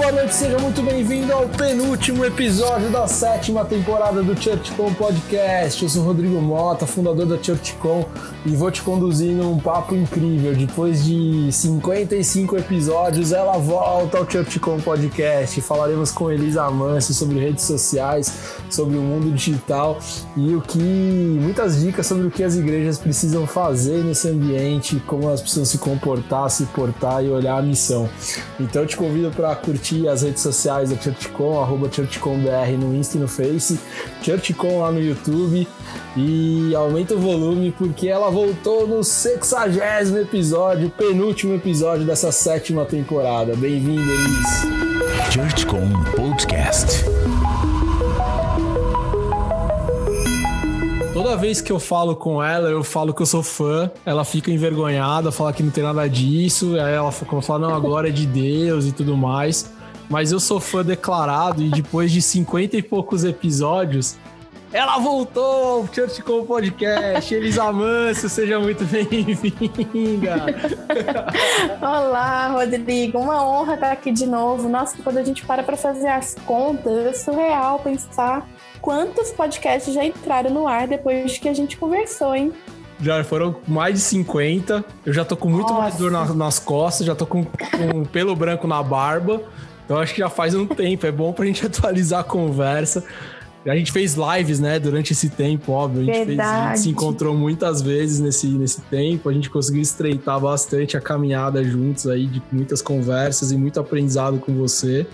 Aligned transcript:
boa 0.00 0.12
noite, 0.12 0.34
seja 0.34 0.58
muito 0.58 0.80
bem-vindo 0.80 1.30
ao 1.30 1.46
penúltimo 1.46 2.24
episódio 2.24 2.88
da 2.88 3.06
sétima 3.06 3.66
temporada 3.66 4.22
do 4.22 4.34
ChurchCom 4.34 4.94
Podcast. 4.94 5.82
Eu 5.82 5.90
sou 5.90 6.02
Rodrigo 6.02 6.40
Mota, 6.40 6.86
fundador 6.86 7.26
da 7.26 7.36
ChurchCom, 7.36 8.06
e 8.46 8.56
vou 8.56 8.70
te 8.70 8.80
conduzir 8.80 9.34
num 9.34 9.58
papo 9.58 9.94
incrível. 9.94 10.54
Depois 10.54 11.04
de 11.04 11.52
55 11.52 12.56
episódios, 12.56 13.30
ela 13.30 13.58
volta 13.58 14.16
ao 14.16 14.28
ChurchCom 14.28 14.80
Podcast. 14.80 15.60
Falaremos 15.60 16.10
com 16.10 16.32
Elisa 16.32 16.70
Manso 16.70 17.12
sobre 17.12 17.38
redes 17.38 17.64
sociais, 17.64 18.32
sobre 18.70 18.96
o 18.96 19.02
mundo 19.02 19.30
digital 19.30 19.98
e 20.34 20.54
o 20.54 20.62
que 20.62 20.78
muitas 20.78 21.78
dicas 21.78 22.06
sobre 22.06 22.26
o 22.26 22.30
que 22.30 22.42
as 22.42 22.56
igrejas 22.56 22.96
precisam 22.96 23.46
fazer 23.46 24.02
nesse 24.02 24.28
ambiente, 24.28 24.96
como 25.06 25.24
elas 25.24 25.42
precisam 25.42 25.66
se 25.66 25.76
comportar, 25.76 26.48
se 26.48 26.64
portar 26.66 27.22
e 27.22 27.28
olhar 27.28 27.58
a 27.58 27.62
missão. 27.62 28.08
Então 28.58 28.80
eu 28.80 28.88
te 28.88 28.96
convido 28.96 29.30
para 29.30 29.54
curtir 29.56 29.89
as 30.08 30.22
redes 30.22 30.42
sociais 30.42 30.90
da 30.90 30.96
ChurchCom, 30.96 31.60
arroba 31.60 31.90
ChurchComBR 31.90 32.76
no 32.78 32.94
Insta 32.94 33.16
e 33.16 33.20
no 33.20 33.28
Face, 33.28 33.78
ChurchCom 34.22 34.80
lá 34.80 34.92
no 34.92 35.00
YouTube 35.00 35.66
e 36.16 36.74
aumenta 36.74 37.14
o 37.14 37.18
volume 37.18 37.74
porque 37.76 38.08
ela 38.08 38.30
voltou 38.30 38.86
no 38.86 39.02
60 39.02 40.20
episódio, 40.20 40.90
penúltimo 40.90 41.54
episódio 41.54 42.06
dessa 42.06 42.30
sétima 42.30 42.84
temporada. 42.84 43.54
Bem-vindo, 43.56 44.02
Elis. 44.02 45.32
ChurchCom 45.32 45.90
Podcast. 46.16 47.04
Toda 51.12 51.36
vez 51.36 51.60
que 51.60 51.70
eu 51.70 51.78
falo 51.78 52.16
com 52.16 52.42
ela, 52.42 52.68
eu 52.68 52.82
falo 52.82 53.12
que 53.12 53.20
eu 53.20 53.26
sou 53.26 53.42
fã, 53.42 53.90
ela 54.06 54.24
fica 54.24 54.50
envergonhada, 54.50 55.30
fala 55.30 55.52
que 55.52 55.62
não 55.62 55.70
tem 55.70 55.84
nada 55.84 56.08
disso, 56.08 56.74
aí 56.80 56.94
ela 56.94 57.12
fala, 57.12 57.58
não, 57.58 57.74
agora 57.74 58.08
é 58.08 58.12
de 58.12 58.26
Deus 58.26 58.86
e 58.86 58.92
tudo 58.92 59.16
mais. 59.16 59.70
Mas 60.10 60.32
eu 60.32 60.40
sou 60.40 60.58
fã 60.58 60.84
declarado 60.84 61.62
e 61.62 61.70
depois 61.70 62.10
de 62.10 62.20
50 62.20 62.76
e 62.76 62.82
poucos 62.82 63.22
episódios, 63.22 64.16
ela 64.72 64.98
voltou 64.98 65.82
ao 65.82 65.94
Church 65.94 66.20
Com 66.24 66.44
Podcast. 66.44 67.32
Elisa 67.32 67.72
Manso, 67.72 68.28
seja 68.28 68.58
muito 68.58 68.84
bem-vinda. 68.86 70.46
Olá, 71.80 72.48
Rodrigo. 72.48 73.20
Uma 73.20 73.46
honra 73.46 73.74
estar 73.74 73.92
aqui 73.92 74.10
de 74.10 74.26
novo. 74.26 74.68
Nossa, 74.68 74.96
quando 75.00 75.18
a 75.18 75.22
gente 75.22 75.46
para 75.46 75.62
para 75.62 75.76
fazer 75.76 76.08
as 76.08 76.34
contas, 76.44 77.06
é 77.06 77.12
surreal 77.12 77.78
pensar 77.78 78.48
quantos 78.80 79.30
podcasts 79.30 79.94
já 79.94 80.04
entraram 80.04 80.50
no 80.50 80.66
ar 80.66 80.88
depois 80.88 81.38
que 81.38 81.48
a 81.48 81.54
gente 81.54 81.76
conversou, 81.76 82.34
hein? 82.34 82.52
Já 83.00 83.22
foram 83.22 83.54
mais 83.66 83.94
de 83.94 84.00
50. 84.00 84.84
Eu 85.06 85.12
já 85.12 85.24
tô 85.24 85.36
com 85.36 85.48
muito 85.48 85.68
Nossa. 85.68 85.82
mais 85.82 85.94
dor 85.94 86.10
nas, 86.10 86.34
nas 86.34 86.58
costas, 86.58 87.06
já 87.06 87.14
tô 87.14 87.26
com, 87.26 87.44
com 87.44 88.04
pelo 88.10 88.34
branco 88.34 88.66
na 88.66 88.82
barba. 88.82 89.40
Então 89.90 89.98
acho 89.98 90.14
que 90.14 90.20
já 90.20 90.30
faz 90.30 90.54
um 90.54 90.68
tempo. 90.68 91.04
É 91.04 91.10
bom 91.10 91.32
pra 91.32 91.44
gente 91.44 91.66
atualizar 91.66 92.20
a 92.20 92.24
conversa. 92.24 93.02
A 93.66 93.74
gente 93.74 93.90
fez 93.90 94.14
lives, 94.14 94.60
né, 94.60 94.78
durante 94.78 95.12
esse 95.12 95.28
tempo, 95.28 95.72
óbvio. 95.72 96.02
A 96.02 96.04
gente, 96.04 96.26
fez, 96.26 96.38
a 96.38 96.68
gente, 96.68 96.80
se 96.80 96.88
encontrou 96.88 97.34
muitas 97.34 97.82
vezes 97.82 98.20
nesse, 98.20 98.46
nesse 98.46 98.80
tempo. 98.82 99.28
A 99.28 99.32
gente 99.32 99.50
conseguiu 99.50 99.82
estreitar 99.82 100.38
bastante 100.38 100.96
a 100.96 101.00
caminhada 101.00 101.62
juntos 101.64 102.06
aí, 102.06 102.26
de 102.28 102.40
muitas 102.52 102.80
conversas 102.80 103.50
e 103.50 103.56
muito 103.56 103.80
aprendizado 103.80 104.38
com 104.38 104.54
você. 104.54 105.04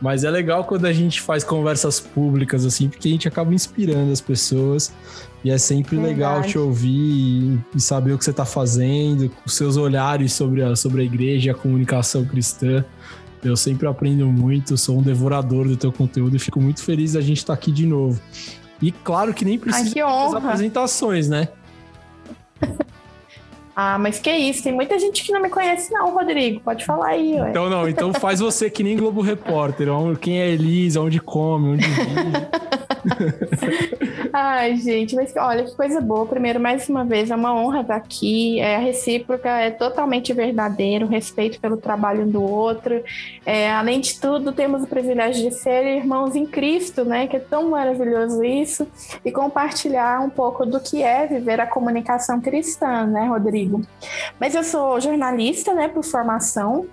Mas 0.00 0.24
é 0.24 0.30
legal 0.30 0.64
quando 0.64 0.86
a 0.86 0.92
gente 0.94 1.20
faz 1.20 1.44
conversas 1.44 2.00
públicas, 2.00 2.64
assim, 2.64 2.88
porque 2.88 3.06
a 3.06 3.10
gente 3.12 3.28
acaba 3.28 3.52
inspirando 3.52 4.10
as 4.10 4.20
pessoas. 4.20 4.90
E 5.44 5.50
é 5.50 5.58
sempre 5.58 5.96
Verdade. 5.96 6.14
legal 6.14 6.42
te 6.42 6.58
ouvir 6.58 7.60
e, 7.74 7.80
saber 7.80 8.12
o 8.12 8.18
que 8.18 8.24
você 8.24 8.30
está 8.30 8.46
fazendo, 8.46 9.30
os 9.44 9.54
seus 9.54 9.76
olhares 9.76 10.32
sobre 10.32 10.62
a, 10.62 10.74
sobre 10.74 11.02
a 11.02 11.04
igreja 11.04 11.48
e 11.48 11.50
a 11.50 11.54
comunicação 11.54 12.24
cristã. 12.24 12.82
Eu 13.42 13.56
sempre 13.56 13.86
aprendo 13.86 14.26
muito, 14.26 14.76
sou 14.76 14.98
um 14.98 15.02
devorador 15.02 15.66
do 15.66 15.76
teu 15.76 15.92
conteúdo 15.92 16.36
e 16.36 16.38
fico 16.38 16.60
muito 16.60 16.82
feliz 16.82 17.14
da 17.14 17.20
gente 17.20 17.38
estar 17.38 17.54
tá 17.54 17.58
aqui 17.58 17.72
de 17.72 17.86
novo. 17.86 18.20
E 18.82 18.92
claro 18.92 19.32
que 19.32 19.44
nem 19.44 19.58
precisa 19.58 19.94
das 19.94 20.34
apresentações, 20.34 21.28
né? 21.28 21.48
Ah, 23.82 23.96
mas 23.98 24.18
que 24.18 24.30
isso, 24.30 24.62
tem 24.62 24.74
muita 24.74 24.98
gente 24.98 25.24
que 25.24 25.32
não 25.32 25.40
me 25.40 25.48
conhece 25.48 25.90
não, 25.90 26.12
Rodrigo, 26.12 26.60
pode 26.60 26.84
falar 26.84 27.10
aí, 27.10 27.40
ué. 27.40 27.48
Então 27.48 27.70
não, 27.70 27.88
então 27.88 28.12
faz 28.20 28.38
você 28.38 28.68
que 28.68 28.82
nem 28.82 28.94
Globo 28.94 29.22
Repórter, 29.22 29.88
quem 30.20 30.38
é 30.38 30.50
Elisa, 30.50 31.00
onde 31.00 31.18
come, 31.18 31.68
onde 31.70 31.86
vive. 31.86 32.10
Ai, 34.32 34.76
gente, 34.76 35.16
mas 35.16 35.34
olha 35.36 35.64
que 35.64 35.74
coisa 35.74 36.00
boa. 36.00 36.26
Primeiro, 36.26 36.60
mais 36.60 36.88
uma 36.88 37.04
vez, 37.04 37.30
é 37.30 37.34
uma 37.34 37.54
honra 37.54 37.80
estar 37.80 37.96
aqui. 37.96 38.60
É, 38.60 38.76
a 38.76 38.78
recíproca 38.78 39.48
é 39.48 39.70
totalmente 39.70 40.32
verdadeiro, 40.32 41.06
respeito 41.06 41.60
pelo 41.60 41.76
trabalho 41.76 42.24
um 42.24 42.28
do 42.28 42.42
outro. 42.42 43.02
É, 43.44 43.70
além 43.72 44.00
de 44.00 44.20
tudo, 44.20 44.52
temos 44.52 44.82
o 44.82 44.86
privilégio 44.86 45.48
de 45.48 45.54
ser 45.54 45.84
irmãos 45.84 46.36
em 46.36 46.46
Cristo, 46.46 47.04
né? 47.04 47.26
Que 47.26 47.36
é 47.36 47.40
tão 47.40 47.70
maravilhoso 47.70 48.44
isso. 48.44 48.86
E 49.24 49.32
compartilhar 49.32 50.20
um 50.20 50.30
pouco 50.30 50.64
do 50.64 50.80
que 50.80 51.02
é 51.02 51.26
viver 51.26 51.60
a 51.60 51.66
comunicação 51.66 52.40
cristã, 52.40 53.06
né, 53.06 53.26
Rodrigo? 53.26 53.82
Mas 54.38 54.54
eu 54.54 54.62
sou 54.62 55.00
jornalista, 55.00 55.74
né, 55.74 55.88
por 55.88 56.04
formação. 56.04 56.86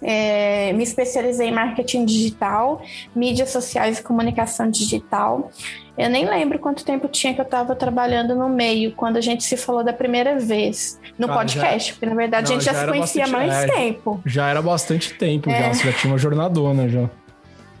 É, 0.00 0.72
me 0.74 0.84
especializei 0.84 1.48
em 1.48 1.52
marketing 1.52 2.04
digital, 2.04 2.80
mídias 3.14 3.50
sociais 3.50 3.98
e 3.98 4.02
comunicação 4.02 4.70
digital. 4.70 5.50
Eu 5.98 6.08
nem 6.08 6.24
lembro 6.24 6.60
quanto 6.60 6.84
tempo 6.84 7.08
tinha 7.08 7.34
que 7.34 7.40
eu 7.40 7.44
estava 7.44 7.74
trabalhando 7.74 8.34
no 8.36 8.48
meio, 8.48 8.92
quando 8.92 9.16
a 9.16 9.20
gente 9.20 9.42
se 9.42 9.56
falou 9.56 9.82
da 9.82 9.92
primeira 9.92 10.38
vez 10.38 11.00
no 11.18 11.30
ah, 11.30 11.34
podcast, 11.34 11.88
já... 11.88 11.94
porque 11.94 12.06
na 12.06 12.14
verdade 12.14 12.48
Não, 12.48 12.56
a 12.56 12.60
gente 12.60 12.66
já, 12.66 12.72
já 12.72 12.80
se 12.80 12.86
conhecia 12.86 13.24
há 13.24 13.28
mais 13.28 13.52
é, 13.52 13.66
tempo. 13.66 14.20
Já 14.24 14.48
era 14.48 14.62
bastante 14.62 15.14
tempo, 15.14 15.50
é. 15.50 15.60
já, 15.60 15.74
você 15.74 15.90
já 15.90 15.98
tinha 15.98 16.12
uma 16.12 16.18
jornadona 16.18 16.88
já. 16.88 17.10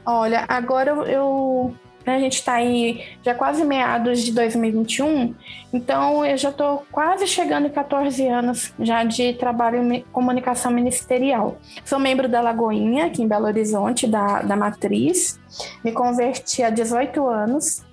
Olha, 0.04 0.44
agora 0.48 0.90
eu, 0.90 1.02
eu 1.04 1.74
né? 2.08 2.16
A 2.16 2.20
gente 2.20 2.34
está 2.34 2.54
aí 2.54 3.04
já 3.22 3.34
quase 3.34 3.64
meados 3.64 4.22
de 4.24 4.32
2021, 4.32 5.34
então 5.72 6.24
eu 6.24 6.36
já 6.38 6.48
estou 6.48 6.86
quase 6.90 7.26
chegando 7.26 7.66
em 7.66 7.70
14 7.70 8.26
anos 8.26 8.72
já 8.80 9.04
de 9.04 9.34
trabalho 9.34 9.92
em 9.92 10.02
comunicação 10.10 10.72
ministerial. 10.72 11.58
Sou 11.84 11.98
membro 11.98 12.26
da 12.26 12.40
Lagoinha, 12.40 13.06
aqui 13.06 13.22
em 13.22 13.28
Belo 13.28 13.44
Horizonte, 13.44 14.06
da, 14.06 14.40
da 14.40 14.56
Matriz. 14.56 15.38
Me 15.84 15.92
converti 15.92 16.62
há 16.62 16.70
18 16.70 17.28
anos 17.28 17.86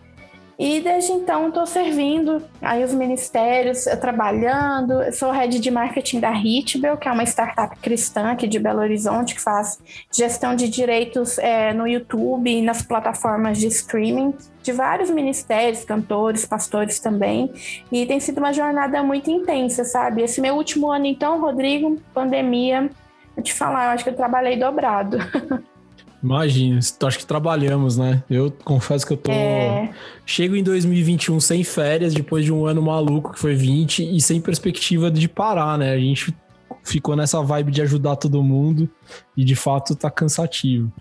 e 0.58 0.80
desde 0.80 1.12
então 1.12 1.50
estou 1.50 1.66
servindo 1.66 2.42
aí 2.62 2.84
os 2.84 2.94
ministérios, 2.94 3.84
trabalhando. 4.00 5.12
Sou 5.12 5.32
head 5.32 5.60
de 5.60 5.70
marketing 5.70 6.20
da 6.20 6.32
Hitbel, 6.32 6.98
que 6.98 7.08
é 7.08 7.12
uma 7.12 7.24
startup 7.24 7.78
cristã 7.80 8.32
aqui 8.32 8.48
de 8.48 8.58
Belo 8.58 8.80
Horizonte, 8.80 9.36
que 9.36 9.42
faz 9.42 9.80
gestão 10.12 10.56
de 10.56 10.70
direitos 10.70 11.38
é, 11.38 11.74
no 11.74 11.86
YouTube 11.86 12.50
e 12.50 12.62
nas 12.62 12.82
plataformas 12.82 13.58
de 13.58 13.68
streaming 13.68 14.34
de 14.64 14.72
vários 14.72 15.10
ministérios, 15.10 15.84
cantores, 15.84 16.46
pastores 16.46 17.00
também. 17.00 17.54
E 17.92 18.06
tem 18.06 18.20
sido 18.20 18.38
uma 18.38 18.54
jornada 18.54 19.04
muito 19.04 19.30
intensa, 19.30 19.84
sabe? 19.84 20.24
Esse 20.24 20.40
meu 20.40 20.56
último 20.56 20.90
ano, 20.90 21.06
então, 21.06 21.40
Rodrigo, 21.40 22.02
pandemia, 22.14 22.90
vou 23.36 23.44
te 23.44 23.54
falar, 23.54 23.86
eu 23.86 23.92
acho 23.92 24.04
que 24.04 24.10
eu 24.10 24.16
trabalhei 24.16 24.58
dobrado. 24.58 25.18
Imagina, 26.24 26.80
acho 26.80 27.20
que 27.20 27.26
trabalhamos, 27.26 27.98
né? 27.98 28.24
Eu 28.30 28.52
confesso 28.64 29.06
que 29.06 29.14
eu 29.14 29.18
tô. 29.18 29.32
É... 29.32 29.92
Chego 30.26 30.56
em 30.56 30.64
2021 30.64 31.40
sem 31.40 31.64
férias, 31.64 32.14
depois 32.14 32.44
de 32.44 32.52
um 32.52 32.66
ano 32.66 32.82
maluco 32.82 33.34
que 33.34 33.40
foi 33.40 33.56
20 33.56 34.16
e 34.16 34.20
sem 34.22 34.42
perspectiva 34.42 35.12
de 35.12 35.28
parar, 35.28 35.78
né? 35.78 35.94
A 35.94 36.00
gente 36.00 36.36
ficou 36.84 37.16
nessa 37.16 37.42
vibe 37.42 37.72
de 37.72 37.82
ajudar 37.82 38.16
todo 38.16 38.42
mundo 38.42 38.90
e 39.36 39.44
de 39.44 39.56
fato 39.56 39.96
tá 39.96 40.10
cansativo. 40.10 40.92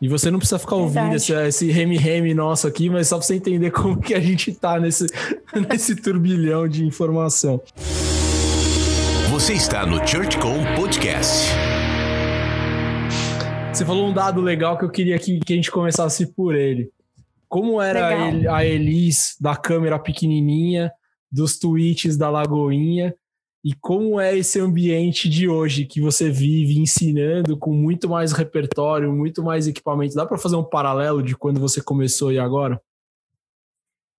E 0.00 0.06
você 0.06 0.30
não 0.30 0.38
precisa 0.38 0.60
ficar 0.60 0.76
ouvindo 0.76 1.14
esse, 1.16 1.32
esse 1.32 1.70
reme-reme 1.72 2.32
nosso 2.32 2.68
aqui, 2.68 2.88
mas 2.88 3.08
só 3.08 3.16
pra 3.16 3.26
você 3.26 3.34
entender 3.34 3.70
como 3.72 4.00
que 4.00 4.14
a 4.14 4.20
gente 4.20 4.52
tá 4.52 4.78
nesse, 4.78 5.06
nesse 5.68 5.96
turbilhão 5.96 6.68
de 6.68 6.84
informação. 6.84 7.60
Você 9.30 9.54
está 9.54 9.84
no 9.84 10.06
ChurchCom 10.06 10.64
Podcast. 10.76 11.48
Você 13.78 13.84
falou 13.84 14.08
um 14.08 14.12
dado 14.12 14.40
legal 14.40 14.76
que 14.76 14.84
eu 14.84 14.90
queria 14.90 15.16
que, 15.20 15.38
que 15.38 15.52
a 15.52 15.56
gente 15.56 15.70
começasse 15.70 16.26
por 16.34 16.52
ele. 16.52 16.90
Como 17.48 17.80
era 17.80 18.08
a 18.52 18.66
Elis 18.66 19.36
da 19.40 19.54
câmera 19.54 20.00
pequenininha, 20.00 20.90
dos 21.30 21.60
tweets 21.60 22.16
da 22.16 22.28
Lagoinha, 22.28 23.14
e 23.64 23.72
como 23.74 24.18
é 24.18 24.36
esse 24.36 24.58
ambiente 24.58 25.28
de 25.28 25.48
hoje 25.48 25.84
que 25.84 26.00
você 26.00 26.28
vive 26.28 26.76
ensinando 26.76 27.56
com 27.56 27.72
muito 27.72 28.08
mais 28.08 28.32
repertório, 28.32 29.12
muito 29.12 29.44
mais 29.44 29.68
equipamento? 29.68 30.16
Dá 30.16 30.26
para 30.26 30.38
fazer 30.38 30.56
um 30.56 30.64
paralelo 30.64 31.22
de 31.22 31.36
quando 31.36 31.60
você 31.60 31.80
começou 31.80 32.32
e 32.32 32.38
agora? 32.40 32.82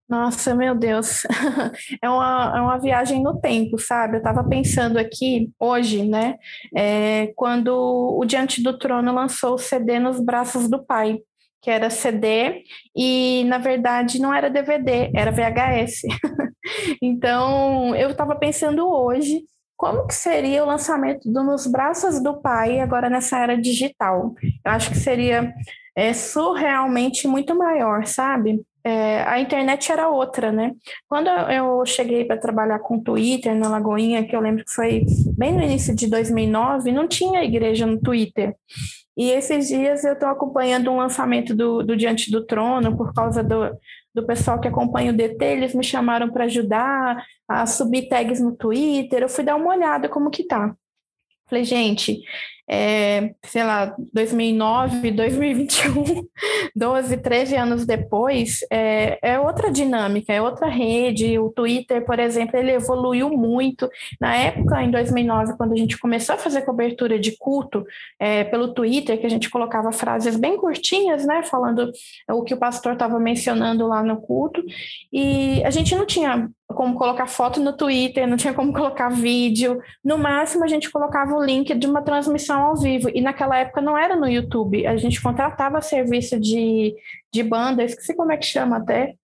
Nossa, 0.10 0.56
meu 0.56 0.74
Deus. 0.76 1.24
É 2.02 2.10
uma, 2.10 2.54
é 2.58 2.62
uma 2.62 2.78
viagem 2.80 3.22
no 3.22 3.40
tempo, 3.40 3.78
sabe? 3.78 4.16
Eu 4.16 4.20
estava 4.20 4.44
pensando 4.48 4.98
aqui 4.98 5.52
hoje, 5.60 6.04
né? 6.08 6.36
É, 6.76 7.32
quando 7.36 7.70
o 7.70 8.26
Diante 8.26 8.62
do 8.64 8.78
Trono 8.78 9.14
lançou 9.14 9.56
o 9.56 9.58
CD 9.58 10.00
nos 10.00 10.20
braços 10.20 10.70
do 10.70 10.84
pai, 10.84 11.20
que 11.62 11.70
era 11.70 11.90
CD, 11.90 12.64
e 12.96 13.44
na 13.48 13.58
verdade 13.58 14.20
não 14.20 14.34
era 14.34 14.50
DVD, 14.50 15.12
era 15.16 15.32
VHS. 15.32 16.02
então 17.02 17.96
eu 17.96 18.12
estava 18.12 18.36
pensando 18.36 18.88
hoje 18.90 19.42
como 19.78 20.08
que 20.08 20.14
seria 20.16 20.64
o 20.64 20.68
lançamento 20.68 21.32
do 21.32 21.44
Nos 21.44 21.66
Braços 21.68 22.22
do 22.22 22.42
Pai 22.42 22.80
agora 22.82 23.10
nessa 23.10 23.38
era 23.40 23.56
digital. 23.60 24.34
Eu 24.66 24.72
acho 24.72 24.90
que 24.92 24.98
seria 24.98 25.54
é, 25.96 26.14
surrealmente 26.14 27.28
muito 27.28 27.56
maior, 27.58 28.06
sabe? 28.06 28.62
É, 28.90 29.22
a 29.22 29.40
internet 29.40 29.92
era 29.92 30.10
outra, 30.10 30.52
né? 30.52 30.74
Quando 31.08 31.28
eu 31.28 31.86
cheguei 31.86 32.26
para 32.26 32.40
trabalhar 32.40 32.80
com 32.80 33.00
Twitter 33.00 33.54
na 33.54 33.70
Lagoinha, 33.70 34.26
que 34.26 34.36
eu 34.36 34.40
lembro 34.40 34.66
que 34.66 34.72
foi 34.72 35.06
bem 35.38 35.54
no 35.54 35.62
início 35.62 35.96
de 35.96 36.08
2009, 36.08 36.92
não 36.92 37.08
tinha 37.08 37.44
igreja 37.44 37.86
no 37.86 38.02
Twitter. 38.02 38.56
E 39.16 39.30
esses 39.30 39.68
dias 39.68 40.04
eu 40.04 40.14
estou 40.14 40.28
acompanhando 40.30 40.90
um 40.90 40.98
lançamento 40.98 41.56
do, 41.56 41.84
do 41.84 41.96
Diante 41.96 42.32
do 42.32 42.44
Trono, 42.44 42.98
por 42.98 43.14
causa 43.14 43.44
do, 43.44 43.70
do 44.12 44.26
pessoal 44.26 44.60
que 44.60 44.68
acompanha 44.68 45.12
o 45.12 45.16
DT, 45.16 45.46
eles 45.46 45.76
me 45.76 45.84
chamaram 45.84 46.32
para 46.32 46.46
ajudar 46.46 47.24
a 47.48 47.68
subir 47.68 48.10
tags 48.10 48.40
no 48.42 48.56
Twitter. 48.56 49.22
Eu 49.22 49.30
fui 49.30 49.44
dar 49.44 49.56
uma 49.56 49.70
olhada 49.70 50.10
como 50.10 50.32
que 50.32 50.48
tá. 50.48 50.74
Falei, 51.48 51.64
gente, 51.64 52.22
é, 52.70 53.34
sei 53.44 53.64
lá, 53.64 53.96
2009, 54.14 55.10
2021, 55.10 56.28
12, 56.76 57.18
13 57.18 57.56
anos 57.56 57.86
depois, 57.86 58.60
é, 58.72 59.18
é, 59.24 59.40
outra 59.40 59.72
dinâmica, 59.72 60.32
é 60.32 60.40
outra 60.40 60.68
rede. 60.68 61.40
O 61.40 61.50
Twitter, 61.50 62.06
por 62.06 62.20
exemplo, 62.20 62.58
ele 62.58 62.72
evoluiu 62.72 63.32
muito. 63.32 63.90
Na 64.22 64.36
época, 64.36 64.84
em 64.84 64.92
2009, 64.92 65.58
quando 65.58 65.74
a 65.74 65.76
gente 65.76 65.98
começou 65.98 66.36
a 66.36 66.38
fazer 66.38 66.62
cobertura 66.62 67.18
de 67.18 67.36
culto 67.38 67.84
é, 68.20 68.44
pelo 68.44 68.72
Twitter, 68.72 69.20
que 69.20 69.26
a 69.26 69.30
gente 69.30 69.50
colocava 69.50 69.92
frases 69.92 70.36
bem 70.36 70.56
curtinhas, 70.56 71.26
né, 71.26 71.42
falando 71.42 71.92
o 72.30 72.44
que 72.44 72.54
o 72.54 72.60
pastor 72.60 72.94
estava 72.94 73.20
mencionando 73.20 73.88
lá 73.88 74.04
no 74.04 74.22
culto, 74.22 74.64
e 75.12 75.64
a 75.66 75.72
gente 75.72 75.96
não 75.96 76.06
tinha 76.06 76.50
como 76.74 76.96
colocar 76.96 77.26
foto 77.26 77.60
no 77.60 77.74
Twitter, 77.74 78.28
não 78.28 78.38
tinha 78.38 78.54
como 78.54 78.72
colocar 78.72 79.10
vídeo. 79.10 79.82
No 80.04 80.18
máximo, 80.18 80.64
a 80.64 80.68
gente 80.68 80.92
colocava 80.92 81.34
o 81.34 81.44
link 81.44 81.74
de 81.74 81.88
uma 81.88 82.02
transmissão 82.02 82.62
ao 82.62 82.76
vivo. 82.76 83.10
E 83.14 83.22
naquela 83.22 83.58
época 83.58 83.82
não 83.82 83.98
era 83.98 84.16
no 84.16 84.28
YouTube. 84.28 84.86
A 84.86 84.96
gente 84.96 85.22
contratava 85.22 85.82
serviço 85.82 86.40
de, 86.40 86.96
de 87.34 87.44
banda, 87.44 87.84
esqueci 87.84 88.16
como 88.16 88.32
é 88.32 88.38
que 88.38 88.46
chama 88.46 88.78
até, 88.78 89.16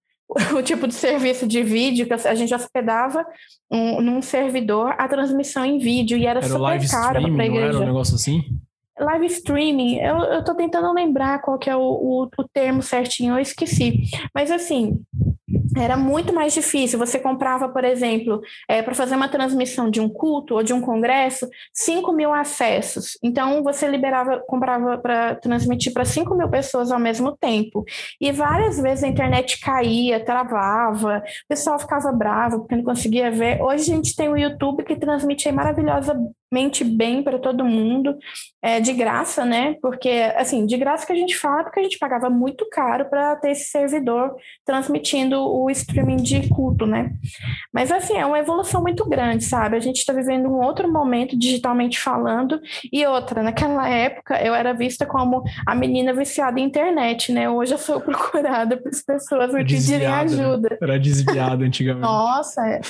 o 0.57 0.61
tipo 0.63 0.87
de 0.87 0.95
serviço 0.95 1.47
de 1.47 1.61
vídeo 1.61 2.07
que 2.07 2.13
a 2.13 2.35
gente 2.35 2.53
hospedava 2.53 3.23
um, 3.71 4.01
num 4.01 4.21
servidor 4.21 4.95
a 4.97 5.07
transmissão 5.07 5.63
em 5.63 5.77
vídeo 5.77 6.17
e 6.17 6.25
era, 6.25 6.39
era 6.39 6.47
super 6.47 6.89
caro 6.89 7.33
para 7.33 7.43
a 7.43 7.45
igreja. 7.45 7.73
Não 7.73 7.77
era 7.77 7.77
um 7.77 7.85
negócio 7.85 8.15
assim? 8.15 8.43
Live 8.99 9.25
streaming, 9.25 9.97
eu, 9.97 10.17
eu 10.17 10.43
tô 10.43 10.55
tentando 10.55 10.91
lembrar 10.93 11.41
qual 11.41 11.59
que 11.59 11.69
é 11.69 11.75
o, 11.75 11.81
o, 11.81 12.29
o 12.37 12.47
termo 12.51 12.81
certinho, 12.81 13.35
eu 13.35 13.39
esqueci. 13.39 14.03
Mas 14.33 14.49
assim, 14.49 15.01
era 15.75 15.97
muito 15.97 16.33
mais 16.33 16.53
difícil. 16.53 16.99
Você 16.99 17.19
comprava, 17.19 17.69
por 17.69 17.83
exemplo, 17.83 18.41
é, 18.67 18.81
para 18.81 18.93
fazer 18.93 19.15
uma 19.15 19.27
transmissão 19.27 19.89
de 19.89 19.99
um 19.99 20.09
culto 20.09 20.55
ou 20.55 20.63
de 20.63 20.73
um 20.73 20.81
congresso, 20.81 21.47
5 21.73 22.11
mil 22.13 22.33
acessos. 22.33 23.17
Então, 23.23 23.63
você 23.63 23.87
liberava, 23.87 24.39
comprava 24.47 24.97
para 24.97 25.35
transmitir 25.35 25.93
para 25.93 26.05
5 26.05 26.35
mil 26.35 26.49
pessoas 26.49 26.91
ao 26.91 26.99
mesmo 26.99 27.35
tempo. 27.35 27.83
E 28.19 28.31
várias 28.31 28.79
vezes 28.79 29.03
a 29.03 29.07
internet 29.07 29.59
caía, 29.59 30.23
travava, 30.23 31.17
o 31.19 31.47
pessoal 31.47 31.79
ficava 31.79 32.11
bravo 32.11 32.59
porque 32.59 32.75
não 32.75 32.83
conseguia 32.83 33.31
ver. 33.31 33.61
Hoje 33.61 33.91
a 33.91 33.95
gente 33.95 34.15
tem 34.15 34.29
o 34.29 34.37
YouTube 34.37 34.83
que 34.83 34.95
transmite 34.95 35.51
maravilhosamente 35.51 36.83
bem 36.85 37.21
para 37.21 37.39
todo 37.39 37.65
mundo, 37.65 38.17
é, 38.61 38.79
de 38.79 38.93
graça, 38.93 39.43
né? 39.43 39.75
Porque, 39.81 40.09
assim, 40.35 40.65
de 40.65 40.77
graça 40.77 41.05
que 41.05 41.11
a 41.11 41.15
gente 41.15 41.35
fala, 41.37 41.63
porque 41.63 41.79
a 41.79 41.83
gente 41.83 41.99
pagava 41.99 42.29
muito 42.29 42.67
caro 42.69 43.09
para 43.09 43.35
ter 43.35 43.51
esse 43.51 43.69
servidor 43.69 44.35
transmitindo 44.63 45.37
o 45.55 45.69
streaming 45.69 46.17
de 46.17 46.49
culto, 46.49 46.85
né? 46.85 47.13
Mas 47.71 47.89
assim, 47.89 48.17
é 48.17 48.25
uma 48.25 48.39
evolução 48.39 48.81
muito 48.81 49.07
grande, 49.07 49.45
sabe? 49.45 49.77
A 49.77 49.79
gente 49.79 49.97
está 49.97 50.11
vivendo 50.11 50.49
um 50.49 50.61
outro 50.61 50.91
momento 50.91 51.37
digitalmente 51.37 51.97
falando 51.97 52.59
e 52.91 53.05
outra, 53.05 53.41
naquela 53.41 53.87
época 53.87 54.41
eu 54.43 54.53
era 54.53 54.73
vista 54.73 55.05
como 55.05 55.43
a 55.65 55.73
menina 55.73 56.13
viciada 56.13 56.59
em 56.59 56.63
internet, 56.63 57.31
né? 57.31 57.49
Hoje 57.49 57.73
eu 57.73 57.77
sou 57.77 58.01
procurada 58.01 58.75
por 58.75 58.91
pessoas 59.05 59.53
me 59.53 59.63
pedirem 59.63 60.07
né? 60.07 60.13
ajuda. 60.13 60.77
Era 60.81 60.99
desviada 60.99 61.63
antigamente. 61.63 62.03
nossa, 62.05 62.61
é. 62.67 62.81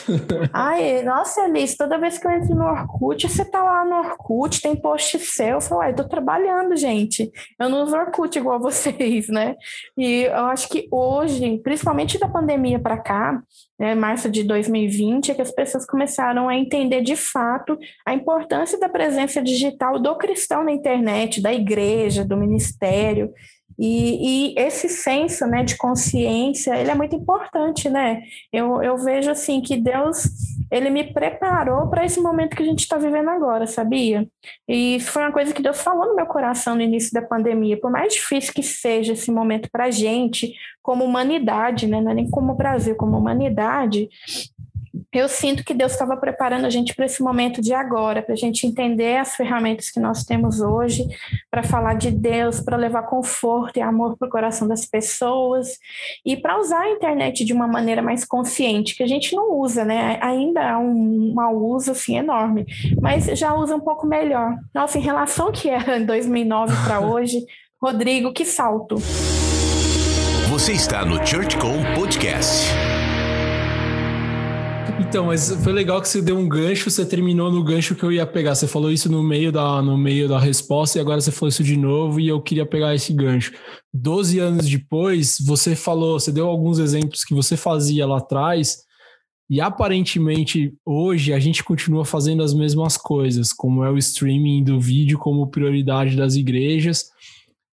Ai, 0.51 1.03
nossa, 1.03 1.41
Alice, 1.41 1.77
toda 1.77 1.99
vez 1.99 2.17
que 2.17 2.25
eu 2.25 2.31
entro 2.31 2.55
no 2.55 2.65
Orkut, 2.65 3.29
você 3.29 3.45
tá 3.45 3.63
lá 3.63 3.85
no 3.85 3.97
Orkut, 3.97 4.59
tem 4.59 4.75
post 4.75 5.19
seu, 5.19 5.47
eu 5.47 5.61
falo, 5.61 5.81
ai, 5.81 5.93
tô 5.93 6.03
trabalhando, 6.03 6.75
gente. 6.75 7.31
Eu 7.59 7.69
não 7.69 7.83
uso 7.83 7.95
Orkut 7.95 8.37
igual 8.37 8.57
vocês, 8.59 9.27
né? 9.27 9.55
E 9.95 10.23
eu 10.23 10.45
acho 10.45 10.67
que 10.67 10.87
hoje, 10.89 11.59
principalmente 11.63 12.17
da 12.17 12.27
pandemia, 12.27 12.54
pandemia 12.55 12.79
para 12.79 12.97
cá, 12.97 13.43
né, 13.77 13.93
março 13.93 14.29
de 14.29 14.43
2020, 14.43 15.31
é 15.31 15.35
que 15.35 15.41
as 15.41 15.51
pessoas 15.51 15.85
começaram 15.85 16.47
a 16.47 16.55
entender 16.55 17.01
de 17.01 17.15
fato 17.15 17.77
a 18.05 18.13
importância 18.13 18.79
da 18.79 18.87
presença 18.87 19.41
digital 19.41 19.99
do 19.99 20.15
cristão 20.17 20.63
na 20.63 20.71
internet, 20.71 21.41
da 21.41 21.53
igreja, 21.53 22.23
do 22.23 22.37
ministério. 22.37 23.31
E, 23.77 24.53
e, 24.53 24.59
esse 24.59 24.87
senso 24.87 25.45
né, 25.45 25.63
de 25.63 25.75
consciência, 25.75 26.77
ele 26.79 26.89
é 26.89 26.95
muito 26.95 27.15
importante, 27.15 27.89
né? 27.89 28.23
Eu, 28.51 28.81
eu 28.81 28.97
vejo 28.97 29.29
assim 29.29 29.59
que 29.61 29.75
Deus, 29.75 30.23
ele 30.71 30.89
me 30.89 31.11
preparou 31.11 31.87
para 31.89 32.05
esse 32.05 32.21
momento 32.21 32.55
que 32.55 32.63
a 32.63 32.65
gente 32.65 32.79
está 32.79 32.97
vivendo 32.97 33.29
agora, 33.29 33.67
sabia? 33.67 34.25
E 34.67 34.99
foi 35.01 35.23
uma 35.23 35.31
coisa 35.31 35.53
que 35.53 35.61
Deus 35.61 35.81
falou 35.81 36.07
no 36.07 36.15
meu 36.15 36.25
coração 36.25 36.75
no 36.75 36.81
início 36.81 37.11
da 37.13 37.21
pandemia. 37.21 37.79
Por 37.79 37.91
mais 37.91 38.13
difícil 38.13 38.53
que 38.53 38.63
seja 38.63 39.11
esse 39.11 39.29
momento 39.29 39.69
para 39.69 39.85
a 39.85 39.91
gente, 39.91 40.53
como 40.81 41.03
humanidade, 41.03 41.85
né? 41.85 41.99
Não 41.99 42.11
é 42.11 42.13
nem 42.13 42.29
como 42.29 42.55
Brasil, 42.55 42.95
como 42.95 43.17
humanidade, 43.17 44.07
eu 45.11 45.27
sinto 45.27 45.63
que 45.63 45.73
Deus 45.73 45.93
estava 45.93 46.17
preparando 46.17 46.65
a 46.65 46.69
gente 46.69 46.95
para 46.95 47.05
esse 47.05 47.21
momento 47.21 47.61
de 47.61 47.73
agora, 47.73 48.21
para 48.21 48.33
a 48.33 48.37
gente 48.37 48.67
entender 48.67 49.17
as 49.17 49.35
ferramentas 49.35 49.89
que 49.89 49.99
nós 49.99 50.23
temos 50.23 50.59
hoje, 50.61 51.05
para 51.49 51.63
falar 51.63 51.95
de 51.95 52.11
Deus, 52.11 52.59
para 52.59 52.77
levar 52.77 53.03
conforto 53.03 53.77
e 53.77 53.81
amor 53.81 54.17
para 54.17 54.27
o 54.27 54.31
coração 54.31 54.67
das 54.67 54.85
pessoas 54.85 55.77
e 56.25 56.35
para 56.35 56.59
usar 56.59 56.81
a 56.81 56.91
internet 56.91 57.43
de 57.45 57.53
uma 57.53 57.67
maneira 57.67 58.01
mais 58.01 58.25
consciente, 58.25 58.95
que 58.95 59.03
a 59.03 59.07
gente 59.07 59.35
não 59.35 59.53
usa, 59.53 59.83
né? 59.83 60.19
Ainda 60.21 60.71
há 60.71 60.79
um 60.79 61.33
mau 61.33 61.55
uso 61.55 61.91
assim 61.91 62.17
enorme, 62.17 62.65
mas 63.01 63.25
já 63.37 63.53
usa 63.53 63.75
um 63.75 63.81
pouco 63.81 64.05
melhor. 64.05 64.55
Nossa, 64.73 64.97
em 64.97 65.01
relação 65.01 65.47
ao 65.47 65.51
que 65.51 65.69
era 65.69 65.97
em 65.97 66.05
2009 66.05 66.73
para 66.85 66.99
hoje, 66.99 67.45
Rodrigo, 67.81 68.33
que 68.33 68.45
salto. 68.45 68.95
Você 70.49 70.73
está 70.73 71.03
no 71.03 71.25
ChurchCom 71.25 71.83
Podcast. 71.95 72.94
Então, 75.15 75.27
mas 75.27 75.49
foi 75.63 75.71
legal 75.71 76.01
que 76.01 76.09
você 76.09 76.21
deu 76.21 76.37
um 76.37 76.45
gancho, 76.45 76.91
você 76.91 77.05
terminou 77.05 77.49
no 77.49 77.63
gancho 77.63 77.95
que 77.95 78.03
eu 78.03 78.11
ia 78.11 78.27
pegar. 78.27 78.53
Você 78.53 78.67
falou 78.67 78.91
isso 78.91 79.09
no 79.09 79.23
meio 79.23 79.49
da, 79.49 79.81
no 79.81 79.97
meio 79.97 80.27
da 80.27 80.37
resposta 80.37 80.97
e 80.97 81.01
agora 81.01 81.21
você 81.21 81.31
falou 81.31 81.47
isso 81.47 81.63
de 81.63 81.77
novo 81.77 82.19
e 82.19 82.27
eu 82.27 82.41
queria 82.41 82.65
pegar 82.65 82.93
esse 82.93 83.13
gancho. 83.13 83.53
Doze 83.93 84.39
anos 84.39 84.67
depois, 84.67 85.37
você 85.39 85.73
falou, 85.73 86.19
você 86.19 86.33
deu 86.33 86.49
alguns 86.49 86.79
exemplos 86.79 87.23
que 87.23 87.33
você 87.33 87.55
fazia 87.55 88.05
lá 88.05 88.17
atrás 88.17 88.79
e 89.49 89.61
aparentemente 89.61 90.73
hoje 90.85 91.31
a 91.31 91.39
gente 91.39 91.63
continua 91.63 92.03
fazendo 92.03 92.43
as 92.43 92.53
mesmas 92.53 92.97
coisas, 92.97 93.53
como 93.53 93.85
é 93.85 93.89
o 93.89 93.97
streaming 93.97 94.65
do 94.65 94.81
vídeo 94.81 95.17
como 95.17 95.47
prioridade 95.47 96.17
das 96.17 96.35
igrejas. 96.35 97.05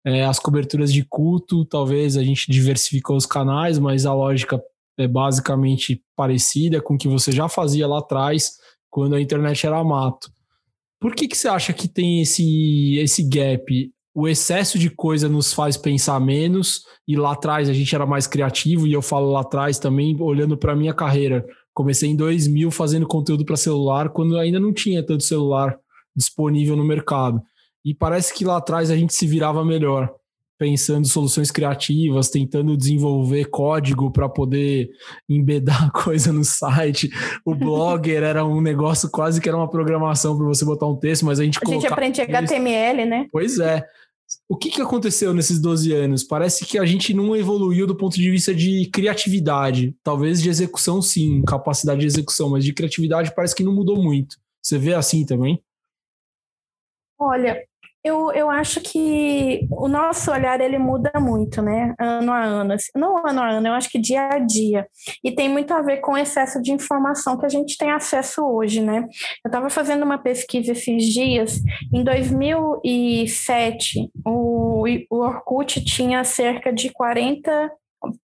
É, 0.04 0.26
as 0.26 0.40
coberturas 0.40 0.92
de 0.92 1.04
culto, 1.04 1.64
talvez 1.66 2.18
a 2.18 2.24
gente 2.24 2.52
diversificou 2.52 3.16
os 3.16 3.28
canais, 3.28 3.78
mas 3.78 4.08
a 4.08 4.14
lógica 4.16 4.60
é 4.98 5.08
basicamente 5.08 6.02
parecida 6.16 6.82
com 6.82 6.96
o 6.96 6.98
que 6.98 7.08
você 7.08 7.32
já 7.32 7.48
fazia 7.48 7.88
lá 7.88 8.00
atrás, 8.00 8.54
quando 8.90 9.16
a 9.16 9.22
internet 9.22 9.66
era 9.66 9.84
mato. 9.84 10.30
Por 11.00 11.14
que, 11.14 11.28
que 11.28 11.38
você 11.38 11.48
acha 11.48 11.74
que 11.74 11.88
tem 11.88 12.22
esse, 12.22 12.98
esse 12.98 13.22
gap? 13.24 13.92
O 14.16 14.28
excesso 14.28 14.80
de 14.80 14.90
coisa 14.90 15.30
nos 15.30 15.54
faz 15.54 15.78
pensar 15.78 16.20
menos, 16.20 16.82
e 17.08 17.16
lá 17.16 17.34
atrás 17.34 17.70
a 17.70 17.74
gente 17.74 17.94
era 17.94 18.06
mais 18.06 18.26
criativo, 18.26 18.88
e 18.88 18.94
eu 18.94 19.02
falo 19.02 19.32
lá 19.32 19.42
atrás 19.42 19.78
também, 19.78 20.20
olhando 20.20 20.58
para 20.58 20.76
minha 20.76 20.94
carreira. 20.94 21.46
Comecei 21.74 22.10
em 22.10 22.16
2000 22.16 22.72
fazendo 22.72 23.08
conteúdo 23.08 23.46
para 23.46 23.56
celular, 23.56 24.10
quando 24.10 24.38
ainda 24.40 24.60
não 24.60 24.74
tinha 24.74 25.06
tanto 25.06 25.24
celular 25.24 25.78
disponível 26.16 26.76
no 26.76 26.84
mercado. 26.84 27.40
E 27.86 27.94
parece 27.94 28.34
que 28.34 28.44
lá 28.44 28.58
atrás 28.58 28.90
a 28.90 28.98
gente 28.98 29.14
se 29.14 29.28
virava 29.28 29.64
melhor 29.64 30.12
pensando 30.58 31.08
soluções 31.08 31.52
criativas, 31.52 32.30
tentando 32.30 32.76
desenvolver 32.76 33.46
código 33.46 34.12
para 34.12 34.28
poder 34.28 34.90
embedar 35.30 35.92
coisa 35.94 36.34
no 36.34 36.44
site. 36.44 37.10
O 37.46 37.54
Blogger 37.54 38.24
era 38.24 38.44
um 38.44 38.62
negócio 38.62 39.10
quase 39.10 39.40
que 39.40 39.48
era 39.48 39.58
uma 39.58 39.70
programação 39.70 40.38
para 40.38 40.46
você 40.46 40.66
botar 40.66 40.88
um 40.88 40.96
texto, 40.96 41.26
mas 41.26 41.40
a 41.40 41.44
gente 41.44 41.60
A 41.64 41.70
gente 41.70 41.88
aprende 41.88 42.22
HTML, 42.22 43.06
né? 43.06 43.28
Pois 43.32 43.60
é. 43.60 43.84
O 44.50 44.58
que, 44.58 44.70
que 44.70 44.82
aconteceu 44.82 45.34
nesses 45.34 45.60
12 45.62 45.94
anos? 45.94 46.24
Parece 46.24 46.66
que 46.66 46.78
a 46.78 46.86
gente 46.86 47.14
não 47.14 47.34
evoluiu 47.34 47.88
do 47.88 47.96
ponto 47.96 48.16
de 48.16 48.30
vista 48.30 48.54
de 48.54 48.90
criatividade. 48.92 49.96
Talvez 50.04 50.42
de 50.42 50.50
execução, 50.50 51.02
sim, 51.02 51.42
capacidade 51.44 52.02
de 52.02 52.08
execução, 52.08 52.50
mas 52.50 52.66
de 52.66 52.74
criatividade 52.74 53.34
parece 53.34 53.56
que 53.56 53.64
não 53.64 53.74
mudou 53.74 54.02
muito. 54.02 54.36
Você 54.62 54.78
vê 54.78 54.94
assim 54.94 55.26
também? 55.26 55.64
Olha, 57.18 57.58
Eu, 58.08 58.32
eu 58.32 58.50
acho 58.50 58.80
que 58.80 59.68
o 59.70 59.90
nosso 59.90 60.32
olhar 60.32 60.62
ele 60.62 60.78
muda 60.78 61.12
muito, 61.20 61.62
né? 61.62 61.94
Ano 62.00 62.32
a 62.32 62.44
ano. 62.44 62.74
Assim, 62.74 62.90
não 62.96 63.18
ano 63.18 63.42
a 63.42 63.50
ano, 63.50 63.68
eu 63.68 63.74
acho 63.74 63.90
que 63.90 64.00
dia 64.00 64.30
a 64.30 64.40
dia. 64.40 64.88
E 65.24 65.32
tem 65.32 65.50
muito 65.50 65.74
a 65.74 65.82
ver 65.82 65.98
com 65.98 66.14
o 66.14 66.18
excesso 66.18 66.62
de 66.62 66.72
informação 66.72 67.38
que 67.38 67.46
a 67.46 67.50
gente 67.50 67.78
tem 67.78 67.92
acesso 67.92 68.42
hoje, 68.44 68.82
né? 68.82 69.06
Eu 69.44 69.50
estava 69.50 69.70
fazendo 69.70 70.04
uma 70.04 70.18
pesquisa 70.18 70.72
esses 70.72 71.04
dias. 71.06 71.60
Em 71.94 72.04
2007, 72.04 74.10
o, 74.26 74.86
o 75.10 75.18
Orkut 75.18 75.84
tinha 75.84 76.24
cerca 76.24 76.72
de 76.72 76.90
40 76.90 77.72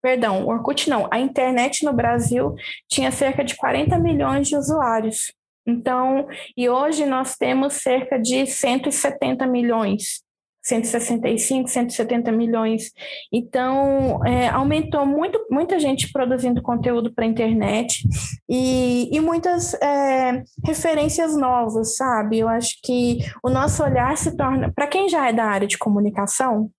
perdão, 0.02 0.46
o 0.46 0.50
Orkut 0.50 0.90
não, 0.90 1.10
a 1.12 1.20
internet 1.20 1.84
no 1.84 1.92
Brasil 1.92 2.54
tinha 2.88 3.12
cerca 3.12 3.44
de 3.44 3.56
40 3.56 3.98
milhões 3.98 4.48
de 4.48 4.56
usuários. 4.56 5.34
Então, 5.65 6.27
e 6.58 6.70
hoje 6.70 7.05
nós 7.05 7.36
temos 7.36 7.74
cerca 7.74 8.20
de 8.20 8.46
170 8.46 9.48
milhões, 9.48 10.22
165, 10.63 11.70
170 11.70 12.32
milhões. 12.32 12.91
Então, 13.32 14.25
é, 14.25 14.48
aumentou 14.48 15.05
muito, 15.05 15.46
muita 15.51 15.79
gente 15.79 16.12
produzindo 16.12 16.62
conteúdo 16.62 17.13
para 17.13 17.25
a 17.25 17.27
internet 17.27 18.08
e, 18.50 19.10
e 19.12 19.20
muitas 19.20 19.74
é, 19.75 20.43
referências 20.65 21.36
novas, 21.36 21.98
sabe? 21.98 22.39
Eu 22.39 22.48
acho 22.48 22.77
que 22.84 23.20
o 23.43 23.50
nosso 23.50 23.84
olhar 23.84 24.17
se 24.17 24.36
torna, 24.36 24.72
para 24.74 24.88
quem 24.88 25.10
já 25.10 25.27
é 25.27 25.34
da 25.34 25.46
área 25.46 25.67
de 25.67 25.77
comunicação, 25.77 26.70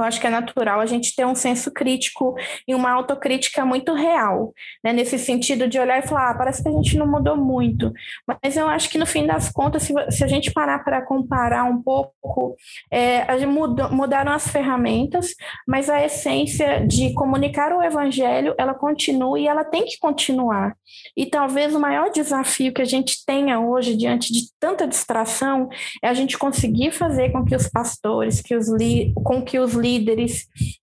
eu 0.00 0.04
acho 0.04 0.20
que 0.20 0.26
é 0.26 0.30
natural 0.30 0.80
a 0.80 0.86
gente 0.86 1.14
ter 1.14 1.26
um 1.26 1.34
senso 1.34 1.70
crítico 1.70 2.34
e 2.66 2.74
uma 2.74 2.90
autocrítica 2.90 3.64
muito 3.64 3.92
real, 3.92 4.52
né? 4.82 4.92
nesse 4.92 5.18
sentido 5.18 5.68
de 5.68 5.78
olhar 5.78 5.98
e 5.98 6.06
falar, 6.06 6.30
ah, 6.30 6.34
parece 6.34 6.62
que 6.62 6.68
a 6.68 6.72
gente 6.72 6.96
não 6.96 7.06
mudou 7.06 7.36
muito. 7.36 7.92
Mas 8.42 8.56
eu 8.56 8.68
acho 8.68 8.88
que 8.88 8.98
no 8.98 9.06
fim 9.06 9.26
das 9.26 9.50
contas, 9.50 9.82
se, 9.82 9.92
se 10.10 10.24
a 10.24 10.26
gente 10.26 10.52
parar 10.52 10.84
para 10.84 11.02
comparar 11.02 11.64
um 11.64 11.82
pouco, 11.82 12.56
é, 12.90 13.22
a 13.22 13.36
gente 13.36 13.48
mudou, 13.48 13.90
mudaram 13.90 14.32
as 14.32 14.48
ferramentas, 14.48 15.34
mas 15.66 15.90
a 15.90 16.04
essência 16.04 16.86
de 16.86 17.12
comunicar 17.14 17.72
o 17.72 17.82
evangelho, 17.82 18.54
ela 18.58 18.74
continua 18.74 19.38
e 19.38 19.46
ela 19.46 19.64
tem 19.64 19.84
que 19.84 19.98
continuar. 19.98 20.74
E 21.16 21.26
talvez 21.26 21.74
o 21.74 21.80
maior 21.80 22.10
desafio 22.10 22.72
que 22.72 22.82
a 22.82 22.86
gente 22.86 23.24
tenha 23.26 23.60
hoje, 23.60 23.96
diante 23.96 24.32
de 24.32 24.48
tanta 24.58 24.86
distração, 24.86 25.68
é 26.02 26.08
a 26.08 26.14
gente 26.14 26.38
conseguir 26.38 26.92
fazer 26.92 27.30
com 27.30 27.44
que 27.44 27.54
os 27.54 27.68
pastores, 27.68 28.40
que 28.40 28.54
os 28.54 28.68
com 29.24 29.42
que 29.42 29.58
os 29.58 29.72
líderes, 29.72 29.87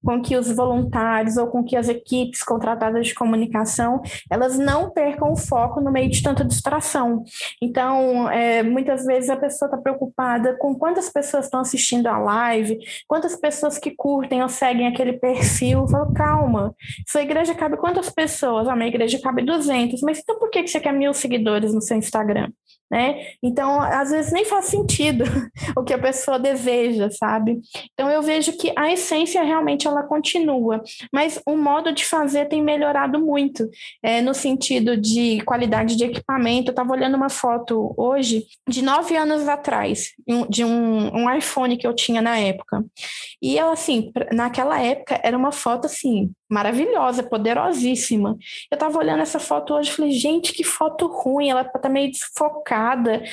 com 0.03 0.21
que 0.21 0.35
os 0.35 0.51
voluntários 0.51 1.37
ou 1.37 1.47
com 1.47 1.63
que 1.63 1.75
as 1.75 1.89
equipes 1.89 2.43
contratadas 2.43 3.07
de 3.07 3.13
comunicação, 3.13 4.01
elas 4.29 4.57
não 4.57 4.91
percam 4.91 5.31
o 5.31 5.35
foco 5.35 5.81
no 5.81 5.91
meio 5.91 6.09
de 6.09 6.21
tanta 6.21 6.43
distração. 6.43 7.23
Então, 7.61 8.29
é, 8.29 8.63
muitas 8.63 9.05
vezes 9.05 9.29
a 9.29 9.35
pessoa 9.35 9.67
está 9.67 9.77
preocupada 9.77 10.55
com 10.57 10.75
quantas 10.75 11.09
pessoas 11.09 11.45
estão 11.45 11.59
assistindo 11.59 12.07
a 12.07 12.17
live, 12.17 12.77
quantas 13.07 13.35
pessoas 13.35 13.77
que 13.77 13.91
curtem 13.91 14.41
ou 14.41 14.49
seguem 14.49 14.87
aquele 14.87 15.13
perfil. 15.13 15.87
Falo, 15.87 16.13
calma, 16.13 16.75
sua 17.07 17.21
igreja 17.21 17.55
cabe 17.55 17.77
quantas 17.77 18.09
pessoas? 18.09 18.67
A 18.67 18.75
minha 18.75 18.87
igreja 18.87 19.19
cabe 19.21 19.43
200, 19.43 20.01
mas 20.01 20.19
então 20.19 20.37
por 20.39 20.49
que 20.49 20.67
você 20.67 20.79
quer 20.79 20.93
mil 20.93 21.13
seguidores 21.13 21.73
no 21.73 21.81
seu 21.81 21.97
Instagram? 21.97 22.51
Né? 22.89 23.33
Então, 23.41 23.81
às 23.81 24.11
vezes 24.11 24.31
nem 24.31 24.45
faz 24.45 24.65
sentido 24.65 25.23
o 25.75 25.83
que 25.83 25.93
a 25.93 25.97
pessoa 25.97 26.37
deseja, 26.37 27.09
sabe? 27.09 27.59
Então, 27.93 28.09
eu 28.09 28.21
vejo 28.21 28.55
que 28.57 28.71
a 28.77 28.91
essência 28.91 29.43
realmente 29.43 29.87
ela 29.87 30.03
continua, 30.03 30.83
mas 31.11 31.41
o 31.47 31.57
modo 31.57 31.91
de 31.91 32.05
fazer 32.05 32.45
tem 32.45 32.61
melhorado 32.61 33.19
muito, 33.19 33.67
é, 34.03 34.21
no 34.21 34.33
sentido 34.35 34.95
de 34.95 35.41
qualidade 35.41 35.95
de 35.95 36.05
equipamento. 36.05 36.69
Eu 36.69 36.73
estava 36.73 36.93
olhando 36.93 37.15
uma 37.15 37.29
foto 37.29 37.93
hoje 37.97 38.45
de 38.67 38.83
nove 38.83 39.17
anos 39.17 39.47
atrás, 39.47 40.11
de 40.49 40.63
um, 40.63 41.15
um 41.15 41.35
iPhone 41.35 41.77
que 41.77 41.87
eu 41.87 41.93
tinha 41.93 42.21
na 42.21 42.37
época. 42.37 42.85
E 43.41 43.57
eu, 43.57 43.71
assim, 43.71 44.11
naquela 44.31 44.79
época 44.79 45.19
era 45.23 45.37
uma 45.37 45.51
foto 45.51 45.85
assim, 45.85 46.31
maravilhosa, 46.49 47.23
poderosíssima. 47.23 48.37
Eu 48.71 48.75
estava 48.75 48.97
olhando 48.97 49.21
essa 49.21 49.39
foto 49.39 49.73
hoje 49.73 49.89
e 49.89 49.93
falei, 49.93 50.11
gente, 50.11 50.53
que 50.53 50.63
foto 50.63 51.07
ruim, 51.07 51.49
ela 51.49 51.63
tá 51.63 51.89
meio 51.89 52.11
desfocada. 52.11 53.23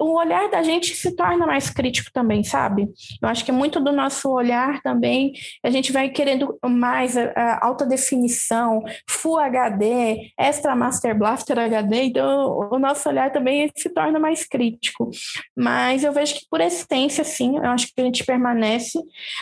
O 0.00 0.18
olhar 0.18 0.50
da 0.50 0.62
gente 0.62 0.94
se 0.94 1.14
torna 1.14 1.46
mais 1.46 1.70
crítico 1.70 2.10
também, 2.12 2.42
sabe? 2.42 2.88
Eu 3.22 3.28
acho 3.28 3.44
que 3.44 3.52
muito 3.52 3.80
do 3.80 3.92
nosso 3.92 4.30
olhar 4.30 4.80
também, 4.82 5.32
a 5.62 5.70
gente 5.70 5.92
vai 5.92 6.08
querendo 6.08 6.58
mais 6.64 7.16
a, 7.16 7.32
a 7.36 7.66
alta 7.66 7.86
definição, 7.86 8.82
Full 9.08 9.38
HD, 9.38 10.32
Extra 10.38 10.74
Master 10.74 11.16
Blaster 11.16 11.58
HD, 11.58 12.04
então 12.04 12.68
o 12.72 12.78
nosso 12.78 13.08
olhar 13.08 13.30
também 13.32 13.70
se 13.76 13.88
torna 13.88 14.18
mais 14.18 14.44
crítico. 14.44 15.10
Mas 15.56 16.02
eu 16.02 16.12
vejo 16.12 16.34
que 16.34 16.46
por 16.50 16.60
essência, 16.60 17.22
sim, 17.22 17.56
eu 17.56 17.66
acho 17.66 17.86
que 17.86 18.00
a 18.00 18.04
gente 18.04 18.24
permanece, 18.24 18.98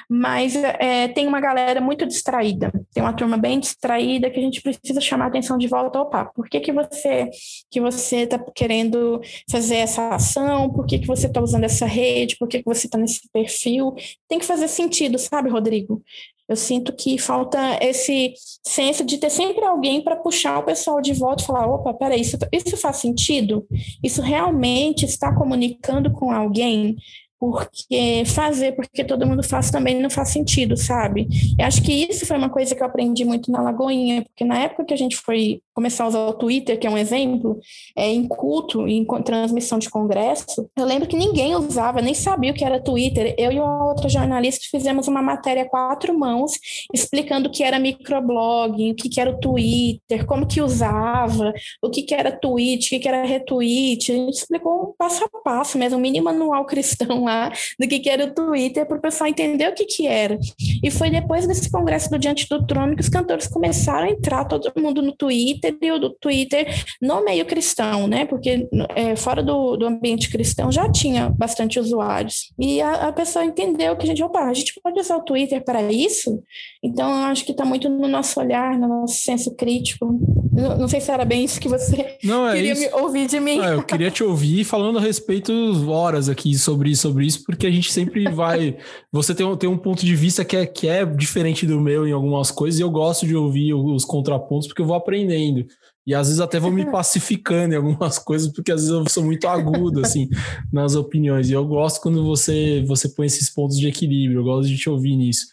mas 0.08 0.54
é, 0.56 1.08
tem 1.08 1.26
uma 1.26 1.40
galera 1.40 1.80
muito 1.80 2.06
distraída, 2.06 2.73
tem 2.92 3.05
uma 3.06 3.12
turma 3.12 3.36
bem 3.36 3.60
distraída 3.60 4.28
que 4.28 4.38
a 4.38 4.42
gente 4.42 4.60
precisa 4.60 5.00
chamar 5.00 5.26
a 5.26 5.28
atenção 5.28 5.56
de 5.56 5.68
volta 5.68 5.98
ao 5.98 6.10
papo. 6.10 6.32
Por 6.34 6.48
que, 6.48 6.60
que 6.60 6.72
você 6.72 7.30
que 7.70 7.80
você 7.80 8.18
está 8.18 8.38
querendo 8.54 9.20
fazer 9.50 9.76
essa 9.76 10.08
ação? 10.10 10.70
Por 10.70 10.86
que, 10.86 10.98
que 10.98 11.06
você 11.06 11.26
está 11.26 11.40
usando 11.40 11.64
essa 11.64 11.86
rede? 11.86 12.36
Por 12.36 12.48
que, 12.48 12.58
que 12.58 12.64
você 12.64 12.86
está 12.86 12.98
nesse 12.98 13.28
perfil? 13.32 13.94
Tem 14.28 14.38
que 14.38 14.44
fazer 14.44 14.68
sentido, 14.68 15.18
sabe, 15.18 15.48
Rodrigo? 15.48 16.02
Eu 16.48 16.54
sinto 16.54 16.92
que 16.92 17.18
falta 17.18 17.58
esse 17.80 18.32
senso 18.64 19.04
de 19.04 19.18
ter 19.18 19.30
sempre 19.30 19.64
alguém 19.64 20.00
para 20.00 20.14
puxar 20.14 20.58
o 20.58 20.64
pessoal 20.64 21.00
de 21.00 21.12
volta 21.12 21.42
e 21.42 21.46
falar: 21.46 21.66
opa, 21.66 21.92
peraí, 21.94 22.20
isso, 22.20 22.36
isso 22.52 22.76
faz 22.76 22.96
sentido? 22.96 23.66
Isso 24.02 24.22
realmente 24.22 25.04
está 25.04 25.34
comunicando 25.34 26.10
com 26.12 26.30
alguém? 26.30 26.96
Porque 27.38 28.24
fazer 28.26 28.72
porque 28.72 29.04
todo 29.04 29.26
mundo 29.26 29.42
faz 29.42 29.70
também 29.70 30.00
não 30.00 30.10
faz 30.10 30.30
sentido, 30.30 30.76
sabe? 30.76 31.28
Eu 31.58 31.66
acho 31.66 31.82
que 31.82 31.92
isso 31.92 32.26
foi 32.26 32.36
uma 32.36 32.48
coisa 32.48 32.74
que 32.74 32.82
eu 32.82 32.86
aprendi 32.86 33.24
muito 33.24 33.50
na 33.50 33.60
Lagoinha, 33.60 34.22
porque 34.22 34.44
na 34.44 34.58
época 34.58 34.84
que 34.84 34.94
a 34.94 34.98
gente 34.98 35.16
foi 35.16 35.60
começar 35.74 36.04
a 36.04 36.08
usar 36.08 36.26
o 36.26 36.32
Twitter, 36.32 36.78
que 36.78 36.86
é 36.86 36.90
um 36.90 36.96
exemplo, 36.96 37.58
é, 37.94 38.10
em 38.10 38.26
culto, 38.26 38.88
em 38.88 39.04
transmissão 39.22 39.78
de 39.78 39.90
congresso, 39.90 40.70
eu 40.74 40.86
lembro 40.86 41.06
que 41.06 41.16
ninguém 41.16 41.54
usava, 41.54 42.00
nem 42.00 42.14
sabia 42.14 42.50
o 42.50 42.54
que 42.54 42.64
era 42.64 42.80
Twitter. 42.80 43.34
Eu 43.36 43.52
e 43.52 43.58
uma 43.58 43.86
outra 43.86 44.08
jornalista 44.08 44.64
fizemos 44.70 45.06
uma 45.06 45.20
matéria 45.20 45.68
quatro 45.68 46.18
mãos, 46.18 46.52
explicando 46.94 47.48
o 47.48 47.52
que 47.52 47.62
era 47.62 47.78
microblog, 47.78 48.90
o 48.90 48.94
que, 48.94 49.20
era 49.20 49.30
o 49.30 49.38
Twitter, 49.38 50.24
como 50.24 50.46
que 50.46 50.62
usava, 50.62 51.52
o 51.82 51.90
que, 51.90 52.02
que 52.02 52.14
era 52.14 52.32
tweet, 52.32 52.86
o 52.86 52.90
que, 52.90 52.98
que 52.98 53.08
era 53.08 53.24
retweet. 53.24 54.12
A 54.12 54.14
gente 54.14 54.38
explicou 54.38 54.94
passo 54.98 55.24
a 55.24 55.28
passo 55.42 55.76
mesmo, 55.76 55.98
um 55.98 56.00
mini 56.00 56.20
manual 56.20 56.64
cristão 56.66 57.25
lá 57.26 57.52
do 57.78 57.87
que, 57.87 57.99
que 58.00 58.09
era 58.09 58.25
o 58.25 58.35
Twitter 58.35 58.87
para 58.87 58.97
o 58.97 59.00
pessoal 59.00 59.28
entender 59.28 59.68
o 59.68 59.75
que, 59.75 59.85
que 59.85 60.06
era. 60.06 60.38
E 60.83 60.90
foi 60.90 61.11
depois 61.11 61.47
desse 61.47 61.71
congresso 61.71 62.11
do 62.11 62.18
Diante 62.18 62.49
do 62.49 62.66
Trono 62.66 62.97
que 62.97 63.02
os 63.02 63.09
cantores 63.09 63.47
começaram 63.47 64.06
a 64.06 64.11
entrar 64.11 64.45
todo 64.45 64.73
mundo 64.80 65.02
no 65.02 65.12
Twitter 65.12 65.76
e 65.80 65.92
o 65.92 65.99
do 65.99 66.11
Twitter 66.11 66.66
no 67.00 67.25
meio 67.25 67.45
cristão, 67.45 68.06
né? 68.06 68.25
Porque 68.25 68.68
é, 68.95 69.14
fora 69.16 69.42
do, 69.42 69.76
do 69.76 69.87
ambiente 69.87 70.30
cristão 70.30 70.71
já 70.71 70.90
tinha 70.90 71.28
bastante 71.30 71.78
usuários. 71.78 72.52
E 72.59 72.80
a, 72.80 73.09
a 73.09 73.12
pessoa 73.12 73.45
entendeu 73.45 73.97
que 73.97 74.04
a 74.04 74.06
gente, 74.06 74.23
opa, 74.23 74.40
a 74.40 74.54
gente 74.54 74.78
pode 74.80 74.99
usar 75.00 75.16
o 75.16 75.23
Twitter 75.23 75.62
para 75.64 75.83
isso? 75.92 76.42
Então, 76.83 77.09
eu 77.11 77.26
acho 77.26 77.45
que 77.45 77.52
está 77.52 77.64
muito 77.64 77.88
no 77.88 78.09
nosso 78.09 78.38
olhar, 78.40 78.78
no 78.78 78.88
nosso 78.88 79.16
senso 79.16 79.54
crítico. 79.54 80.18
Não, 80.56 80.78
não 80.78 80.88
sei 80.88 81.00
se 81.02 81.10
era 81.10 81.25
bem 81.25 81.44
isso 81.44 81.60
que 81.60 81.68
você 81.68 82.16
não, 82.25 82.48
é 82.48 82.54
queria 82.54 82.72
isso. 82.72 82.96
ouvir 82.96 83.26
de 83.26 83.38
mim. 83.38 83.58
Não, 83.58 83.75
eu 83.75 83.82
queria 83.82 84.10
te 84.10 84.25
ouvir 84.25 84.64
falando 84.64 84.98
a 84.98 85.02
respeito 85.02 85.52
horas 85.90 86.30
aqui 86.30 86.56
sobre 86.56 86.90
isso, 86.90 87.02
sobre 87.02 87.26
isso, 87.26 87.44
porque 87.44 87.66
a 87.66 87.70
gente 87.70 87.92
sempre 87.92 88.25
vai. 88.30 88.78
Você 89.12 89.34
tem, 89.34 89.56
tem 89.56 89.68
um 89.68 89.76
ponto 89.76 90.04
de 90.04 90.16
vista 90.16 90.44
que 90.46 90.56
é, 90.56 90.64
que 90.64 90.88
é 90.88 91.04
diferente 91.04 91.66
do 91.66 91.78
meu 91.78 92.08
em 92.08 92.12
algumas 92.12 92.50
coisas, 92.50 92.80
e 92.80 92.82
eu 92.82 92.90
gosto 92.90 93.26
de 93.26 93.36
ouvir 93.36 93.75
os 93.75 94.04
contrapontos, 94.04 94.66
porque 94.66 94.80
eu 94.80 94.86
vou 94.86 94.96
aprendendo. 94.96 95.66
E 96.06 96.14
às 96.14 96.28
vezes 96.28 96.40
até 96.40 96.58
vou 96.58 96.70
me 96.70 96.86
pacificando 96.90 97.75
em 97.75 97.76
algumas 97.76 98.18
coisas, 98.18 98.50
porque 98.50 98.72
às 98.72 98.80
vezes 98.80 98.94
eu 98.94 99.06
sou 99.10 99.25
muito 99.25 99.46
agudo, 99.46 100.00
assim, 100.00 100.28
nas 100.72 100.94
opiniões. 100.94 101.50
E 101.50 101.52
eu 101.52 101.66
gosto 101.66 102.00
quando 102.00 102.25
você, 102.25 102.82
você 102.86 103.10
põe 103.10 103.26
esses 103.26 103.50
pontos 103.50 103.76
de 103.76 103.88
equilíbrio, 103.88 104.40
eu 104.40 104.44
gosto 104.44 104.68
de 104.68 104.78
te 104.78 104.88
ouvir 104.88 105.16
nisso. 105.16 105.46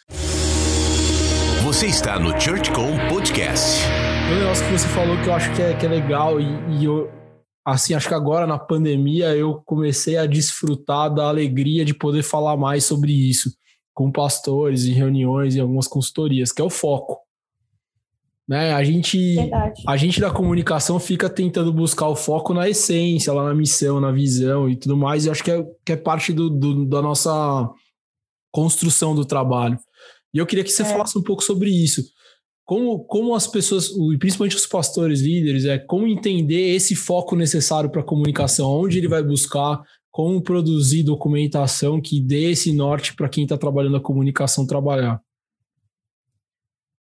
Você 1.62 1.86
está 1.86 2.18
no 2.18 2.40
ChurchCom 2.40 2.96
Podcast. 3.08 4.03
Um 4.26 4.38
negócio 4.38 4.66
que 4.66 4.72
você 4.72 4.88
falou 4.88 5.20
que 5.22 5.28
eu 5.28 5.34
acho 5.34 5.54
que 5.54 5.60
é, 5.60 5.74
que 5.74 5.84
é 5.84 5.88
legal 5.88 6.40
e, 6.40 6.46
e 6.78 6.84
eu, 6.86 7.10
assim, 7.62 7.92
acho 7.92 8.08
que 8.08 8.14
agora 8.14 8.46
na 8.46 8.58
pandemia 8.58 9.36
eu 9.36 9.62
comecei 9.66 10.16
a 10.16 10.24
desfrutar 10.24 11.12
da 11.12 11.28
alegria 11.28 11.84
de 11.84 11.92
poder 11.92 12.22
falar 12.22 12.56
mais 12.56 12.84
sobre 12.84 13.12
isso 13.12 13.54
com 13.92 14.10
pastores 14.10 14.86
em 14.86 14.92
reuniões 14.92 15.54
e 15.54 15.60
algumas 15.60 15.86
consultorias, 15.86 16.52
que 16.52 16.62
é 16.62 16.64
o 16.64 16.70
foco. 16.70 17.18
Né? 18.48 18.72
A 18.72 18.82
gente 18.82 19.36
a 19.86 19.96
gente 19.96 20.20
da 20.20 20.30
comunicação 20.30 20.98
fica 20.98 21.28
tentando 21.28 21.72
buscar 21.72 22.08
o 22.08 22.16
foco 22.16 22.54
na 22.54 22.68
essência, 22.68 23.32
lá 23.32 23.44
na 23.44 23.54
missão, 23.54 24.00
na 24.00 24.10
visão 24.10 24.70
e 24.70 24.76
tudo 24.76 24.96
mais, 24.96 25.26
e 25.26 25.30
acho 25.30 25.44
que 25.44 25.50
é, 25.50 25.64
que 25.84 25.92
é 25.92 25.96
parte 25.96 26.32
do, 26.32 26.48
do, 26.48 26.86
da 26.86 27.02
nossa 27.02 27.68
construção 28.50 29.14
do 29.14 29.24
trabalho. 29.24 29.78
E 30.32 30.38
eu 30.38 30.46
queria 30.46 30.64
que 30.64 30.70
você 30.70 30.82
é. 30.82 30.86
falasse 30.86 31.16
um 31.18 31.22
pouco 31.22 31.44
sobre 31.44 31.68
isso 31.70 32.02
como, 32.64 33.04
como 33.04 33.34
as 33.34 33.46
pessoas, 33.46 33.90
principalmente 34.18 34.56
os 34.56 34.66
pastores 34.66 35.20
líderes, 35.20 35.66
é 35.66 35.78
como 35.78 36.06
entender 36.06 36.74
esse 36.74 36.96
foco 36.96 37.36
necessário 37.36 37.90
para 37.90 38.00
a 38.00 38.06
comunicação, 38.06 38.70
onde 38.70 38.98
ele 38.98 39.08
vai 39.08 39.22
buscar, 39.22 39.82
como 40.10 40.42
produzir 40.42 41.02
documentação 41.02 42.00
que 42.00 42.20
dê 42.20 42.52
esse 42.52 42.72
norte 42.72 43.14
para 43.14 43.28
quem 43.28 43.44
está 43.44 43.58
trabalhando 43.58 43.96
a 43.96 44.02
comunicação 44.02 44.66
trabalhar. 44.66 45.20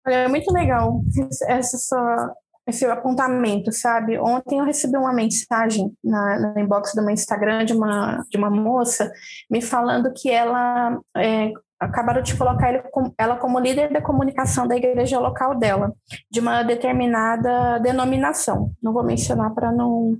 Olha, 0.06 0.14
é 0.14 0.28
muito 0.28 0.52
legal 0.52 1.00
essa 1.46 1.78
sua, 1.78 2.34
esse 2.66 2.84
apontamento, 2.86 3.70
sabe? 3.70 4.18
Ontem 4.18 4.58
eu 4.58 4.64
recebi 4.64 4.96
uma 4.96 5.12
mensagem 5.12 5.92
na, 6.02 6.40
na 6.54 6.60
inbox 6.60 6.92
do 6.94 7.02
meu 7.02 7.12
Instagram 7.12 7.64
de 7.64 7.72
uma, 7.72 8.24
de 8.28 8.36
uma 8.36 8.50
moça 8.50 9.12
me 9.50 9.60
falando 9.60 10.12
que 10.12 10.30
ela 10.30 10.98
é, 11.16 11.52
acabaram 11.84 12.22
de 12.22 12.36
colocar 12.36 12.84
ela 13.18 13.36
como 13.36 13.58
líder 13.58 13.92
da 13.92 14.00
comunicação 14.00 14.66
da 14.66 14.76
igreja 14.76 15.18
local 15.18 15.54
dela, 15.54 15.92
de 16.30 16.40
uma 16.40 16.62
determinada 16.62 17.78
denominação. 17.78 18.72
Não 18.82 18.92
vou 18.92 19.02
mencionar 19.02 19.52
para 19.54 19.72
não 19.72 20.18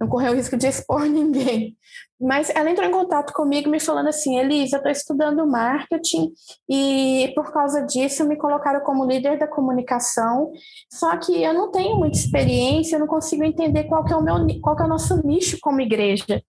não 0.00 0.08
correr 0.08 0.30
o 0.30 0.34
risco 0.34 0.56
de 0.56 0.66
expor 0.66 1.02
ninguém. 1.06 1.76
Mas 2.20 2.48
ela 2.50 2.70
entrou 2.70 2.88
em 2.88 2.92
contato 2.92 3.32
comigo 3.32 3.68
me 3.68 3.80
falando 3.80 4.08
assim, 4.08 4.38
Elisa, 4.38 4.76
estou 4.76 4.90
estudando 4.90 5.46
marketing 5.46 6.32
e 6.68 7.32
por 7.34 7.52
causa 7.52 7.82
disso 7.82 8.26
me 8.26 8.36
colocaram 8.36 8.80
como 8.80 9.04
líder 9.04 9.38
da 9.38 9.46
comunicação, 9.46 10.50
só 10.90 11.16
que 11.16 11.42
eu 11.42 11.52
não 11.52 11.70
tenho 11.70 11.96
muita 11.96 12.16
experiência, 12.16 12.96
eu 12.96 13.00
não 13.00 13.06
consigo 13.06 13.44
entender 13.44 13.84
qual 13.84 14.04
que 14.04 14.12
é 14.12 14.16
o 14.16 14.22
meu, 14.22 14.36
qual 14.60 14.76
que 14.76 14.82
é 14.82 14.86
o 14.86 14.88
nosso 14.88 15.26
nicho 15.26 15.58
como 15.60 15.80
igreja. 15.80 16.42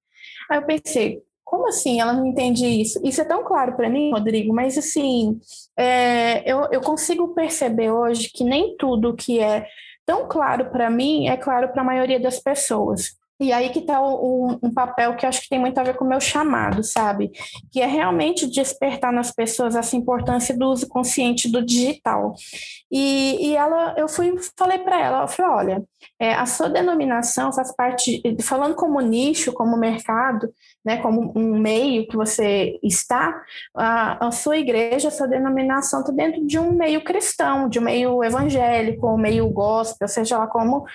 Aí 0.50 0.60
eu 0.60 0.66
pensei, 0.66 1.22
como 1.46 1.68
assim 1.68 2.02
ela 2.02 2.12
não 2.12 2.26
entende 2.26 2.66
isso? 2.66 3.00
Isso 3.04 3.22
é 3.22 3.24
tão 3.24 3.44
claro 3.44 3.76
para 3.76 3.88
mim, 3.88 4.12
Rodrigo, 4.12 4.54
mas 4.54 4.78
assim, 4.78 5.40
é, 5.78 6.42
eu, 6.52 6.68
eu 6.72 6.82
consigo 6.82 7.36
perceber 7.36 7.92
hoje 7.92 8.32
que 8.34 8.44
nem 8.44 8.76
tudo 8.76 9.16
que 9.16 9.40
é 9.40 9.68
tão 10.06 10.28
claro 10.28 10.72
para 10.72 10.90
mim 10.90 11.28
é 11.28 11.38
claro 11.38 11.70
para 11.70 11.82
a 11.82 11.86
maioria 11.86 12.20
das 12.20 12.40
pessoas. 12.40 13.16
E 13.38 13.52
aí 13.52 13.70
que 13.70 13.80
está 13.80 14.02
um, 14.02 14.58
papel 14.74 15.14
que 15.18 15.26
acho 15.26 15.42
que 15.42 15.50
tem 15.50 15.60
muito 15.60 15.78
a 15.78 15.84
ver 15.84 15.96
com 15.98 16.06
o 16.06 16.08
meu 16.08 16.22
chamado, 16.22 16.82
sabe? 16.84 17.32
Que 17.70 17.82
é 17.82 17.86
realmente 17.86 18.48
despertar 18.48 19.12
nas 19.12 19.30
pessoas 19.30 19.76
essa 19.76 19.96
importância 19.98 20.58
do 20.58 20.70
uso 20.70 20.88
consciente 20.88 21.52
do 21.52 21.62
digital. 21.62 22.34
E, 22.90 23.50
e 23.50 23.56
ela, 23.56 23.94
eu 23.98 24.08
fui, 24.08 24.34
falei 24.58 24.80
para 24.80 25.02
ela, 25.02 25.24
eu 25.24 25.28
falei, 25.28 25.52
olha, 25.52 25.84
é, 26.18 26.34
a 26.34 26.46
sua 26.46 26.70
denominação 26.70 27.52
faz 27.52 27.76
parte, 27.76 28.22
falando 28.42 28.74
como 28.74 29.02
nicho, 29.02 29.52
como 29.52 29.76
mercado, 29.76 30.50
né, 30.86 30.98
como 30.98 31.34
um 31.36 31.58
meio 31.58 32.08
que 32.08 32.16
você 32.16 32.80
está, 32.84 33.42
a, 33.76 34.28
a 34.28 34.32
sua 34.32 34.58
igreja, 34.58 35.08
a 35.08 35.12
sua 35.12 35.28
denominação 35.28 36.02
está 36.02 36.12
dentro 36.12 36.46
de 36.46 36.60
um 36.60 36.72
meio 36.72 37.04
cristão, 37.04 37.68
de 37.68 37.80
um 37.80 37.84
meio 37.84 38.24
evangélico, 38.24 39.08
um 39.08 39.18
meio 39.18 39.50
gospel, 39.50 40.08
seja 40.08 40.38
lá 40.38 40.48
como 40.48 40.86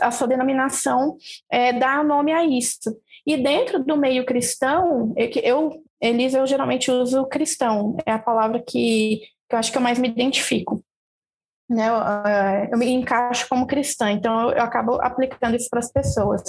a 0.00 0.10
sua 0.10 0.26
denominação 0.26 1.16
é, 1.50 1.72
dá 1.72 2.04
nome 2.04 2.32
a 2.32 2.44
isso. 2.44 2.94
E 3.26 3.36
dentro 3.36 3.82
do 3.82 3.96
meio 3.96 4.26
cristão, 4.26 5.14
é 5.16 5.30
eu, 5.48 5.82
Elisa, 6.00 6.38
eu 6.38 6.46
geralmente 6.46 6.90
uso 6.90 7.24
cristão, 7.26 7.96
é 8.04 8.12
a 8.12 8.18
palavra 8.18 8.60
que, 8.60 9.22
que 9.48 9.54
eu 9.54 9.58
acho 9.58 9.72
que 9.72 9.78
eu 9.78 9.82
mais 9.82 9.98
me 9.98 10.08
identifico 10.08 10.84
né? 11.72 11.88
Eu, 11.88 11.94
eh, 11.96 12.68
eu, 12.72 12.78
me 12.78 12.90
encaixo 12.90 13.46
como 13.48 13.66
cristã, 13.66 14.10
então 14.10 14.50
eu, 14.50 14.56
eu 14.56 14.62
acabo 14.62 14.94
aplicando 15.00 15.56
isso 15.56 15.68
para 15.70 15.80
as 15.80 15.90
pessoas. 15.90 16.42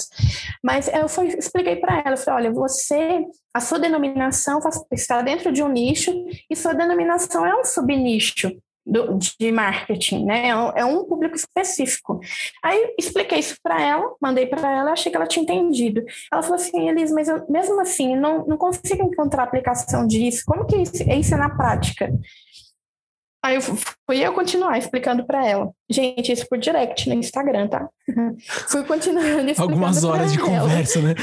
Mas 0.64 0.88
eu 0.88 1.08
fui, 1.08 1.28
expliquei 1.28 1.78
para 1.78 2.02
ela, 2.06 2.18
falei, 2.18 2.46
olha, 2.46 2.54
você, 2.54 3.26
a 3.54 3.60
sua 3.60 3.80
denominação 3.80 4.60
está 4.92 5.22
dentro 5.22 5.52
de 5.52 5.64
um 5.64 5.70
nicho 5.70 6.12
e 6.50 6.56
sua 6.56 6.74
denominação 6.74 7.46
é 7.46 7.56
um 7.56 7.64
subnicho. 7.64 8.52
Do, 8.86 9.18
de 9.18 9.50
marketing, 9.50 10.26
né? 10.26 10.50
É 10.50 10.84
um 10.84 11.00
é 11.00 11.06
público 11.06 11.38
específico. 11.38 12.20
Aí 12.62 12.94
expliquei 13.00 13.40
isso 13.40 13.56
para 13.64 13.82
ela, 13.82 14.14
mandei 14.22 14.46
para 14.46 14.70
ela, 14.70 14.92
achei 14.92 15.10
que 15.10 15.16
ela 15.16 15.26
tinha 15.26 15.42
entendido. 15.42 16.04
Ela 16.30 16.42
falou 16.42 16.58
assim, 16.58 16.90
Elis, 16.90 17.10
mas 17.10 17.30
eu, 17.30 17.46
mesmo 17.48 17.80
assim, 17.80 18.14
não, 18.18 18.46
não 18.46 18.58
consigo 18.58 19.02
encontrar 19.04 19.44
aplicação 19.44 20.06
disso. 20.06 20.44
Como 20.46 20.66
que 20.66 20.76
isso, 20.76 21.02
isso 21.02 21.34
é 21.34 21.38
na 21.38 21.56
prática? 21.56 22.12
Aí 23.44 23.56
eu 23.56 23.62
fui 23.62 24.20
eu 24.20 24.32
continuar 24.32 24.78
explicando 24.78 25.26
para 25.26 25.46
ela. 25.46 25.70
Gente, 25.90 26.32
isso 26.32 26.48
por 26.48 26.58
direct 26.58 27.10
no 27.10 27.16
Instagram, 27.16 27.68
tá? 27.68 27.90
fui 28.70 28.86
continuando 28.86 29.28
explicando 29.52 29.62
Algumas 29.64 30.04
horas 30.06 30.32
de 30.32 30.40
ela. 30.40 30.62
conversa, 30.62 31.02
né? 31.02 31.14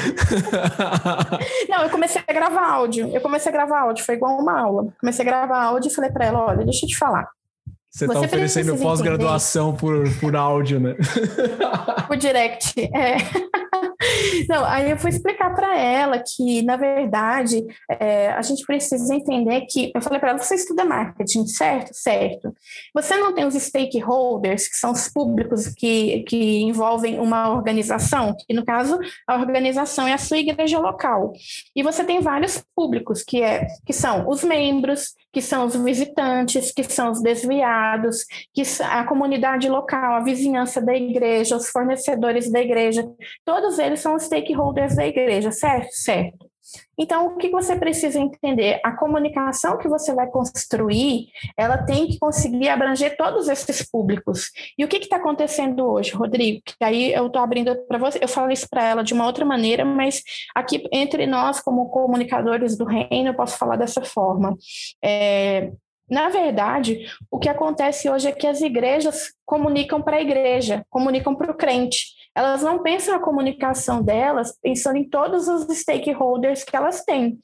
Não, 1.67 1.83
eu 1.83 1.89
comecei 1.89 2.23
a 2.29 2.33
gravar 2.33 2.67
áudio. 2.75 3.09
Eu 3.09 3.23
comecei 3.23 3.49
a 3.49 3.53
gravar 3.53 3.81
áudio, 3.81 4.05
foi 4.05 4.17
igual 4.17 4.39
uma 4.39 4.61
aula. 4.61 4.93
Comecei 5.01 5.25
a 5.25 5.29
gravar 5.29 5.63
áudio 5.63 5.91
e 5.91 5.95
falei 5.95 6.11
para 6.11 6.27
ela, 6.27 6.45
olha, 6.45 6.65
deixa 6.65 6.85
eu 6.85 6.91
te 6.91 6.99
falar. 6.99 7.27
Você 7.91 8.05
está 8.05 8.21
oferecendo 8.21 8.77
pós-graduação 8.77 9.75
por, 9.75 10.05
por 10.21 10.37
áudio, 10.37 10.79
né? 10.79 10.95
por 12.07 12.17
direct, 12.17 12.79
é. 12.95 13.17
Não, 14.49 14.65
aí 14.65 14.91
eu 14.91 14.99
fui 14.99 15.11
explicar 15.11 15.55
para 15.55 15.79
ela 15.79 16.19
que, 16.19 16.63
na 16.63 16.77
verdade, 16.77 17.65
é, 17.89 18.31
a 18.31 18.43
gente 18.43 18.65
precisa 18.65 19.15
entender 19.15 19.63
que. 19.63 19.91
Eu 19.95 20.03
falei 20.03 20.19
para 20.19 20.31
ela: 20.31 20.39
você 20.39 20.55
estuda 20.55 20.85
marketing, 20.85 21.47
certo? 21.47 21.91
Certo. 21.93 22.55
Você 22.95 23.17
não 23.17 23.35
tem 23.35 23.47
os 23.47 23.55
stakeholders, 23.55 24.69
que 24.69 24.77
são 24.77 24.93
os 24.93 25.09
públicos 25.09 25.69
que, 25.69 26.25
que 26.25 26.61
envolvem 26.63 27.19
uma 27.19 27.51
organização, 27.51 28.35
que 28.37 28.55
no 28.55 28.65
caso, 28.65 28.99
a 29.27 29.37
organização 29.37 30.07
é 30.07 30.13
a 30.13 30.19
sua 30.19 30.39
igreja 30.39 30.79
local. 30.79 31.33
E 31.75 31.83
você 31.83 32.05
tem 32.05 32.21
vários 32.21 32.63
públicos, 32.75 33.23
que, 33.23 33.43
é, 33.43 33.67
que 33.87 33.93
são 33.93 34.29
os 34.29 34.43
membros, 34.45 35.15
que 35.33 35.41
são 35.41 35.67
os 35.67 35.77
visitantes, 35.77 36.73
que 36.73 36.83
são 36.85 37.11
os 37.11 37.23
desviados, 37.23 38.25
que 38.53 38.63
a 38.83 39.05
comunidade 39.05 39.69
local, 39.69 40.15
a 40.15 40.25
vizinhança 40.25 40.81
da 40.81 40.95
igreja, 40.95 41.57
os 41.57 41.69
fornecedores 41.69 42.51
da 42.51 42.61
igreja, 42.61 43.09
todos 43.45 43.79
eles 43.79 44.01
são 44.01 44.19
stakeholders 44.19 44.97
da 44.97 45.07
igreja, 45.07 45.53
certo? 45.53 45.93
Certo. 45.93 46.50
Então, 46.99 47.29
o 47.29 47.37
que 47.37 47.49
você 47.49 47.77
precisa 47.77 48.19
entender? 48.19 48.81
A 48.85 48.93
comunicação 48.93 49.79
que 49.79 49.89
você 49.89 50.15
vai 50.15 50.27
construir, 50.29 51.29
ela 51.57 51.79
tem 51.79 52.07
que 52.07 52.19
conseguir 52.19 52.69
abranger 52.69 53.17
todos 53.17 53.49
esses 53.49 53.89
públicos. 53.89 54.51
E 54.77 54.85
o 54.85 54.89
que 54.89 54.99
está 54.99 55.17
acontecendo 55.17 55.87
hoje, 55.87 56.13
Rodrigo? 56.13 56.61
Que 56.65 56.85
aí 56.85 57.13
eu 57.13 57.27
estou 57.27 57.43
abrindo 57.43 57.75
para 57.87 57.99
você, 57.99 58.19
eu 58.23 58.29
falo 58.29 58.51
isso 58.51 58.67
para 58.69 58.85
ela 58.85 59.03
de 59.03 59.15
uma 59.15 59.27
outra 59.27 59.45
maneira, 59.45 59.85
mas 59.85 60.23
aqui 60.55 60.87
entre 60.93 61.27
nós, 61.27 61.61
como 61.61 61.89
comunicadores 61.89 62.77
do 62.77 62.85
reino, 62.85 63.31
eu 63.31 63.35
posso 63.35 63.57
falar 63.57 63.77
dessa 63.77 64.03
forma. 64.03 64.57
É, 65.03 65.73
na 66.11 66.29
verdade, 66.29 67.07
o 67.31 67.39
que 67.39 67.49
acontece 67.49 68.11
hoje 68.11 68.29
é 68.29 68.33
que 68.33 68.47
as 68.47 68.61
igrejas 68.61 69.33
comunicam 69.47 70.03
para 70.03 70.17
a 70.17 70.21
igreja, 70.21 70.85
comunicam 70.91 71.35
para 71.35 71.51
o 71.51 71.57
crente 71.57 72.20
elas 72.35 72.63
não 72.63 72.83
pensam 72.83 73.15
a 73.15 73.19
comunicação 73.19 74.03
delas 74.03 74.57
pensando 74.63 74.97
em 74.97 75.09
todos 75.09 75.49
os 75.49 75.67
stakeholders 75.77 76.65
que 76.65 76.77
elas 76.77 77.05
têm. 77.05 77.39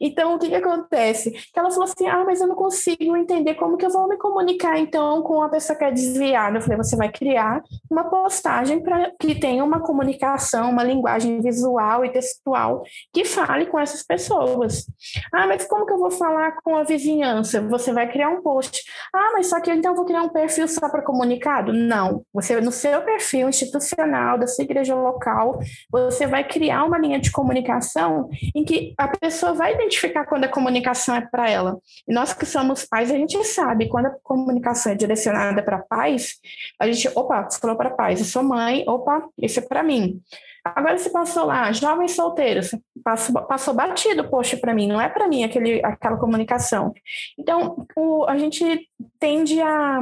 Então, 0.00 0.34
o 0.34 0.38
que, 0.38 0.48
que 0.48 0.54
acontece? 0.54 1.30
Que 1.30 1.58
ela 1.58 1.70
falou 1.70 1.84
assim: 1.84 2.06
ah, 2.06 2.24
mas 2.24 2.40
eu 2.40 2.46
não 2.46 2.54
consigo 2.54 3.16
entender 3.16 3.54
como 3.54 3.76
que 3.76 3.84
eu 3.84 3.90
vou 3.90 4.08
me 4.08 4.16
comunicar 4.16 4.78
então 4.78 5.22
com 5.22 5.34
uma 5.34 5.48
pessoa 5.48 5.76
que 5.76 5.84
é 5.84 5.90
desviada. 5.90 6.58
Eu 6.58 6.62
falei: 6.62 6.76
você 6.76 6.96
vai 6.96 7.10
criar 7.10 7.62
uma 7.90 8.04
postagem 8.04 8.82
para 8.82 9.12
que 9.20 9.34
tenha 9.34 9.64
uma 9.64 9.80
comunicação, 9.80 10.70
uma 10.70 10.84
linguagem 10.84 11.40
visual 11.40 12.04
e 12.04 12.10
textual 12.10 12.82
que 13.12 13.24
fale 13.24 13.66
com 13.66 13.78
essas 13.78 14.02
pessoas. 14.02 14.86
Ah, 15.32 15.46
mas 15.46 15.66
como 15.66 15.86
que 15.86 15.92
eu 15.92 15.98
vou 15.98 16.10
falar 16.10 16.52
com 16.62 16.76
a 16.76 16.84
vizinhança? 16.84 17.60
Você 17.68 17.92
vai 17.92 18.10
criar 18.10 18.28
um 18.28 18.42
post. 18.42 18.82
Ah, 19.14 19.30
mas 19.32 19.48
só 19.48 19.60
que 19.60 19.70
então 19.70 19.92
eu 19.92 19.96
vou 19.96 20.04
criar 20.04 20.22
um 20.22 20.28
perfil 20.28 20.68
só 20.68 20.88
para 20.88 21.02
comunicado? 21.02 21.72
Não. 21.72 22.22
Você, 22.32 22.60
no 22.60 22.72
seu 22.72 23.02
perfil 23.02 23.48
institucional, 23.48 24.27
da 24.36 24.46
sua 24.46 24.64
igreja 24.64 24.94
local, 24.94 25.60
você 25.90 26.26
vai 26.26 26.44
criar 26.44 26.84
uma 26.84 26.98
linha 26.98 27.20
de 27.20 27.30
comunicação 27.30 28.28
em 28.54 28.64
que 28.64 28.94
a 28.98 29.08
pessoa 29.08 29.54
vai 29.54 29.74
identificar 29.74 30.26
quando 30.26 30.44
a 30.44 30.48
comunicação 30.48 31.14
é 31.14 31.20
para 31.20 31.48
ela. 31.48 31.78
E 32.06 32.12
nós 32.12 32.32
que 32.34 32.44
somos 32.44 32.84
pais, 32.84 33.10
a 33.10 33.14
gente 33.14 33.42
sabe, 33.44 33.88
quando 33.88 34.06
a 34.06 34.16
comunicação 34.22 34.92
é 34.92 34.94
direcionada 34.94 35.62
para 35.62 35.78
pais, 35.78 36.34
a 36.78 36.86
gente, 36.86 37.08
opa, 37.14 37.48
você 37.48 37.58
falou 37.58 37.76
para 37.76 37.90
pais, 37.90 38.18
eu 38.18 38.26
sou 38.26 38.42
mãe, 38.42 38.84
opa, 38.86 39.28
isso 39.38 39.60
é 39.60 39.62
para 39.62 39.82
mim. 39.82 40.20
Agora 40.64 40.98
se 40.98 41.10
passou 41.10 41.46
lá, 41.46 41.70
jovens 41.72 42.12
solteiros, 42.12 42.74
passou, 43.02 43.42
passou 43.42 43.74
batido, 43.74 44.28
poxa, 44.28 44.56
para 44.56 44.74
mim, 44.74 44.88
não 44.88 45.00
é 45.00 45.08
para 45.08 45.28
mim 45.28 45.44
aquele, 45.44 45.84
aquela 45.84 46.16
comunicação. 46.16 46.92
Então, 47.38 47.86
o, 47.96 48.24
a 48.24 48.36
gente 48.36 48.88
tende 49.18 49.60
a 49.60 50.00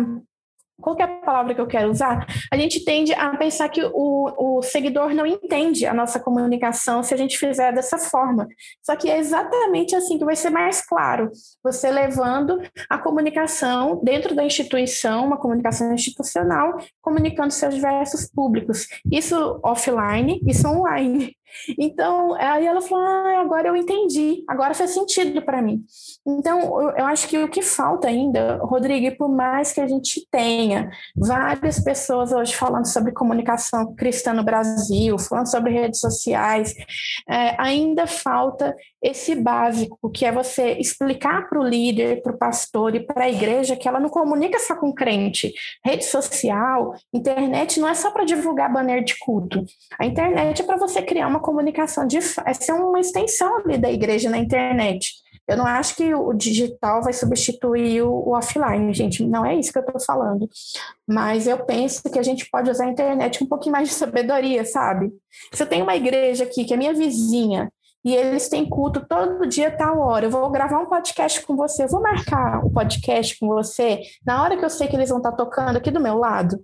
qual 0.81 0.97
é 0.99 1.03
a 1.03 1.09
palavra 1.09 1.55
que 1.55 1.61
eu 1.61 1.67
quero 1.67 1.91
usar? 1.91 2.27
A 2.53 2.57
gente 2.57 2.85
tende 2.85 3.13
a 3.15 3.37
pensar 3.37 3.69
que 3.69 3.83
o, 3.83 4.59
o 4.59 4.63
seguidor 4.63 5.15
não 5.15 5.27
entende 5.27 5.87
a 5.87 5.95
nossa 5.95 6.21
comunicação 6.21 7.03
se 7.03 7.15
a 7.15 7.17
gente 7.17 7.39
fizer 7.39 7.73
dessa 7.73 7.99
forma. 7.99 8.47
Só 8.83 8.95
que 8.95 9.11
é 9.11 9.19
exatamente 9.19 9.97
assim 9.97 10.19
que 10.19 10.25
vai 10.25 10.37
ser 10.37 10.51
mais 10.51 10.87
claro. 10.87 11.31
Você 11.63 11.91
levando 11.91 12.61
a 12.89 12.99
comunicação 12.99 14.01
dentro 14.03 14.35
da 14.35 14.45
instituição, 14.45 15.27
uma 15.27 15.39
comunicação 15.39 15.93
institucional, 15.93 16.79
comunicando 17.01 17.53
seus 17.53 17.75
diversos 17.75 18.31
públicos. 18.31 18.87
Isso 19.11 19.59
offline, 19.63 20.41
isso 20.47 20.69
online. 20.69 21.35
Então, 21.79 22.35
aí 22.35 22.67
ela 22.67 22.81
falou: 22.81 23.05
ah, 23.05 23.41
agora 23.41 23.69
eu 23.69 23.77
entendi, 23.77 24.45
agora 24.49 24.75
faz 24.75 24.91
sentido 24.91 25.43
para 25.43 25.63
mim. 25.63 25.85
Então, 26.27 26.91
eu, 26.97 27.07
acho 27.07 27.29
que 27.29 27.39
o 27.39 27.49
que 27.49 27.63
falta 27.63 28.09
ainda, 28.09 28.59
Rodrigo, 28.63 29.17
por 29.17 29.29
mais 29.29 29.73
que 29.73 29.81
a 29.81 29.87
gente 29.87 30.27
tenha 30.31 30.57
tenha 30.67 30.91
várias 31.17 31.81
pessoas 31.81 32.33
hoje 32.33 32.55
falando 32.55 32.87
sobre 32.87 33.13
comunicação 33.13 33.95
cristã 33.95 34.33
no 34.33 34.45
Brasil, 34.45 35.19
falando 35.19 35.51
sobre 35.51 35.73
redes 35.73 36.01
sociais, 36.01 36.75
é, 37.29 37.61
ainda 37.61 38.07
falta 38.07 38.75
esse 39.03 39.35
básico, 39.35 40.11
que 40.11 40.25
é 40.25 40.33
você 40.33 40.73
explicar 40.73 41.49
para 41.49 41.61
o 41.61 41.65
líder, 41.65 42.23
para 42.23 42.33
o 42.33 42.39
pastor 42.39 42.95
e 42.95 43.01
para 43.01 43.25
a 43.25 43.31
igreja 43.31 43.77
que 43.77 43.87
ela 43.87 44.01
não 44.01 44.09
comunica 44.09 44.59
só 44.59 44.75
com 44.75 44.93
crente. 44.93 45.53
Rede 45.85 46.05
social, 46.05 46.95
internet 47.13 47.79
não 47.79 47.89
é 47.89 47.95
só 47.95 48.11
para 48.11 48.25
divulgar 48.25 48.73
banner 48.73 49.05
de 49.05 49.19
culto. 49.19 49.65
A 49.99 50.07
internet 50.07 50.63
é 50.63 50.65
para 50.65 50.77
você 50.77 51.03
criar 51.03 51.27
uma 51.27 51.41
comunicação 51.41 52.07
de 52.07 52.17
é 52.19 52.73
uma 52.73 53.01
extensão 53.01 53.59
ali 53.59 53.79
da 53.79 53.91
igreja 53.91 54.31
na 54.31 54.39
internet. 54.39 55.13
Eu 55.49 55.57
não 55.57 55.67
acho 55.67 55.95
que 55.95 56.13
o 56.13 56.33
digital 56.33 57.03
vai 57.03 57.13
substituir 57.13 58.03
o, 58.03 58.11
o 58.11 58.37
offline, 58.37 58.93
gente. 58.93 59.25
Não 59.25 59.47
é 59.47 59.55
isso 59.55 59.73
que 59.73 59.79
eu 59.79 59.85
estou 59.85 60.01
falando. 60.01 60.49
Mas 61.07 61.47
eu 61.47 61.65
penso 61.65 62.03
que 62.11 62.19
a 62.19 62.23
gente 62.23 62.49
pode 62.51 62.69
usar 62.69 62.87
a 62.87 62.91
internet 62.91 63.39
com 63.39 63.45
um 63.45 63.49
pouquinho 63.49 63.73
mais 63.73 63.89
de 63.89 63.95
sabedoria, 63.95 64.65
sabe? 64.65 65.13
Se 65.53 65.63
eu 65.63 65.69
tenho 65.69 65.85
uma 65.85 65.95
igreja 65.95 66.43
aqui, 66.43 66.65
que 66.65 66.75
é 66.75 66.77
minha 66.77 66.93
vizinha, 66.93 67.71
e 68.07 68.15
eles 68.15 68.49
têm 68.49 68.65
culto 68.65 69.05
todo 69.05 69.49
dia, 69.49 69.69
tal 69.69 69.99
hora. 69.99 70.27
Eu 70.27 70.31
vou 70.31 70.49
gravar 70.49 70.79
um 70.79 70.87
podcast 70.87 71.45
com 71.45 71.57
você, 71.57 71.83
eu 71.83 71.89
vou 71.89 72.01
marcar 72.01 72.65
o 72.65 72.69
um 72.69 72.73
podcast 72.73 73.37
com 73.37 73.49
você 73.49 74.01
na 74.25 74.41
hora 74.41 74.57
que 74.57 74.65
eu 74.65 74.71
sei 74.71 74.87
que 74.87 74.95
eles 74.95 75.09
vão 75.09 75.19
estar 75.19 75.33
tocando 75.33 75.77
aqui 75.77 75.91
do 75.91 75.99
meu 75.99 76.17
lado. 76.17 76.57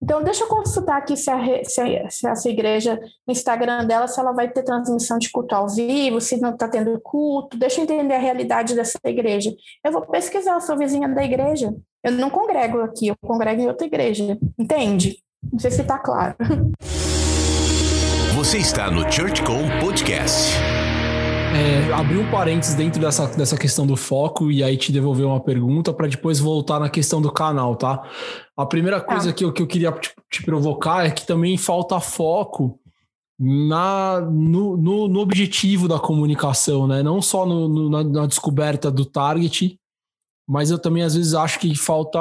Então, 0.00 0.22
deixa 0.22 0.44
eu 0.44 0.48
consultar 0.48 0.98
aqui 0.98 1.16
se, 1.16 1.28
a, 1.28 1.64
se, 1.64 1.80
a, 1.80 2.08
se 2.08 2.28
essa 2.28 2.48
igreja, 2.48 2.96
no 3.26 3.32
Instagram 3.32 3.84
dela, 3.86 4.06
se 4.06 4.20
ela 4.20 4.30
vai 4.30 4.48
ter 4.48 4.62
transmissão 4.62 5.18
de 5.18 5.32
culto 5.32 5.52
ao 5.52 5.68
vivo, 5.68 6.20
se 6.20 6.40
não 6.40 6.50
está 6.50 6.68
tendo 6.68 6.96
culto. 7.00 7.58
Deixa 7.58 7.80
eu 7.80 7.84
entender 7.84 8.14
a 8.14 8.18
realidade 8.18 8.76
dessa 8.76 8.96
igreja. 9.04 9.52
Eu 9.84 9.90
vou 9.90 10.02
pesquisar, 10.02 10.54
eu 10.54 10.60
sou 10.60 10.78
vizinha 10.78 11.08
da 11.08 11.24
igreja. 11.24 11.74
Eu 12.04 12.12
não 12.12 12.30
congrego 12.30 12.82
aqui, 12.82 13.08
eu 13.08 13.16
congrego 13.20 13.62
em 13.62 13.66
outra 13.66 13.84
igreja. 13.84 14.38
Entende? 14.56 15.18
Não 15.52 15.58
sei 15.58 15.72
se 15.72 15.82
está 15.82 15.98
claro. 15.98 16.36
Você 18.36 18.58
está 18.58 18.90
no 18.90 19.10
ChurchCom 19.10 19.62
Podcast. 19.80 20.83
É, 21.54 21.92
abrir 21.92 22.18
um 22.18 22.28
parênteses 22.32 22.74
dentro 22.74 23.00
dessa, 23.00 23.28
dessa 23.28 23.56
questão 23.56 23.86
do 23.86 23.96
foco 23.96 24.50
e 24.50 24.60
aí 24.60 24.76
te 24.76 24.90
devolver 24.90 25.24
uma 25.24 25.38
pergunta 25.38 25.94
para 25.94 26.08
depois 26.08 26.40
voltar 26.40 26.80
na 26.80 26.90
questão 26.90 27.22
do 27.22 27.30
canal, 27.30 27.76
tá? 27.76 28.02
A 28.56 28.66
primeira 28.66 29.00
tá. 29.00 29.06
coisa 29.06 29.32
que, 29.32 29.44
eu, 29.44 29.52
que 29.52 29.62
eu 29.62 29.66
queria 29.68 29.92
te, 29.92 30.12
te, 30.28 30.42
provocar 30.42 31.06
é 31.06 31.12
que 31.12 31.24
também 31.24 31.56
falta 31.56 32.00
foco 32.00 32.80
na, 33.38 34.20
no, 34.20 34.76
no, 34.76 35.06
no 35.06 35.20
objetivo 35.20 35.86
da 35.86 36.00
comunicação, 36.00 36.88
né? 36.88 37.04
Não 37.04 37.22
só 37.22 37.46
no, 37.46 37.68
no, 37.68 37.88
na, 37.88 38.02
na, 38.02 38.26
descoberta 38.26 38.90
do 38.90 39.04
target, 39.04 39.78
mas 40.48 40.72
eu 40.72 40.78
também 40.78 41.04
às 41.04 41.14
vezes 41.14 41.34
acho 41.34 41.60
que 41.60 41.72
falta. 41.76 42.18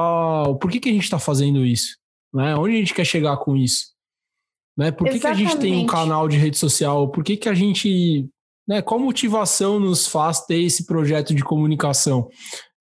Por 0.62 0.69
que, 0.69 0.80
que 0.80 0.89
a 0.89 0.93
gente 0.93 1.06
está 1.06 1.17
fazendo 1.17 1.65
isso? 1.65 1.98
Né? 2.32 2.56
Onde 2.56 2.76
a 2.76 2.80
gente 2.80 2.93
quer 2.93 3.06
chegar 3.06 3.38
com 3.38 3.56
isso? 3.56 3.93
Né? 4.78 4.91
Por 4.91 5.10
que, 5.10 5.19
que 5.19 5.28
a 5.28 5.34
gente 5.34 5.58
tem 5.58 5.76
um 5.76 5.88
canal 5.88 6.28
de 6.28 6.38
rede 6.38 6.58
social? 6.58 7.08
Por 7.10 7.24
que, 7.24 7.36
que 7.36 7.50
a 7.50 7.56
gente 7.56 8.30
né? 8.67 8.82
Qual 8.82 8.99
motivação 8.99 9.80
nos 9.80 10.08
faz 10.08 10.45
ter 10.45 10.62
esse 10.62 10.86
projeto 10.86 11.34
de 11.34 11.43
comunicação? 11.43 12.28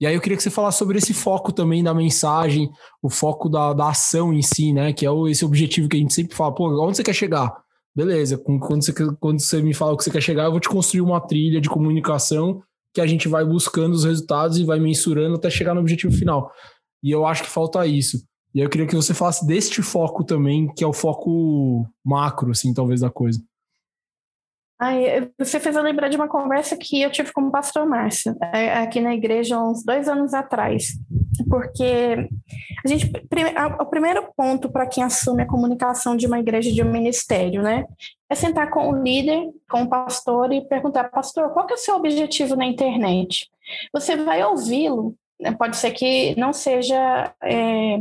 E 0.01 0.07
aí 0.07 0.15
eu 0.15 0.21
queria 0.21 0.37
que 0.37 0.43
você 0.43 0.51
falasse 0.51 0.79
sobre 0.79 0.99
esse 0.99 1.15
foco 1.15 1.53
também 1.53 1.83
da 1.83 1.95
mensagem, 1.95 2.71
o 3.03 3.11
foco 3.11 3.49
da, 3.49 3.73
da 3.73 3.91
ação 3.91 4.33
em 4.33 4.43
si, 4.43 4.73
né? 4.73 4.93
Que 4.93 5.07
é 5.07 5.11
esse 5.29 5.45
objetivo 5.45 5.89
que 5.89 5.97
a 5.97 6.01
gente 6.01 6.15
sempre 6.15 6.37
fala, 6.37 6.55
pô, 6.55 6.69
onde 6.85 6.97
você 6.97 7.03
quer 7.03 7.15
chegar? 7.15 7.53
Beleza, 7.95 8.39
quando 8.39 8.83
você, 8.83 8.93
quando 9.21 9.41
você 9.41 9.61
me 9.61 9.75
fala 9.75 9.93
o 9.93 9.97
que 9.97 10.05
você 10.05 10.11
quer 10.11 10.23
chegar, 10.23 10.45
eu 10.45 10.51
vou 10.51 10.61
te 10.61 10.69
construir 10.69 11.03
uma 11.03 11.21
trilha 11.21 11.61
de 11.61 11.69
comunicação 11.69 12.63
que 12.95 13.01
a 13.01 13.07
gente 13.07 13.29
vai 13.29 13.45
buscando 13.45 13.93
os 13.93 14.05
resultados 14.05 14.59
e 14.59 14.65
vai 14.65 14.79
mensurando 14.79 15.37
até 15.37 15.51
chegar 15.51 15.75
no 15.75 15.81
objetivo 15.81 16.13
final. 16.13 16.51
E 17.03 17.11
eu 17.11 17.27
acho 17.27 17.43
que 17.43 17.49
falta 17.49 17.87
isso. 17.87 18.19
E 18.55 18.61
eu 18.61 18.69
queria 18.69 18.87
que 18.87 18.95
você 18.95 19.15
falasse 19.15 19.47
deste 19.47 19.83
foco 19.83 20.25
também, 20.25 20.73
que 20.75 20.85
é 20.85 20.87
o 20.87 20.93
foco 20.93 21.87
macro, 22.05 22.51
assim, 22.51 22.73
talvez, 22.73 23.01
da 23.01 23.11
coisa. 23.11 23.41
Ai, 24.83 25.31
você 25.39 25.61
fez 25.61 25.77
eu 25.77 25.83
lembrar 25.83 26.09
de 26.09 26.17
uma 26.17 26.27
conversa 26.27 26.77
que 26.77 27.01
eu 27.01 27.09
tive 27.09 27.33
com 27.33 27.43
o 27.43 27.53
pastor 27.53 27.87
Márcio, 27.87 28.37
é, 28.53 28.79
aqui 28.79 29.01
na 29.01 29.15
igreja, 29.15 29.57
uns 29.57 29.85
dois 29.85 30.09
anos 30.09 30.35
atrás. 30.35 30.99
Porque 31.49 32.29
a 32.85 32.89
gente, 32.89 33.09
o 33.79 33.87
primeiro 33.87 34.29
ponto 34.37 34.69
para 34.69 34.89
quem 34.89 35.05
assume 35.05 35.45
a 35.45 35.47
comunicação 35.47 36.17
de 36.17 36.27
uma 36.27 36.41
igreja, 36.41 36.73
de 36.73 36.83
um 36.83 36.91
ministério, 36.91 37.63
né? 37.63 37.85
É 38.29 38.35
sentar 38.35 38.71
com 38.71 38.91
o 38.91 39.01
líder, 39.01 39.51
com 39.71 39.83
o 39.83 39.89
pastor 39.89 40.53
e 40.53 40.67
perguntar, 40.67 41.13
pastor, 41.13 41.51
qual 41.51 41.65
que 41.65 41.75
é 41.75 41.77
o 41.77 41.79
seu 41.79 41.95
objetivo 41.95 42.57
na 42.57 42.67
internet? 42.67 43.49
Você 43.93 44.17
vai 44.17 44.43
ouvi-lo, 44.43 45.15
né? 45.41 45.53
pode 45.53 45.77
ser 45.77 45.93
que 45.93 46.35
não 46.37 46.53
seja 46.53 47.33
é, 47.41 48.01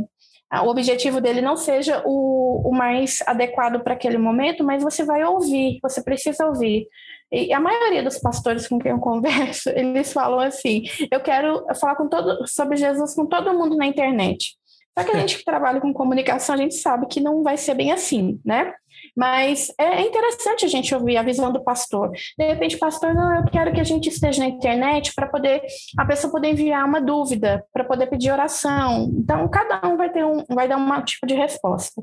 o 0.60 0.68
objetivo 0.68 1.20
dele 1.20 1.40
não 1.40 1.56
seja 1.56 2.02
o, 2.04 2.68
o 2.68 2.74
mais 2.74 3.18
adequado 3.26 3.82
para 3.82 3.94
aquele 3.94 4.18
momento, 4.18 4.62
mas 4.62 4.82
você 4.82 5.04
vai 5.04 5.24
ouvir, 5.24 5.78
você 5.82 6.02
precisa 6.02 6.46
ouvir. 6.46 6.86
E 7.30 7.50
a 7.54 7.58
maioria 7.58 8.02
dos 8.02 8.18
pastores 8.18 8.68
com 8.68 8.78
quem 8.78 8.92
eu 8.92 8.98
converso, 8.98 9.70
eles 9.74 10.12
falam 10.12 10.40
assim: 10.40 10.82
eu 11.10 11.20
quero 11.20 11.64
falar 11.80 11.96
com 11.96 12.08
todo, 12.08 12.46
sobre 12.46 12.76
Jesus 12.76 13.14
com 13.14 13.26
todo 13.26 13.54
mundo 13.54 13.76
na 13.76 13.86
internet. 13.86 14.54
Só 14.98 15.04
que 15.06 15.12
a 15.12 15.20
gente 15.20 15.38
que 15.38 15.44
trabalha 15.44 15.80
com 15.80 15.90
comunicação, 15.92 16.54
a 16.54 16.58
gente 16.58 16.74
sabe 16.74 17.06
que 17.06 17.18
não 17.18 17.42
vai 17.42 17.56
ser 17.56 17.74
bem 17.74 17.90
assim, 17.90 18.38
né? 18.44 18.74
Mas 19.16 19.68
é, 19.78 20.02
é 20.02 20.06
interessante 20.06 20.64
a 20.64 20.68
gente 20.68 20.94
ouvir 20.94 21.16
a 21.16 21.22
visão 21.22 21.52
do 21.52 21.62
pastor. 21.62 22.10
De 22.38 22.46
repente, 22.46 22.78
pastor, 22.78 23.14
não, 23.14 23.36
eu 23.36 23.44
quero 23.44 23.72
que 23.72 23.80
a 23.80 23.84
gente 23.84 24.08
esteja 24.08 24.40
na 24.40 24.48
internet 24.48 25.12
para 25.14 25.26
poder 25.26 25.62
a 25.98 26.04
pessoa 26.04 26.32
poder 26.32 26.50
enviar 26.50 26.84
uma 26.84 27.00
dúvida, 27.00 27.64
para 27.72 27.84
poder 27.84 28.06
pedir 28.06 28.30
oração. 28.30 29.10
Então, 29.16 29.48
cada 29.48 29.86
um 29.88 29.96
vai 29.96 30.10
ter 30.10 30.24
um, 30.24 30.44
vai 30.48 30.68
dar 30.68 30.76
um 30.76 31.04
tipo 31.04 31.26
de 31.26 31.34
resposta. 31.34 32.02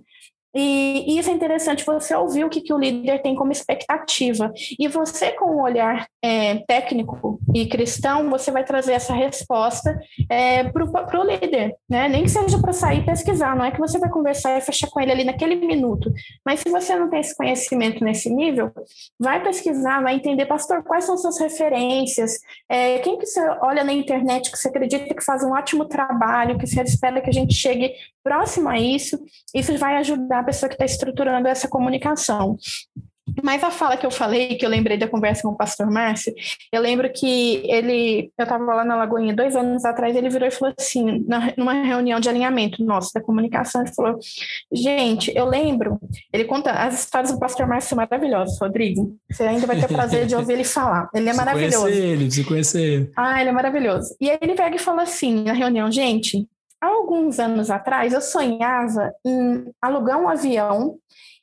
E, 0.55 1.17
isso 1.19 1.29
é 1.29 1.33
interessante, 1.33 1.85
você 1.85 2.15
ouvir 2.15 2.43
o 2.43 2.49
que, 2.49 2.61
que 2.61 2.73
o 2.73 2.77
líder 2.77 3.21
tem 3.21 3.35
como 3.35 3.51
expectativa. 3.51 4.51
E 4.79 4.87
você, 4.87 5.31
com 5.31 5.57
um 5.57 5.61
olhar 5.61 6.07
é, 6.23 6.57
técnico 6.67 7.39
e 7.53 7.67
cristão, 7.67 8.29
você 8.29 8.51
vai 8.51 8.63
trazer 8.63 8.93
essa 8.93 9.13
resposta 9.13 9.99
é, 10.29 10.63
para 10.63 11.19
o 11.19 11.23
líder, 11.23 11.75
né? 11.89 12.07
Nem 12.07 12.23
que 12.23 12.29
seja 12.29 12.59
para 12.59 12.73
sair 12.73 13.05
pesquisar, 13.05 13.55
não 13.55 13.65
é 13.65 13.71
que 13.71 13.79
você 13.79 13.99
vai 13.99 14.09
conversar 14.09 14.57
e 14.57 14.61
fechar 14.61 14.89
com 14.89 14.99
ele 14.99 15.11
ali 15.11 15.23
naquele 15.23 15.55
minuto. 15.55 16.11
Mas 16.45 16.61
se 16.61 16.69
você 16.69 16.95
não 16.95 17.09
tem 17.09 17.19
esse 17.19 17.35
conhecimento 17.35 18.03
nesse 18.03 18.29
nível, 18.29 18.71
vai 19.19 19.43
pesquisar, 19.43 20.01
vai 20.01 20.15
entender, 20.15 20.45
pastor, 20.45 20.83
quais 20.83 21.05
são 21.05 21.17
suas 21.17 21.39
referências, 21.39 22.39
é, 22.67 22.99
quem 22.99 23.17
que 23.17 23.25
você 23.25 23.39
olha 23.61 23.83
na 23.83 23.93
internet 23.93 24.51
que 24.51 24.57
você 24.57 24.67
acredita 24.67 25.13
que 25.13 25.23
faz 25.23 25.43
um 25.43 25.51
ótimo 25.51 25.85
trabalho, 25.85 26.57
que 26.57 26.67
você 26.67 26.81
espera 26.81 27.21
que 27.21 27.29
a 27.29 27.33
gente 27.33 27.53
chegue 27.53 27.93
próximo 28.29 28.69
a 28.69 28.79
isso, 28.79 29.19
isso 29.55 29.75
vai 29.79 29.97
ajudar 29.97 30.41
a 30.41 30.43
pessoa 30.43 30.69
que 30.69 30.75
está 30.75 30.85
estruturando 30.85 31.47
essa 31.47 31.67
comunicação. 31.67 32.55
Mas 33.43 33.63
a 33.63 33.71
fala 33.71 33.97
que 33.97 34.05
eu 34.05 34.11
falei, 34.11 34.55
que 34.55 34.65
eu 34.65 34.69
lembrei 34.69 34.97
da 34.97 35.07
conversa 35.07 35.43
com 35.43 35.49
o 35.49 35.57
pastor 35.57 35.89
Márcio, 35.89 36.33
eu 36.71 36.81
lembro 36.81 37.11
que 37.11 37.61
ele, 37.65 38.31
eu 38.37 38.43
estava 38.43 38.63
lá 38.73 38.83
na 38.83 38.95
Lagoinha 38.95 39.35
dois 39.35 39.55
anos 39.55 39.85
atrás, 39.85 40.15
ele 40.15 40.29
virou 40.29 40.47
e 40.47 40.51
falou 40.51 40.73
assim, 40.77 41.25
numa 41.57 41.73
reunião 41.73 42.19
de 42.19 42.29
alinhamento 42.29 42.83
nosso 42.83 43.11
da 43.13 43.21
comunicação, 43.21 43.81
ele 43.81 43.93
falou: 43.93 44.17
gente, 44.71 45.31
eu 45.35 45.45
lembro, 45.45 45.99
ele 46.33 46.45
conta, 46.45 46.71
as 46.71 46.99
histórias 46.99 47.31
do 47.31 47.39
pastor 47.39 47.67
Márcio 47.67 47.89
são 47.89 47.97
maravilhosas, 47.97 48.59
Rodrigo. 48.59 49.15
Você 49.31 49.43
ainda 49.43 49.67
vai 49.67 49.79
ter 49.79 49.87
prazer 49.87 50.25
de 50.25 50.35
ouvir 50.35 50.53
ele 50.53 50.63
falar. 50.65 51.09
Ele 51.13 51.29
é 51.29 51.33
maravilhoso. 51.33 51.83
Conhecer 51.83 52.03
ele, 52.03 52.31
você 52.31 52.43
conhecer 52.43 52.81
ele. 52.81 53.11
Ah, 53.15 53.41
ele 53.41 53.49
é 53.49 53.53
maravilhoso. 53.53 54.15
E 54.19 54.29
aí 54.29 54.37
ele 54.41 54.55
pega 54.55 54.75
e 54.75 54.79
fala 54.79 55.03
assim 55.03 55.43
na 55.43 55.53
reunião, 55.53 55.91
gente, 55.91 56.47
alguns 56.81 57.39
anos 57.39 57.69
atrás, 57.69 58.13
eu 58.13 58.21
sonhava 58.21 59.13
em 59.25 59.71
alugar 59.81 60.19
um 60.19 60.29
avião 60.29 60.97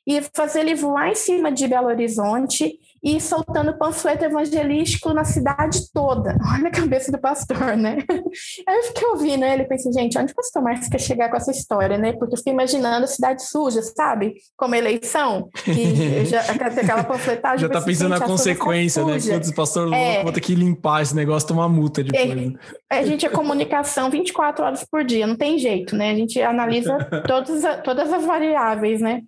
e 0.05 0.21
fazer 0.33 0.61
ele 0.61 0.75
voar 0.75 1.09
em 1.09 1.15
cima 1.15 1.51
de 1.51 1.67
Belo 1.67 1.87
Horizonte 1.87 2.79
e 3.07 3.21
soltando 3.21 3.77
panfleto 3.77 4.25
evangelístico 4.25 5.13
na 5.13 5.23
cidade 5.23 5.79
toda. 5.93 6.35
Olha 6.53 6.67
a 6.67 6.71
cabeça 6.71 7.09
do 7.09 7.17
pastor, 7.17 7.77
né? 7.77 7.99
Aí 8.67 8.75
eu 8.75 8.83
fiquei 8.83 9.07
ouvindo 9.07 9.45
ele 9.45 9.63
e 9.63 9.65
pensei, 9.65 9.93
gente, 9.93 10.17
onde 10.19 10.33
o 10.33 10.35
pastor 10.35 10.61
Marcos 10.61 10.89
quer 10.89 10.99
chegar 10.99 11.29
com 11.29 11.37
essa 11.37 11.51
história, 11.51 11.97
né? 11.97 12.11
Porque 12.11 12.33
eu 12.33 12.37
fiquei 12.37 12.51
imaginando 12.51 13.05
a 13.05 13.07
cidade 13.07 13.43
suja, 13.43 13.81
sabe? 13.81 14.33
Como 14.57 14.75
eleição, 14.75 15.47
que 15.63 16.25
já 16.25 16.41
aquela 16.51 17.03
panfletagem. 17.05 17.59
já 17.59 17.69
tá 17.69 17.81
pensando 17.81 18.09
na 18.09 18.19
consequência, 18.19 19.05
né? 19.05 19.17
Quantos 19.25 19.51
pastores 19.51 19.93
é, 19.93 20.21
vão 20.21 20.33
ter 20.33 20.41
que 20.41 20.53
limpar 20.53 21.01
esse 21.01 21.15
negócio, 21.15 21.47
tomar 21.47 21.69
multa 21.69 22.03
depois. 22.03 22.29
É, 22.29 22.35
né? 22.35 22.53
A 22.89 23.03
gente 23.03 23.25
é 23.25 23.29
comunicação 23.29 24.09
24 24.09 24.65
horas 24.65 24.83
por 24.83 25.05
dia, 25.05 25.25
não 25.25 25.37
tem 25.37 25.57
jeito, 25.57 25.95
né? 25.95 26.11
A 26.11 26.15
gente 26.15 26.41
analisa 26.41 26.97
todas, 27.25 27.63
todas 27.83 28.11
as 28.11 28.25
variáveis, 28.25 28.99
né? 28.99 29.21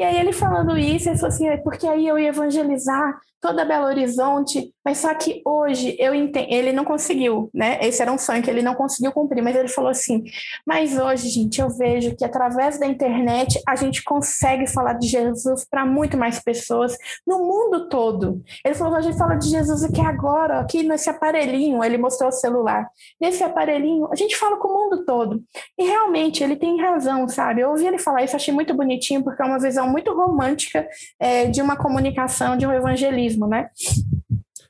E 0.00 0.02
aí 0.02 0.16
ele 0.18 0.32
falando 0.32 0.78
isso, 0.78 1.10
ele 1.10 1.18
falou 1.18 1.28
assim, 1.28 1.46
é 1.46 1.58
porque 1.58 1.86
aí 1.86 2.08
eu 2.08 2.18
ia 2.18 2.30
evangelizar 2.30 3.20
toda 3.40 3.64
Belo 3.64 3.86
Horizonte, 3.86 4.72
mas 4.84 4.98
só 4.98 5.14
que 5.14 5.40
hoje 5.44 5.96
eu 5.98 6.14
entendo, 6.14 6.46
ele 6.50 6.72
não 6.72 6.84
conseguiu, 6.84 7.50
né? 7.54 7.78
Esse 7.80 8.02
era 8.02 8.12
um 8.12 8.18
sonho 8.18 8.42
que 8.42 8.50
ele 8.50 8.62
não 8.62 8.74
conseguiu 8.74 9.12
cumprir, 9.12 9.42
mas 9.42 9.56
ele 9.56 9.68
falou 9.68 9.90
assim: 9.90 10.22
"Mas 10.66 10.98
hoje, 10.98 11.28
gente, 11.28 11.60
eu 11.60 11.70
vejo 11.70 12.14
que 12.16 12.24
através 12.24 12.78
da 12.78 12.86
internet 12.86 13.60
a 13.66 13.76
gente 13.76 14.04
consegue 14.04 14.66
falar 14.66 14.94
de 14.94 15.08
Jesus 15.08 15.66
para 15.68 15.86
muito 15.86 16.16
mais 16.16 16.38
pessoas 16.40 16.96
no 17.26 17.38
mundo 17.38 17.88
todo". 17.88 18.42
Ele 18.64 18.74
falou: 18.74 18.96
"A 18.96 19.00
gente 19.00 19.16
fala 19.16 19.36
de 19.36 19.48
Jesus 19.48 19.84
aqui 19.84 20.00
agora, 20.00 20.60
aqui 20.60 20.82
nesse 20.82 21.08
aparelhinho", 21.08 21.82
ele 21.82 21.96
mostrou 21.96 22.28
o 22.28 22.32
celular. 22.32 22.86
Nesse 23.20 23.42
aparelhinho, 23.42 24.08
a 24.12 24.16
gente 24.16 24.36
fala 24.36 24.58
com 24.58 24.68
o 24.68 24.74
mundo 24.74 25.04
todo. 25.04 25.42
E 25.78 25.84
realmente 25.84 26.44
ele 26.44 26.56
tem 26.56 26.80
razão, 26.80 27.26
sabe? 27.28 27.62
Eu 27.62 27.70
ouvi 27.70 27.86
ele 27.86 27.98
falar 27.98 28.22
isso, 28.22 28.36
achei 28.36 28.52
muito 28.52 28.74
bonitinho 28.74 29.22
porque 29.24 29.42
é 29.42 29.46
uma 29.46 29.58
visão 29.58 29.88
muito 29.90 30.12
romântica 30.12 30.88
é, 31.18 31.46
de 31.46 31.60
uma 31.60 31.76
comunicação, 31.76 32.56
de 32.56 32.66
um 32.66 32.72
evangelismo 32.72 33.46
né? 33.46 33.68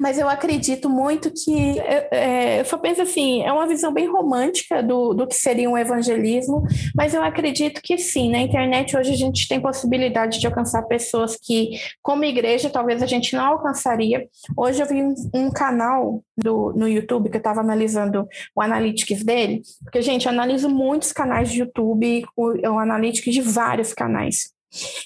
Mas 0.00 0.18
eu 0.18 0.30
acredito 0.30 0.88
muito 0.88 1.30
que, 1.30 1.78
é, 1.78 2.09
é, 2.11 2.61
eu 2.61 2.64
só 2.64 2.78
penso 2.78 3.02
assim, 3.02 3.42
é 3.42 3.52
uma 3.52 3.66
visão 3.66 3.92
bem 3.92 4.06
romântica 4.06 4.83
do, 4.83 5.12
do 5.12 5.26
que 5.26 5.35
seria 5.35 5.68
um 5.68 5.76
evangelismo, 5.76 6.62
mas 6.96 7.12
eu 7.12 7.22
acredito 7.22 7.83
que 7.83 7.98
sim, 7.98 8.30
na 8.30 8.38
internet 8.38 8.96
hoje 8.96 9.12
a 9.12 9.16
gente 9.16 9.46
tem 9.46 9.61
possibilidade 9.61 10.40
de 10.40 10.46
alcançar 10.46 10.85
pessoas 10.85 11.37
que, 11.37 11.72
como 12.00 12.24
igreja, 12.24 12.70
talvez 12.70 13.02
a 13.02 13.06
gente 13.06 13.37
não 13.37 13.44
alcançaria. 13.44 14.26
Hoje 14.56 14.83
eu 14.83 14.87
vi 14.87 15.02
um, 15.02 15.14
um 15.35 15.50
canal 15.50 16.24
do, 16.35 16.72
no 16.72 16.88
YouTube 16.88 17.28
que 17.28 17.37
eu 17.37 17.40
estava 17.40 17.61
analisando 17.61 18.26
o 18.56 18.62
analytics 18.62 19.22
dele, 19.22 19.61
porque, 19.85 20.00
gente, 20.00 20.24
eu 20.24 20.33
analiso 20.33 20.70
muitos 20.70 21.12
canais 21.12 21.50
de 21.50 21.61
YouTube, 21.61 22.24
o, 22.35 22.52
o 22.70 22.78
analytics 22.78 23.35
de 23.35 23.42
vários 23.42 23.92
canais. 23.92 24.59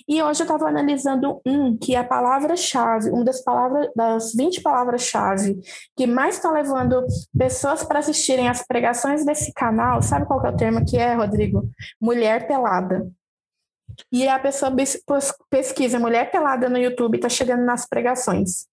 E 0.07 0.23
hoje 0.23 0.43
eu 0.43 0.45
estava 0.45 0.69
analisando 0.69 1.41
um 1.47 1.77
que 1.77 1.95
é 1.95 1.99
a 1.99 2.05
palavra-chave, 2.05 3.11
uma 3.11 3.25
das 3.25 3.43
palavras, 3.43 3.91
das 3.97 4.35
20 4.35 4.61
palavras-chave 4.61 5.59
que 5.97 6.07
mais 6.07 6.37
estão 6.37 6.53
levando 6.53 7.05
pessoas 7.37 7.83
para 7.83 8.01
assistirem 8.01 8.49
as 8.49 8.67
pregações 8.67 9.25
desse 9.25 9.53
canal. 9.53 10.03
Sabe 10.03 10.27
qual 10.27 10.45
é 10.45 10.51
o 10.51 10.57
termo 10.57 10.85
que 10.85 10.99
é, 10.99 11.15
Rodrigo? 11.15 11.69
Mulher 12.01 12.47
pelada. 12.47 13.11
E 14.13 14.27
a 14.27 14.39
pessoa 14.39 14.73
pesquisa 15.49 15.99
mulher 15.99 16.31
pelada 16.31 16.69
no 16.69 16.79
YouTube 16.79 17.17
está 17.17 17.29
chegando 17.29 17.65
nas 17.65 17.87
pregações. 17.87 18.67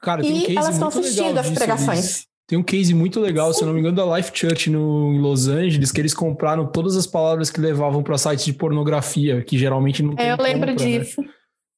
Cara, 0.00 0.24
e 0.24 0.56
elas 0.56 0.74
estão 0.74 0.88
assistindo 0.88 1.38
as 1.38 1.50
pregações. 1.50 2.00
Disso. 2.00 2.31
Tem 2.52 2.58
um 2.58 2.62
case 2.62 2.92
muito 2.92 3.18
legal, 3.18 3.50
se 3.54 3.62
eu 3.62 3.66
não 3.66 3.72
me 3.72 3.80
engano, 3.80 3.96
da 3.96 4.14
Life 4.14 4.30
Church 4.34 4.68
no, 4.68 5.10
em 5.14 5.18
Los 5.18 5.48
Angeles, 5.48 5.90
que 5.90 5.98
eles 5.98 6.12
compraram 6.12 6.66
todas 6.66 6.98
as 6.98 7.06
palavras 7.06 7.48
que 7.48 7.58
levavam 7.58 8.02
para 8.02 8.18
sites 8.18 8.44
de 8.44 8.52
pornografia, 8.52 9.40
que 9.40 9.56
geralmente 9.56 10.02
não 10.02 10.14
tem. 10.14 10.26
É, 10.26 10.32
eu 10.32 10.36
lembro 10.36 10.68
compra, 10.68 10.84
né? 10.86 10.98
disso. 10.98 11.22
Né? 11.22 11.28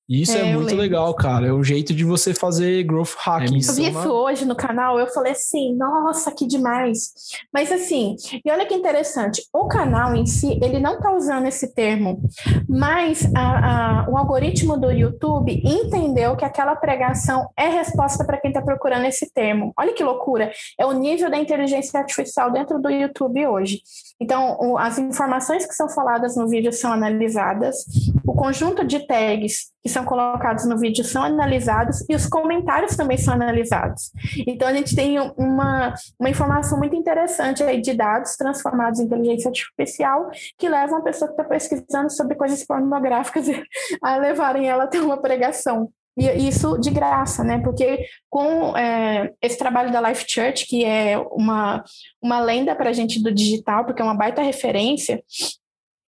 Isso 0.09 0.37
é, 0.37 0.51
é 0.51 0.57
muito 0.57 0.75
legal, 0.75 1.15
cara. 1.15 1.47
É 1.47 1.53
um 1.53 1.65
jeito 1.65 1.95
de 1.95 2.05
você 2.05 2.35
fazer 2.35 2.85
growth 2.85 3.15
hacking. 3.17 3.55
É, 3.55 3.71
eu 3.71 3.75
vi 3.75 3.89
isso 3.89 4.11
hoje 4.11 4.45
no 4.45 4.55
canal, 4.55 4.99
eu 4.99 5.07
falei 5.07 5.33
assim, 5.33 5.75
nossa, 5.75 6.31
que 6.31 6.47
demais. 6.47 7.13
Mas 7.53 7.73
assim, 7.73 8.17
e 8.45 8.51
olha 8.51 8.67
que 8.67 8.75
interessante, 8.75 9.43
o 9.53 9.67
canal 9.67 10.15
em 10.15 10.27
si, 10.27 10.59
ele 10.63 10.79
não 10.79 11.01
tá 11.01 11.15
usando 11.15 11.47
esse 11.47 11.75
termo, 11.75 12.23
mas 12.69 13.31
a, 13.35 14.03
a, 14.03 14.11
o 14.11 14.19
algoritmo 14.19 14.77
do 14.77 14.91
YouTube 14.91 15.63
entendeu 15.65 16.37
que 16.37 16.45
aquela 16.45 16.77
pregação 16.77 17.49
é 17.57 17.69
resposta 17.69 18.25
para 18.25 18.39
quem 18.39 18.51
está 18.51 18.61
procurando 18.61 19.07
esse 19.07 19.33
termo. 19.33 19.73
Olha 19.79 19.95
que 19.95 20.05
loucura. 20.05 20.53
É 20.79 20.85
o 20.85 20.93
nível 20.93 21.31
da 21.31 21.39
inteligência 21.39 21.99
artificial 21.99 22.53
dentro 22.53 22.79
do 22.79 22.91
YouTube 22.91 23.47
hoje. 23.47 23.81
Então, 24.21 24.59
o, 24.61 24.77
as 24.77 24.99
informações 24.99 25.67
que 25.67 25.75
são 25.75 25.89
faladas 25.89 26.37
no 26.37 26.47
vídeo 26.47 26.73
são 26.73 26.93
analisadas, 26.93 27.85
o 28.27 28.35
conjunto 28.35 28.85
de 28.85 29.07
tags 29.07 29.74
que 29.85 29.91
são 29.91 30.05
colocados 30.05 30.65
no 30.65 30.79
vídeo 30.79 31.05
são 31.05 31.23
analisados 31.23 32.03
e 32.09 32.15
os 32.15 32.27
comentários 32.27 32.97
também 32.97 33.19
são 33.19 33.35
analisados. 33.35 34.11
Então, 34.47 34.67
a 34.67 34.73
gente 34.73 34.97
tem 34.97 35.21
uma, 35.37 35.93
uma 36.19 36.31
informação 36.31 36.79
muito 36.79 36.97
interessante 36.97 37.63
aí 37.63 37.83
de 37.83 37.93
dados 37.93 38.35
transformados 38.35 38.99
em 38.99 39.05
inteligência 39.05 39.49
artificial 39.49 40.31
que 40.57 40.71
levam 40.71 40.99
a 40.99 41.03
pessoa 41.03 41.29
que 41.29 41.35
está 41.35 41.45
pesquisando 41.45 42.11
sobre 42.11 42.35
coisas 42.35 42.65
pornográficas 42.65 43.47
a 44.03 44.17
levarem 44.17 44.67
ela 44.67 44.85
a 44.85 44.87
ter 44.89 45.01
uma 45.01 45.21
pregação. 45.21 45.91
E 46.17 46.49
isso 46.49 46.79
de 46.79 46.91
graça, 46.91 47.43
né? 47.43 47.59
Porque 47.59 48.07
com 48.31 48.77
é, 48.77 49.33
esse 49.43 49.59
trabalho 49.59 49.93
da 49.93 50.01
Life 50.01 50.25
Church, 50.29 50.65
que 50.67 50.85
é 50.85 51.19
uma, 51.33 51.85
uma 52.23 52.41
lenda 52.41 52.75
para 52.75 52.91
a 52.91 52.93
gente 52.93 53.21
do 53.21 53.35
digital, 53.35 53.85
porque 53.85 54.01
é 54.01 54.05
uma 54.05 54.17
baita 54.17 54.41
referência, 54.41 55.21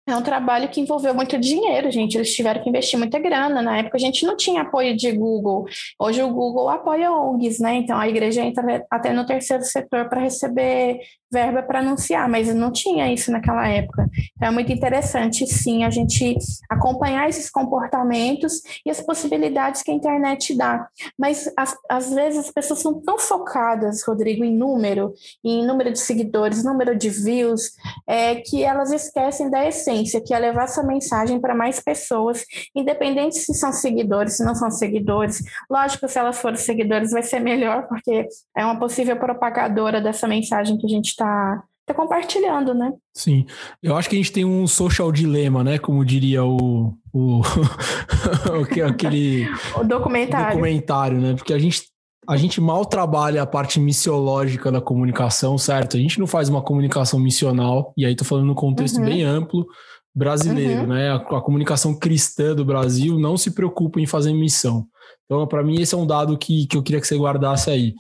é 0.07 0.15
um 0.15 0.23
trabalho 0.23 0.69
que 0.69 0.81
envolveu 0.81 1.15
muito 1.15 1.39
dinheiro, 1.39 1.91
gente. 1.91 2.17
Eles 2.17 2.35
tiveram 2.35 2.63
que 2.63 2.69
investir 2.69 2.99
muita 2.99 3.19
grana. 3.19 3.63
Na 3.63 3.79
época 3.79 3.97
a 3.97 4.01
gente 4.01 4.27
não 4.27 4.37
tinha 4.37 4.61
apoio 4.61 4.95
de 4.95 5.11
Google. 5.13 5.65
Hoje 5.99 6.23
o 6.23 6.31
Google 6.31 6.69
apoia 6.69 7.11
ONGs, 7.11 7.59
né? 7.59 7.77
Então 7.77 7.99
a 7.99 8.07
igreja 8.07 8.43
entra 8.43 8.85
até 8.91 9.13
no 9.13 9.25
terceiro 9.25 9.65
setor 9.65 10.09
para 10.09 10.21
receber 10.21 11.01
verba 11.35 11.63
para 11.65 11.81
anunciar, 11.81 12.29
mas 12.29 12.55
não 12.55 12.71
tinha 12.71 13.13
isso 13.13 13.33
naquela 13.33 13.67
época. 13.69 14.09
Então 14.37 14.49
é 14.49 14.51
muito 14.53 14.71
interessante, 14.71 15.45
sim, 15.47 15.83
a 15.83 15.91
gente 15.91 16.39
acompanhar 16.71 17.29
esses 17.29 17.51
comportamentos 17.51 18.63
e 18.87 18.91
as 18.91 19.01
possibilidades 19.01 19.83
que 19.83 19.91
a 19.91 19.95
internet 19.95 20.57
dá. 20.57 20.89
Mas 21.19 21.53
as, 21.59 21.77
às 21.91 22.15
vezes 22.15 22.47
as 22.47 22.51
pessoas 22.53 22.81
são 22.81 23.01
tão 23.03 23.19
focadas, 23.19 24.05
Rodrigo, 24.07 24.45
em 24.45 24.57
número, 24.57 25.13
em 25.45 25.67
número 25.67 25.93
de 25.93 25.99
seguidores, 25.99 26.63
número 26.63 26.97
de 26.97 27.11
views, 27.11 27.73
é, 28.07 28.37
que 28.37 28.63
elas 28.63 28.93
esquecem 28.93 29.51
da 29.51 29.67
essência, 29.67 30.23
que 30.25 30.33
é 30.33 30.39
levar 30.39 30.65
essa 30.65 30.85
mensagem 30.85 31.41
para 31.41 31.55
mais 31.55 31.81
pessoas, 31.81 32.45
independente 32.75 33.39
se 33.39 33.53
são 33.55 33.73
seguidores, 33.73 34.37
se 34.37 34.45
não 34.45 34.55
são 34.55 34.71
seguidores. 34.71 35.43
Lógico, 35.69 36.09
se 36.09 36.19
elas 36.19 36.39
forem 36.39 36.59
seguidores, 36.59 37.11
vai 37.11 37.23
ser 37.25 37.41
melhor, 37.41 37.89
porque 37.89 38.29
é 38.57 38.65
uma 38.65 38.79
possível 38.79 39.17
propagadora 39.17 40.01
dessa 40.01 40.29
mensagem 40.29 40.79
que 40.79 40.87
a 40.87 40.89
gente 40.89 41.09
está 41.09 41.24
está 41.25 41.65
tá 41.87 41.95
compartilhando, 41.95 42.75
né? 42.75 42.93
Sim, 43.15 43.47
eu 43.83 43.97
acho 43.97 44.09
que 44.09 44.17
a 44.17 44.19
gente 44.19 44.33
tem 44.33 44.45
um 44.45 44.67
social 44.67 45.13
dilema, 45.13 45.63
né? 45.63 45.79
Como 45.79 46.05
diria 46.05 46.45
o, 46.45 46.95
o 47.13 47.43
aquele 48.87 49.47
o 49.77 49.85
documentário. 49.85 50.57
documentário, 50.57 51.21
né? 51.21 51.35
Porque 51.35 51.53
a 51.53 51.59
gente 51.59 51.83
a 52.27 52.37
gente 52.37 52.61
mal 52.61 52.87
trabalha 52.87 53.43
a 53.43 53.47
parte 53.47 53.79
missiológica 53.79 54.73
da 54.73 54.81
comunicação, 54.81 55.59
certo? 55.59 55.97
A 55.97 56.01
gente 56.01 56.19
não 56.19 56.27
faz 56.27 56.49
uma 56.49 56.63
comunicação 56.63 57.21
missional, 57.21 57.93
e 57.97 58.07
aí 58.07 58.17
tô 58.17 58.25
falando 58.25 58.47
no 58.47 58.55
contexto 58.55 58.99
uhum. 58.99 59.05
bem 59.05 59.23
amplo 59.23 59.67
brasileiro, 60.15 60.83
uhum. 60.83 60.87
né? 60.87 61.11
A, 61.11 61.17
a, 61.17 61.41
comunicação 61.43 61.95
cristã 61.95 62.55
do 62.55 62.65
Brasil 62.65 63.19
não 63.19 63.37
se 63.37 63.51
preocupa 63.51 64.01
em 64.01 64.07
fazer 64.07 64.33
missão. 64.33 64.87
Então, 65.25 65.47
para 65.47 65.63
mim, 65.63 65.81
esse 65.81 65.95
é 65.95 65.99
um 65.99 66.07
dado 66.07 66.37
que, 66.39 66.67
que 66.67 66.77
eu 66.77 66.83
queria 66.83 67.01
que 67.01 67.07
você 67.07 67.17
guardasse 67.17 67.71
aí. 67.71 67.95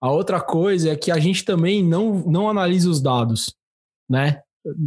A 0.00 0.10
outra 0.10 0.40
coisa 0.40 0.90
é 0.90 0.96
que 0.96 1.10
a 1.10 1.18
gente 1.18 1.44
também 1.44 1.82
não, 1.82 2.20
não 2.26 2.48
analisa 2.48 2.88
os 2.88 3.00
dados, 3.00 3.54
né? 4.08 4.40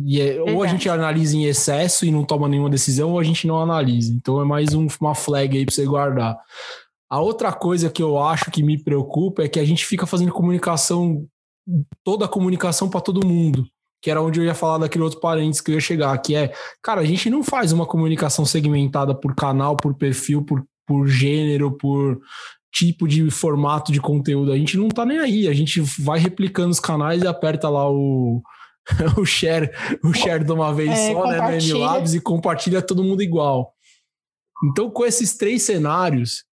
E 0.05 0.21
é, 0.21 0.41
ou 0.41 0.63
a 0.63 0.67
gente 0.67 0.87
analisa 0.89 1.35
em 1.35 1.45
excesso 1.45 2.05
e 2.05 2.11
não 2.11 2.23
toma 2.23 2.47
nenhuma 2.47 2.69
decisão, 2.69 3.11
ou 3.11 3.19
a 3.19 3.23
gente 3.23 3.47
não 3.47 3.59
analisa. 3.59 4.13
Então 4.13 4.41
é 4.41 4.45
mais 4.45 4.73
um, 4.73 4.87
uma 4.99 5.15
flag 5.15 5.57
aí 5.57 5.65
para 5.65 5.73
você 5.73 5.85
guardar. 5.85 6.37
A 7.09 7.19
outra 7.19 7.51
coisa 7.51 7.89
que 7.89 8.01
eu 8.01 8.17
acho 8.17 8.51
que 8.51 8.63
me 8.63 8.81
preocupa 8.81 9.43
é 9.43 9.49
que 9.49 9.59
a 9.59 9.65
gente 9.65 9.85
fica 9.85 10.05
fazendo 10.05 10.31
comunicação, 10.31 11.25
toda 12.03 12.25
a 12.25 12.27
comunicação 12.27 12.89
para 12.89 13.01
todo 13.01 13.25
mundo. 13.25 13.67
Que 14.01 14.09
era 14.09 14.21
onde 14.21 14.39
eu 14.39 14.45
ia 14.45 14.55
falar 14.55 14.79
daquele 14.79 15.03
outro 15.03 15.19
parênteses 15.19 15.61
que 15.61 15.71
eu 15.71 15.75
ia 15.75 15.81
chegar, 15.81 16.17
que 16.19 16.33
é, 16.35 16.51
cara, 16.81 17.01
a 17.01 17.05
gente 17.05 17.29
não 17.29 17.43
faz 17.43 17.71
uma 17.71 17.85
comunicação 17.85 18.45
segmentada 18.45 19.13
por 19.13 19.35
canal, 19.35 19.75
por 19.75 19.93
perfil, 19.93 20.43
por, 20.43 20.65
por 20.87 21.05
gênero, 21.05 21.71
por 21.77 22.19
tipo 22.71 23.07
de 23.07 23.29
formato 23.29 23.91
de 23.91 23.99
conteúdo. 23.99 24.51
A 24.51 24.57
gente 24.57 24.77
não 24.77 24.87
tá 24.87 25.05
nem 25.05 25.19
aí. 25.19 25.47
A 25.47 25.53
gente 25.53 25.81
vai 25.99 26.19
replicando 26.19 26.69
os 26.69 26.79
canais 26.79 27.21
e 27.21 27.27
aperta 27.27 27.69
lá 27.69 27.89
o, 27.89 28.41
o 29.17 29.25
share, 29.25 29.69
o 30.03 30.13
share 30.13 30.43
de 30.43 30.51
uma 30.51 30.73
vez 30.73 30.89
é, 30.89 31.13
só, 31.13 31.27
né? 31.27 31.59
No 31.59 31.77
Labs 31.77 32.13
e 32.13 32.21
compartilha 32.21 32.81
todo 32.81 33.03
mundo 33.03 33.21
igual. 33.21 33.73
Então, 34.63 34.89
com 34.89 35.05
esses 35.05 35.35
três 35.35 35.63
cenários, 35.63 36.45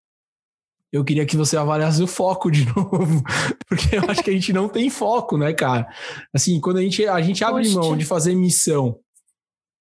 eu 0.92 1.05
queria 1.05 1.26
que 1.26 1.37
você 1.37 1.57
avaliasse 1.57 2.02
o 2.02 2.07
foco 2.07 2.50
de 2.50 2.64
novo, 2.74 3.22
porque 3.68 3.96
eu 3.96 4.09
acho 4.09 4.22
que 4.22 4.31
a 4.31 4.33
gente 4.33 4.52
não 4.52 4.68
tem 4.68 4.88
foco, 4.88 5.37
né, 5.37 5.52
cara? 5.52 5.87
Assim, 6.33 6.61
quando 6.61 6.79
a 6.79 6.83
gente, 6.83 7.05
a 7.07 7.20
gente 7.20 7.44
abre 7.44 7.64
Poxa. 7.64 7.74
mão 7.74 7.96
de 7.96 8.05
fazer 8.05 8.35
missão, 8.35 8.98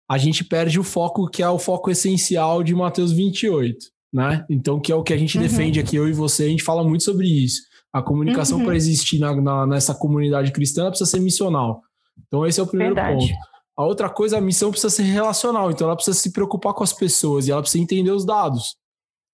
a 0.10 0.17
gente 0.17 0.43
perde 0.43 0.80
o 0.80 0.84
foco 0.84 1.30
que 1.30 1.41
é 1.41 1.50
o 1.50 1.60
foco 1.60 1.89
essencial 1.89 2.63
de 2.63 2.76
Mateus 2.76 3.12
28 3.12 3.95
né? 4.15 4.45
Então, 4.49 4.80
que 4.80 4.93
é 4.93 4.95
o 4.95 5.04
que 5.04 5.12
a 5.12 5.17
gente 5.17 5.38
uhum. 5.38 5.43
defende 5.43 5.78
aqui, 5.78 5.97
eu 5.97 6.08
e 6.08 6.13
você, 6.13 6.45
a 6.45 6.47
gente 6.47 6.63
fala 6.63 6.82
muito 6.86 7.04
sobre 7.04 7.28
isso. 7.28 7.63
A 7.91 8.01
comunicação 8.01 8.60
uhum. 8.60 8.65
para 8.65 8.75
existir 8.75 9.19
na, 9.19 9.36
na, 9.36 9.67
nessa 9.67 9.93
comunidade 9.93 10.54
cristã 10.54 10.88
precisa 10.88 11.10
ser 11.10 11.19
missional. 11.19 11.82
Então, 12.25 12.45
esse 12.45 12.58
é 12.58 12.63
o 12.63 12.67
primeiro 12.67 12.95
Verdade. 12.95 13.28
ponto. 13.28 13.34
A 13.78 13.86
outra 13.86 14.10
coisa, 14.10 14.38
a 14.38 14.41
missão 14.41 14.71
precisa 14.71 14.89
ser 14.89 15.04
relacional, 15.04 15.69
então 15.69 15.86
ela 15.86 15.97
precisa 15.97 16.17
se 16.17 16.32
preocupar 16.32 16.73
com 16.73 16.82
as 16.82 16.93
pessoas 16.93 17.45
e 17.45 17.51
ela 17.51 17.62
precisa 17.62 17.84
entender 17.84 18.12
os 18.12 18.25
dados. 18.25 18.78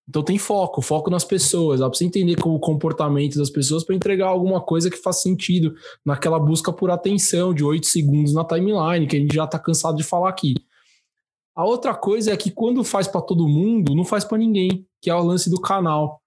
Então 0.09 0.23
tem 0.23 0.39
foco, 0.39 0.81
foco 0.81 1.11
nas 1.11 1.23
pessoas. 1.23 1.79
Ela 1.79 1.87
precisa 1.87 2.07
entender 2.07 2.35
o 2.43 2.59
comportamento 2.59 3.37
das 3.37 3.51
pessoas 3.51 3.83
para 3.83 3.95
entregar 3.95 4.29
alguma 4.29 4.59
coisa 4.59 4.89
que 4.89 4.97
faz 4.97 5.21
sentido 5.21 5.75
naquela 6.03 6.39
busca 6.39 6.73
por 6.73 6.89
atenção 6.89 7.53
de 7.53 7.63
oito 7.63 7.85
segundos 7.85 8.33
na 8.33 8.43
timeline, 8.43 9.05
que 9.05 9.15
a 9.15 9.19
gente 9.19 9.35
já 9.35 9.45
está 9.45 9.59
cansado 9.59 9.95
de 9.95 10.03
falar 10.03 10.29
aqui. 10.29 10.55
A 11.55 11.65
outra 11.65 11.93
coisa 11.93 12.31
é 12.31 12.37
que 12.37 12.49
quando 12.49 12.83
faz 12.83 13.07
para 13.07 13.21
todo 13.21 13.47
mundo, 13.47 13.93
não 13.93 14.05
faz 14.05 14.23
para 14.23 14.37
ninguém, 14.37 14.85
que 15.01 15.09
é 15.09 15.15
o 15.15 15.23
lance 15.23 15.49
do 15.49 15.59
canal. 15.59 16.21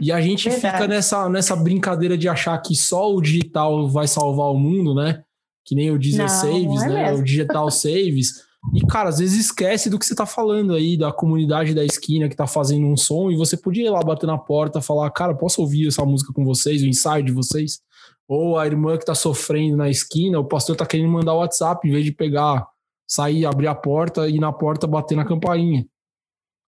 E 0.00 0.12
a 0.12 0.20
gente 0.20 0.50
fica 0.50 0.86
nessa, 0.86 1.28
nessa 1.28 1.56
brincadeira 1.56 2.16
de 2.16 2.28
achar 2.28 2.56
que 2.58 2.74
só 2.74 3.12
o 3.12 3.20
digital 3.20 3.88
vai 3.88 4.06
salvar 4.06 4.50
o 4.50 4.58
mundo, 4.58 4.94
né? 4.94 5.22
Que 5.64 5.74
nem 5.74 5.90
o 5.90 5.98
Deezer 5.98 6.22
não, 6.22 6.28
Saves, 6.28 6.82
é 6.82 6.88
né? 6.88 7.02
Mesmo. 7.04 7.18
O 7.18 7.24
Digital 7.24 7.70
Saves. 7.70 8.48
E, 8.74 8.80
cara, 8.86 9.08
às 9.08 9.18
vezes 9.18 9.46
esquece 9.46 9.88
do 9.88 9.98
que 9.98 10.06
você 10.06 10.14
tá 10.14 10.26
falando 10.26 10.74
aí, 10.74 10.96
da 10.96 11.12
comunidade 11.12 11.74
da 11.74 11.84
esquina 11.84 12.28
que 12.28 12.36
tá 12.36 12.46
fazendo 12.46 12.86
um 12.86 12.96
som, 12.96 13.30
e 13.30 13.36
você 13.36 13.56
podia 13.56 13.86
ir 13.86 13.90
lá 13.90 14.00
bater 14.00 14.26
na 14.26 14.36
porta, 14.36 14.80
falar, 14.80 15.10
cara, 15.10 15.34
posso 15.34 15.60
ouvir 15.60 15.88
essa 15.88 16.04
música 16.04 16.32
com 16.32 16.44
vocês, 16.44 16.82
o 16.82 16.86
ensaio 16.86 17.24
de 17.24 17.32
vocês? 17.32 17.80
Ou 18.26 18.58
a 18.58 18.66
irmã 18.66 18.98
que 18.98 19.06
tá 19.06 19.14
sofrendo 19.14 19.76
na 19.76 19.88
esquina, 19.88 20.38
o 20.38 20.44
pastor 20.44 20.76
tá 20.76 20.84
querendo 20.84 21.08
mandar 21.08 21.34
o 21.34 21.38
WhatsApp, 21.38 21.86
em 21.86 21.92
vez 21.92 22.04
de 22.04 22.12
pegar, 22.12 22.66
sair, 23.08 23.46
abrir 23.46 23.66
a 23.66 23.74
porta 23.74 24.28
e 24.28 24.38
na 24.38 24.52
porta 24.52 24.86
bater 24.86 25.16
na 25.16 25.24
campainha. 25.24 25.86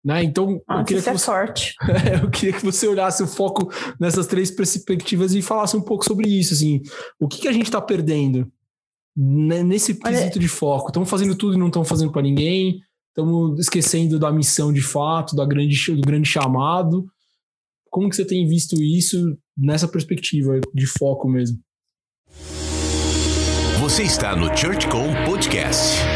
Né? 0.04 0.24
Então, 0.24 0.62
ah, 0.68 0.82
eu, 0.82 0.86
queria 0.86 1.02
que 1.02 1.10
é 1.10 1.14
você... 1.14 1.32
eu 2.22 2.30
queria 2.30 2.54
que 2.54 2.64
você 2.64 2.88
olhasse 2.88 3.24
o 3.24 3.28
foco 3.28 3.72
nessas 4.00 4.28
três 4.28 4.52
perspectivas 4.52 5.34
e 5.34 5.42
falasse 5.42 5.76
um 5.76 5.82
pouco 5.82 6.06
sobre 6.06 6.30
isso, 6.30 6.54
assim, 6.54 6.82
o 7.20 7.28
que, 7.28 7.42
que 7.42 7.48
a 7.48 7.52
gente 7.52 7.66
está 7.66 7.82
perdendo 7.82 8.48
nesse 9.18 9.96
quesito 9.96 10.38
de 10.38 10.48
foco? 10.48 10.90
Estamos 10.90 11.10
fazendo 11.10 11.36
tudo 11.36 11.56
e 11.56 11.58
não 11.58 11.68
estamos 11.68 11.90
fazendo 11.90 12.12
para 12.12 12.22
ninguém, 12.22 12.82
estamos 13.10 13.60
esquecendo 13.60 14.20
da 14.20 14.32
missão 14.32 14.72
de 14.72 14.82
fato, 14.82 15.36
da 15.36 15.46
grande, 15.46 15.96
do 15.96 16.02
grande 16.02 16.30
chamado. 16.30 17.08
Como 17.90 18.10
que 18.10 18.16
você 18.16 18.26
tem 18.26 18.46
visto 18.46 18.76
isso 18.84 19.36
nessa 19.58 19.88
perspectiva 19.88 20.60
de 20.72 20.86
foco 20.86 21.28
mesmo? 21.28 21.58
Você 23.80 24.04
está 24.04 24.36
no 24.36 24.56
ChurchCom 24.56 25.14
Podcast. 25.26 26.15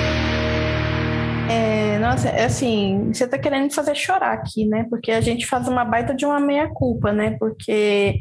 Nossa, 2.10 2.30
é 2.30 2.45
assim, 2.45 3.12
você 3.13 3.28
tá 3.28 3.38
querendo 3.38 3.72
fazer 3.72 3.93
chorar 3.93 4.34
aqui, 4.34 4.65
né? 4.65 4.88
Porque 4.89 5.12
a 5.12 5.22
gente 5.22 5.45
faz 5.45 5.67
uma 5.67 5.86
baita 5.86 6.12
de 6.12 6.26
uma 6.26 6.39
meia-culpa, 6.39 7.12
né? 7.12 7.38
Porque 7.38 8.19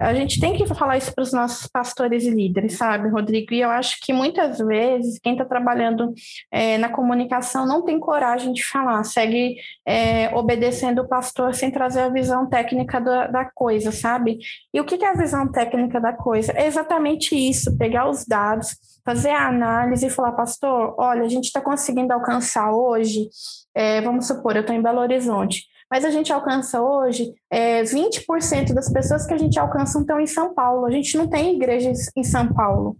a 0.00 0.14
gente 0.14 0.40
tem 0.40 0.54
que 0.54 0.66
falar 0.66 0.96
isso 0.96 1.14
para 1.14 1.22
os 1.22 1.32
nossos 1.32 1.66
pastores 1.66 2.24
e 2.24 2.30
líderes, 2.30 2.76
sabe, 2.76 3.08
Rodrigo? 3.08 3.54
E 3.54 3.60
eu 3.60 3.70
acho 3.70 3.98
que 4.00 4.12
muitas 4.12 4.58
vezes 4.58 5.18
quem 5.18 5.32
está 5.32 5.44
trabalhando 5.44 6.12
é, 6.50 6.78
na 6.78 6.88
comunicação 6.88 7.66
não 7.66 7.84
tem 7.84 7.98
coragem 7.98 8.52
de 8.52 8.64
falar, 8.64 9.02
segue 9.04 9.56
é, 9.86 10.34
obedecendo 10.34 11.02
o 11.02 11.08
pastor 11.08 11.54
sem 11.54 11.70
trazer 11.70 12.00
a 12.00 12.08
visão 12.08 12.48
técnica 12.48 13.00
da, 13.00 13.26
da 13.26 13.44
coisa, 13.44 13.90
sabe? 13.90 14.38
E 14.72 14.80
o 14.80 14.84
que 14.84 15.04
é 15.04 15.08
a 15.08 15.14
visão 15.14 15.50
técnica 15.50 16.00
da 16.00 16.12
coisa? 16.12 16.52
É 16.52 16.66
exatamente 16.66 17.34
isso: 17.34 17.76
pegar 17.76 18.08
os 18.08 18.24
dados 18.24 18.76
fazer 19.06 19.30
a 19.30 19.46
análise 19.46 20.04
e 20.04 20.10
falar, 20.10 20.32
pastor, 20.32 20.96
olha, 20.98 21.22
a 21.22 21.28
gente 21.28 21.44
está 21.44 21.60
conseguindo 21.60 22.12
alcançar 22.12 22.72
hoje, 22.72 23.28
é, 23.72 24.00
vamos 24.00 24.26
supor, 24.26 24.56
eu 24.56 24.62
estou 24.62 24.74
em 24.74 24.82
Belo 24.82 24.98
Horizonte, 24.98 25.64
mas 25.90 26.04
a 26.04 26.10
gente 26.10 26.32
alcança 26.32 26.80
hoje 26.80 27.34
é, 27.50 27.82
20% 27.82 28.74
das 28.74 28.92
pessoas 28.92 29.24
que 29.26 29.34
a 29.34 29.38
gente 29.38 29.58
alcança 29.58 30.00
estão 30.00 30.20
em 30.20 30.26
São 30.26 30.52
Paulo. 30.52 30.86
A 30.86 30.90
gente 30.90 31.16
não 31.16 31.28
tem 31.28 31.54
igrejas 31.54 32.10
em 32.16 32.24
São 32.24 32.52
Paulo. 32.52 32.96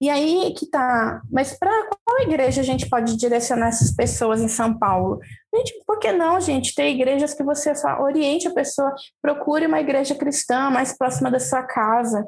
E 0.00 0.08
aí 0.08 0.54
que 0.56 0.66
tá. 0.66 1.20
Mas 1.30 1.58
para 1.58 1.70
qual 2.04 2.20
igreja 2.22 2.60
a 2.60 2.64
gente 2.64 2.88
pode 2.88 3.16
direcionar 3.16 3.68
essas 3.68 3.90
pessoas 3.90 4.40
em 4.40 4.48
São 4.48 4.78
Paulo? 4.78 5.20
Gente, 5.52 5.82
por 5.84 5.98
que 5.98 6.12
não, 6.12 6.40
gente, 6.40 6.74
ter 6.74 6.90
igrejas 6.90 7.34
que 7.34 7.42
você 7.42 7.74
só 7.74 8.00
oriente 8.00 8.46
a 8.46 8.54
pessoa, 8.54 8.94
procure 9.20 9.66
uma 9.66 9.80
igreja 9.80 10.14
cristã 10.14 10.70
mais 10.70 10.96
próxima 10.96 11.28
da 11.28 11.40
sua 11.40 11.64
casa, 11.64 12.24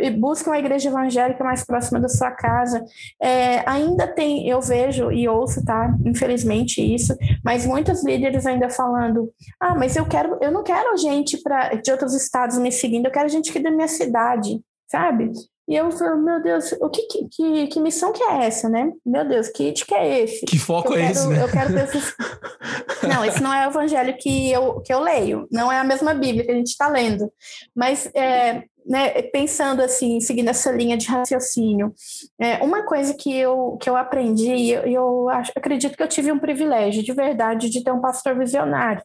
e 0.00 0.10
busque 0.10 0.48
uma 0.48 0.58
igreja 0.58 0.90
evangélica 0.90 1.42
mais 1.42 1.64
próxima 1.64 1.98
da 1.98 2.08
sua 2.08 2.30
casa. 2.30 2.84
É, 3.22 3.68
ainda 3.68 4.06
tem, 4.06 4.46
eu 4.46 4.60
vejo 4.60 5.10
e 5.10 5.26
ouço, 5.26 5.64
tá? 5.64 5.96
Infelizmente 6.04 6.82
isso, 6.82 7.16
mas 7.42 7.64
muitos 7.64 8.04
líderes 8.04 8.44
ainda 8.44 8.68
falando: 8.68 9.32
ah, 9.58 9.74
mas 9.74 9.96
eu 9.96 10.06
quero, 10.06 10.38
eu 10.42 10.50
não 10.50 10.62
quero 10.62 10.96
gente 10.98 11.42
pra, 11.42 11.74
de 11.74 11.90
outros 11.90 12.14
estados 12.14 12.58
me 12.58 12.70
seguindo, 12.70 13.06
eu 13.06 13.12
quero 13.12 13.30
gente 13.30 13.48
aqui 13.48 13.60
da 13.60 13.70
minha 13.70 13.88
cidade, 13.88 14.60
sabe? 14.90 15.32
E 15.68 15.76
eu 15.76 15.90
falo, 15.92 16.16
meu 16.16 16.42
Deus, 16.42 16.72
o 16.80 16.88
que, 16.88 17.02
que, 17.28 17.66
que, 17.66 17.80
missão 17.80 18.10
que 18.10 18.22
é 18.22 18.46
essa, 18.46 18.70
né? 18.70 18.90
Meu 19.04 19.28
Deus, 19.28 19.48
que 19.48 19.70
que 19.72 19.94
é 19.94 20.22
esse? 20.22 20.46
Que 20.46 20.58
foco 20.58 20.94
é 20.94 21.10
esse, 21.10 21.28
né? 21.28 21.42
Eu 21.42 21.48
quero 21.48 21.74
ter 21.74 21.84
esses... 21.84 22.16
Não, 23.06 23.24
esse 23.24 23.42
não 23.42 23.52
é 23.54 23.66
o 23.66 23.70
evangelho 23.70 24.16
que 24.18 24.50
eu, 24.50 24.80
que 24.80 24.92
eu 24.92 25.00
leio, 25.00 25.46
não 25.50 25.70
é 25.70 25.78
a 25.78 25.84
mesma 25.84 26.12
Bíblia 26.12 26.44
que 26.44 26.50
a 26.50 26.54
gente 26.54 26.68
está 26.68 26.88
lendo. 26.88 27.32
Mas, 27.74 28.10
é, 28.14 28.64
né, 28.84 29.22
pensando 29.22 29.80
assim, 29.80 30.20
seguindo 30.20 30.48
essa 30.48 30.70
linha 30.72 30.96
de 30.96 31.06
raciocínio, 31.06 31.94
é, 32.38 32.56
uma 32.62 32.84
coisa 32.84 33.14
que 33.14 33.34
eu, 33.34 33.78
que 33.80 33.88
eu 33.88 33.96
aprendi, 33.96 34.52
e 34.52 34.72
eu, 34.72 34.82
eu 34.82 35.28
acho, 35.30 35.52
acredito 35.54 35.96
que 35.96 36.02
eu 36.02 36.08
tive 36.08 36.32
um 36.32 36.38
privilégio 36.38 37.02
de 37.02 37.12
verdade 37.12 37.70
de 37.70 37.82
ter 37.82 37.92
um 37.92 38.00
pastor 38.00 38.36
visionário. 38.36 39.02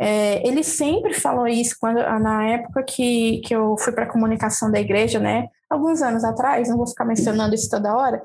É, 0.00 0.46
ele 0.46 0.62
sempre 0.62 1.12
falou 1.12 1.46
isso 1.48 1.76
quando, 1.80 1.96
na 1.96 2.46
época 2.46 2.82
que, 2.84 3.40
que 3.40 3.54
eu 3.54 3.76
fui 3.78 3.92
para 3.92 4.04
a 4.04 4.10
comunicação 4.10 4.70
da 4.70 4.78
igreja, 4.78 5.18
né? 5.18 5.48
Alguns 5.68 6.00
anos 6.00 6.24
atrás, 6.24 6.68
não 6.68 6.76
vou 6.76 6.86
ficar 6.86 7.04
mencionando 7.04 7.54
isso 7.54 7.68
toda 7.68 7.94
hora. 7.94 8.22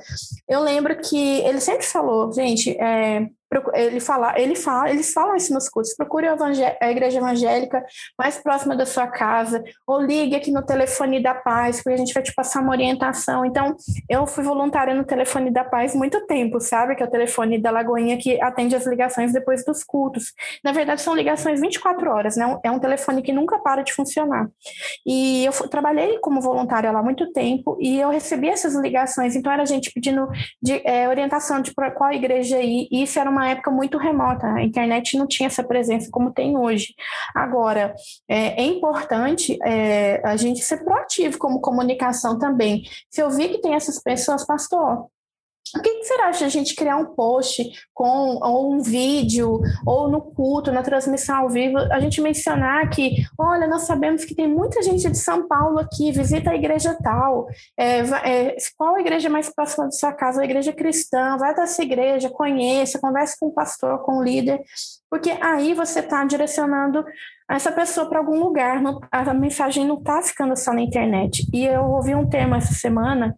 Eu 0.47 0.61
lembro 0.61 0.95
que 0.99 1.41
ele 1.41 1.59
sempre 1.59 1.85
falou, 1.85 2.31
gente, 2.31 2.69
é, 2.79 3.27
ele 3.73 3.99
fala, 3.99 4.39
ele 4.39 4.55
fala, 4.55 4.89
eles 4.89 5.13
falam 5.13 5.35
isso 5.35 5.53
nos 5.53 5.69
cursos. 5.69 5.95
Procure 5.95 6.27
a 6.27 6.91
igreja 6.91 7.17
evangélica 7.17 7.83
mais 8.17 8.37
próxima 8.37 8.75
da 8.75 8.85
sua 8.85 9.07
casa, 9.07 9.63
ou 9.87 10.01
ligue 10.01 10.35
aqui 10.35 10.51
no 10.51 10.65
telefone 10.65 11.21
da 11.21 11.33
paz, 11.33 11.77
porque 11.77 11.93
a 11.93 11.97
gente 11.97 12.13
vai 12.13 12.23
te 12.23 12.33
passar 12.33 12.61
uma 12.61 12.71
orientação. 12.71 13.45
Então, 13.45 13.75
eu 14.09 14.25
fui 14.25 14.43
voluntária 14.43 14.93
no 14.93 15.03
telefone 15.03 15.51
da 15.51 15.63
paz 15.63 15.95
muito 15.95 16.25
tempo, 16.25 16.59
sabe? 16.59 16.95
Que 16.95 17.03
é 17.03 17.05
o 17.05 17.11
telefone 17.11 17.61
da 17.61 17.71
Lagoinha 17.71 18.17
que 18.17 18.41
atende 18.41 18.75
as 18.75 18.85
ligações 18.85 19.33
depois 19.33 19.65
dos 19.65 19.83
cultos. 19.83 20.33
Na 20.63 20.71
verdade, 20.71 21.01
são 21.01 21.15
ligações 21.15 21.59
24 21.59 22.09
horas, 22.09 22.35
né? 22.35 22.57
É 22.63 22.71
um 22.71 22.79
telefone 22.79 23.21
que 23.21 23.31
nunca 23.31 23.59
para 23.59 23.83
de 23.83 23.93
funcionar. 23.93 24.49
E 25.05 25.45
eu 25.45 25.51
trabalhei 25.69 26.19
como 26.19 26.41
voluntária 26.41 26.91
lá 26.91 27.01
muito 27.01 27.31
tempo 27.31 27.77
e 27.79 27.99
eu 27.99 28.09
recebi 28.09 28.49
essas 28.49 28.75
ligações. 28.75 29.35
Então, 29.35 29.51
era 29.51 29.65
gente 29.65 29.91
pedindo 29.91 30.27
de, 30.61 30.81
é, 30.85 31.07
orientação 31.07 31.61
de 31.61 31.73
qual 31.73 32.11
igreja 32.11 32.59
ir, 32.61 32.87
e 32.91 33.03
isso 33.03 33.19
era 33.19 33.29
uma 33.29 33.42
época 33.49 33.71
muito 33.71 33.97
remota, 33.97 34.47
a 34.47 34.63
internet 34.63 35.17
não 35.17 35.27
tinha 35.27 35.47
essa 35.47 35.63
presença 35.63 36.09
como 36.11 36.31
tem 36.31 36.57
hoje. 36.57 36.93
Agora, 37.33 37.93
é, 38.27 38.61
é 38.61 38.65
importante 38.65 39.57
é, 39.63 40.21
a 40.23 40.35
gente 40.35 40.61
ser 40.61 40.83
proativo 40.83 41.37
como 41.37 41.61
comunicação 41.61 42.37
também. 42.37 42.83
Se 43.09 43.21
eu 43.21 43.29
vi 43.29 43.49
que 43.49 43.61
tem 43.61 43.75
essas 43.75 44.01
pessoas, 44.01 44.45
pastor, 44.45 45.07
o 45.75 45.81
que, 45.81 45.89
que 45.95 46.03
será 46.05 46.31
de 46.31 46.43
a 46.43 46.49
gente 46.49 46.75
criar 46.75 46.97
um 46.97 47.05
post 47.05 47.63
com 47.93 48.39
ou 48.41 48.73
um 48.73 48.79
vídeo 48.79 49.59
ou 49.85 50.07
no 50.07 50.21
culto, 50.21 50.71
na 50.71 50.83
transmissão 50.83 51.37
ao 51.37 51.49
vivo, 51.49 51.77
a 51.77 51.99
gente 51.99 52.21
mencionar 52.21 52.89
que, 52.89 53.25
olha, 53.37 53.67
nós 53.67 53.83
sabemos 53.83 54.23
que 54.23 54.35
tem 54.35 54.47
muita 54.47 54.81
gente 54.83 55.09
de 55.09 55.17
São 55.17 55.47
Paulo 55.47 55.79
aqui, 55.79 56.11
visita 56.11 56.51
a 56.51 56.55
igreja 56.55 56.95
tal, 57.03 57.47
é, 57.77 57.99
é, 57.99 58.55
qual 58.77 58.95
a 58.95 59.01
igreja 59.01 59.29
mais 59.29 59.49
próxima 59.49 59.85
da 59.85 59.91
sua 59.91 60.13
casa? 60.13 60.41
A 60.41 60.45
igreja 60.45 60.71
cristã, 60.71 61.37
vai 61.37 61.55
dessa 61.55 61.81
igreja, 61.81 62.29
conheça, 62.29 62.99
converse 62.99 63.37
com 63.39 63.47
o 63.47 63.53
pastor, 63.53 63.99
com 64.03 64.19
o 64.19 64.23
líder, 64.23 64.61
porque 65.09 65.31
aí 65.41 65.73
você 65.73 65.99
está 65.99 66.23
direcionando 66.25 67.03
essa 67.55 67.71
pessoa 67.71 68.07
para 68.07 68.19
algum 68.19 68.39
lugar. 68.39 68.81
Não, 68.81 68.99
a 69.11 69.33
mensagem 69.33 69.85
não 69.85 69.97
está 69.97 70.21
ficando 70.21 70.57
só 70.57 70.73
na 70.73 70.81
internet. 70.81 71.47
E 71.53 71.65
eu 71.65 71.83
ouvi 71.83 72.15
um 72.15 72.27
termo 72.27 72.55
essa 72.55 72.73
semana, 72.73 73.35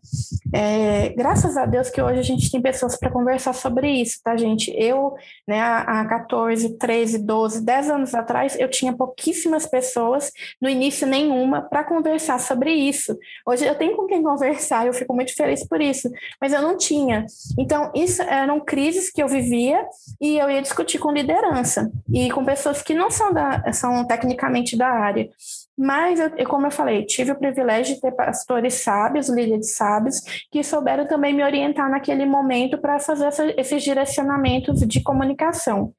é, 0.54 1.10
graças 1.10 1.58
a 1.58 1.66
Deus 1.66 1.90
que 1.90 2.02
hoje 2.02 2.20
a 2.20 2.24
gente 2.24 2.50
tem 2.50 2.62
pessoas 2.62 2.96
para 2.96 3.12
conversar 3.12 3.54
sobre 3.54 3.90
isso, 3.90 4.22
tá, 4.24 4.38
gente? 4.38 4.74
Eu, 4.78 5.14
né, 5.48 5.62
há 5.62 6.06
14, 6.06 6.78
13, 6.78 7.20
12, 7.20 7.66
10 7.66 7.90
anos 7.90 8.16
atrás, 8.16 8.58
eu 8.58 8.70
tinha 8.70 8.94
pouquíssimas 8.94 9.66
pessoas, 9.66 10.32
no 10.62 10.70
início 10.70 11.06
nenhuma, 11.06 11.62
para 11.62 11.84
conversar 11.84 12.40
sobre 12.40 12.72
isso. 12.72 13.18
Hoje 13.46 13.66
eu 13.66 13.76
tenho 13.76 13.98
com 13.98 14.06
quem 14.06 14.24
conversar, 14.24 14.88
eu 14.88 14.94
fico 14.94 15.14
muito 15.14 15.36
feliz 15.36 15.68
por 15.68 15.82
isso, 15.82 16.10
mas 16.40 16.54
eu 16.54 16.62
não 16.62 16.78
tinha. 16.78 17.26
Então, 17.60 17.92
isso 17.94 18.22
eram 18.22 18.60
crises 18.62 19.12
que 19.12 19.22
eu 19.22 19.28
vivia 19.28 19.86
e 20.22 20.38
eu 20.38 20.50
ia 20.50 20.62
discutir 20.62 21.00
com 21.00 21.12
liderança 21.12 21.92
e 22.14 22.32
com 22.32 22.46
pessoas 22.46 22.82
que 22.82 22.94
não 22.94 23.12
são 23.12 23.34
da. 23.34 23.74
São 23.74 24.05
tecnicamente 24.06 24.78
da 24.78 24.88
área. 24.88 25.30
Mas, 25.78 26.20
eu, 26.20 26.48
como 26.48 26.68
eu 26.68 26.72
falei, 26.72 27.06
tive 27.06 27.32
o 27.32 27.36
privilégio 27.38 27.96
de 27.96 28.02
ter 28.02 28.12
pastores 28.12 28.76
sábios, 28.76 29.30
líderes 29.30 29.76
sábios, 29.76 30.22
que 30.50 30.64
souberam 30.64 31.06
também 31.06 31.34
me 31.34 31.44
orientar 31.44 31.90
naquele 31.90 32.26
momento 32.26 32.78
para 32.78 32.98
fazer 33.00 33.26
essa, 33.26 33.54
esses 33.60 33.84
direcionamentos 33.84 34.80
de 34.80 35.04
comunicação. 35.04 35.94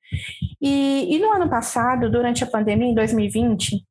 E, 0.60 1.14
e 1.14 1.18
no 1.18 1.30
ano 1.30 1.48
passado, 1.50 2.10
durante 2.10 2.42
a 2.42 2.46
pandemia, 2.46 2.88
em 2.88 2.94
2020, 2.94 3.85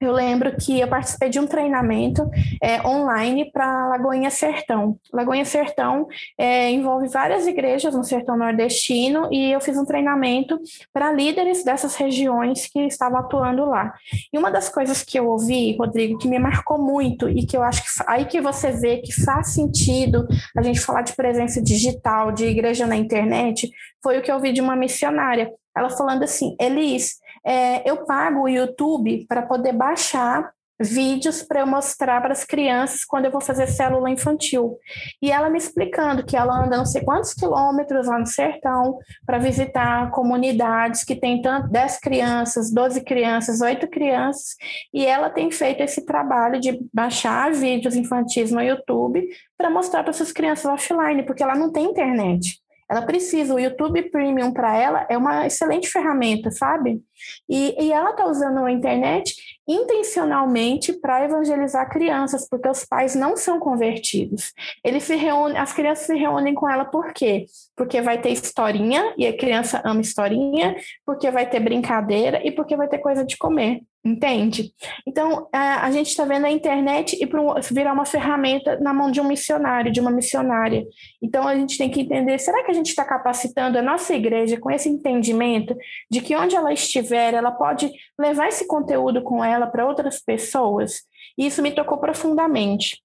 eu 0.00 0.12
lembro 0.12 0.56
que 0.56 0.80
eu 0.80 0.88
participei 0.88 1.28
de 1.28 1.38
um 1.38 1.46
treinamento 1.46 2.28
é, 2.62 2.80
online 2.86 3.50
para 3.52 3.88
Lagoinha 3.88 4.30
Sertão. 4.30 4.98
Lagoinha 5.12 5.44
Sertão 5.44 6.06
é, 6.38 6.70
envolve 6.70 7.08
várias 7.08 7.46
igrejas 7.46 7.94
no 7.94 8.02
sertão 8.02 8.36
nordestino 8.36 9.28
e 9.30 9.52
eu 9.52 9.60
fiz 9.60 9.76
um 9.76 9.84
treinamento 9.84 10.58
para 10.90 11.12
líderes 11.12 11.62
dessas 11.62 11.96
regiões 11.96 12.66
que 12.66 12.80
estavam 12.86 13.18
atuando 13.18 13.66
lá. 13.66 13.92
E 14.32 14.38
uma 14.38 14.50
das 14.50 14.70
coisas 14.70 15.02
que 15.02 15.18
eu 15.18 15.28
ouvi, 15.28 15.76
Rodrigo, 15.76 16.18
que 16.18 16.28
me 16.28 16.38
marcou 16.38 16.78
muito 16.78 17.28
e 17.28 17.44
que 17.44 17.56
eu 17.56 17.62
acho 17.62 17.82
que 17.82 17.90
aí 18.06 18.24
que 18.24 18.40
você 18.40 18.70
vê 18.70 18.98
que 18.98 19.12
faz 19.12 19.52
sentido 19.52 20.26
a 20.56 20.62
gente 20.62 20.80
falar 20.80 21.02
de 21.02 21.14
presença 21.14 21.62
digital, 21.62 22.32
de 22.32 22.46
igreja 22.46 22.86
na 22.86 22.96
internet, 22.96 23.70
foi 24.02 24.18
o 24.18 24.22
que 24.22 24.30
eu 24.30 24.36
ouvi 24.36 24.52
de 24.52 24.62
uma 24.62 24.74
missionária. 24.74 25.52
Ela 25.76 25.90
falando 25.90 26.22
assim, 26.24 26.56
Elis, 26.58 27.19
é, 27.44 27.88
eu 27.88 28.04
pago 28.04 28.42
o 28.42 28.48
YouTube 28.48 29.26
para 29.28 29.42
poder 29.42 29.72
baixar 29.72 30.52
vídeos 30.80 31.42
para 31.42 31.60
eu 31.60 31.66
mostrar 31.66 32.22
para 32.22 32.32
as 32.32 32.42
crianças 32.42 33.04
quando 33.04 33.26
eu 33.26 33.30
vou 33.30 33.40
fazer 33.40 33.66
célula 33.66 34.08
infantil. 34.08 34.78
E 35.20 35.30
ela 35.30 35.50
me 35.50 35.58
explicando 35.58 36.24
que 36.24 36.36
ela 36.36 36.64
anda 36.64 36.78
não 36.78 36.86
sei 36.86 37.02
quantos 37.02 37.34
quilômetros 37.34 38.06
lá 38.06 38.18
no 38.18 38.26
sertão 38.26 38.98
para 39.26 39.38
visitar 39.38 40.10
comunidades 40.10 41.04
que 41.04 41.14
tem 41.14 41.42
tanto 41.42 41.68
10 41.68 42.00
crianças, 42.00 42.72
12 42.72 43.02
crianças, 43.02 43.60
8 43.60 43.86
crianças, 43.88 44.56
e 44.92 45.04
ela 45.04 45.28
tem 45.28 45.50
feito 45.50 45.82
esse 45.82 46.04
trabalho 46.06 46.58
de 46.58 46.80
baixar 46.92 47.52
vídeos 47.52 47.94
infantis 47.94 48.50
no 48.50 48.62
YouTube 48.62 49.28
para 49.58 49.68
mostrar 49.68 50.02
para 50.02 50.10
essas 50.10 50.32
crianças 50.32 50.64
offline, 50.64 51.24
porque 51.24 51.42
ela 51.42 51.54
não 51.54 51.70
tem 51.70 51.84
internet. 51.84 52.58
Ela 52.90 53.02
precisa, 53.02 53.54
o 53.54 53.60
YouTube 53.60 54.10
Premium 54.10 54.52
para 54.52 54.76
ela 54.76 55.06
é 55.08 55.16
uma 55.16 55.46
excelente 55.46 55.88
ferramenta, 55.88 56.50
sabe? 56.50 57.00
E, 57.48 57.76
e 57.80 57.92
ela 57.92 58.10
está 58.10 58.26
usando 58.26 58.58
a 58.64 58.72
internet 58.72 59.32
intencionalmente 59.68 60.92
para 60.94 61.24
evangelizar 61.24 61.88
crianças, 61.88 62.48
porque 62.48 62.68
os 62.68 62.84
pais 62.84 63.14
não 63.14 63.36
são 63.36 63.60
convertidos. 63.60 64.52
Eles 64.84 65.04
se 65.04 65.14
reúnem, 65.14 65.56
as 65.56 65.72
crianças 65.72 66.06
se 66.06 66.14
reúnem 66.16 66.52
com 66.52 66.68
ela 66.68 66.84
por 66.84 67.12
quê? 67.12 67.46
Porque 67.76 68.02
vai 68.02 68.20
ter 68.20 68.30
historinha 68.30 69.14
e 69.16 69.24
a 69.26 69.36
criança 69.36 69.80
ama 69.84 70.00
historinha, 70.00 70.74
porque 71.06 71.30
vai 71.30 71.48
ter 71.48 71.60
brincadeira 71.60 72.44
e 72.44 72.50
porque 72.50 72.76
vai 72.76 72.88
ter 72.88 72.98
coisa 72.98 73.24
de 73.24 73.36
comer. 73.36 73.82
Entende? 74.02 74.72
Então, 75.06 75.46
a, 75.52 75.90
gente 75.90 76.08
está 76.08 76.24
vendo 76.24 76.46
a 76.46 76.50
internet 76.50 77.18
e 77.20 77.28
virar 77.74 77.92
uma 77.92 78.06
ferramenta 78.06 78.80
na 78.80 78.94
mão 78.94 79.10
de 79.10 79.20
um 79.20 79.28
missionário, 79.28 79.92
de 79.92 80.00
uma 80.00 80.10
missionária. 80.10 80.86
Então, 81.22 81.46
a 81.46 81.54
gente 81.54 81.76
tem 81.76 81.90
que 81.90 82.00
entender: 82.00 82.38
será 82.38 82.64
que 82.64 82.70
a 82.70 82.74
gente 82.74 82.88
está 82.88 83.04
capacitando 83.04 83.76
a 83.76 83.82
nossa 83.82 84.14
igreja 84.14 84.58
com 84.58 84.70
esse 84.70 84.88
entendimento 84.88 85.76
de 86.10 86.22
que 86.22 86.34
onde 86.34 86.56
ela 86.56 86.72
estiver, 86.72 87.34
ela 87.34 87.50
pode 87.50 87.92
levar 88.18 88.48
esse 88.48 88.66
conteúdo 88.66 89.22
com 89.22 89.44
ela 89.44 89.66
para 89.66 89.86
outras 89.86 90.18
pessoas? 90.18 91.02
E 91.36 91.46
isso 91.46 91.60
me 91.60 91.70
tocou 91.70 91.98
profundamente. 91.98 93.02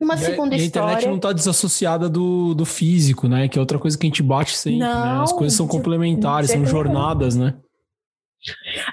Uma 0.00 0.14
e 0.14 0.18
segunda 0.18 0.54
a, 0.54 0.58
história. 0.58 0.88
A 0.88 0.92
internet 0.92 1.08
não 1.10 1.16
está 1.16 1.32
desassociada 1.34 2.08
do, 2.08 2.54
do 2.54 2.64
físico, 2.64 3.28
né? 3.28 3.46
Que 3.46 3.58
é 3.58 3.60
outra 3.60 3.78
coisa 3.78 3.98
que 3.98 4.06
a 4.06 4.08
gente 4.08 4.22
bate 4.22 4.56
sempre. 4.56 4.78
Não, 4.78 5.16
né? 5.18 5.22
As 5.22 5.34
coisas 5.34 5.54
são 5.54 5.66
complementares, 5.66 6.50
são 6.50 6.64
jornadas, 6.64 7.36
né? 7.36 7.54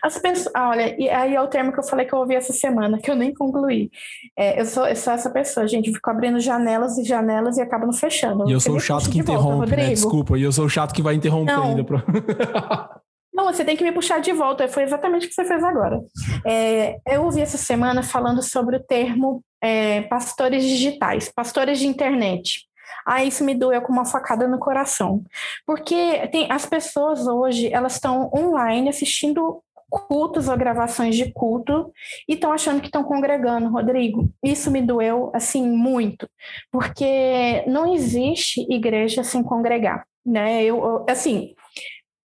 As 0.01 0.17
pessoas, 0.17 0.53
ah, 0.55 0.69
olha, 0.69 0.95
e 0.99 1.09
aí 1.09 1.35
é 1.35 1.41
o 1.41 1.47
termo 1.47 1.71
que 1.71 1.79
eu 1.79 1.83
falei 1.83 2.05
que 2.05 2.13
eu 2.13 2.19
ouvi 2.19 2.35
essa 2.35 2.53
semana, 2.53 2.99
que 2.99 3.09
eu 3.09 3.15
nem 3.15 3.33
concluí. 3.33 3.89
É, 4.37 4.59
eu, 4.59 4.65
sou, 4.65 4.87
eu 4.87 4.95
sou 4.95 5.13
essa 5.13 5.29
pessoa, 5.29 5.67
gente, 5.67 5.89
eu 5.89 5.93
fico 5.93 6.09
abrindo 6.09 6.39
janelas 6.39 6.97
e 6.97 7.03
janelas 7.03 7.57
e 7.57 7.61
acaba 7.61 7.85
não 7.85 7.93
fechando. 7.93 8.49
E 8.49 8.53
eu 8.53 8.59
sou 8.59 8.75
o 8.75 8.79
chato 8.79 9.09
que 9.09 9.19
interrompe, 9.19 9.69
volta, 9.69 9.75
né? 9.75 9.89
Desculpa, 9.89 10.37
e 10.37 10.43
eu 10.43 10.51
sou 10.51 10.65
o 10.65 10.69
chato 10.69 10.93
que 10.93 11.01
vai 11.01 11.15
interromper 11.15 11.53
não. 11.53 11.63
ainda. 11.63 11.83
Pra... 11.83 12.03
Não, 13.33 13.45
você 13.45 13.63
tem 13.63 13.77
que 13.77 13.83
me 13.83 13.93
puxar 13.93 14.19
de 14.19 14.33
volta. 14.33 14.67
Foi 14.67 14.83
exatamente 14.83 15.25
o 15.25 15.29
que 15.29 15.33
você 15.33 15.45
fez 15.45 15.63
agora. 15.63 16.01
É, 16.45 16.97
eu 17.07 17.23
ouvi 17.23 17.39
essa 17.39 17.57
semana 17.57 18.03
falando 18.03 18.43
sobre 18.43 18.75
o 18.75 18.83
termo 18.83 19.41
é, 19.63 20.01
pastores 20.01 20.63
digitais, 20.63 21.31
pastores 21.33 21.79
de 21.79 21.87
internet. 21.87 22.67
Ah, 23.05 23.23
isso 23.23 23.43
me 23.43 23.55
doeu 23.55 23.81
com 23.81 23.91
uma 23.91 24.05
facada 24.05 24.47
no 24.47 24.59
coração. 24.59 25.23
Porque 25.65 26.27
tem, 26.31 26.51
as 26.51 26.65
pessoas 26.65 27.27
hoje, 27.27 27.71
elas 27.73 27.93
estão 27.93 28.29
online 28.33 28.89
assistindo 28.89 29.61
cultos 29.91 30.47
ou 30.47 30.57
gravações 30.57 31.17
de 31.17 31.31
culto 31.33 31.91
e 32.27 32.33
estão 32.33 32.53
achando 32.53 32.79
que 32.79 32.87
estão 32.87 33.03
congregando, 33.03 33.69
Rodrigo. 33.69 34.29
Isso 34.41 34.71
me 34.71 34.81
doeu 34.81 35.29
assim 35.35 35.67
muito, 35.67 36.27
porque 36.71 37.63
não 37.67 37.93
existe 37.93 38.65
igreja 38.73 39.23
sem 39.23 39.43
congregar, 39.43 40.05
né? 40.25 40.63
Eu, 40.63 41.05
assim, 41.09 41.53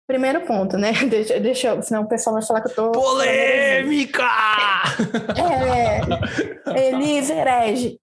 primeiro 0.07 0.43
ponto, 0.43 0.79
né? 0.79 0.93
Deixa, 1.11 1.41
deixa 1.41 1.69
eu, 1.69 1.83
senão 1.83 2.03
o 2.03 2.09
pessoal 2.09 2.35
vai 2.35 2.47
falar 2.47 2.61
que 2.61 2.71
eu 2.71 2.75
tô 2.75 2.93
polêmica. 2.93 4.23
É, 6.73 6.89
Elise 6.89 7.33
herege. 7.33 7.99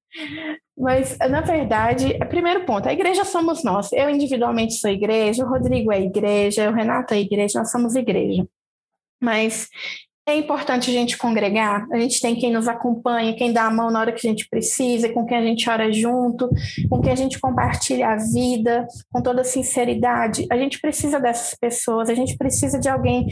Mas, 0.78 1.18
na 1.20 1.42
verdade, 1.42 2.18
primeiro 2.30 2.66
ponto, 2.66 2.90
a 2.90 2.94
igreja 2.94 3.24
somos 3.24 3.64
nós. 3.64 3.92
Eu 3.94 4.10
individualmente 4.10 4.74
sou 4.74 4.90
igreja, 4.90 5.46
o 5.46 5.50
Rodrigo 5.50 5.92
é 5.92 6.02
igreja, 6.02 6.70
o 6.70 6.74
Renato 6.74 7.14
é 7.14 7.20
igreja, 7.20 7.60
nós 7.60 7.72
somos 7.72 7.96
igreja. 7.96 8.48
Mas 9.22 9.70
é 10.26 10.38
importante 10.38 10.90
a 10.90 10.94
gente 10.94 11.18
congregar, 11.18 11.86
a 11.92 12.00
gente 12.00 12.22
tem 12.22 12.34
quem 12.34 12.52
nos 12.52 12.70
acompanha, 12.70 13.36
quem 13.36 13.52
dá 13.52 13.66
a 13.66 13.72
mão 13.72 13.92
na 13.92 14.00
hora 14.00 14.12
que 14.14 14.26
a 14.26 14.30
gente 14.30 14.48
precisa, 14.48 15.10
com 15.10 15.26
quem 15.26 15.38
a 15.38 15.42
gente 15.42 15.70
ora 15.70 15.92
junto, 15.92 16.50
com 16.90 17.02
quem 17.02 17.12
a 17.12 17.16
gente 17.16 17.38
compartilha 17.40 18.08
a 18.08 18.16
vida, 18.16 18.88
com 19.12 19.22
toda 19.22 19.44
sinceridade. 19.44 20.48
A 20.50 20.56
gente 20.56 20.80
precisa 20.80 21.20
dessas 21.20 21.58
pessoas, 21.60 22.10
a 22.10 22.14
gente 22.14 22.38
precisa 22.38 22.80
de 22.80 22.88
alguém 22.88 23.28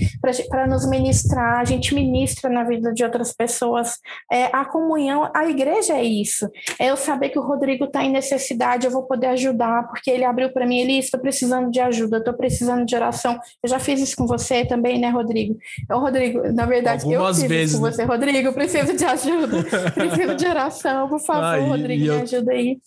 para 0.50 0.68
nos 0.68 0.88
ministrar, 0.90 1.62
a 1.62 1.64
gente 1.64 1.96
ministra 1.96 2.50
na 2.50 2.66
vida 2.66 2.94
de 2.94 3.06
outras 3.06 3.32
pessoas. 3.32 3.98
É, 4.30 4.46
a 4.52 4.66
comunhão, 4.66 5.32
a 5.34 5.46
igreja 5.46 5.94
é 5.94 6.04
isso. 6.04 6.50
É 6.78 6.90
eu 6.90 6.98
saber 6.98 7.30
que 7.30 7.40
o 7.40 7.42
Rodrigo 7.42 7.86
está 7.86 8.04
em 8.04 8.12
necessidade, 8.12 8.86
eu 8.86 8.92
vou 8.92 9.04
poder 9.04 9.28
ajudar, 9.28 9.88
porque 9.88 10.12
ele 10.12 10.26
abriu 10.26 10.52
para 10.52 10.68
mim, 10.68 10.80
ele 10.80 11.00
estou 11.00 11.22
precisando 11.22 11.72
de 11.72 11.80
ajuda, 11.80 12.18
estou 12.18 12.34
precisando 12.34 12.86
de 12.86 12.94
oração. 12.98 13.40
Eu 13.64 13.70
já 13.70 13.80
fiz 13.80 14.02
isso 14.02 14.18
com 14.18 14.28
você 14.28 14.66
também, 14.66 15.00
né, 15.00 15.10
Rodrigo? 15.10 15.58
Então, 15.84 16.02
Rodrigo, 16.02 16.52
na 16.52 16.66
verdade, 16.66 16.81
verdade, 16.82 17.04
Algumas 17.06 17.42
eu 17.42 17.50
vezes, 17.50 17.76
com 17.78 17.86
né? 17.86 17.92
você, 17.92 18.04
Rodrigo. 18.04 18.54
Preciso 18.54 18.96
de 18.96 19.06
ajuda, 19.06 19.64
preciso 19.94 20.36
de 20.36 20.46
oração, 20.46 21.08
por 21.08 21.20
favor, 21.20 21.44
ah, 21.44 21.60
e, 21.60 21.70
Rodrigo, 21.70 22.04
e 22.04 22.08
eu... 22.08 22.16
me 22.16 22.22
ajuda 22.22 22.52
aí. 22.52 22.78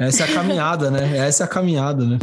Essa 0.00 0.24
é 0.24 0.30
a 0.30 0.34
caminhada, 0.34 0.90
né? 0.90 1.18
Essa 1.18 1.44
é 1.44 1.46
a 1.46 1.48
caminhada, 1.48 2.04
né? 2.04 2.18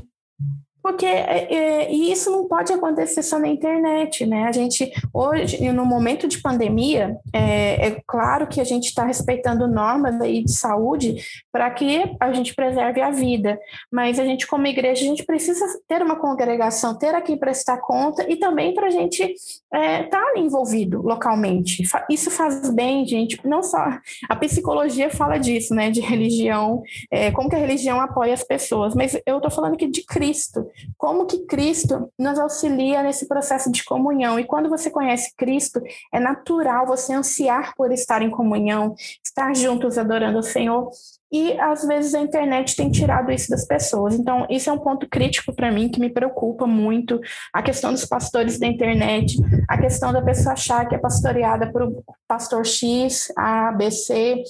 Porque 0.85 1.07
é, 1.07 1.51
é, 1.51 1.91
e 1.91 2.11
isso 2.11 2.29
não 2.29 2.47
pode 2.47 2.71
acontecer 2.71 3.23
só 3.23 3.39
na 3.39 3.47
internet, 3.47 4.23
né? 4.23 4.43
A 4.43 4.51
gente, 4.51 4.93
hoje, 5.11 5.71
no 5.71 5.83
momento 5.83 6.27
de 6.27 6.39
pandemia, 6.39 7.17
é, 7.33 7.87
é 7.87 8.03
claro 8.05 8.45
que 8.45 8.61
a 8.61 8.63
gente 8.63 8.89
está 8.89 9.03
respeitando 9.03 9.67
normas 9.67 10.21
aí 10.21 10.43
de 10.43 10.51
saúde 10.51 11.15
para 11.51 11.71
que 11.71 12.15
a 12.19 12.31
gente 12.31 12.53
preserve 12.53 13.01
a 13.01 13.09
vida, 13.09 13.59
mas 13.91 14.19
a 14.19 14.25
gente, 14.25 14.45
como 14.45 14.67
igreja, 14.67 15.03
a 15.03 15.07
gente 15.07 15.25
precisa 15.25 15.65
ter 15.87 16.03
uma 16.03 16.17
congregação, 16.17 16.95
ter 16.95 17.15
aqui 17.15 17.35
prestar 17.35 17.77
conta 17.77 18.23
e 18.29 18.35
também 18.35 18.71
para 18.75 18.85
a 18.85 18.91
gente 18.91 19.23
estar 19.23 19.57
é, 19.73 20.03
tá 20.03 20.33
envolvido 20.37 21.01
localmente. 21.01 21.81
Isso 22.07 22.29
faz 22.29 22.69
bem, 22.69 23.07
gente, 23.07 23.39
não 23.43 23.63
só. 23.63 23.83
A 24.29 24.35
psicologia 24.35 25.09
fala 25.09 25.39
disso, 25.39 25.73
né? 25.73 25.89
De 25.89 25.99
religião, 25.99 26.83
é, 27.09 27.31
como 27.31 27.49
que 27.49 27.55
a 27.55 27.59
religião 27.59 27.99
apoia 27.99 28.35
as 28.35 28.43
pessoas, 28.43 28.93
mas 28.93 29.19
eu 29.25 29.37
estou 29.37 29.49
falando 29.49 29.73
aqui 29.73 29.87
de 29.87 30.05
Cristo 30.05 30.74
como 30.97 31.25
que 31.25 31.45
Cristo 31.45 32.11
nos 32.17 32.39
auxilia 32.39 33.03
nesse 33.03 33.27
processo 33.27 33.71
de 33.71 33.83
comunhão. 33.83 34.39
E 34.39 34.45
quando 34.45 34.69
você 34.69 34.89
conhece 34.89 35.33
Cristo, 35.35 35.81
é 36.13 36.19
natural 36.19 36.85
você 36.85 37.13
ansiar 37.13 37.73
por 37.75 37.91
estar 37.91 38.21
em 38.21 38.29
comunhão, 38.29 38.95
estar 39.23 39.55
juntos 39.55 39.97
adorando 39.97 40.39
o 40.39 40.43
Senhor. 40.43 40.89
E 41.31 41.59
às 41.59 41.85
vezes 41.85 42.13
a 42.13 42.21
internet 42.21 42.75
tem 42.75 42.89
tirado 42.89 43.31
isso 43.31 43.49
das 43.49 43.65
pessoas. 43.65 44.15
Então, 44.15 44.45
isso 44.49 44.69
é 44.69 44.73
um 44.73 44.79
ponto 44.79 45.07
crítico 45.09 45.53
para 45.53 45.71
mim 45.71 45.89
que 45.89 45.99
me 45.99 46.09
preocupa 46.09 46.65
muito. 46.65 47.19
A 47.53 47.61
questão 47.61 47.91
dos 47.91 48.05
pastores 48.05 48.57
da 48.57 48.67
internet, 48.67 49.35
a 49.67 49.77
questão 49.77 50.13
da 50.13 50.21
pessoa 50.21 50.53
achar 50.53 50.87
que 50.87 50.95
é 50.95 50.97
pastoreada 50.97 51.71
por 51.71 52.03
pastor 52.27 52.65
X, 52.65 53.33
A, 53.35 53.71
B, 53.71 53.91
C, 53.91 54.43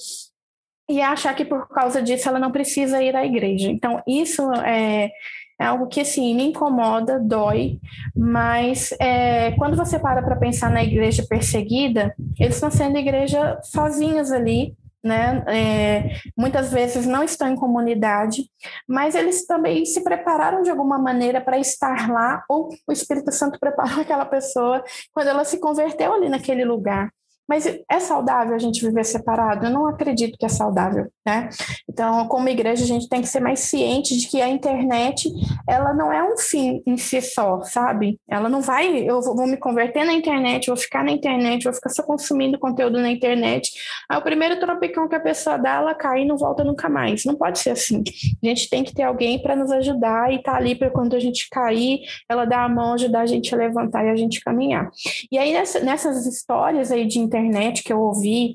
e 0.88 1.00
achar 1.00 1.34
que 1.34 1.44
por 1.44 1.66
causa 1.68 2.00
disso 2.00 2.28
ela 2.28 2.38
não 2.38 2.52
precisa 2.52 3.02
ir 3.02 3.16
à 3.16 3.26
igreja. 3.26 3.68
Então, 3.68 4.00
isso 4.06 4.42
é, 4.62 5.10
é 5.58 5.64
algo 5.64 5.86
que, 5.86 6.00
assim, 6.00 6.34
me 6.34 6.44
incomoda, 6.44 7.18
dói, 7.18 7.78
mas 8.14 8.92
é, 9.00 9.52
quando 9.52 9.76
você 9.76 9.98
para 9.98 10.22
para 10.22 10.36
pensar 10.36 10.70
na 10.70 10.84
igreja 10.84 11.24
perseguida, 11.28 12.14
eles 12.38 12.56
estão 12.56 12.70
sendo 12.70 12.98
igreja 12.98 13.58
sozinhos 13.62 14.30
ali, 14.30 14.76
né? 15.06 15.44
É, 15.46 16.20
muitas 16.36 16.72
vezes 16.72 17.06
não 17.06 17.22
estão 17.22 17.48
em 17.48 17.56
comunidade, 17.56 18.44
mas 18.86 19.14
eles 19.14 19.46
também 19.46 19.84
se 19.86 20.02
prepararam 20.02 20.62
de 20.62 20.70
alguma 20.70 20.98
maneira 20.98 21.40
para 21.40 21.58
estar 21.58 22.10
lá, 22.10 22.44
ou 22.48 22.68
o 22.86 22.92
Espírito 22.92 23.32
Santo 23.32 23.58
preparou 23.60 24.00
aquela 24.00 24.26
pessoa 24.26 24.82
quando 25.12 25.28
ela 25.28 25.44
se 25.44 25.58
converteu 25.58 26.12
ali 26.12 26.28
naquele 26.28 26.64
lugar. 26.64 27.10
Mas 27.48 27.64
é 27.66 28.00
saudável 28.00 28.56
a 28.56 28.58
gente 28.58 28.84
viver 28.84 29.04
separado? 29.04 29.66
Eu 29.66 29.70
não 29.70 29.86
acredito 29.86 30.36
que 30.36 30.44
é 30.44 30.48
saudável. 30.48 31.08
Né? 31.26 31.48
Então, 31.90 32.28
como 32.28 32.48
igreja, 32.48 32.84
a 32.84 32.86
gente 32.86 33.08
tem 33.08 33.20
que 33.20 33.26
ser 33.26 33.40
mais 33.40 33.58
ciente 33.60 34.16
de 34.16 34.28
que 34.28 34.40
a 34.40 34.48
internet, 34.48 35.28
ela 35.68 35.92
não 35.92 36.12
é 36.12 36.22
um 36.22 36.36
fim 36.36 36.80
em 36.86 36.96
si 36.96 37.20
só, 37.20 37.60
sabe? 37.62 38.20
Ela 38.30 38.48
não 38.48 38.60
vai, 38.60 38.98
eu 38.98 39.20
vou 39.20 39.46
me 39.46 39.56
converter 39.56 40.04
na 40.04 40.12
internet, 40.12 40.68
vou 40.68 40.76
ficar 40.76 41.02
na 41.02 41.10
internet, 41.10 41.64
vou 41.64 41.72
ficar 41.72 41.90
só 41.90 42.04
consumindo 42.04 42.58
conteúdo 42.60 43.00
na 43.00 43.10
internet. 43.10 43.72
Aí 44.08 44.16
o 44.16 44.22
primeiro 44.22 44.60
tropicão 44.60 45.08
que 45.08 45.16
a 45.16 45.20
pessoa 45.20 45.56
dá, 45.56 45.74
ela 45.74 45.94
cai 45.94 46.22
e 46.22 46.26
não 46.26 46.36
volta 46.36 46.62
nunca 46.62 46.88
mais. 46.88 47.24
Não 47.24 47.34
pode 47.34 47.58
ser 47.58 47.70
assim. 47.70 48.04
A 48.42 48.46
gente 48.46 48.70
tem 48.70 48.84
que 48.84 48.94
ter 48.94 49.02
alguém 49.02 49.42
para 49.42 49.56
nos 49.56 49.72
ajudar 49.72 50.32
e 50.32 50.40
tá 50.40 50.54
ali 50.54 50.76
para 50.76 50.90
quando 50.90 51.16
a 51.16 51.18
gente 51.18 51.48
cair, 51.50 52.00
ela 52.28 52.44
dar 52.44 52.64
a 52.64 52.68
mão, 52.68 52.92
ajudar 52.92 53.22
a 53.22 53.26
gente 53.26 53.52
a 53.52 53.58
levantar 53.58 54.04
e 54.04 54.10
a 54.10 54.16
gente 54.16 54.40
caminhar. 54.40 54.88
E 55.32 55.38
aí, 55.38 55.52
nessas 55.52 56.24
histórias 56.26 56.92
aí 56.92 57.04
de 57.04 57.18
internet 57.18 57.82
que 57.82 57.92
eu 57.92 57.98
ouvi, 57.98 58.54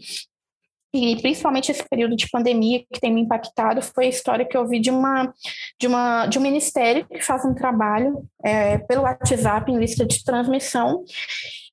e 0.93 1.21
principalmente 1.21 1.71
esse 1.71 1.87
período 1.87 2.15
de 2.15 2.29
pandemia 2.29 2.79
que 2.91 2.99
tem 2.99 3.13
me 3.13 3.21
impactado 3.21 3.81
foi 3.81 4.05
a 4.05 4.09
história 4.09 4.45
que 4.45 4.57
eu 4.57 4.67
vi 4.67 4.79
de 4.79 4.91
uma 4.91 5.33
de 5.79 5.87
uma 5.87 6.25
de 6.25 6.37
um 6.37 6.41
ministério 6.41 7.05
que 7.07 7.21
faz 7.21 7.45
um 7.45 7.53
trabalho 7.53 8.23
é, 8.43 8.77
pelo 8.79 9.03
WhatsApp 9.03 9.71
em 9.71 9.77
lista 9.77 10.05
de 10.05 10.23
transmissão 10.23 11.03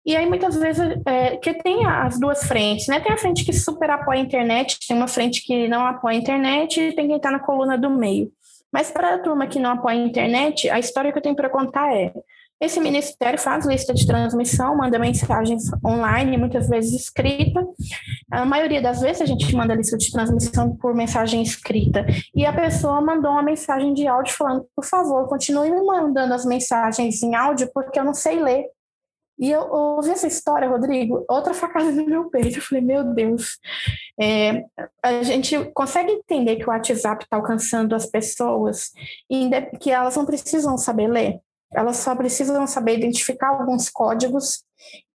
e 0.08 0.16
aí 0.16 0.26
muitas 0.26 0.56
vezes 0.56 0.96
é, 1.06 1.36
que 1.36 1.52
tem 1.54 1.84
as 1.84 2.18
duas 2.18 2.42
frentes, 2.44 2.86
né? 2.86 2.98
Tem 2.98 3.12
a 3.12 3.18
frente 3.18 3.44
que 3.44 3.52
super 3.52 3.90
apoia 3.90 4.20
a 4.20 4.22
internet, 4.22 4.78
tem 4.86 4.96
uma 4.96 5.06
frente 5.06 5.44
que 5.44 5.68
não 5.68 5.84
apoia 5.84 6.16
a 6.16 6.18
internet 6.18 6.80
e 6.80 6.94
tem 6.94 7.06
quem 7.08 7.16
está 7.16 7.30
na 7.30 7.38
coluna 7.38 7.76
do 7.76 7.90
meio. 7.90 8.32
Mas 8.72 8.90
para 8.90 9.14
a 9.14 9.18
turma 9.18 9.46
que 9.46 9.58
não 9.58 9.72
apoia 9.72 10.00
a 10.00 10.06
internet, 10.06 10.70
a 10.70 10.78
história 10.78 11.12
que 11.12 11.18
eu 11.18 11.22
tenho 11.22 11.36
para 11.36 11.50
contar 11.50 11.94
é 11.94 12.12
esse 12.60 12.80
ministério 12.80 13.38
faz 13.38 13.64
lista 13.64 13.94
de 13.94 14.06
transmissão, 14.06 14.76
manda 14.76 14.98
mensagens 14.98 15.70
online, 15.84 16.36
muitas 16.36 16.68
vezes 16.68 16.92
escrita. 16.92 17.64
A 18.30 18.44
maioria 18.44 18.82
das 18.82 19.00
vezes 19.00 19.22
a 19.22 19.26
gente 19.26 19.54
manda 19.54 19.74
lista 19.74 19.96
de 19.96 20.10
transmissão 20.10 20.76
por 20.76 20.92
mensagem 20.94 21.40
escrita. 21.40 22.04
E 22.34 22.44
a 22.44 22.52
pessoa 22.52 23.00
mandou 23.00 23.30
uma 23.30 23.42
mensagem 23.42 23.94
de 23.94 24.08
áudio 24.08 24.34
falando: 24.34 24.66
por 24.74 24.84
favor, 24.84 25.28
continue 25.28 25.70
me 25.70 25.82
mandando 25.82 26.34
as 26.34 26.44
mensagens 26.44 27.22
em 27.22 27.34
áudio, 27.36 27.70
porque 27.72 27.98
eu 27.98 28.04
não 28.04 28.14
sei 28.14 28.42
ler. 28.42 28.66
E 29.38 29.52
eu 29.52 29.70
ouvi 29.70 30.10
essa 30.10 30.26
história, 30.26 30.68
Rodrigo, 30.68 31.24
outra 31.30 31.54
facada 31.54 31.92
no 31.92 32.04
meu 32.04 32.28
peito. 32.28 32.58
Eu 32.58 32.62
falei, 32.62 32.82
meu 32.82 33.04
Deus. 33.04 33.56
É, 34.20 34.64
a 35.00 35.22
gente 35.22 35.56
consegue 35.72 36.10
entender 36.10 36.56
que 36.56 36.64
o 36.64 36.70
WhatsApp 36.70 37.22
está 37.22 37.36
alcançando 37.36 37.94
as 37.94 38.04
pessoas 38.04 38.90
que 39.80 39.92
elas 39.92 40.16
não 40.16 40.26
precisam 40.26 40.76
saber 40.76 41.06
ler. 41.06 41.40
Elas 41.72 41.98
só 41.98 42.14
precisam 42.14 42.66
saber 42.66 42.98
identificar 42.98 43.48
alguns 43.48 43.90
códigos 43.90 44.64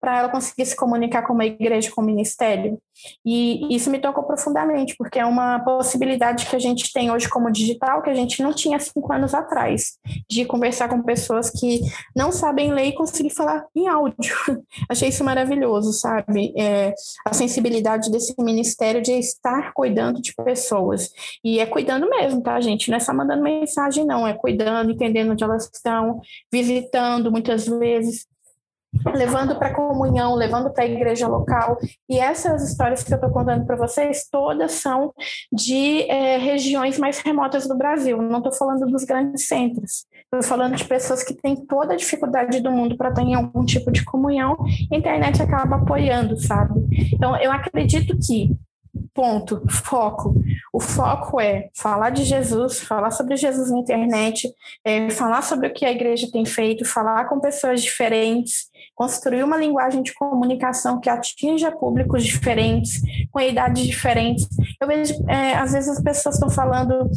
para 0.03 0.19
ela 0.19 0.29
conseguir 0.29 0.65
se 0.65 0.75
comunicar 0.75 1.21
com 1.21 1.31
uma 1.31 1.45
igreja, 1.45 1.89
com 1.89 2.01
o 2.01 2.05
ministério. 2.05 2.77
E 3.25 3.73
isso 3.73 3.89
me 3.89 3.99
tocou 3.99 4.25
profundamente, 4.25 4.95
porque 4.97 5.17
é 5.17 5.25
uma 5.25 5.59
possibilidade 5.59 6.45
que 6.45 6.55
a 6.57 6.59
gente 6.59 6.91
tem 6.91 7.09
hoje 7.09 7.29
como 7.29 7.49
digital 7.49 8.01
que 8.01 8.09
a 8.09 8.13
gente 8.13 8.43
não 8.43 8.53
tinha 8.53 8.77
cinco 8.79 9.13
anos 9.13 9.33
atrás, 9.33 9.97
de 10.29 10.43
conversar 10.43 10.89
com 10.89 11.01
pessoas 11.01 11.49
que 11.49 11.79
não 12.13 12.33
sabem 12.33 12.73
ler 12.73 12.87
e 12.87 12.95
conseguir 12.95 13.29
falar 13.29 13.65
em 13.73 13.87
áudio. 13.87 14.35
Achei 14.89 15.07
isso 15.07 15.23
maravilhoso, 15.23 15.93
sabe? 15.93 16.53
É, 16.57 16.93
a 17.25 17.33
sensibilidade 17.33 18.11
desse 18.11 18.35
ministério 18.39 19.01
de 19.01 19.13
estar 19.13 19.71
cuidando 19.73 20.21
de 20.21 20.33
pessoas. 20.35 21.11
E 21.41 21.61
é 21.61 21.65
cuidando 21.65 22.09
mesmo, 22.09 22.41
tá, 22.41 22.59
gente? 22.59 22.89
Não 22.89 22.97
é 22.97 22.99
só 22.99 23.13
mandando 23.13 23.41
mensagem, 23.41 24.05
não, 24.05 24.27
é 24.27 24.33
cuidando, 24.33 24.91
entendendo 24.91 25.31
onde 25.31 25.45
elas 25.45 25.69
estão, 25.73 26.19
visitando 26.51 27.31
muitas 27.31 27.65
vezes, 27.65 28.27
levando 29.13 29.55
para 29.55 29.73
comunhão, 29.73 30.35
levando 30.35 30.71
para 30.71 30.83
a 30.83 30.87
igreja 30.87 31.27
local. 31.27 31.77
E 32.09 32.19
essas 32.19 32.69
histórias 32.69 33.03
que 33.03 33.11
eu 33.13 33.15
estou 33.15 33.31
contando 33.31 33.65
para 33.65 33.75
vocês, 33.75 34.27
todas 34.31 34.73
são 34.73 35.13
de 35.51 36.01
é, 36.09 36.37
regiões 36.37 36.97
mais 36.97 37.19
remotas 37.19 37.67
do 37.67 37.77
Brasil. 37.77 38.21
Não 38.21 38.37
estou 38.37 38.51
falando 38.51 38.85
dos 38.85 39.03
grandes 39.03 39.47
centros. 39.47 40.05
Estou 40.23 40.43
falando 40.43 40.75
de 40.75 40.85
pessoas 40.85 41.23
que 41.23 41.33
têm 41.33 41.55
toda 41.55 41.93
a 41.93 41.97
dificuldade 41.97 42.59
do 42.59 42.71
mundo 42.71 42.97
para 42.97 43.11
ter 43.11 43.33
algum 43.33 43.65
tipo 43.65 43.91
de 43.91 44.03
comunhão. 44.03 44.55
A 44.91 44.95
internet 44.95 45.41
acaba 45.41 45.77
apoiando, 45.77 46.39
sabe? 46.39 46.73
Então, 47.13 47.35
eu 47.37 47.51
acredito 47.51 48.17
que 48.17 48.49
Ponto, 49.13 49.63
foco. 49.69 50.35
O 50.71 50.79
foco 50.79 51.39
é 51.39 51.69
falar 51.75 52.11
de 52.11 52.23
Jesus, 52.23 52.79
falar 52.79 53.09
sobre 53.09 53.35
Jesus 53.35 53.71
na 53.71 53.79
internet, 53.79 54.51
é, 54.83 55.09
falar 55.09 55.41
sobre 55.41 55.67
o 55.67 55.73
que 55.73 55.85
a 55.85 55.91
igreja 55.91 56.29
tem 56.31 56.45
feito, 56.45 56.85
falar 56.85 57.25
com 57.25 57.39
pessoas 57.39 57.81
diferentes, 57.81 58.69
construir 58.95 59.43
uma 59.43 59.57
linguagem 59.57 60.03
de 60.03 60.13
comunicação 60.13 60.99
que 60.99 61.09
atinja 61.09 61.71
públicos 61.71 62.23
diferentes, 62.23 63.01
com 63.31 63.39
idades 63.39 63.85
diferentes. 63.85 64.47
Eu 64.79 64.87
vejo, 64.87 65.13
é, 65.27 65.55
às 65.55 65.71
vezes, 65.71 65.97
as 65.97 66.03
pessoas 66.03 66.35
estão 66.35 66.49
falando 66.49 67.09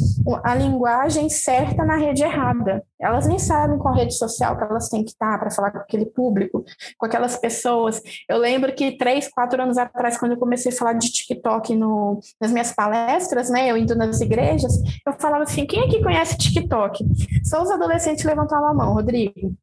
a 0.43 0.55
linguagem 0.55 1.29
certa 1.29 1.85
na 1.85 1.97
rede 1.97 2.23
errada. 2.23 2.83
Elas 2.99 3.27
nem 3.27 3.37
sabem 3.37 3.77
qual 3.77 3.93
rede 3.93 4.15
social 4.15 4.57
que 4.57 4.63
elas 4.63 4.89
têm 4.89 5.03
que 5.03 5.11
estar 5.11 5.37
para 5.37 5.51
falar 5.51 5.71
com 5.71 5.77
aquele 5.77 6.05
público, 6.05 6.63
com 6.97 7.05
aquelas 7.05 7.37
pessoas. 7.37 8.01
Eu 8.27 8.37
lembro 8.37 8.73
que 8.73 8.97
três, 8.97 9.29
quatro 9.29 9.61
anos 9.61 9.77
atrás, 9.77 10.17
quando 10.17 10.31
eu 10.31 10.37
comecei 10.37 10.71
a 10.71 10.75
falar 10.75 10.93
de 10.93 11.11
TikTok 11.11 11.75
no, 11.75 12.19
nas 12.41 12.51
minhas 12.51 12.71
palestras, 12.73 13.49
né, 13.49 13.69
eu 13.69 13.77
indo 13.77 13.95
nas 13.95 14.19
igrejas, 14.19 14.73
eu 15.05 15.13
falava 15.19 15.43
assim: 15.43 15.65
quem 15.65 15.83
aqui 15.83 16.01
conhece 16.01 16.37
TikTok? 16.37 17.05
Só 17.43 17.61
os 17.61 17.69
adolescentes 17.69 18.25
levantavam 18.25 18.69
a 18.69 18.73
mão, 18.73 18.93
Rodrigo. 18.93 19.55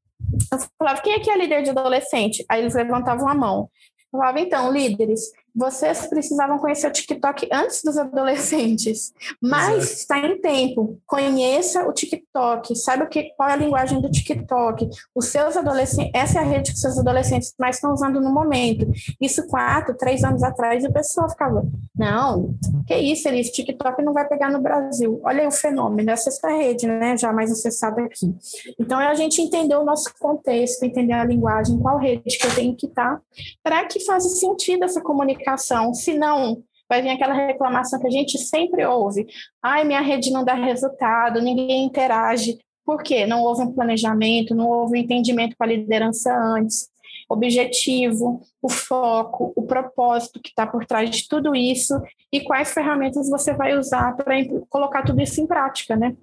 Eu 0.53 0.59
falava, 0.79 1.01
quem 1.01 1.14
aqui 1.14 1.31
é 1.31 1.37
líder 1.37 1.62
de 1.62 1.70
adolescente? 1.70 2.45
Aí 2.49 2.61
eles 2.61 2.75
levantavam 2.75 3.29
a 3.29 3.35
mão. 3.35 3.70
Eu 4.12 4.18
falava, 4.18 4.41
então, 4.41 4.72
líderes, 4.72 5.31
vocês 5.55 6.07
precisavam 6.09 6.59
conhecer 6.59 6.88
o 6.88 6.90
TikTok 6.90 7.48
antes 7.52 7.82
dos 7.84 7.96
adolescentes, 7.96 9.14
mas 9.40 9.76
Exato. 9.76 9.92
está 9.92 10.18
em 10.18 10.40
tempo. 10.40 10.98
Conheça 11.07 11.86
o 11.86 11.92
TikTok, 11.92 12.74
saiba 12.74 13.07
que, 13.07 13.30
qual 13.36 13.48
é 13.48 13.52
a 13.52 13.57
linguagem 13.57 14.00
do 14.00 14.11
TikTok. 14.11 14.90
Os 15.14 15.26
seus 15.26 15.57
adolescentes, 15.57 16.11
essa 16.12 16.40
é 16.40 16.42
a 16.42 16.44
rede 16.44 16.70
que 16.70 16.74
os 16.74 16.80
seus 16.80 16.98
adolescentes 16.98 17.55
mais 17.59 17.76
estão 17.76 17.92
usando 17.92 18.20
no 18.20 18.32
momento. 18.32 18.90
Isso 19.20 19.46
quatro, 19.46 19.96
três 19.96 20.24
anos 20.24 20.42
atrás, 20.42 20.84
o 20.84 20.92
pessoal 20.92 21.30
ficava, 21.30 21.64
não, 21.96 22.57
que 22.86 22.96
isso, 22.96 23.28
Elis, 23.28 23.50
TikTok 23.50 24.02
não 24.02 24.12
vai 24.12 24.26
pegar 24.26 24.50
no 24.50 24.61
Brasil. 24.61 25.20
Olha 25.24 25.42
aí 25.42 25.46
o 25.46 25.52
fenômeno, 25.52 26.11
essa 26.11 26.30
é 26.48 26.52
a 26.52 26.57
rede, 26.57 26.86
né, 26.86 27.16
já 27.16 27.32
mais 27.32 27.52
acessada 27.52 28.02
aqui. 28.02 28.34
Então, 28.78 29.00
é 29.00 29.07
a 29.07 29.14
gente 29.14 29.40
entender 29.40 29.76
o 29.76 29.84
nosso 29.84 30.12
contexto, 30.18 30.82
entender 30.82 31.12
a 31.12 31.24
linguagem, 31.24 31.78
qual 31.78 31.98
rede 31.98 32.38
que 32.38 32.46
eu 32.46 32.55
tenho 32.55 32.74
que 32.74 32.86
estar, 32.86 33.20
para 33.62 33.84
que 33.84 34.00
faça 34.00 34.28
sentido 34.28 34.84
essa 34.84 35.00
comunicação 35.00 35.43
comunicação, 35.45 35.92
senão 35.92 36.62
vai 36.88 37.03
vir 37.03 37.11
aquela 37.11 37.34
reclamação 37.34 38.01
que 38.01 38.07
a 38.07 38.11
gente 38.11 38.38
sempre 38.38 38.84
ouve. 38.84 39.26
Ai, 39.62 39.84
minha 39.84 40.01
rede 40.01 40.30
não 40.30 40.45
dá 40.45 40.55
resultado, 40.55 41.40
ninguém 41.40 41.84
interage. 41.84 42.59
Por 42.84 43.03
quê? 43.03 43.26
Não 43.26 43.42
houve 43.42 43.62
um 43.62 43.72
planejamento, 43.72 44.55
não 44.55 44.68
houve 44.68 44.99
um 44.99 45.01
entendimento 45.01 45.57
com 45.57 45.64
a 45.64 45.68
liderança 45.68 46.34
antes. 46.34 46.88
Objetivo, 47.28 48.42
o 48.61 48.68
foco, 48.68 49.53
o 49.57 49.62
propósito 49.62 50.40
que 50.42 50.51
está 50.51 50.66
por 50.66 50.84
trás 50.84 51.09
de 51.09 51.26
tudo 51.26 51.55
isso 51.55 51.95
e 52.30 52.42
quais 52.42 52.72
ferramentas 52.72 53.30
você 53.30 53.55
vai 53.55 53.76
usar 53.76 54.14
para 54.14 54.34
colocar 54.68 55.03
tudo 55.03 55.22
isso 55.22 55.40
em 55.40 55.47
prática, 55.47 55.97
né? 55.97 56.14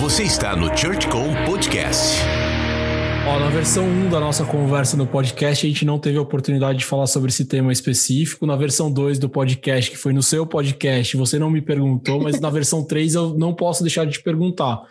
Você 0.00 0.22
está 0.22 0.56
no 0.56 0.74
ChurchCom 0.74 1.28
Podcast. 1.44 2.47
Ó, 3.28 3.38
na 3.38 3.50
versão 3.50 3.84
1 3.84 4.08
da 4.08 4.18
nossa 4.18 4.42
conversa 4.42 4.96
no 4.96 5.06
podcast, 5.06 5.66
a 5.66 5.68
gente 5.68 5.84
não 5.84 5.98
teve 5.98 6.16
a 6.16 6.22
oportunidade 6.22 6.78
de 6.78 6.84
falar 6.86 7.06
sobre 7.06 7.28
esse 7.28 7.44
tema 7.44 7.70
específico. 7.70 8.46
Na 8.46 8.56
versão 8.56 8.90
2 8.90 9.18
do 9.18 9.28
podcast, 9.28 9.90
que 9.90 9.98
foi 9.98 10.14
no 10.14 10.22
seu 10.22 10.46
podcast, 10.46 11.14
você 11.14 11.38
não 11.38 11.50
me 11.50 11.60
perguntou, 11.60 12.22
mas 12.22 12.40
na 12.40 12.48
versão 12.48 12.82
3 12.82 13.14
eu 13.14 13.34
não 13.36 13.52
posso 13.52 13.82
deixar 13.82 14.06
de 14.06 14.12
te 14.12 14.22
perguntar. 14.22 14.82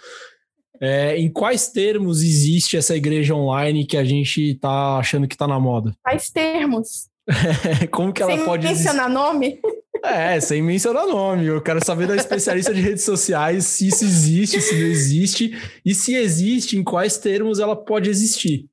É, 0.80 1.18
em 1.18 1.32
quais 1.32 1.70
termos 1.70 2.22
existe 2.22 2.78
essa 2.78 2.96
igreja 2.96 3.34
online 3.34 3.88
que 3.88 3.98
a 3.98 4.04
gente 4.04 4.52
está 4.52 4.98
achando 4.98 5.28
que 5.28 5.34
está 5.34 5.48
na 5.48 5.60
moda? 5.60 5.96
Quais 6.04 6.30
termos? 6.30 7.10
Como 7.92 8.14
que 8.14 8.22
ela 8.22 8.36
Sem 8.36 8.46
pode 8.46 8.68
mencionar 8.68 9.10
nome? 9.10 9.60
É, 10.04 10.40
sem 10.40 10.62
mencionar 10.62 11.08
nome. 11.08 11.46
Eu 11.46 11.62
quero 11.62 11.84
saber 11.84 12.08
da 12.08 12.16
especialista 12.16 12.74
de 12.74 12.80
redes 12.82 13.04
sociais 13.04 13.66
se 13.66 13.88
isso 13.88 14.06
existe, 14.06 14.62
se 14.62 14.76
não 14.76 14.88
existe, 14.88 15.52
e 15.86 15.94
se 15.94 16.16
existe, 16.16 16.78
em 16.78 16.84
quais 16.84 17.18
termos 17.18 17.60
ela 17.60 17.76
pode 17.76 18.10
existir. 18.10 18.66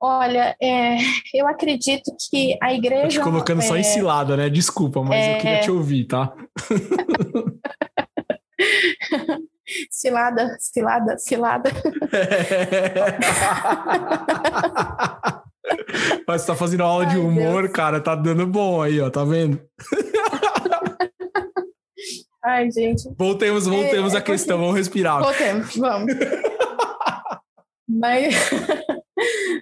Olha, 0.00 0.56
é, 0.60 0.96
eu 1.32 1.46
acredito 1.46 2.10
que 2.28 2.58
a 2.60 2.74
igreja. 2.74 3.02
Tô 3.02 3.08
te 3.08 3.20
colocando 3.20 3.62
é, 3.62 3.64
só 3.64 3.76
em 3.76 3.84
cilada, 3.84 4.36
né? 4.36 4.50
Desculpa, 4.50 5.00
mas 5.02 5.24
é... 5.24 5.36
eu 5.36 5.38
queria 5.38 5.60
te 5.60 5.70
ouvir, 5.70 6.06
tá? 6.06 6.34
cilada, 9.90 10.56
cilada, 10.58 11.16
cilada. 11.18 11.70
Mas 16.26 16.42
você 16.42 16.48
tá 16.48 16.54
fazendo 16.54 16.82
aula 16.82 17.04
Ai, 17.04 17.10
de 17.10 17.18
humor, 17.18 17.62
Deus. 17.62 17.74
cara, 17.74 18.00
tá 18.00 18.14
dando 18.14 18.46
bom 18.46 18.82
aí, 18.82 19.00
ó, 19.00 19.10
tá 19.10 19.24
vendo? 19.24 19.60
Ai, 22.44 22.70
gente. 22.70 23.08
Voltemos, 23.16 23.66
voltemos 23.66 24.14
é, 24.14 24.16
à 24.16 24.18
é 24.18 24.22
questão, 24.22 24.58
vamos 24.58 24.74
respirar. 24.74 25.22
Voltemos, 25.22 25.76
vamos. 25.76 26.12
mas, 27.88 28.34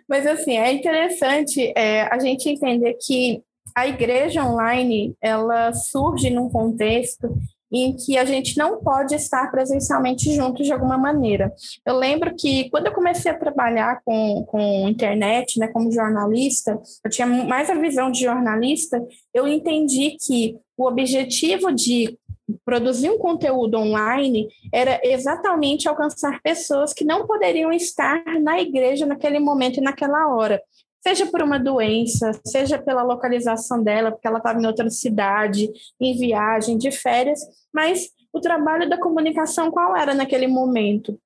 mas 0.09 0.27
assim, 0.27 0.57
é 0.57 0.73
interessante 0.73 1.73
é, 1.77 2.03
a 2.03 2.19
gente 2.19 2.49
entender 2.49 2.95
que 2.95 3.43
a 3.77 3.87
igreja 3.87 4.45
online, 4.45 5.15
ela 5.21 5.73
surge 5.73 6.31
num 6.31 6.49
contexto 6.49 7.29
em 7.73 7.95
que 7.95 8.17
a 8.19 8.25
gente 8.25 8.57
não 8.59 8.81
pode 8.83 9.15
estar 9.15 9.51
presencialmente 9.51 10.33
juntos 10.35 10.67
de 10.67 10.73
alguma 10.73 10.99
maneira. 10.99 11.53
Eu 11.87 11.97
lembro 11.97 12.35
que 12.35 12.69
quando 12.71 12.87
eu 12.87 12.93
comecei 12.93 13.31
a 13.31 13.39
trabalhar 13.39 14.01
com, 14.05 14.45
com 14.47 14.89
internet, 14.89 15.59
né, 15.59 15.69
como 15.69 15.93
jornalista, 15.93 16.81
eu 17.05 17.11
tinha 17.11 17.27
mais 17.27 17.71
a 17.71 17.75
visão 17.75 18.11
de 18.11 18.21
jornalista, 18.21 19.01
eu 19.33 19.47
entendi 19.47 20.17
que 20.21 20.57
o 20.77 20.87
objetivo 20.87 21.73
de 21.73 22.19
produzir 22.65 23.09
um 23.11 23.19
conteúdo 23.19 23.79
online 23.79 24.49
era 24.73 25.01
exatamente 25.05 25.89
alcançar 25.89 26.41
pessoas 26.43 26.93
que 26.93 27.05
não 27.05 27.27
poderiam 27.27 27.73
estar 27.73 28.25
na 28.41 28.61
igreja 28.61 29.07
naquele 29.07 29.39
momento 29.39 29.79
e 29.79 29.83
naquela 29.83 30.35
hora 30.35 30.61
seja 31.03 31.27
por 31.27 31.43
uma 31.43 31.59
doença, 31.59 32.33
seja 32.47 32.79
pela 32.79 33.03
localização 33.03 33.83
dela, 33.83 34.13
porque 34.13 34.27
ela 34.27 34.39
estava 34.39 34.61
em 34.61 34.67
outra 34.67 34.89
cidade, 34.91 35.71
em 36.01 36.17
viagem, 36.17 36.77
de 36.77 36.91
férias, 36.91 37.41
mas 37.73 38.11
o 38.33 38.41
trabalho 38.41 38.89
da 38.89 38.99
comunicação 38.99 39.71
qual 39.71 39.97
era 39.97 40.15
naquele 40.15 40.47
momento? 40.47 41.19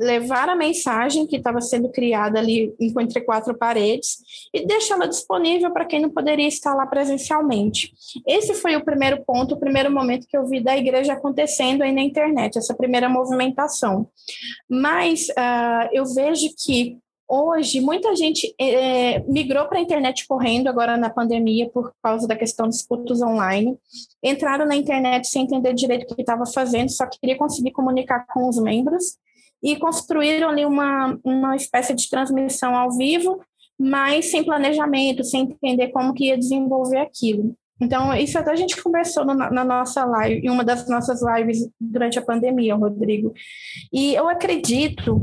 Levar 0.00 0.48
a 0.48 0.54
mensagem 0.54 1.26
que 1.26 1.36
estava 1.36 1.60
sendo 1.60 1.90
criada 1.90 2.38
ali 2.38 2.72
entre 2.80 3.20
quatro 3.20 3.52
paredes 3.58 4.18
e 4.54 4.64
deixá-la 4.64 5.06
disponível 5.06 5.72
para 5.72 5.84
quem 5.84 6.00
não 6.00 6.10
poderia 6.10 6.46
estar 6.46 6.72
lá 6.72 6.86
presencialmente. 6.86 7.92
Esse 8.24 8.54
foi 8.54 8.76
o 8.76 8.84
primeiro 8.84 9.24
ponto, 9.24 9.56
o 9.56 9.58
primeiro 9.58 9.90
momento 9.90 10.28
que 10.28 10.36
eu 10.36 10.46
vi 10.46 10.62
da 10.62 10.76
igreja 10.76 11.14
acontecendo 11.14 11.82
aí 11.82 11.90
na 11.90 12.02
internet, 12.02 12.56
essa 12.56 12.76
primeira 12.76 13.08
movimentação. 13.08 14.08
Mas 14.70 15.26
uh, 15.30 15.88
eu 15.92 16.04
vejo 16.04 16.46
que 16.56 16.96
Hoje, 17.30 17.78
muita 17.82 18.16
gente 18.16 18.54
é, 18.58 19.20
migrou 19.24 19.66
para 19.66 19.78
a 19.78 19.82
internet 19.82 20.26
correndo 20.26 20.68
agora 20.68 20.96
na 20.96 21.10
pandemia 21.10 21.68
por 21.68 21.92
causa 22.02 22.26
da 22.26 22.34
questão 22.34 22.66
dos 22.66 22.80
cultos 22.80 23.20
online. 23.20 23.76
Entraram 24.22 24.64
na 24.64 24.74
internet 24.74 25.28
sem 25.28 25.42
entender 25.42 25.74
direito 25.74 26.10
o 26.10 26.14
que 26.14 26.22
estava 26.22 26.46
fazendo, 26.46 26.88
só 26.88 27.06
queria 27.06 27.36
conseguir 27.36 27.72
comunicar 27.72 28.24
com 28.32 28.48
os 28.48 28.58
membros 28.58 29.18
e 29.62 29.76
construíram 29.76 30.48
ali 30.48 30.64
uma, 30.64 31.18
uma 31.22 31.54
espécie 31.54 31.94
de 31.94 32.08
transmissão 32.08 32.74
ao 32.74 32.96
vivo, 32.96 33.40
mas 33.78 34.30
sem 34.30 34.42
planejamento, 34.42 35.22
sem 35.22 35.42
entender 35.42 35.88
como 35.88 36.14
que 36.14 36.28
ia 36.28 36.38
desenvolver 36.38 37.00
aquilo. 37.00 37.54
Então, 37.80 38.12
isso 38.14 38.38
até 38.38 38.50
a 38.50 38.56
gente 38.56 38.82
conversou 38.82 39.24
na, 39.24 39.64
nossa 39.64 40.04
live, 40.04 40.46
em 40.46 40.50
uma 40.50 40.64
das 40.64 40.88
nossas 40.88 41.20
lives 41.22 41.68
durante 41.78 42.18
a 42.18 42.22
pandemia, 42.22 42.74
Rodrigo. 42.74 43.32
E 43.92 44.14
eu 44.14 44.28
acredito 44.28 45.20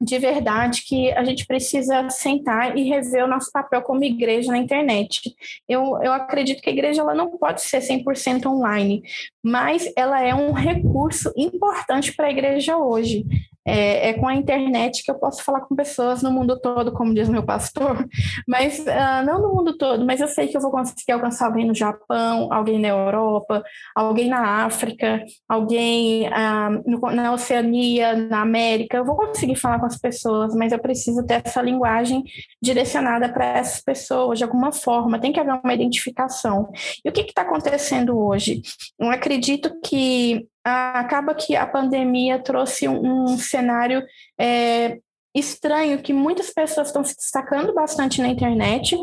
de 0.00 0.18
verdade 0.18 0.82
que 0.86 1.10
a 1.12 1.24
gente 1.24 1.46
precisa 1.46 2.08
sentar 2.10 2.76
e 2.76 2.82
rever 2.82 3.24
o 3.24 3.28
nosso 3.28 3.50
papel 3.50 3.80
como 3.82 4.04
igreja 4.04 4.52
na 4.52 4.58
internet. 4.58 5.34
Eu, 5.68 5.98
eu 6.02 6.12
acredito 6.12 6.60
que 6.60 6.68
a 6.68 6.72
igreja 6.72 7.00
ela 7.00 7.14
não 7.14 7.36
pode 7.38 7.62
ser 7.62 7.80
100% 7.80 8.46
online, 8.46 9.02
mas 9.42 9.90
ela 9.96 10.20
é 10.20 10.34
um 10.34 10.52
recurso 10.52 11.32
importante 11.36 12.14
para 12.14 12.26
a 12.26 12.30
igreja 12.30 12.76
hoje 12.76 13.24
é, 13.66 14.10
é, 14.10 14.12
com 14.14 14.28
a 14.28 14.34
internet 14.34 15.02
que 15.02 15.10
eu 15.10 15.16
posso 15.16 15.42
falar 15.42 15.62
com 15.62 15.74
pessoas 15.74 16.22
no 16.22 16.30
mundo 16.30 16.58
todo, 16.60 16.92
como 16.92 17.12
diz 17.12 17.28
meu 17.28 17.42
pastor, 17.42 18.06
mas 18.46 18.78
uh, 18.78 19.26
não 19.26 19.42
no 19.42 19.52
mundo 19.52 19.76
todo, 19.76 20.06
mas 20.06 20.20
eu 20.20 20.28
sei 20.28 20.46
que 20.46 20.56
eu 20.56 20.60
vou 20.60 20.70
conseguir 20.70 21.12
alcançar 21.12 21.46
alguém 21.46 21.66
no 21.66 21.74
Japão, 21.74 22.52
alguém 22.52 22.78
na 22.78 22.88
Europa, 22.88 23.64
alguém 23.94 24.28
na 24.28 24.64
África, 24.64 25.24
alguém 25.48 26.28
uh, 26.28 26.82
no, 26.86 27.00
na 27.10 27.32
Oceania, 27.32 28.14
na 28.14 28.42
América. 28.42 28.98
Eu 28.98 29.04
vou 29.04 29.16
conseguir 29.16 29.56
falar 29.56 29.80
com 29.80 29.86
as 29.86 29.98
pessoas, 29.98 30.54
mas 30.54 30.70
eu 30.70 30.78
preciso 30.78 31.26
ter 31.26 31.42
essa 31.44 31.60
linguagem 31.60 32.22
direcionada 32.62 33.28
para 33.28 33.46
essas 33.46 33.82
pessoas 33.82 34.38
de 34.38 34.44
alguma 34.44 34.70
forma. 34.70 35.18
Tem 35.18 35.32
que 35.32 35.40
haver 35.40 35.58
uma 35.62 35.74
identificação. 35.74 36.70
E 37.04 37.08
o 37.08 37.12
que 37.12 37.22
está 37.22 37.42
acontecendo 37.42 38.16
hoje? 38.16 38.60
Eu 38.98 39.10
acredito 39.10 39.80
que 39.84 40.46
acaba 40.66 41.34
que 41.34 41.54
a 41.54 41.66
pandemia 41.66 42.40
trouxe 42.40 42.88
um, 42.88 43.38
cenário 43.38 44.02
é, 44.38 44.98
estranho 45.34 46.02
que 46.02 46.12
muitas 46.12 46.50
pessoas 46.50 46.88
estão 46.88 47.04
se 47.04 47.14
destacando 47.14 47.72
bastante 47.72 48.20
na 48.20 48.28
internet. 48.28 48.96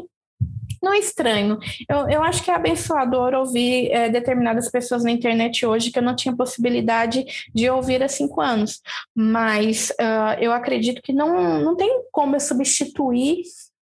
Não 0.81 0.93
é 0.93 0.99
estranho. 0.99 1.57
Eu, 1.87 2.09
eu 2.09 2.23
acho 2.23 2.43
que 2.43 2.51
é 2.51 2.55
abençoador 2.55 3.33
ouvir 3.33 3.89
é, 3.91 4.09
determinadas 4.09 4.69
pessoas 4.69 5.05
na 5.05 5.11
internet 5.11 5.65
hoje 5.65 5.89
que 5.89 5.97
eu 5.97 6.03
não 6.03 6.15
tinha 6.15 6.35
possibilidade 6.35 7.23
de 7.55 7.69
ouvir 7.69 8.03
há 8.03 8.09
cinco 8.09 8.41
anos. 8.41 8.81
Mas 9.15 9.91
uh, 9.91 10.37
eu 10.41 10.51
acredito 10.51 11.01
que 11.01 11.13
não, 11.13 11.61
não 11.61 11.77
tem 11.77 12.01
como 12.11 12.35
eu 12.35 12.41
substituir 12.41 13.43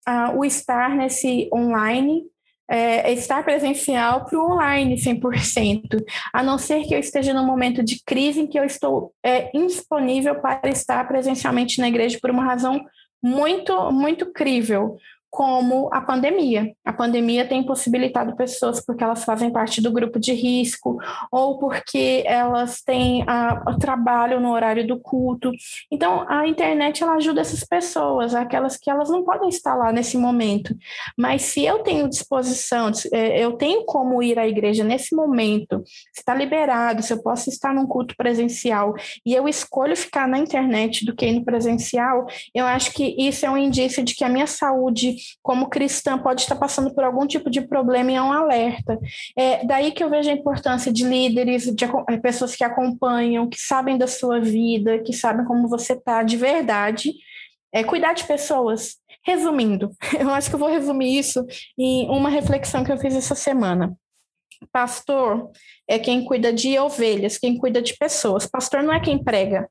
uh, 0.09 0.35
o 0.35 0.43
estar 0.43 0.95
nesse 0.95 1.47
online 1.53 2.23
é, 2.69 3.11
estar 3.13 3.43
presencial 3.43 4.25
para 4.25 4.37
o 4.37 4.51
online 4.51 4.95
100%, 4.95 6.03
a 6.33 6.43
não 6.43 6.57
ser 6.57 6.83
que 6.83 6.93
eu 6.93 6.99
esteja 6.99 7.33
num 7.33 7.45
momento 7.45 7.83
de 7.83 8.01
crise 8.03 8.41
em 8.41 8.47
que 8.47 8.59
eu 8.59 8.63
estou 8.63 9.13
é, 9.23 9.49
indisponível 9.57 10.35
para 10.41 10.69
estar 10.69 11.07
presencialmente 11.07 11.79
na 11.79 11.87
igreja 11.87 12.17
por 12.21 12.29
uma 12.29 12.43
razão 12.43 12.83
muito, 13.23 13.91
muito 13.91 14.31
crível 14.31 14.97
como 15.29 15.89
a 15.91 16.01
pandemia. 16.01 16.73
A 16.85 16.93
pandemia 16.93 17.47
tem 17.47 17.63
possibilitado 17.63 18.35
pessoas 18.35 18.83
porque 18.83 19.03
elas 19.03 19.23
fazem 19.23 19.51
parte 19.51 19.81
do 19.81 19.91
grupo 19.91 20.19
de 20.19 20.33
risco 20.33 20.97
ou 21.31 21.59
porque 21.59 22.23
elas 22.25 22.81
têm 22.81 23.23
a, 23.27 23.63
o 23.67 23.77
trabalho 23.77 24.39
no 24.39 24.51
horário 24.51 24.87
do 24.87 24.99
culto. 24.99 25.51
Então, 25.91 26.25
a 26.27 26.47
internet 26.47 27.03
ela 27.03 27.15
ajuda 27.15 27.41
essas 27.41 27.63
pessoas, 27.63 28.33
aquelas 28.33 28.77
que 28.77 28.89
elas 28.89 29.09
não 29.09 29.23
podem 29.23 29.49
estar 29.49 29.75
lá 29.75 29.91
nesse 29.91 30.17
momento. 30.17 30.75
Mas 31.17 31.43
se 31.43 31.63
eu 31.63 31.79
tenho 31.79 32.09
disposição, 32.09 32.91
é, 33.11 33.43
eu 33.43 33.53
tenho 33.53 33.85
como 33.85 34.23
ir 34.23 34.39
à 34.39 34.47
igreja 34.47 34.83
nesse 34.83 35.15
momento, 35.15 35.83
se 36.13 36.21
está 36.21 36.33
liberado, 36.33 37.03
se 37.03 37.13
eu 37.13 37.21
posso 37.21 37.49
estar 37.49 37.73
num 37.73 37.85
culto 37.85 38.15
presencial 38.17 38.93
e 39.25 39.33
eu 39.33 39.47
escolho 39.47 39.95
ficar 39.95 40.27
na 40.27 40.37
internet 40.37 41.05
do 41.05 41.15
que 41.15 41.25
ir 41.25 41.33
no 41.33 41.45
presencial, 41.45 42.25
eu 42.53 42.65
acho 42.65 42.93
que 42.93 43.15
isso 43.17 43.45
é 43.45 43.49
um 43.49 43.57
indício 43.57 44.03
de 44.03 44.15
que 44.15 44.23
a 44.23 44.29
minha 44.29 44.47
saúde 44.47 45.16
como 45.41 45.69
cristã, 45.69 46.17
pode 46.17 46.41
estar 46.41 46.55
passando 46.55 46.93
por 46.93 47.03
algum 47.03 47.25
tipo 47.25 47.49
de 47.49 47.61
problema 47.61 48.11
e 48.11 48.15
é 48.15 48.21
um 48.21 48.31
alerta. 48.31 48.99
É 49.37 49.65
daí 49.65 49.91
que 49.91 50.03
eu 50.03 50.09
vejo 50.09 50.29
a 50.29 50.33
importância 50.33 50.91
de 50.91 51.03
líderes, 51.03 51.65
de 51.75 51.85
é, 52.09 52.17
pessoas 52.17 52.55
que 52.55 52.63
acompanham, 52.63 53.49
que 53.49 53.59
sabem 53.59 53.97
da 53.97 54.07
sua 54.07 54.39
vida, 54.39 54.99
que 54.99 55.13
sabem 55.13 55.45
como 55.45 55.67
você 55.67 55.93
está 55.93 56.23
de 56.23 56.37
verdade. 56.37 57.13
É 57.73 57.83
cuidar 57.83 58.13
de 58.13 58.23
pessoas. 58.25 58.97
Resumindo, 59.23 59.91
eu 60.19 60.29
acho 60.29 60.49
que 60.49 60.55
eu 60.55 60.59
vou 60.59 60.69
resumir 60.69 61.17
isso 61.17 61.45
em 61.77 62.09
uma 62.09 62.29
reflexão 62.29 62.83
que 62.83 62.91
eu 62.91 62.97
fiz 62.97 63.15
essa 63.15 63.35
semana. 63.35 63.95
Pastor 64.71 65.51
é 65.87 65.99
quem 65.99 66.25
cuida 66.25 66.51
de 66.51 66.77
ovelhas, 66.79 67.37
quem 67.37 67.57
cuida 67.57 67.81
de 67.81 67.95
pessoas. 67.97 68.47
Pastor 68.47 68.83
não 68.83 68.93
é 68.93 68.99
quem 68.99 69.23
prega. 69.23 69.69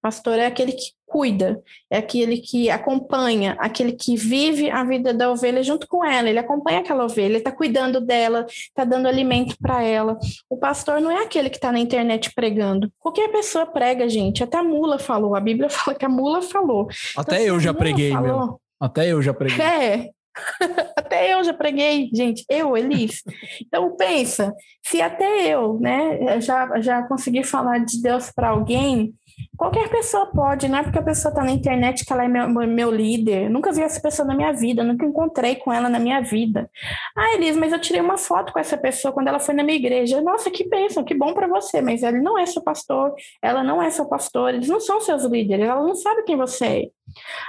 Pastor 0.00 0.38
é 0.38 0.46
aquele 0.46 0.72
que 0.72 0.92
cuida, 1.08 1.60
é 1.90 1.98
aquele 1.98 2.38
que 2.38 2.70
acompanha, 2.70 3.56
aquele 3.58 3.92
que 3.92 4.14
vive 4.16 4.70
a 4.70 4.84
vida 4.84 5.12
da 5.12 5.30
ovelha 5.30 5.62
junto 5.62 5.88
com 5.88 6.04
ela. 6.04 6.28
Ele 6.28 6.38
acompanha 6.38 6.80
aquela 6.80 7.04
ovelha, 7.04 7.38
está 7.38 7.50
cuidando 7.50 8.00
dela, 8.00 8.46
está 8.48 8.84
dando 8.84 9.08
alimento 9.08 9.56
para 9.60 9.82
ela. 9.82 10.18
O 10.48 10.56
pastor 10.56 11.00
não 11.00 11.10
é 11.10 11.24
aquele 11.24 11.50
que 11.50 11.56
está 11.56 11.72
na 11.72 11.78
internet 11.78 12.32
pregando. 12.34 12.92
Qualquer 12.98 13.28
pessoa 13.32 13.66
prega, 13.66 14.08
gente. 14.08 14.44
Até 14.44 14.58
a 14.58 14.62
mula 14.62 14.98
falou. 14.98 15.34
A 15.34 15.40
Bíblia 15.40 15.68
fala 15.70 15.96
que 15.96 16.04
a 16.04 16.08
mula 16.08 16.42
falou. 16.42 16.86
Até 17.16 17.42
então, 17.42 17.54
eu 17.54 17.60
já 17.60 17.74
preguei, 17.74 18.12
falou, 18.12 18.26
meu. 18.26 18.60
Até 18.80 19.08
eu 19.08 19.22
já 19.22 19.34
preguei. 19.34 19.64
É. 19.64 20.10
até 20.96 21.34
eu 21.34 21.42
já 21.42 21.52
preguei, 21.52 22.08
gente, 22.14 22.44
eu, 22.48 22.76
Elis. 22.76 23.22
Então 23.60 23.96
pensa, 23.96 24.54
se 24.84 25.00
até 25.00 25.48
eu, 25.48 25.78
né, 25.80 26.40
já 26.40 26.80
já 26.80 27.02
consegui 27.02 27.42
falar 27.42 27.78
de 27.78 28.00
Deus 28.00 28.30
para 28.30 28.50
alguém, 28.50 29.12
Qualquer 29.56 29.88
pessoa 29.88 30.26
pode, 30.26 30.68
não 30.68 30.78
é 30.78 30.82
porque 30.82 30.98
a 30.98 31.02
pessoa 31.02 31.30
está 31.30 31.42
na 31.42 31.50
internet 31.50 32.04
que 32.04 32.12
ela 32.12 32.24
é 32.24 32.28
meu, 32.28 32.48
meu 32.48 32.90
líder. 32.90 33.50
Nunca 33.50 33.72
vi 33.72 33.82
essa 33.82 34.00
pessoa 34.00 34.26
na 34.26 34.34
minha 34.34 34.52
vida, 34.52 34.84
nunca 34.84 35.04
encontrei 35.04 35.56
com 35.56 35.72
ela 35.72 35.88
na 35.88 35.98
minha 35.98 36.20
vida. 36.20 36.70
Ah, 37.16 37.34
Elis, 37.34 37.56
mas 37.56 37.72
eu 37.72 37.80
tirei 37.80 38.00
uma 38.00 38.16
foto 38.16 38.52
com 38.52 38.58
essa 38.58 38.76
pessoa 38.78 39.12
quando 39.12 39.28
ela 39.28 39.40
foi 39.40 39.54
na 39.54 39.64
minha 39.64 39.76
igreja. 39.76 40.20
Nossa, 40.20 40.50
que 40.50 40.68
bênção, 40.68 41.04
que 41.04 41.14
bom 41.14 41.34
para 41.34 41.48
você, 41.48 41.80
mas 41.80 42.02
ele 42.02 42.20
não 42.20 42.38
é 42.38 42.46
seu 42.46 42.62
pastor, 42.62 43.14
ela 43.42 43.64
não 43.64 43.82
é 43.82 43.90
seu 43.90 44.06
pastor, 44.06 44.54
eles 44.54 44.68
não 44.68 44.80
são 44.80 45.00
seus 45.00 45.24
líderes, 45.24 45.66
ela 45.66 45.82
não 45.82 45.94
sabe 45.94 46.22
quem 46.22 46.36
você 46.36 46.64
é. 46.64 46.97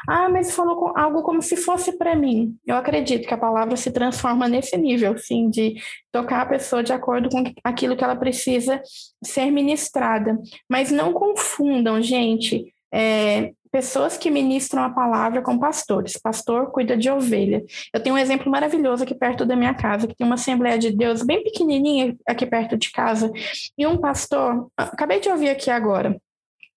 Ah, 0.08 0.30
mas 0.30 0.56
falou 0.56 0.94
algo 0.96 1.22
como 1.24 1.42
se 1.42 1.56
fosse 1.56 1.98
para 1.98 2.16
mim. 2.16 2.56
Eu 2.66 2.76
acredito 2.76 3.28
que 3.28 3.34
a 3.34 3.38
palavra 3.38 3.76
se 3.76 3.92
transforma 3.92 4.48
nesse 4.48 4.78
nível, 4.78 5.18
sim, 5.18 5.50
de 5.50 5.76
tocar 6.12 6.42
a 6.42 6.46
pessoa 6.46 6.84
de 6.84 6.94
acordo 6.94 7.30
com 7.30 7.44
aquilo 7.64 7.96
que 7.96 8.04
ela 8.04 8.16
precisa 8.16 8.82
ser 9.24 9.52
ministrada. 9.52 10.38
Mas 10.70 10.92
não 10.92 11.14
confundam, 11.14 12.02
gente, 12.02 12.74
é, 12.92 13.52
pessoas 13.72 14.18
que 14.18 14.32
ministram 14.32 14.84
a 14.84 14.90
palavra 14.90 15.42
com 15.42 15.58
pastores. 15.58 16.18
Pastor 16.18 16.72
cuida 16.72 16.98
de 16.98 17.10
ovelha. 17.10 17.64
Eu 17.94 18.02
tenho 18.02 18.16
um 18.16 18.20
exemplo 18.20 18.52
maravilhoso 18.52 19.04
aqui 19.04 19.16
perto 19.16 19.46
da 19.46 19.56
minha 19.56 19.74
casa, 19.74 20.08
que 20.08 20.16
tem 20.16 20.26
uma 20.26 20.36
Assembleia 20.36 20.78
de 20.78 20.92
Deus 20.92 21.22
bem 21.22 21.44
pequenininha 21.44 22.16
aqui 22.28 22.46
perto 22.46 22.78
de 22.78 22.92
casa, 22.92 23.32
e 23.78 23.86
um 23.86 23.98
pastor, 23.98 24.70
acabei 24.76 25.20
de 25.20 25.30
ouvir 25.30 25.50
aqui 25.50 25.70
agora, 25.70 26.20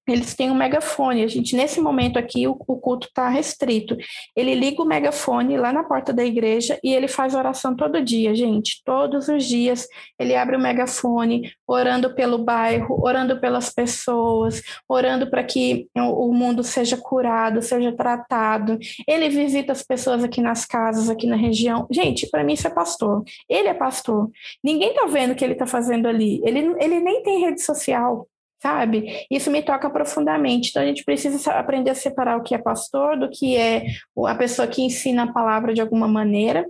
eles 0.07 0.35
têm 0.35 0.51
um 0.51 0.55
megafone. 0.55 1.23
A 1.23 1.29
gente, 1.29 1.55
nesse 1.55 1.81
momento 1.81 2.19
aqui, 2.19 2.47
o, 2.47 2.57
o 2.67 2.77
culto 2.79 3.07
está 3.07 3.29
restrito. 3.29 3.97
Ele 4.37 4.55
liga 4.55 4.83
o 4.83 4.87
megafone 4.87 5.57
lá 5.57 5.73
na 5.73 5.85
porta 5.85 6.13
da 6.13 6.25
igreja 6.25 6.79
e 6.83 6.93
ele 6.93 7.07
faz 7.07 7.35
oração 7.35 7.77
todo 7.77 8.03
dia, 8.03 8.35
gente. 8.35 8.83
Todos 8.85 9.29
os 9.29 9.45
dias 9.45 9.87
ele 10.19 10.35
abre 10.35 10.57
o 10.57 10.61
megafone, 10.61 11.53
orando 11.67 12.15
pelo 12.15 12.39
bairro, 12.39 13.01
orando 13.03 13.41
pelas 13.41 13.71
pessoas, 13.71 14.63
orando 14.89 15.31
para 15.31 15.45
que 15.45 15.87
o, 15.97 16.29
o 16.29 16.35
mundo 16.35 16.63
seja 16.63 16.97
curado, 16.97 17.63
seja 17.63 17.93
tratado. 17.93 18.79
Ele 19.07 19.29
visita 19.29 19.73
as 19.73 19.83
pessoas 19.83 20.25
aqui 20.25 20.41
nas 20.41 20.65
casas, 20.65 21.09
aqui 21.09 21.27
na 21.27 21.37
região. 21.37 21.87
Gente, 21.91 22.29
para 22.29 22.43
mim 22.43 22.55
isso 22.55 22.67
é 22.67 22.71
pastor. 22.71 23.23
Ele 23.49 23.69
é 23.69 23.75
pastor. 23.75 24.31
Ninguém 24.65 24.91
está 24.91 25.07
vendo 25.07 25.33
o 25.33 25.35
que 25.35 25.45
ele 25.45 25.53
está 25.53 25.67
fazendo 25.67 26.09
ali. 26.09 26.41
Ele, 26.45 26.75
ele 26.81 27.01
nem 27.01 27.23
tem 27.23 27.41
rede 27.41 27.63
social 27.63 28.27
sabe? 28.63 29.27
Isso 29.29 29.51
me 29.51 29.61
toca 29.61 29.91
profundamente. 29.91 30.71
Então 30.71 30.83
a 30.83 30.87
gente 30.87 31.05
precisa 31.05 31.51
aprender 31.53 31.91
a 31.91 31.95
separar 31.95 32.37
o 32.37 32.43
que 32.43 32.55
é 32.55 32.59
pastor 32.59 33.19
do 33.19 33.29
que 33.29 33.57
é 33.57 33.87
a 34.25 34.35
pessoa 34.37 34.69
que 34.69 34.83
ensina 34.83 35.25
a 35.25 35.33
palavra 35.33 35.75
de 35.75 35.81
alguma 35.81 36.07
maneira, 36.07 36.65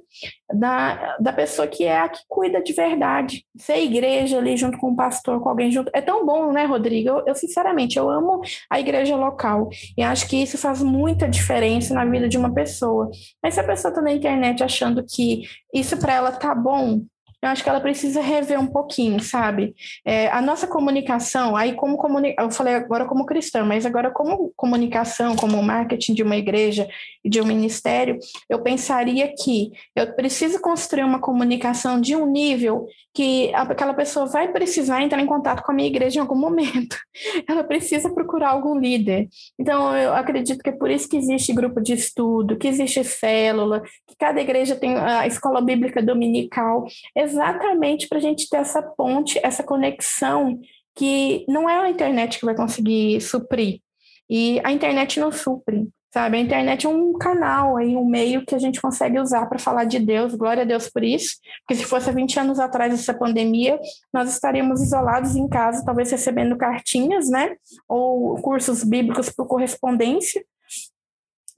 da, 0.53 1.19
da 1.19 1.33
pessoa 1.33 1.69
que 1.69 1.85
é 1.85 1.99
a 1.99 2.09
que 2.09 2.21
cuida 2.27 2.63
de 2.63 2.73
verdade. 2.73 3.45
Ser 3.59 3.79
igreja 3.79 4.39
ali 4.39 4.57
junto 4.57 4.79
com 4.79 4.93
o 4.93 4.97
pastor, 4.97 5.43
com 5.43 5.51
alguém 5.51 5.71
junto. 5.71 5.91
É 5.95 6.01
tão 6.01 6.25
bom, 6.25 6.51
né, 6.51 6.65
Rodrigo? 6.65 7.11
Eu, 7.11 7.25
eu 7.27 7.35
sinceramente, 7.35 7.99
eu 7.99 8.09
amo 8.09 8.41
a 8.71 8.81
igreja 8.81 9.15
local 9.15 9.69
e 9.97 10.03
acho 10.03 10.27
que 10.27 10.43
isso 10.43 10.57
faz 10.57 10.83
muita 10.83 11.29
diferença 11.29 11.93
na 11.93 12.07
vida 12.07 12.27
de 12.27 12.39
uma 12.39 12.55
pessoa. 12.55 13.11
Mas 13.43 13.55
se 13.55 13.61
a 13.61 13.65
pessoa 13.65 13.91
está 13.91 14.01
na 14.01 14.13
internet 14.13 14.65
achando 14.65 15.05
que 15.05 15.43
isso 15.75 15.99
para 15.99 16.15
ela 16.15 16.33
tá 16.33 16.55
bom, 16.55 17.03
eu 17.43 17.49
acho 17.49 17.63
que 17.65 17.69
ela 17.69 17.81
precisa 17.81 18.21
rever 18.21 18.59
um 18.61 18.67
pouquinho, 18.67 19.21
sabe? 19.21 19.75
É, 20.05 20.29
a 20.29 20.41
nossa 20.41 20.67
comunicação, 20.67 21.57
aí 21.57 21.75
como 21.75 21.97
comuni 21.97 22.35
eu 22.39 22.51
falei 22.51 22.75
agora 22.75 23.05
como 23.05 23.27
cristã, 23.27 23.65
mas 23.65 23.85
agora 23.85 24.11
como 24.11 24.53
comunicação, 24.57 25.35
como 25.35 25.61
marketing 25.63 26.15
de 26.15 26.23
uma 26.23 26.37
igreja 26.37 26.89
e 27.25 27.29
de 27.29 27.41
um 27.41 27.45
ministério, 27.45 28.19
eu 28.49 28.63
pensaria 28.63 29.33
que 29.35 29.71
eu 29.97 30.15
preciso 30.15 30.61
construir 30.61 31.05
uma 31.05 31.21
comunicação 31.21 32.01
de 32.01 32.15
um 32.15 32.27
nível 32.27 32.87
que 33.15 33.53
aquela 33.55 33.93
pessoa 33.93 34.27
vai 34.27 34.51
precisar 34.51 35.03
entrar 35.03 35.21
em 35.21 35.27
contato 35.27 35.63
com 35.63 35.73
a 35.73 35.75
minha 35.75 35.89
igreja 35.89 36.19
em 36.19 36.23
algum 36.23 36.35
momento. 36.35 36.97
Ela 37.47 37.63
precisa 37.63 38.09
procurar 38.13 38.51
algum 38.51 38.79
líder. 38.79 39.29
Então, 39.59 39.95
eu 39.97 40.15
acredito 40.15 40.63
que 40.63 40.71
é 40.71 40.73
por 40.73 40.91
isso 40.91 41.09
que 41.09 41.17
existe 41.17 41.53
grupo 41.53 41.81
de 41.81 41.93
estudo, 41.93 42.57
que 42.57 42.69
existe 42.69 43.05
célula, 43.05 43.83
que 44.09 44.17
cada 44.19 44.41
igreja 44.41 44.77
tem 44.77 44.97
a 44.97 45.27
escola 45.27 45.61
bíblica 45.61 46.03
dominical, 46.03 46.87
exatamente 47.33 48.09
para 48.09 48.19
a 48.19 48.21
gente 48.21 48.49
ter 48.49 48.59
essa 48.59 48.83
ponte, 48.83 49.41
essa 49.43 49.63
conexão 49.63 50.59
que 50.95 51.45
não 51.49 51.69
é 51.69 51.81
a 51.81 51.91
internet 51.91 52.39
que 52.39 52.45
vai 52.45 52.55
conseguir 52.55 53.21
suprir. 53.21 53.81
E 54.29 54.61
a 54.65 54.73
internet 54.73 55.19
não 55.19 55.33
supre. 55.33 55.89
Sabe, 56.13 56.37
a 56.37 56.41
internet 56.41 56.87
é 56.87 56.91
um 56.91 57.15
canal 57.15 57.79
aí, 57.79 57.97
um 57.97 58.05
meio 58.05 58.45
que 58.45 58.55
a 58.55 58.59
gente 58.59 58.83
consegue 58.83 59.19
usar 59.19 59.47
para 59.47 59.59
falar 59.59 59.85
de 59.85 59.99
Deus, 59.99 60.35
glória 60.35 60.63
a 60.63 60.67
Deus 60.67 60.91
por 60.91 61.03
isso, 61.03 61.37
porque 61.61 61.83
se 61.83 61.89
fosse 61.89 62.13
20 62.13 62.39
anos 62.39 62.59
atrás 62.59 62.93
dessa 62.93 63.15
pandemia, 63.15 63.81
nós 64.13 64.29
estaríamos 64.29 64.83
isolados 64.83 65.35
em 65.35 65.49
casa, 65.49 65.83
talvez 65.83 66.11
recebendo 66.11 66.55
cartinhas, 66.59 67.31
né, 67.31 67.57
ou 67.89 68.35
cursos 68.43 68.85
bíblicos 68.85 69.31
por 69.31 69.47
correspondência, 69.47 70.45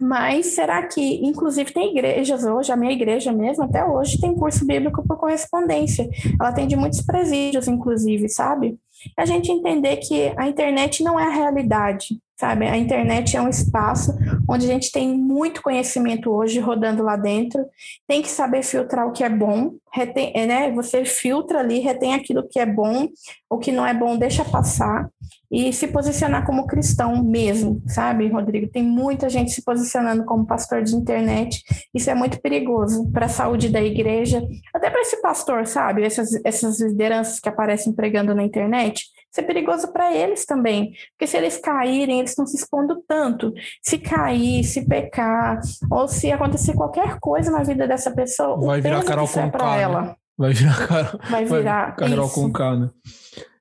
mas 0.00 0.46
será 0.46 0.86
que, 0.86 1.24
inclusive, 1.24 1.72
tem 1.72 1.90
igrejas 1.90 2.44
hoje, 2.44 2.72
a 2.72 2.76
minha 2.76 2.92
igreja 2.92 3.32
mesmo, 3.32 3.64
até 3.64 3.84
hoje, 3.84 4.20
tem 4.20 4.34
curso 4.34 4.66
bíblico 4.66 5.06
por 5.06 5.16
correspondência. 5.16 6.08
Ela 6.40 6.50
atende 6.50 6.76
muitos 6.76 7.00
presídios, 7.02 7.68
inclusive, 7.68 8.28
sabe? 8.28 8.76
A 9.16 9.24
gente 9.24 9.50
entender 9.50 9.96
que 9.98 10.32
a 10.36 10.48
internet 10.48 11.02
não 11.02 11.18
é 11.18 11.24
a 11.24 11.30
realidade, 11.30 12.18
sabe? 12.36 12.66
A 12.66 12.76
internet 12.76 13.36
é 13.36 13.40
um 13.40 13.48
espaço 13.48 14.14
onde 14.48 14.66
a 14.66 14.68
gente 14.68 14.90
tem 14.90 15.16
muito 15.16 15.62
conhecimento 15.62 16.30
hoje 16.30 16.58
rodando 16.60 17.02
lá 17.02 17.16
dentro, 17.16 17.64
tem 18.06 18.22
que 18.22 18.28
saber 18.28 18.62
filtrar 18.62 19.06
o 19.06 19.12
que 19.12 19.22
é 19.22 19.28
bom, 19.28 19.74
retém, 19.92 20.32
é, 20.34 20.46
né? 20.46 20.72
Você 20.72 21.04
filtra 21.04 21.60
ali, 21.60 21.78
retém 21.78 22.14
aquilo 22.14 22.46
que 22.48 22.58
é 22.58 22.66
bom, 22.66 23.08
o 23.48 23.58
que 23.58 23.70
não 23.70 23.86
é 23.86 23.94
bom 23.94 24.16
deixa 24.16 24.44
passar 24.44 25.08
e 25.50 25.72
se 25.72 25.86
posicionar 25.86 26.44
como 26.44 26.66
cristão 26.66 27.22
mesmo, 27.22 27.80
sabe, 27.86 28.26
Rodrigo? 28.26 28.68
Tem 28.68 28.82
muita 28.82 29.28
gente 29.28 29.52
se 29.52 29.62
posicionando 29.62 30.24
como 30.24 30.46
pastor 30.46 30.82
de 30.82 30.96
internet, 30.96 31.62
isso 31.94 32.10
é 32.10 32.14
muito 32.14 32.40
perigoso 32.40 33.08
para 33.12 33.26
a 33.26 33.28
saúde 33.28 33.68
da 33.68 33.80
igreja, 33.80 34.42
até 34.74 34.90
para 34.90 35.02
esse 35.02 35.22
pastor, 35.22 35.64
sabe? 35.66 36.02
Essas, 36.02 36.30
essas 36.44 36.80
lideranças 36.80 37.38
que 37.38 37.48
aparecem 37.48 37.92
pregando 37.92 38.34
na 38.34 38.42
internet, 38.42 39.04
isso 39.34 39.40
é 39.40 39.42
perigoso 39.42 39.88
para 39.88 40.14
eles 40.14 40.46
também, 40.46 40.92
porque 41.10 41.26
se 41.26 41.36
eles 41.36 41.58
caírem, 41.58 42.20
eles 42.20 42.30
estão 42.30 42.46
se 42.46 42.56
expondo 42.56 43.02
tanto. 43.06 43.52
Se 43.82 43.98
cair, 43.98 44.62
se 44.62 44.86
pecar, 44.86 45.60
ou 45.90 46.06
se 46.06 46.30
acontecer 46.30 46.74
qualquer 46.74 47.18
coisa 47.18 47.50
na 47.50 47.64
vida 47.64 47.88
dessa 47.88 48.12
pessoa, 48.12 48.56
vai 48.60 48.80
virar 48.80 49.02
Carol 49.02 49.26
com 49.26 49.40
é 49.40 49.82
ela. 49.82 50.02
Né? 50.02 50.14
Vai 50.38 50.52
virar 50.52 50.86
Carol, 50.86 51.20
vai 51.28 51.44
virar 51.44 51.96
vai 51.98 52.08
Carol 52.10 52.30
com 52.30 52.52
K, 52.52 52.76
né? 52.76 52.90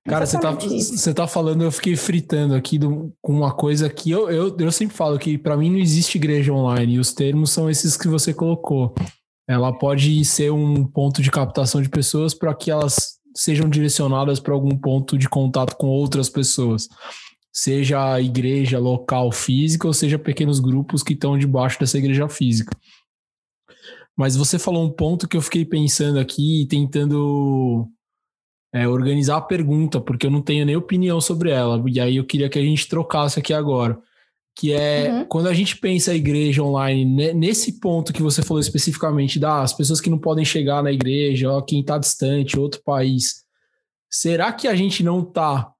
Cara, 0.06 0.26
você 0.26 0.40
tá, 0.40 0.52
você 0.52 1.14
tá 1.14 1.26
falando, 1.26 1.64
eu 1.64 1.72
fiquei 1.72 1.96
fritando 1.96 2.54
aqui 2.54 2.78
do, 2.78 3.12
com 3.22 3.34
uma 3.34 3.54
coisa 3.54 3.90
que 3.90 4.12
eu, 4.12 4.30
eu, 4.30 4.56
eu 4.60 4.72
sempre 4.72 4.96
falo 4.96 5.18
que 5.18 5.38
para 5.38 5.58
mim 5.58 5.72
não 5.72 5.80
existe 5.80 6.18
igreja 6.18 6.54
online, 6.54 6.96
e 6.96 7.00
os 7.00 7.14
termos 7.14 7.52
são 7.52 7.68
esses 7.68 7.98
que 7.98 8.08
você 8.08 8.32
colocou. 8.32 8.94
Ela 9.48 9.74
pode 9.74 10.24
ser 10.24 10.52
um 10.52 10.86
ponto 10.86 11.22
de 11.22 11.32
captação 11.32 11.82
de 11.82 11.90
pessoas 11.90 12.34
para 12.34 12.54
que 12.54 12.70
elas 12.70 13.23
sejam 13.36 13.70
direcionadas 13.70 14.40
para 14.40 14.54
algum 14.54 14.78
ponto 14.78 15.18
de 15.18 15.28
contato 15.28 15.76
com 15.76 15.88
outras 15.88 16.30
pessoas, 16.30 16.88
seja 17.52 18.14
a 18.14 18.22
igreja 18.22 18.80
local 18.80 19.32
física 19.32 19.88
ou 19.88 19.94
seja 19.94 20.18
pequenos 20.18 20.60
grupos 20.60 21.04
que 21.04 21.14
estão 21.14 21.38
debaixo 21.38 21.80
dessa 21.80 21.98
igreja 21.98 22.28
física. 22.28 22.76
Mas 24.16 24.36
você 24.36 24.60
falou 24.60 24.86
um 24.86 24.92
ponto 24.92 25.28
que 25.28 25.36
eu 25.36 25.42
fiquei 25.42 25.66
pensando 25.66 26.20
aqui, 26.20 26.68
tentando 26.70 27.88
é, 28.74 28.88
organizar 28.88 29.38
a 29.38 29.42
pergunta, 29.42 30.00
porque 30.00 30.28
eu 30.28 30.32
não 30.32 30.42
tenho 30.42 30.66
nem 30.66 30.76
opinião 30.76 31.20
sobre 31.20 31.50
ela, 31.50 31.84
e 31.88 32.00
aí 32.00 32.18
eu 32.18 32.26
queria 32.26 32.50
que 32.50 32.60
a 32.60 32.64
gente 32.64 32.88
trocasse 32.88 33.40
aqui 33.40 33.54
agora 33.54 34.00
que 34.56 34.72
é 34.72 35.12
uhum. 35.12 35.26
quando 35.26 35.50
a 35.50 35.54
gente 35.54 35.78
pensa 35.78 36.12
a 36.12 36.16
igreja 36.16 36.64
online, 36.64 37.34
nesse 37.34 37.80
ponto 37.80 38.14
que 38.14 38.22
você 38.22 38.42
falou 38.44 38.62
especificamente, 38.62 39.40
das 39.40 39.74
ah, 39.74 39.76
pessoas 39.76 40.00
que 40.00 40.10
não 40.10 40.20
podem 40.20 40.46
chegar 40.46 40.84
na 40.84 40.92
igreja, 40.92 41.52
ó, 41.52 41.62
quem 41.62 41.82
está 41.82 41.98
distante, 41.98 42.60
outro 42.60 42.82
país, 42.84 43.44
será 44.10 44.52
que 44.54 44.68
a 44.68 44.76
gente 44.76 45.04
não 45.04 45.22
está 45.22 45.72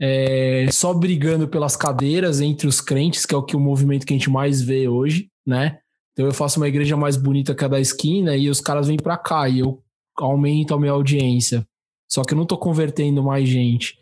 é, 0.00 0.66
só 0.70 0.92
brigando 0.92 1.48
pelas 1.48 1.76
cadeiras 1.76 2.40
entre 2.40 2.66
os 2.66 2.80
crentes, 2.80 3.24
que 3.24 3.34
é 3.34 3.38
o 3.38 3.42
que 3.42 3.56
o 3.56 3.60
movimento 3.60 4.04
que 4.06 4.12
a 4.12 4.16
gente 4.16 4.30
mais 4.30 4.60
vê 4.60 4.86
hoje, 4.86 5.30
né? 5.46 5.78
Então 6.12 6.26
eu 6.26 6.32
faço 6.32 6.60
uma 6.60 6.68
igreja 6.68 6.96
mais 6.96 7.16
bonita 7.16 7.54
que 7.54 7.64
a 7.64 7.68
da 7.68 7.80
esquina 7.80 8.36
e 8.36 8.48
os 8.48 8.60
caras 8.60 8.86
vêm 8.86 8.96
para 8.96 9.16
cá 9.16 9.48
e 9.48 9.60
eu 9.60 9.82
aumento 10.16 10.74
a 10.74 10.78
minha 10.78 10.92
audiência. 10.92 11.66
Só 12.08 12.22
que 12.22 12.34
eu 12.34 12.36
não 12.36 12.44
estou 12.44 12.58
convertendo 12.58 13.22
mais 13.22 13.48
gente. 13.48 13.98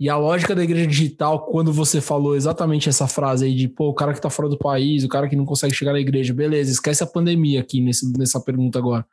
E 0.00 0.08
a 0.08 0.16
lógica 0.16 0.54
da 0.54 0.64
igreja 0.64 0.86
digital, 0.86 1.44
quando 1.44 1.70
você 1.74 2.00
falou 2.00 2.34
exatamente 2.34 2.88
essa 2.88 3.06
frase 3.06 3.44
aí 3.44 3.54
de, 3.54 3.68
pô, 3.68 3.90
o 3.90 3.94
cara 3.94 4.14
que 4.14 4.20
tá 4.20 4.30
fora 4.30 4.48
do 4.48 4.56
país, 4.56 5.04
o 5.04 5.08
cara 5.08 5.28
que 5.28 5.36
não 5.36 5.44
consegue 5.44 5.74
chegar 5.74 5.92
na 5.92 6.00
igreja, 6.00 6.32
beleza, 6.32 6.72
esquece 6.72 7.04
a 7.04 7.06
pandemia 7.06 7.60
aqui 7.60 7.82
nesse, 7.82 8.10
nessa 8.16 8.40
pergunta 8.40 8.78
agora. 8.78 9.04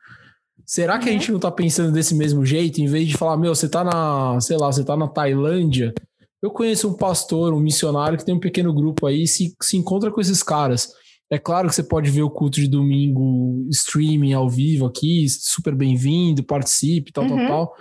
Será 0.65 0.97
que 0.97 1.09
a 1.09 1.11
uhum. 1.11 1.19
gente 1.19 1.31
não 1.33 1.39
tá 1.39 1.51
pensando 1.51 1.91
desse 1.91 2.15
mesmo 2.15 2.45
jeito? 2.45 2.79
Em 2.79 2.87
vez 2.87 3.05
de 3.05 3.17
falar, 3.17 3.35
meu, 3.35 3.53
você 3.53 3.67
tá 3.67 3.83
na, 3.83 4.39
sei 4.39 4.55
lá, 4.55 4.71
você 4.71 4.81
tá 4.81 4.95
na 4.95 5.09
Tailândia. 5.09 5.93
Eu 6.41 6.51
conheço 6.51 6.87
um 6.87 6.93
pastor, 6.93 7.53
um 7.53 7.59
missionário 7.59 8.17
que 8.17 8.23
tem 8.23 8.33
um 8.33 8.39
pequeno 8.39 8.73
grupo 8.73 9.07
aí, 9.07 9.27
se, 9.27 9.53
se 9.61 9.75
encontra 9.75 10.09
com 10.09 10.21
esses 10.21 10.41
caras. 10.41 10.93
É 11.29 11.37
claro 11.37 11.67
que 11.67 11.75
você 11.75 11.83
pode 11.83 12.09
ver 12.09 12.21
o 12.21 12.29
culto 12.29 12.61
de 12.61 12.67
domingo 12.69 13.67
streaming 13.71 14.31
ao 14.31 14.49
vivo 14.49 14.85
aqui, 14.85 15.27
super 15.27 15.75
bem-vindo, 15.75 16.45
participe, 16.45 17.11
tal, 17.11 17.25
uhum. 17.25 17.35
tal, 17.35 17.47
tal. 17.47 17.73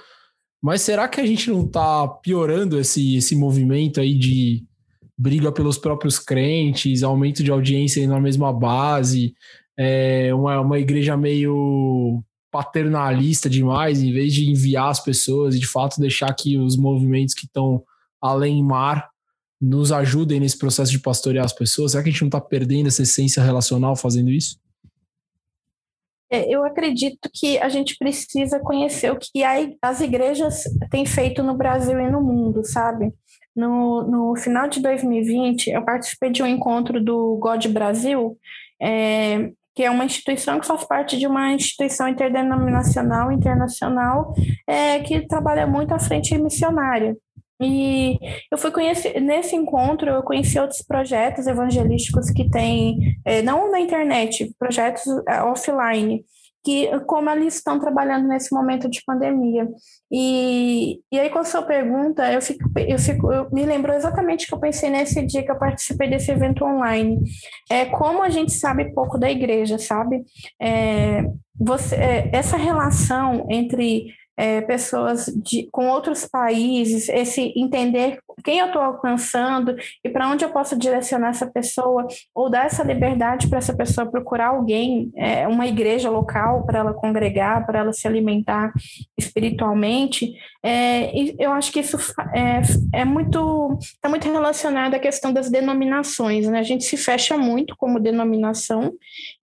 Mas 0.67 0.83
será 0.83 1.07
que 1.07 1.21
a 1.21 1.25
gente 1.25 1.49
não 1.49 1.65
está 1.65 2.09
piorando 2.09 2.77
esse, 2.77 3.15
esse 3.15 3.37
movimento 3.37 4.01
aí 4.01 4.19
de 4.19 4.65
briga 5.17 5.53
pelos 5.53 5.79
próprios 5.79 6.19
crentes, 6.19 7.05
aumento 7.05 7.45
de 7.45 7.53
audiência 7.53 8.05
na 8.09 8.21
mesma 8.21 8.53
base, 8.53 9.33
é 9.79 10.35
uma, 10.35 10.61
uma 10.61 10.77
igreja 10.77 11.17
meio 11.17 12.21
paternalista 12.51 13.49
demais, 13.49 14.03
em 14.03 14.13
vez 14.13 14.35
de 14.35 14.51
enviar 14.51 14.89
as 14.89 14.99
pessoas 14.99 15.55
e 15.55 15.61
de 15.61 15.69
fato 15.69 16.01
deixar 16.01 16.35
que 16.35 16.59
os 16.59 16.77
movimentos 16.77 17.33
que 17.33 17.47
estão 17.47 17.85
além 18.21 18.61
mar 18.61 19.09
nos 19.61 19.93
ajudem 19.93 20.41
nesse 20.41 20.59
processo 20.59 20.91
de 20.91 20.99
pastorear 20.99 21.45
as 21.45 21.53
pessoas? 21.53 21.93
Será 21.93 22.03
que 22.03 22.09
a 22.09 22.13
gente 22.13 22.23
não 22.23 22.29
está 22.29 22.41
perdendo 22.41 22.89
essa 22.89 23.03
essência 23.03 23.41
relacional 23.41 23.95
fazendo 23.95 24.33
isso? 24.33 24.59
É, 26.31 26.53
eu 26.53 26.65
acredito 26.65 27.31
que 27.33 27.59
a 27.59 27.69
gente 27.69 27.97
precisa 27.97 28.59
conhecer 28.59 29.13
o 29.13 29.19
que 29.19 29.43
as 29.81 30.01
igrejas 30.01 30.65
têm 30.91 31.07
feito 31.07 31.43
no 31.43 31.57
Brasil 31.57 31.99
e 32.01 32.11
no 32.11 32.21
mundo, 32.21 32.65
sabe? 32.65 33.13
No, 33.55 34.03
no 34.03 34.37
final 34.37 34.69
de 34.69 34.81
2020, 34.81 35.71
eu 35.71 35.85
participei 35.85 36.31
de 36.31 36.43
um 36.43 36.47
encontro 36.47 37.03
do 37.03 37.39
God 37.41 37.67
Brasil, 37.69 38.37
é, 38.83 39.51
que 39.75 39.83
é 39.83 39.91
uma 39.91 40.05
instituição 40.05 40.59
que 40.59 40.67
faz 40.67 40.85
parte 40.85 41.17
de 41.19 41.27
uma 41.27 41.53
instituição 41.53 42.09
interdenominacional, 42.09 43.31
internacional, 43.31 44.35
é, 44.67 45.01
que 45.01 45.27
trabalha 45.27 45.67
muito 45.67 45.95
à 45.95 45.99
frente 45.99 46.37
missionária. 46.37 47.17
E 47.61 48.19
eu 48.53 48.59
fui 48.59 48.71
conhecer, 48.71 49.21
nesse 49.21 49.57
encontro, 49.57 50.11
eu 50.11 50.23
conheci 50.23 50.59
outros 50.59 50.83
projetos 50.83 51.47
evangelísticos 51.47 52.31
que 52.31 52.49
tem, 52.51 53.17
é, 53.25 53.41
não 53.43 53.71
na 53.71 53.81
internet, 53.81 54.55
projetos 54.59 55.05
é, 55.29 55.43
offline, 55.43 56.25
que 56.67 56.89
como 57.07 57.31
eles 57.31 57.55
estão 57.55 57.79
trabalhando 57.79 58.27
nesse 58.27 58.53
momento 58.53 58.91
de 58.91 59.01
pandemia. 59.07 59.69
E, 60.11 60.99
e 61.13 61.21
aí, 61.21 61.31
com 61.31 61.39
a 61.39 61.45
sua 61.45 61.63
pergunta, 61.63 62.31
eu, 62.33 62.43
fico, 62.43 62.69
eu, 62.77 62.99
fico, 62.99 63.33
eu 63.33 63.49
me 63.53 63.65
lembrou 63.65 63.95
exatamente 63.95 64.49
que 64.49 64.53
eu 64.53 64.59
pensei 64.59 64.91
nesse 64.91 65.25
dia 65.25 65.45
que 65.45 65.51
eu 65.51 65.59
participei 65.59 66.11
desse 66.11 66.33
evento 66.33 66.65
online. 66.65 67.21
É 67.71 67.85
como 67.85 68.21
a 68.21 68.29
gente 68.29 68.53
sabe 68.53 68.93
pouco 68.93 69.17
da 69.17 69.31
igreja, 69.31 69.79
sabe? 69.79 70.25
É, 70.61 71.23
você, 71.57 71.95
é, 71.95 72.31
essa 72.33 72.57
relação 72.57 73.47
entre 73.49 74.09
é, 74.37 74.61
pessoas 74.61 75.27
de, 75.27 75.69
com 75.73 75.89
outros 75.89 76.27
países, 76.27 77.09
esse 77.09 77.53
entender 77.57 78.19
quem 78.45 78.59
eu 78.59 78.67
estou 78.67 78.83
alcançando 78.83 79.75
e 80.05 80.11
para 80.11 80.29
onde 80.29 80.45
eu 80.45 80.51
posso 80.51 80.79
direcionar 80.79 81.31
essa 81.31 81.47
pessoa, 81.47 82.07
ou 82.35 82.51
dar 82.51 82.67
essa 82.67 82.85
liberdade 82.85 83.49
para 83.49 83.59
essa 83.59 83.75
pessoa 83.75 84.11
procurar 84.11 84.49
alguém, 84.49 85.11
é, 85.17 85.49
uma 85.49 85.67
igreja 85.67 86.11
local 86.11 86.65
para 86.67 86.81
ela 86.81 86.93
congregar, 86.93 87.65
para 87.67 87.79
ela 87.79 87.93
se 87.93 88.07
alimentar 88.07 88.73
espiritualmente. 89.17 90.35
É, 90.63 91.11
eu 91.39 91.53
acho 91.53 91.73
que 91.73 91.81
isso 91.81 91.97
é, 92.35 92.61
é 93.01 93.05
muito 93.05 93.79
está 93.81 94.09
muito 94.09 94.31
relacionado 94.31 94.95
à 94.95 94.99
questão 94.99 95.33
das 95.33 95.51
denominações, 95.51 96.47
né? 96.47 96.59
A 96.59 96.63
gente 96.63 96.85
se 96.85 96.97
fecha 96.97 97.37
muito 97.37 97.75
como 97.77 98.01
denominação 98.01 98.93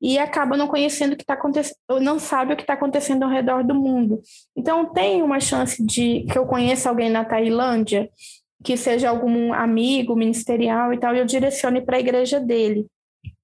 e 0.04 0.20
acaba 0.20 0.58
não 0.58 0.68
conhecendo 0.68 1.14
o 1.14 1.16
que 1.16 1.24
está 1.24 1.34
acontecendo, 1.34 1.78
não 2.02 2.20
sabe 2.20 2.52
o 2.54 2.58
que 2.58 2.64
está 2.64 2.74
acontecendo 2.74 3.24
ao 3.24 3.30
redor 3.30 3.64
do 3.64 3.74
mundo. 3.74 4.22
Então 4.54 4.92
tem 4.92 5.24
uma 5.24 5.40
chance 5.40 5.82
de 5.82 6.26
que 6.30 6.38
eu 6.38 6.46
conheça 6.46 6.90
alguém 6.90 7.10
na 7.10 7.24
Tailândia 7.24 8.10
que 8.62 8.76
seja 8.76 9.10
algum 9.10 9.54
amigo 9.54 10.14
ministerial 10.14 10.94
e 10.94 11.00
tal, 11.00 11.16
e 11.16 11.20
eu 11.20 11.26
direcione 11.26 11.82
para 11.82 11.98
a 11.98 12.00
igreja 12.00 12.40
dele, 12.40 12.86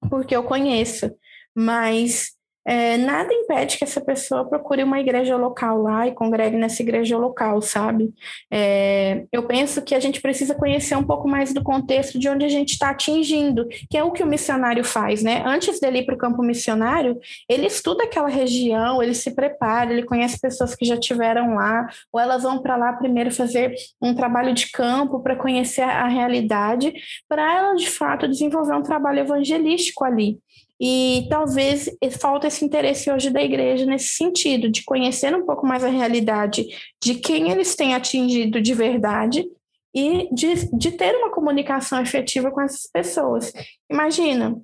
porque 0.10 0.36
eu 0.36 0.43
conheço. 0.43 1.10
Mas 1.55 2.32
é, 2.66 2.97
nada 2.97 3.34
impede 3.34 3.78
que 3.78 3.84
essa 3.84 4.01
pessoa 4.01 4.47
procure 4.47 4.84
uma 4.84 4.99
igreja 4.99 5.36
local 5.36 5.82
lá 5.82 6.07
e 6.07 6.14
congregue 6.14 6.57
nessa 6.57 6.82
igreja 6.82 7.18
local, 7.18 7.62
sabe? 7.62 8.14
É, 8.51 9.26
eu 9.32 9.43
penso 9.43 9.82
que 9.82 9.95
a 9.95 9.99
gente 9.99 10.22
precisa 10.22 10.53
conhecer 10.53 10.95
um 10.95 11.03
pouco 11.03 11.28
mais 11.28 11.53
do 11.53 11.64
contexto 11.64 12.20
de 12.20 12.30
onde 12.30 12.45
a 12.45 12.49
gente 12.49 12.74
está 12.74 12.89
atingindo, 12.89 13.68
que 13.89 13.97
é 13.97 14.03
o 14.03 14.12
que 14.12 14.24
o 14.24 14.28
missionário 14.28 14.84
faz, 14.84 15.24
né? 15.24 15.41
Antes 15.45 15.80
dele 15.80 15.99
ir 15.99 16.05
para 16.05 16.16
o 16.16 16.18
campo 16.18 16.43
missionário, 16.43 17.18
ele 17.47 17.66
estuda 17.66 18.03
aquela 18.03 18.30
região, 18.30 19.01
ele 19.01 19.14
se 19.14 19.32
prepara, 19.32 19.91
ele 19.91 20.03
conhece 20.03 20.39
pessoas 20.39 20.76
que 20.76 20.86
já 20.86 20.97
tiveram 20.97 21.55
lá, 21.55 21.88
ou 22.12 22.20
elas 22.20 22.43
vão 22.43 22.62
para 22.62 22.76
lá 22.76 22.93
primeiro 22.93 23.32
fazer 23.32 23.74
um 24.01 24.14
trabalho 24.14 24.53
de 24.53 24.72
campo 24.72 25.22
para 25.22 25.36
conhecer 25.36 25.82
a 25.82 26.07
realidade, 26.07 26.93
para 27.28 27.57
ela 27.57 27.76
de 27.76 27.89
fato 27.89 28.28
desenvolver 28.28 28.76
um 28.76 28.84
trabalho 28.84 29.20
evangelístico 29.20 30.03
ali. 30.03 30.38
E 30.80 31.27
talvez 31.30 31.89
falta 32.19 32.47
esse 32.47 32.63
interesse 32.63 33.11
hoje 33.11 33.30
da 33.30 33.41
igreja 33.41 33.86
nesse 33.86 34.15
sentido, 34.15 34.69
de 34.69 34.84
conhecer 34.84 35.36
um 35.36 35.45
pouco 35.45 35.67
mais 35.67 35.84
a 35.84 35.89
realidade 35.89 36.65
de 37.03 37.15
quem 37.15 37.51
eles 37.51 37.75
têm 37.75 37.93
atingido 37.93 38.61
de 38.61 38.73
verdade 38.73 39.45
e 39.93 40.34
de, 40.34 40.69
de 40.77 40.91
ter 40.91 41.15
uma 41.15 41.32
comunicação 41.32 42.01
efetiva 42.01 42.49
com 42.49 42.61
essas 42.61 42.89
pessoas. 42.91 43.51
Imagina 43.91 44.55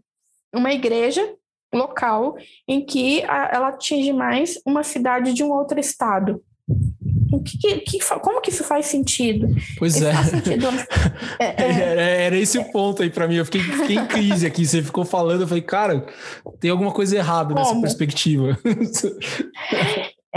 uma 0.54 0.72
igreja 0.72 1.36
local 1.74 2.38
em 2.68 2.86
que 2.86 3.22
ela 3.22 3.70
atinge 3.70 4.14
mais 4.14 4.62
uma 4.66 4.84
cidade 4.84 5.34
de 5.34 5.44
um 5.44 5.52
outro 5.52 5.80
estado 5.80 6.42
que, 7.46 7.80
que, 7.80 8.00
como 8.22 8.42
que 8.42 8.50
isso 8.50 8.64
faz 8.64 8.88
sentido? 8.88 9.48
Pois 9.78 10.02
é. 10.02 10.14
Sentido. 10.24 10.68
É, 11.40 11.46
é. 11.46 11.72
Era, 11.72 12.02
era, 12.02 12.38
esse 12.38 12.58
o 12.58 12.72
ponto 12.72 13.04
aí 13.04 13.10
para 13.10 13.28
mim. 13.28 13.36
Eu 13.36 13.46
fiquei, 13.46 13.62
fiquei, 13.62 13.98
em 13.98 14.06
crise 14.06 14.46
aqui. 14.46 14.66
Você 14.66 14.82
ficou 14.82 15.04
falando, 15.04 15.42
eu 15.42 15.48
falei, 15.48 15.64
cara, 15.64 16.06
tem 16.60 16.72
alguma 16.72 16.92
coisa 16.92 17.16
errada 17.16 17.54
como? 17.54 17.60
nessa 17.60 17.80
perspectiva. 17.82 18.58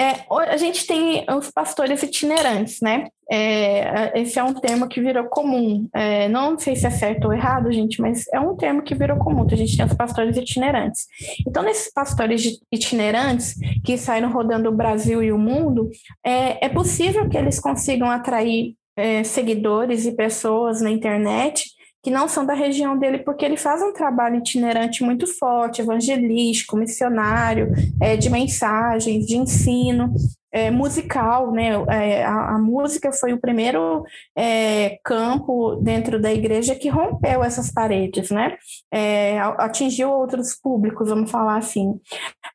É, 0.01 0.25
a 0.31 0.57
gente 0.57 0.87
tem 0.87 1.27
os 1.29 1.51
pastores 1.51 2.01
itinerantes, 2.05 2.81
né? 2.81 3.09
É, 3.31 4.19
esse 4.21 4.39
é 4.39 4.43
um 4.43 4.55
termo 4.55 4.89
que 4.89 5.01
virou 5.01 5.25
comum. 5.25 5.89
É, 5.95 6.29
não 6.29 6.59
sei 6.59 6.75
se 6.75 6.87
é 6.87 6.91
certo 6.91 7.27
ou 7.27 7.33
errado, 7.33 7.71
gente, 7.71 8.01
mas 8.01 8.27
é 8.33 8.41
um 8.41 8.57
termo 8.57 8.83
que 8.83 8.95
virou 8.95 9.19
comum. 9.19 9.47
A 9.51 9.55
gente 9.55 9.77
tem 9.77 9.85
os 9.85 9.95
pastores 9.95 10.37
itinerantes. 10.37 11.07
Então, 11.47 11.63
nesses 11.63 11.93
pastores 11.93 12.59
itinerantes 12.73 13.55
que 13.85 13.99
saíram 13.99 14.33
rodando 14.33 14.69
o 14.69 14.77
Brasil 14.77 15.23
e 15.23 15.31
o 15.31 15.39
mundo, 15.39 15.91
é, 16.25 16.67
é 16.67 16.69
possível 16.69 17.29
que 17.29 17.37
eles 17.37 17.61
consigam 17.61 18.11
atrair 18.11 18.75
é, 18.97 19.23
seguidores 19.23 20.07
e 20.07 20.13
pessoas 20.13 20.81
na 20.81 20.91
internet 20.91 21.67
que 22.03 22.11
não 22.11 22.29
são 22.29 22.47
da 22.47 22.55
região 22.55 22.97
dele, 22.97 23.19
porque 23.19 23.45
ele 23.45 23.57
faz 23.57 23.83
um 23.83 23.93
trabalho 23.93 24.37
itinerante 24.37 25.03
muito 25.03 25.27
forte, 25.27 25.83
evangelístico, 25.83 26.77
missionário, 26.77 27.73
é, 28.01 28.17
de 28.17 28.31
mensagens, 28.31 29.27
de 29.27 29.37
ensino, 29.37 30.15
é, 30.53 30.71
musical, 30.71 31.53
né? 31.53 31.71
É, 31.89 32.25
a, 32.25 32.55
a, 32.55 32.59
música 32.59 33.13
foi 33.13 33.33
o 33.33 33.41
primeiro 33.41 34.05
é, 34.37 34.99
campo 35.05 35.77
dentro 35.77 36.21
da 36.21 36.33
igreja 36.33 36.75
que 36.75 36.89
rompeu 36.89 37.45
essas 37.45 37.71
paredes, 37.71 38.31
né? 38.31 38.57
É, 38.93 39.39
atingiu 39.59 40.11
outros 40.11 40.55
públicos, 40.55 41.09
vamos 41.09 41.31
falar 41.31 41.59
assim. 41.59 42.01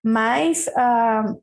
Mas 0.04 0.68
uh, 0.68 1.42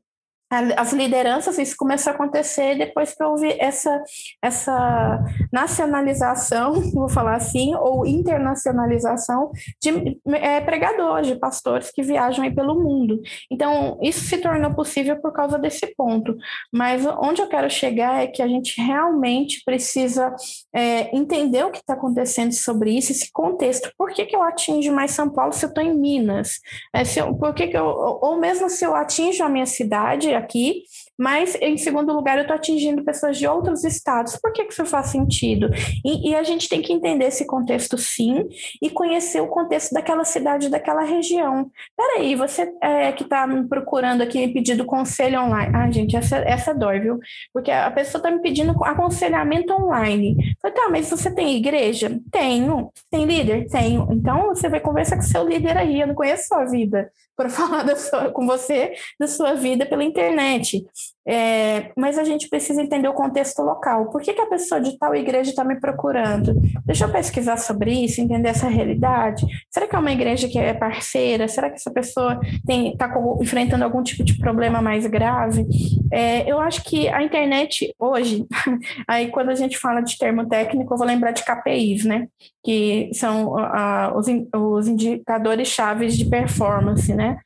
as 0.77 0.91
lideranças, 0.91 1.57
isso 1.57 1.75
começou 1.77 2.11
a 2.11 2.15
acontecer 2.15 2.77
depois 2.77 3.13
que 3.13 3.23
houve 3.23 3.55
essa, 3.57 4.03
essa 4.41 5.23
nacionalização, 5.51 6.73
vou 6.91 7.07
falar 7.07 7.35
assim, 7.35 7.73
ou 7.75 8.05
internacionalização 8.05 9.49
de 9.81 10.19
é, 10.27 10.59
pregadores, 10.59 11.27
de 11.27 11.35
pastores 11.35 11.89
que 11.89 12.03
viajam 12.03 12.43
aí 12.43 12.53
pelo 12.53 12.75
mundo. 12.75 13.21
Então, 13.49 13.97
isso 14.01 14.25
se 14.25 14.37
tornou 14.39 14.73
possível 14.73 15.21
por 15.21 15.31
causa 15.31 15.57
desse 15.57 15.87
ponto. 15.95 16.35
Mas 16.71 17.05
onde 17.05 17.41
eu 17.41 17.47
quero 17.47 17.69
chegar 17.69 18.21
é 18.21 18.27
que 18.27 18.41
a 18.41 18.47
gente 18.47 18.81
realmente 18.81 19.61
precisa 19.63 20.35
é, 20.75 21.15
entender 21.15 21.63
o 21.63 21.71
que 21.71 21.79
está 21.79 21.93
acontecendo 21.93 22.51
sobre 22.51 22.91
isso, 22.91 23.11
esse 23.11 23.31
contexto. 23.31 23.89
Por 23.97 24.11
que, 24.11 24.25
que 24.25 24.35
eu 24.35 24.43
atingo 24.43 24.91
mais 24.91 25.11
São 25.11 25.29
Paulo 25.29 25.53
se 25.53 25.63
eu 25.63 25.69
estou 25.69 25.83
em 25.83 25.93
Minas? 25.93 26.59
É, 26.93 27.03
eu, 27.15 27.33
por 27.35 27.53
que, 27.53 27.67
que 27.67 27.77
eu, 27.77 27.85
ou 27.85 28.37
mesmo 28.37 28.69
se 28.69 28.83
eu 28.83 28.95
atinjo 28.95 29.43
a 29.43 29.49
minha 29.49 29.65
cidade, 29.65 30.33
aqui, 30.41 30.83
mas 31.21 31.55
em 31.61 31.77
segundo 31.77 32.11
lugar 32.11 32.37
eu 32.37 32.41
estou 32.41 32.55
atingindo 32.55 33.03
pessoas 33.03 33.37
de 33.37 33.45
outros 33.45 33.83
estados. 33.83 34.35
Por 34.37 34.51
que, 34.51 34.65
que 34.65 34.73
isso 34.73 34.83
faz 34.87 35.09
sentido? 35.09 35.69
E, 36.03 36.31
e, 36.31 36.35
a 36.35 36.41
gente 36.41 36.67
tem 36.67 36.81
que 36.81 36.91
entender 36.91 37.25
esse 37.25 37.45
contexto 37.45 37.95
sim 37.95 38.49
e 38.81 38.89
conhecer 38.89 39.39
o 39.39 39.47
contexto 39.47 39.93
daquela 39.93 40.25
cidade, 40.25 40.67
daquela 40.67 41.03
região. 41.03 41.69
Peraí, 41.95 42.33
você 42.33 42.73
é, 42.81 43.11
que 43.11 43.21
está 43.21 43.45
me 43.45 43.67
procurando 43.67 44.23
aqui, 44.23 44.39
me 44.39 44.51
pedindo 44.51 44.83
conselho 44.83 45.41
online. 45.41 45.71
Ah, 45.75 45.91
gente, 45.91 46.15
essa, 46.15 46.37
essa 46.37 46.73
dói, 46.73 46.99
viu? 46.99 47.19
Porque 47.53 47.69
a 47.69 47.91
pessoa 47.91 48.17
está 48.17 48.31
me 48.31 48.41
pedindo 48.41 48.71
aconselhamento 48.83 49.73
online. 49.73 50.55
Falei, 50.59 50.75
tá, 50.75 50.89
mas 50.89 51.07
você 51.07 51.29
tem 51.29 51.55
igreja? 51.55 52.19
Tenho. 52.31 52.91
Tem 53.11 53.25
líder? 53.25 53.67
Tenho. 53.67 54.07
Então 54.11 54.47
você 54.47 54.67
vai 54.67 54.79
conversar 54.79 55.17
com 55.17 55.21
seu 55.21 55.47
líder 55.47 55.77
aí. 55.77 56.01
Eu 56.01 56.07
não 56.07 56.15
conheço 56.15 56.47
sua 56.47 56.65
vida 56.65 57.11
para 57.35 57.49
falar 57.49 57.95
sua, 57.95 58.31
com 58.31 58.45
você 58.45 58.93
da 59.19 59.27
sua 59.27 59.53
vida 59.53 59.85
pela 59.85 60.03
internet. 60.03 60.83
É, 61.27 61.91
mas 61.95 62.17
a 62.17 62.23
gente 62.23 62.49
precisa 62.49 62.81
entender 62.81 63.07
o 63.07 63.13
contexto 63.13 63.61
local. 63.61 64.09
Por 64.09 64.21
que, 64.21 64.33
que 64.33 64.41
a 64.41 64.47
pessoa 64.47 64.81
de 64.81 64.97
tal 64.97 65.13
igreja 65.15 65.51
está 65.51 65.63
me 65.63 65.79
procurando? 65.79 66.55
Deixa 66.83 67.05
eu 67.05 67.11
pesquisar 67.11 67.57
sobre 67.57 67.91
isso, 67.91 68.19
entender 68.19 68.49
essa 68.49 68.67
realidade. 68.67 69.45
Será 69.69 69.87
que 69.87 69.95
é 69.95 69.99
uma 69.99 70.11
igreja 70.11 70.47
que 70.47 70.57
é 70.57 70.73
parceira? 70.73 71.47
Será 71.47 71.69
que 71.69 71.75
essa 71.75 71.91
pessoa 71.91 72.39
está 72.43 73.13
enfrentando 73.39 73.83
algum 73.83 74.01
tipo 74.01 74.23
de 74.23 74.37
problema 74.39 74.81
mais 74.81 75.05
grave? 75.05 75.65
É, 76.11 76.49
eu 76.51 76.59
acho 76.59 76.83
que 76.83 77.07
a 77.07 77.21
internet 77.21 77.93
hoje, 77.99 78.45
aí 79.07 79.27
quando 79.27 79.49
a 79.49 79.55
gente 79.55 79.77
fala 79.77 80.01
de 80.01 80.17
termo 80.17 80.47
técnico, 80.47 80.93
eu 80.93 80.97
vou 80.97 81.05
lembrar 81.05 81.31
de 81.31 81.43
KPIs, 81.43 82.03
né? 82.03 82.27
Que 82.63 83.11
são 83.13 83.53
uh, 83.53 84.17
os, 84.17 84.25
os 84.53 84.87
indicadores 84.87 85.67
chaves 85.67 86.17
de 86.17 86.25
performance, 86.25 87.13
né? 87.13 87.37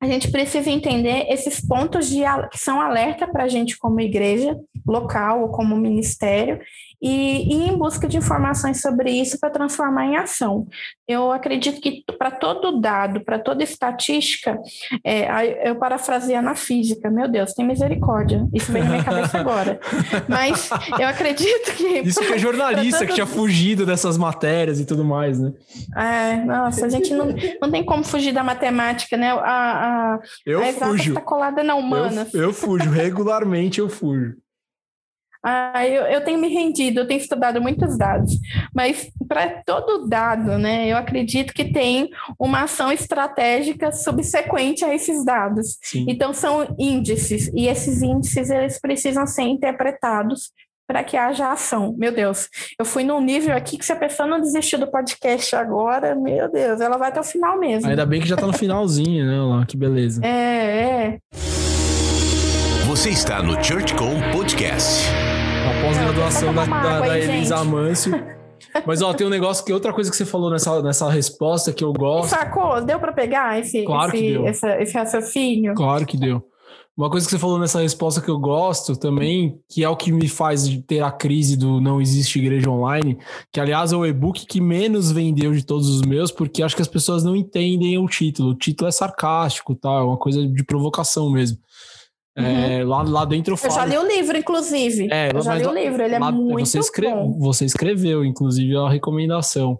A 0.00 0.06
gente 0.06 0.30
precisa 0.30 0.70
entender 0.70 1.26
esses 1.28 1.60
pontos 1.60 2.08
de, 2.08 2.22
que 2.50 2.58
são 2.58 2.80
alerta 2.80 3.28
para 3.28 3.44
a 3.44 3.48
gente 3.48 3.78
como 3.78 4.00
igreja 4.00 4.58
local 4.86 5.42
ou 5.42 5.50
como 5.50 5.76
ministério 5.76 6.58
e, 7.00 7.54
ir 7.54 7.68
em 7.70 7.76
busca 7.76 8.06
de 8.06 8.16
informações 8.16 8.80
sobre 8.80 9.10
isso 9.10 9.38
para 9.40 9.50
transformar 9.50 10.06
em 10.06 10.16
ação. 10.16 10.66
Eu 11.08 11.32
acredito 11.32 11.80
que 11.80 12.04
para 12.18 12.30
todo 12.30 12.80
dado, 12.80 13.24
para 13.24 13.38
toda 13.38 13.62
estatística, 13.62 14.58
é, 15.04 15.68
eu 15.68 15.76
parafraseia 15.76 16.42
na 16.42 16.54
física, 16.54 17.10
meu 17.10 17.28
Deus, 17.28 17.52
tem 17.52 17.66
misericórdia. 17.66 18.46
Isso 18.52 18.70
vem 18.70 18.82
na 18.82 18.90
minha 18.90 19.04
cabeça 19.04 19.38
agora. 19.38 19.80
Mas 20.28 20.70
eu 20.98 21.06
acredito 21.06 21.72
que. 21.76 22.00
Isso 22.00 22.20
que 22.20 22.34
é 22.34 22.38
jornalista 22.38 23.00
todo... 23.00 23.08
que 23.08 23.14
tinha 23.14 23.26
fugido 23.26 23.86
dessas 23.86 24.16
matérias 24.16 24.80
e 24.80 24.84
tudo 24.84 25.04
mais, 25.04 25.38
né? 25.38 25.52
É, 25.96 26.36
nossa, 26.44 26.86
a 26.86 26.88
gente 26.88 27.12
não, 27.14 27.34
não 27.60 27.70
tem 27.70 27.84
como 27.84 28.04
fugir 28.04 28.32
da 28.32 28.42
matemática, 28.42 29.16
né? 29.16 29.32
A, 29.32 30.14
a, 30.14 30.18
eu 30.46 30.62
a 30.62 30.72
fujo. 30.72 31.10
está 31.10 31.20
colada 31.20 31.62
na 31.62 31.74
humana. 31.74 32.26
Eu, 32.32 32.42
eu 32.42 32.52
fujo, 32.52 32.90
regularmente 32.90 33.80
eu 33.80 33.88
fujo. 33.88 34.34
Ah, 35.42 35.86
eu, 35.86 36.02
eu 36.02 36.22
tenho 36.22 36.38
me 36.38 36.48
rendido, 36.48 37.00
eu 37.00 37.06
tenho 37.06 37.20
estudado 37.20 37.62
muitos 37.62 37.96
dados, 37.96 38.32
mas 38.74 39.10
para 39.26 39.62
todo 39.64 40.06
dado, 40.06 40.58
né, 40.58 40.86
eu 40.86 40.96
acredito 40.96 41.54
que 41.54 41.72
tem 41.72 42.10
uma 42.38 42.64
ação 42.64 42.92
estratégica 42.92 43.90
subsequente 43.90 44.84
a 44.84 44.94
esses 44.94 45.24
dados. 45.24 45.78
Sim. 45.82 46.04
Então 46.08 46.34
são 46.34 46.74
índices 46.78 47.50
e 47.54 47.68
esses 47.68 48.02
índices 48.02 48.50
eles 48.50 48.78
precisam 48.78 49.26
ser 49.26 49.42
interpretados 49.42 50.52
para 50.86 51.04
que 51.04 51.16
haja 51.16 51.52
ação. 51.52 51.94
Meu 51.96 52.12
Deus, 52.12 52.48
eu 52.78 52.84
fui 52.84 53.04
num 53.04 53.20
nível 53.20 53.56
aqui 53.56 53.78
que 53.78 53.86
se 53.86 53.92
a 53.92 53.96
pessoa 53.96 54.28
não 54.28 54.40
desistir 54.40 54.76
do 54.76 54.90
podcast 54.90 55.54
agora, 55.54 56.16
meu 56.16 56.50
Deus, 56.50 56.80
ela 56.80 56.98
vai 56.98 57.10
até 57.10 57.20
o 57.20 57.24
final 57.24 57.58
mesmo. 57.58 57.88
Ainda 57.88 58.04
bem 58.04 58.20
que 58.20 58.28
já 58.28 58.34
está 58.34 58.46
no 58.46 58.52
finalzinho, 58.52 59.24
né, 59.24 59.40
lá, 59.40 59.64
que 59.64 59.76
beleza. 59.76 60.20
É, 60.24 60.28
é. 60.28 61.18
Você 62.88 63.10
está 63.10 63.40
no 63.40 63.62
ChurchCom 63.62 64.20
Podcast. 64.32 65.29
A 65.70 65.82
pós-graduação 65.82 66.52
da, 66.52 66.64
da, 66.64 67.00
da 67.00 67.18
Elisa 67.18 67.56
Amâncio. 67.56 68.12
Mas, 68.84 69.00
ó, 69.02 69.14
tem 69.14 69.24
um 69.24 69.30
negócio 69.30 69.64
que 69.64 69.72
outra 69.72 69.92
coisa 69.92 70.10
que 70.10 70.16
você 70.16 70.26
falou 70.26 70.50
nessa, 70.50 70.82
nessa 70.82 71.08
resposta 71.08 71.72
que 71.72 71.84
eu 71.84 71.92
gosto. 71.92 72.30
Sacou? 72.30 72.84
Deu 72.84 72.98
para 72.98 73.12
pegar 73.12 73.58
esse, 73.58 73.84
claro 73.84 74.14
esse. 74.14 74.34
Esse, 74.44 74.66
esse 74.82 74.94
raciocínio? 74.94 75.74
Claro 75.74 76.04
que 76.04 76.16
deu. 76.16 76.44
Uma 76.96 77.08
coisa 77.08 77.24
que 77.24 77.30
você 77.30 77.38
falou 77.38 77.58
nessa 77.58 77.80
resposta 77.80 78.20
que 78.20 78.28
eu 78.28 78.38
gosto 78.38 78.96
também, 78.96 79.58
que 79.70 79.84
é 79.84 79.88
o 79.88 79.96
que 79.96 80.12
me 80.12 80.28
faz 80.28 80.68
ter 80.86 81.02
a 81.02 81.10
crise 81.10 81.56
do 81.56 81.80
não 81.80 82.00
existe 82.00 82.38
igreja 82.38 82.68
online, 82.68 83.16
que 83.52 83.60
aliás 83.60 83.92
é 83.92 83.96
o 83.96 84.04
e-book 84.04 84.44
que 84.46 84.60
menos 84.60 85.10
vendeu 85.10 85.52
de 85.52 85.64
todos 85.64 85.88
os 85.88 86.02
meus, 86.02 86.30
porque 86.30 86.62
acho 86.62 86.76
que 86.76 86.82
as 86.82 86.88
pessoas 86.88 87.22
não 87.22 87.36
entendem 87.36 87.96
o 87.96 88.06
título. 88.06 88.50
O 88.50 88.54
título 88.54 88.88
é 88.88 88.92
sarcástico, 88.92 89.74
tá? 89.74 89.88
É 89.88 90.02
uma 90.02 90.18
coisa 90.18 90.46
de 90.46 90.64
provocação 90.64 91.30
mesmo. 91.30 91.58
É, 92.36 92.42
uhum. 92.42 92.46
É, 92.46 92.84
lá, 92.84 93.02
lá 93.02 93.24
dentro 93.24 93.54
eu 93.54 93.56
falo. 93.56 93.72
Eu 93.72 93.76
já 93.76 93.84
li 93.84 93.98
o 93.98 94.06
livro, 94.06 94.36
inclusive. 94.36 95.08
É, 95.10 95.30
eu 95.34 95.42
já 95.42 95.54
li 95.54 95.66
o 95.66 95.72
livro, 95.72 96.02
ele 96.02 96.14
é 96.14 96.18
lá, 96.18 96.30
muito 96.30 96.68
você 96.68 96.78
escreve, 96.78 97.14
bom. 97.14 97.38
Você 97.40 97.64
escreveu, 97.64 98.24
inclusive, 98.24 98.76
a 98.76 98.88
recomendação. 98.88 99.78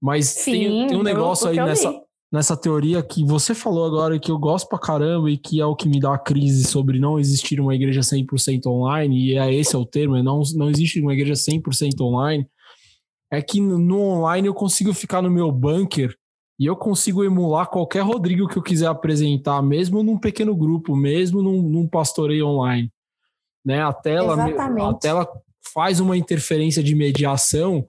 Mas 0.00 0.26
Sim, 0.26 0.52
tem, 0.52 0.86
tem 0.88 0.96
um 0.96 1.02
negócio 1.02 1.48
aí 1.48 1.56
nessa, 1.56 1.94
nessa 2.32 2.56
teoria 2.56 3.02
que 3.02 3.24
você 3.24 3.54
falou 3.54 3.84
agora 3.84 4.18
que 4.18 4.30
eu 4.30 4.38
gosto 4.38 4.68
pra 4.68 4.78
caramba 4.78 5.30
e 5.30 5.36
que 5.36 5.60
é 5.60 5.66
o 5.66 5.76
que 5.76 5.88
me 5.88 6.00
dá 6.00 6.14
a 6.14 6.18
crise 6.18 6.64
sobre 6.64 6.98
não 6.98 7.18
existir 7.18 7.60
uma 7.60 7.74
igreja 7.74 8.00
100% 8.00 8.66
online, 8.66 9.32
e 9.32 9.38
é 9.38 9.52
esse 9.52 9.74
é 9.74 9.78
o 9.78 9.84
termo, 9.84 10.16
é 10.16 10.22
não, 10.22 10.42
não 10.54 10.70
existe 10.70 11.00
uma 11.00 11.12
igreja 11.12 11.34
100% 11.34 12.00
online, 12.00 12.46
é 13.30 13.42
que 13.42 13.60
no 13.60 14.00
online 14.00 14.48
eu 14.48 14.54
consigo 14.54 14.92
ficar 14.92 15.22
no 15.22 15.30
meu 15.30 15.52
bunker 15.52 16.14
e 16.60 16.66
eu 16.66 16.76
consigo 16.76 17.24
emular 17.24 17.70
qualquer 17.70 18.02
Rodrigo 18.02 18.46
que 18.46 18.58
eu 18.58 18.62
quiser 18.62 18.86
apresentar, 18.86 19.62
mesmo 19.62 20.02
num 20.02 20.18
pequeno 20.18 20.54
grupo, 20.54 20.94
mesmo 20.94 21.40
num, 21.40 21.62
num 21.62 21.88
pastoreio 21.88 22.46
online. 22.46 22.92
Né? 23.64 23.80
A 23.80 23.94
tela, 23.94 24.36
a 24.90 24.92
tela 24.92 25.26
faz 25.72 26.00
uma 26.00 26.18
interferência 26.18 26.82
de 26.82 26.94
mediação 26.94 27.88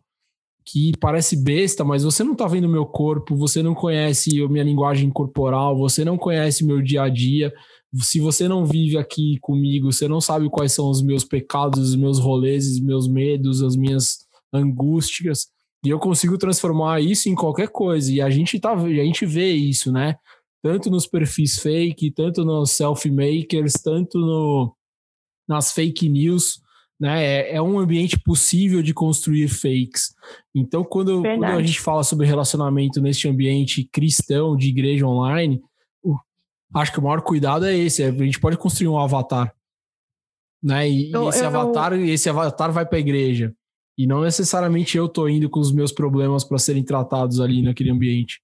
que 0.65 0.93
parece 1.01 1.35
besta, 1.35 1.83
mas 1.83 2.05
você 2.05 2.23
não 2.23 2.31
está 2.31 2.47
vendo 2.47 2.69
meu 2.69 2.85
corpo, 2.85 3.35
você 3.35 3.61
não 3.61 3.75
conhece 3.75 4.41
a 4.41 4.47
minha 4.47 4.63
linguagem 4.63 5.09
corporal, 5.09 5.77
você 5.77 6.05
não 6.05 6.17
conhece 6.17 6.63
meu 6.63 6.81
dia 6.81 7.01
a 7.01 7.09
dia. 7.09 7.51
Se 7.95 8.21
você 8.21 8.47
não 8.47 8.65
vive 8.65 8.97
aqui 8.97 9.37
comigo, 9.41 9.91
você 9.91 10.07
não 10.07 10.21
sabe 10.21 10.49
quais 10.49 10.71
são 10.71 10.89
os 10.89 11.01
meus 11.01 11.25
pecados, 11.25 11.89
os 11.89 11.95
meus 11.97 12.19
rolês, 12.19 12.67
os 12.67 12.79
meus 12.79 13.05
medos, 13.05 13.61
as 13.61 13.75
minhas 13.75 14.19
angústias. 14.53 15.47
E 15.83 15.89
eu 15.89 15.99
consigo 15.99 16.37
transformar 16.37 17.01
isso 17.01 17.27
em 17.27 17.35
qualquer 17.35 17.69
coisa. 17.69 18.11
E 18.11 18.21
a 18.21 18.29
gente 18.29 18.59
tá, 18.59 18.73
a 18.73 18.89
gente 18.89 19.25
vê 19.25 19.51
isso, 19.51 19.91
né? 19.91 20.15
Tanto 20.61 20.91
nos 20.91 21.07
perfis 21.07 21.57
fake, 21.59 22.11
tanto 22.11 22.45
nos 22.45 22.71
self-makers, 22.71 23.73
tanto 23.73 24.19
no, 24.19 24.75
nas 25.47 25.71
fake 25.71 26.07
news, 26.07 26.61
né? 26.99 27.23
É, 27.23 27.55
é, 27.55 27.61
um 27.61 27.79
ambiente 27.79 28.19
possível 28.19 28.83
de 28.83 28.93
construir 28.93 29.47
fakes. 29.47 30.13
Então, 30.53 30.83
quando, 30.83 31.23
quando, 31.23 31.45
a 31.45 31.63
gente 31.63 31.79
fala 31.79 32.03
sobre 32.03 32.27
relacionamento 32.27 33.01
neste 33.01 33.27
ambiente 33.27 33.83
cristão 33.91 34.55
de 34.55 34.69
igreja 34.69 35.07
online, 35.07 35.59
acho 36.75 36.91
que 36.91 36.99
o 36.99 37.03
maior 37.03 37.21
cuidado 37.21 37.65
é 37.65 37.75
esse. 37.75 38.03
É, 38.03 38.09
a 38.09 38.11
gente 38.11 38.39
pode 38.39 38.55
construir 38.55 38.87
um 38.87 38.99
avatar, 38.99 39.51
né? 40.63 40.87
E, 40.87 41.11
eu, 41.11 41.29
esse 41.29 41.41
eu, 41.41 41.47
avatar, 41.47 41.93
esse 41.93 42.29
avatar 42.29 42.71
vai 42.71 42.85
para 42.85 42.97
a 42.97 43.01
igreja. 43.01 43.51
E 43.97 44.07
não 44.07 44.21
necessariamente 44.21 44.97
eu 44.97 45.07
tô 45.07 45.27
indo 45.27 45.49
com 45.49 45.59
os 45.59 45.73
meus 45.73 45.91
problemas 45.91 46.43
para 46.43 46.57
serem 46.57 46.83
tratados 46.83 47.39
ali 47.39 47.61
naquele 47.61 47.91
ambiente. 47.91 48.41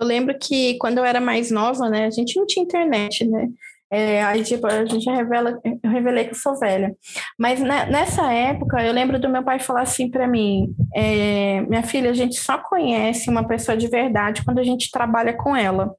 Eu 0.00 0.06
lembro 0.06 0.38
que 0.38 0.78
quando 0.78 0.98
eu 0.98 1.04
era 1.04 1.20
mais 1.20 1.50
nova, 1.50 1.90
né, 1.90 2.06
a 2.06 2.10
gente 2.10 2.38
não 2.38 2.46
tinha 2.46 2.64
internet, 2.64 3.26
né? 3.26 3.48
É, 3.92 4.22
aí, 4.22 4.44
tipo, 4.44 4.66
a 4.68 4.84
gente 4.84 5.10
revela, 5.10 5.60
eu 5.64 5.90
revelei 5.90 6.24
que 6.24 6.30
eu 6.30 6.36
sou 6.36 6.56
velha. 6.56 6.94
Mas 7.36 7.60
né, 7.60 7.86
nessa 7.86 8.32
época, 8.32 8.80
eu 8.84 8.92
lembro 8.92 9.18
do 9.18 9.28
meu 9.28 9.42
pai 9.42 9.58
falar 9.58 9.82
assim 9.82 10.08
para 10.08 10.28
mim: 10.28 10.72
é, 10.94 11.60
minha 11.62 11.82
filha, 11.82 12.08
a 12.08 12.14
gente 12.14 12.36
só 12.36 12.56
conhece 12.56 13.28
uma 13.28 13.46
pessoa 13.46 13.76
de 13.76 13.88
verdade 13.88 14.44
quando 14.44 14.60
a 14.60 14.62
gente 14.62 14.90
trabalha 14.92 15.36
com 15.36 15.56
ela. 15.56 15.92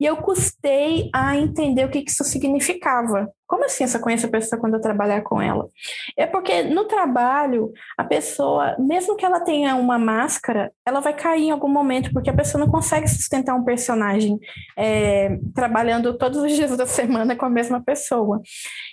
E 0.00 0.04
eu 0.04 0.16
custei 0.16 1.10
a 1.14 1.36
entender 1.36 1.84
o 1.84 1.90
que 1.90 2.04
isso 2.06 2.24
significava. 2.24 3.30
Como 3.50 3.64
assim 3.64 3.82
essa 3.82 3.98
conhece 3.98 4.24
a 4.24 4.30
pessoa 4.30 4.60
quando 4.60 4.74
eu 4.74 4.80
trabalhar 4.80 5.22
com 5.22 5.42
ela? 5.42 5.68
É 6.16 6.24
porque 6.24 6.62
no 6.62 6.84
trabalho, 6.84 7.72
a 7.98 8.04
pessoa, 8.04 8.76
mesmo 8.78 9.16
que 9.16 9.24
ela 9.24 9.40
tenha 9.40 9.74
uma 9.74 9.98
máscara, 9.98 10.70
ela 10.86 11.00
vai 11.00 11.12
cair 11.12 11.46
em 11.46 11.50
algum 11.50 11.68
momento, 11.68 12.12
porque 12.12 12.30
a 12.30 12.36
pessoa 12.36 12.64
não 12.64 12.70
consegue 12.70 13.08
sustentar 13.08 13.56
um 13.56 13.64
personagem 13.64 14.38
é, 14.78 15.36
trabalhando 15.52 16.16
todos 16.16 16.40
os 16.40 16.52
dias 16.52 16.76
da 16.76 16.86
semana 16.86 17.34
com 17.34 17.44
a 17.44 17.50
mesma 17.50 17.82
pessoa. 17.82 18.40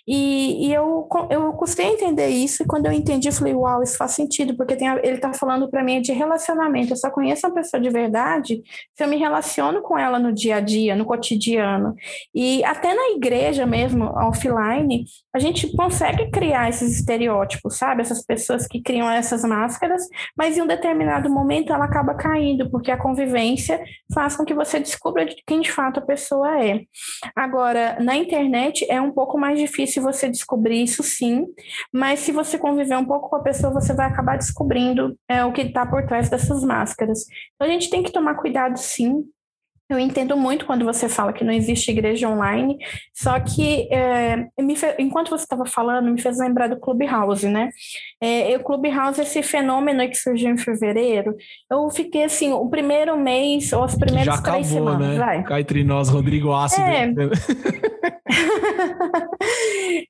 E, 0.08 0.68
e 0.68 0.74
eu, 0.74 1.08
eu 1.30 1.54
custei 1.54 1.86
entender 1.86 2.30
isso, 2.30 2.64
e 2.64 2.66
quando 2.66 2.88
eu 2.88 2.92
entendi, 2.92 3.28
eu 3.28 3.34
falei, 3.34 3.54
uau, 3.54 3.84
isso 3.84 3.96
faz 3.96 4.12
sentido, 4.12 4.58
porque 4.58 4.76
tem, 4.76 4.88
ele 4.88 5.18
está 5.18 5.32
falando 5.34 5.70
para 5.70 5.84
mim 5.84 6.02
de 6.02 6.14
relacionamento. 6.14 6.94
Eu 6.94 6.98
só 6.98 7.12
conheço 7.12 7.46
uma 7.46 7.54
pessoa 7.54 7.80
de 7.80 7.92
verdade 7.92 8.64
se 8.96 9.04
eu 9.04 9.08
me 9.08 9.18
relaciono 9.18 9.84
com 9.84 10.00
ela 10.00 10.18
no 10.18 10.34
dia 10.34 10.57
a 10.58 10.62
dia, 10.62 10.96
no 10.96 11.06
cotidiano. 11.06 11.96
E 12.34 12.64
até 12.64 12.94
na 12.94 13.10
igreja 13.16 13.66
mesmo, 13.66 14.06
offline, 14.06 15.06
a 15.34 15.40
gente 15.40 15.72
consegue 15.76 16.30
criar 16.32 16.70
esses 16.70 17.00
estereótipos, 17.00 17.78
sabe? 17.78 18.02
Essas 18.02 18.24
pessoas 18.24 18.68
que 18.68 18.82
criam 18.82 19.10
essas 19.10 19.44
máscaras, 19.44 20.04
mas 20.36 20.58
em 20.58 20.62
um 20.62 20.68
determinado 20.68 21.30
momento 21.30 21.72
ela 21.72 21.86
acaba 21.86 22.16
caindo, 22.16 22.70
porque 22.70 22.92
a 22.92 22.98
convivência 22.98 23.80
faz 24.14 24.36
com 24.36 24.44
que 24.44 24.54
você 24.54 24.80
descubra 24.80 25.26
quem 25.46 25.62
de 25.62 25.72
fato 25.72 26.00
a 26.00 26.06
pessoa 26.06 26.64
é. 26.64 26.82
Agora, 27.36 27.98
na 28.00 28.16
internet 28.16 28.86
é 28.90 29.00
um 29.00 29.12
pouco 29.12 29.38
mais 29.38 29.60
difícil 29.60 30.02
você 30.02 30.30
descobrir 30.30 30.84
isso 30.84 31.04
sim, 31.04 31.46
mas 31.94 32.20
se 32.20 32.32
você 32.32 32.58
conviver 32.58 32.98
um 32.98 33.06
pouco 33.06 33.30
com 33.30 33.36
a 33.36 33.44
pessoa, 33.44 33.74
você 33.74 33.94
vai 33.94 34.08
acabar 34.08 34.38
descobrindo 34.38 35.18
é, 35.30 35.44
o 35.44 35.52
que 35.52 35.62
está 35.62 35.86
por 35.86 36.06
trás 36.06 36.30
dessas 36.30 36.64
máscaras. 36.64 37.26
Então 37.56 37.68
a 37.68 37.72
gente 37.72 37.90
tem 37.90 38.04
que 38.04 38.12
tomar 38.12 38.36
cuidado 38.36 38.78
sim, 38.78 39.24
eu 39.90 39.98
entendo 39.98 40.36
muito 40.36 40.66
quando 40.66 40.84
você 40.84 41.08
fala 41.08 41.32
que 41.32 41.44
não 41.44 41.54
existe 41.54 41.92
igreja 41.92 42.28
online, 42.28 42.78
só 43.14 43.40
que 43.40 43.88
é, 43.92 44.48
fez, 44.76 44.96
enquanto 45.00 45.30
você 45.30 45.44
estava 45.44 45.66
falando, 45.66 46.12
me 46.12 46.22
fez 46.22 46.40
lembrar 46.40 46.68
do 46.68 46.80
Clubhouse, 46.80 47.48
né? 47.48 47.70
É, 48.22 48.56
o 48.58 48.64
Clubhouse, 48.64 49.22
esse 49.22 49.42
fenômeno 49.42 50.08
que 50.10 50.16
surgiu 50.16 50.50
em 50.50 50.58
fevereiro, 50.58 51.36
eu 51.72 51.90
fiquei 51.90 52.26
assim, 52.26 52.52
o 52.52 52.68
primeiro 52.70 53.18
mês 53.18 53.72
ou 53.72 53.84
as 53.84 53.96
primeiras 53.96 54.26
Já 54.26 54.34
acabou, 54.34 54.52
três 54.60 54.68
semanas, 54.68 55.08
né? 55.08 55.18
vai. 55.18 55.44
Cá 55.44 55.62
entre 55.62 55.84
nós, 55.84 56.10
Rodrigo 56.10 56.52
Ácido. 56.54 56.82
É. 56.84 57.08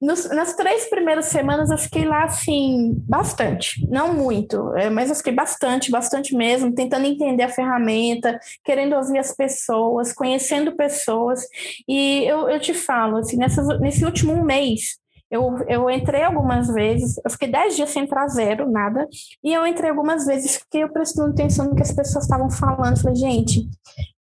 Nos, 0.02 0.30
nas 0.30 0.56
três 0.56 0.90
primeiras 0.90 1.26
semanas 1.26 1.70
eu 1.70 1.78
fiquei 1.78 2.06
lá 2.06 2.24
assim, 2.24 2.96
bastante, 3.08 3.88
não 3.90 4.14
muito, 4.14 4.76
é, 4.76 4.90
mas 4.90 5.10
eu 5.10 5.16
fiquei 5.16 5.34
bastante, 5.34 5.92
bastante 5.92 6.36
mesmo, 6.36 6.74
tentando 6.74 7.06
entender 7.06 7.44
a 7.44 7.50
ferramenta, 7.50 8.40
querendo 8.64 8.96
ouvir 8.96 9.18
as 9.20 9.36
pessoas, 9.36 9.67
conhecendo 10.16 10.76
pessoas. 10.76 11.42
E 11.88 12.24
eu, 12.26 12.50
eu 12.50 12.60
te 12.60 12.74
falo, 12.74 13.18
assim, 13.18 13.38
nessa, 13.38 13.62
nesse 13.80 14.06
último 14.06 14.44
mês, 14.44 14.98
eu, 15.30 15.58
eu 15.68 15.90
entrei 15.90 16.24
algumas 16.24 16.68
vezes, 16.74 17.20
eu 17.24 17.30
fiquei 17.30 17.50
dez 17.50 17.76
dias 17.76 17.90
sem 17.90 18.04
entrar 18.04 18.28
zero, 18.30 18.70
nada, 18.72 19.06
e 19.44 19.54
eu 19.54 19.68
entrei 19.68 19.90
algumas 19.90 20.26
vezes, 20.26 20.56
fiquei 20.56 20.84
eu 20.84 20.90
prestando 20.90 21.32
atenção 21.32 21.66
no 21.66 21.76
que 21.76 21.82
as 21.82 21.92
pessoas 21.92 22.24
estavam 22.24 22.50
falando. 22.50 23.02
Falei, 23.02 23.16
gente, 23.16 23.68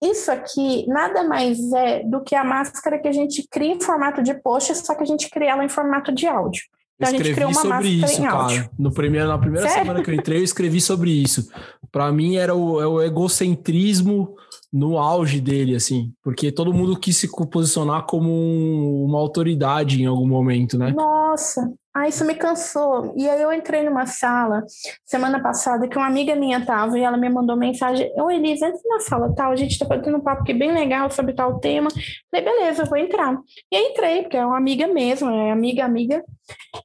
isso 0.03 0.31
aqui 0.31 0.87
nada 0.87 1.23
mais 1.23 1.59
é 1.73 2.03
do 2.03 2.23
que 2.23 2.35
a 2.35 2.43
máscara 2.43 2.99
que 2.99 3.07
a 3.07 3.11
gente 3.11 3.47
cria 3.49 3.73
em 3.73 3.81
formato 3.81 4.23
de 4.23 4.33
post, 4.33 4.75
só 4.75 4.95
que 4.95 5.03
a 5.03 5.07
gente 5.07 5.29
cria 5.29 5.51
ela 5.51 5.63
em 5.63 5.69
formato 5.69 6.11
de 6.11 6.25
áudio. 6.25 6.63
Então 6.95 7.13
escrevi 7.13 7.21
a 7.21 7.25
gente 7.25 7.35
criou 7.35 7.51
uma 7.51 7.61
sobre 7.61 7.89
isso, 7.89 8.21
cara. 8.23 8.69
No 8.79 8.91
primeiro, 8.91 9.27
na 9.27 9.37
primeira 9.37 9.67
Sério? 9.67 9.83
semana 9.83 10.03
que 10.03 10.09
eu 10.09 10.15
entrei, 10.15 10.39
eu 10.39 10.43
escrevi 10.43 10.81
sobre 10.81 11.11
isso. 11.11 11.49
Para 11.91 12.11
mim 12.11 12.37
era 12.37 12.55
o, 12.55 12.81
é 12.81 12.87
o 12.87 13.01
egocentrismo 13.01 14.35
no 14.71 14.97
auge 14.97 15.39
dele, 15.39 15.75
assim, 15.75 16.11
porque 16.23 16.51
todo 16.51 16.73
mundo 16.73 16.99
quis 16.99 17.17
se 17.17 17.29
posicionar 17.47 18.05
como 18.05 18.29
um, 18.29 19.05
uma 19.05 19.19
autoridade 19.19 20.01
em 20.01 20.05
algum 20.05 20.27
momento, 20.27 20.77
né? 20.77 20.91
Nossa, 20.91 21.71
Ah, 21.95 22.09
isso 22.09 22.25
me 22.25 22.35
cansou. 22.35 23.13
E 23.15 23.29
aí 23.29 23.41
eu 23.41 23.53
entrei 23.53 23.81
numa 23.81 24.05
sala 24.05 24.65
semana 25.05 25.41
passada 25.41 25.87
que 25.87 25.97
uma 25.97 26.07
amiga 26.07 26.35
minha 26.35 26.65
tava 26.65 26.99
e 26.99 27.01
ela 27.01 27.15
me 27.15 27.29
mandou 27.29 27.55
mensagem: 27.55 28.11
Oi, 28.17 28.35
Elisa, 28.35 28.67
entra 28.67 28.81
na 28.85 28.99
sala 28.99 29.33
tal, 29.33 29.53
a 29.53 29.55
gente 29.55 29.79
tá 29.79 29.85
fazendo 29.85 30.17
um 30.17 30.21
papo 30.21 30.41
aqui 30.41 30.53
bem 30.53 30.73
legal 30.73 31.09
sobre 31.09 31.33
tal 31.33 31.57
tema. 31.57 31.87
Falei, 32.29 32.45
beleza, 32.45 32.83
eu 32.83 32.87
vou 32.87 32.97
entrar. 32.97 33.39
E 33.71 33.77
aí 33.77 33.83
entrei, 33.91 34.23
porque 34.23 34.35
é 34.35 34.45
uma 34.45 34.57
amiga 34.57 34.87
mesmo, 34.87 35.29
é 35.29 35.51
amiga, 35.51 35.85
amiga. 35.85 36.21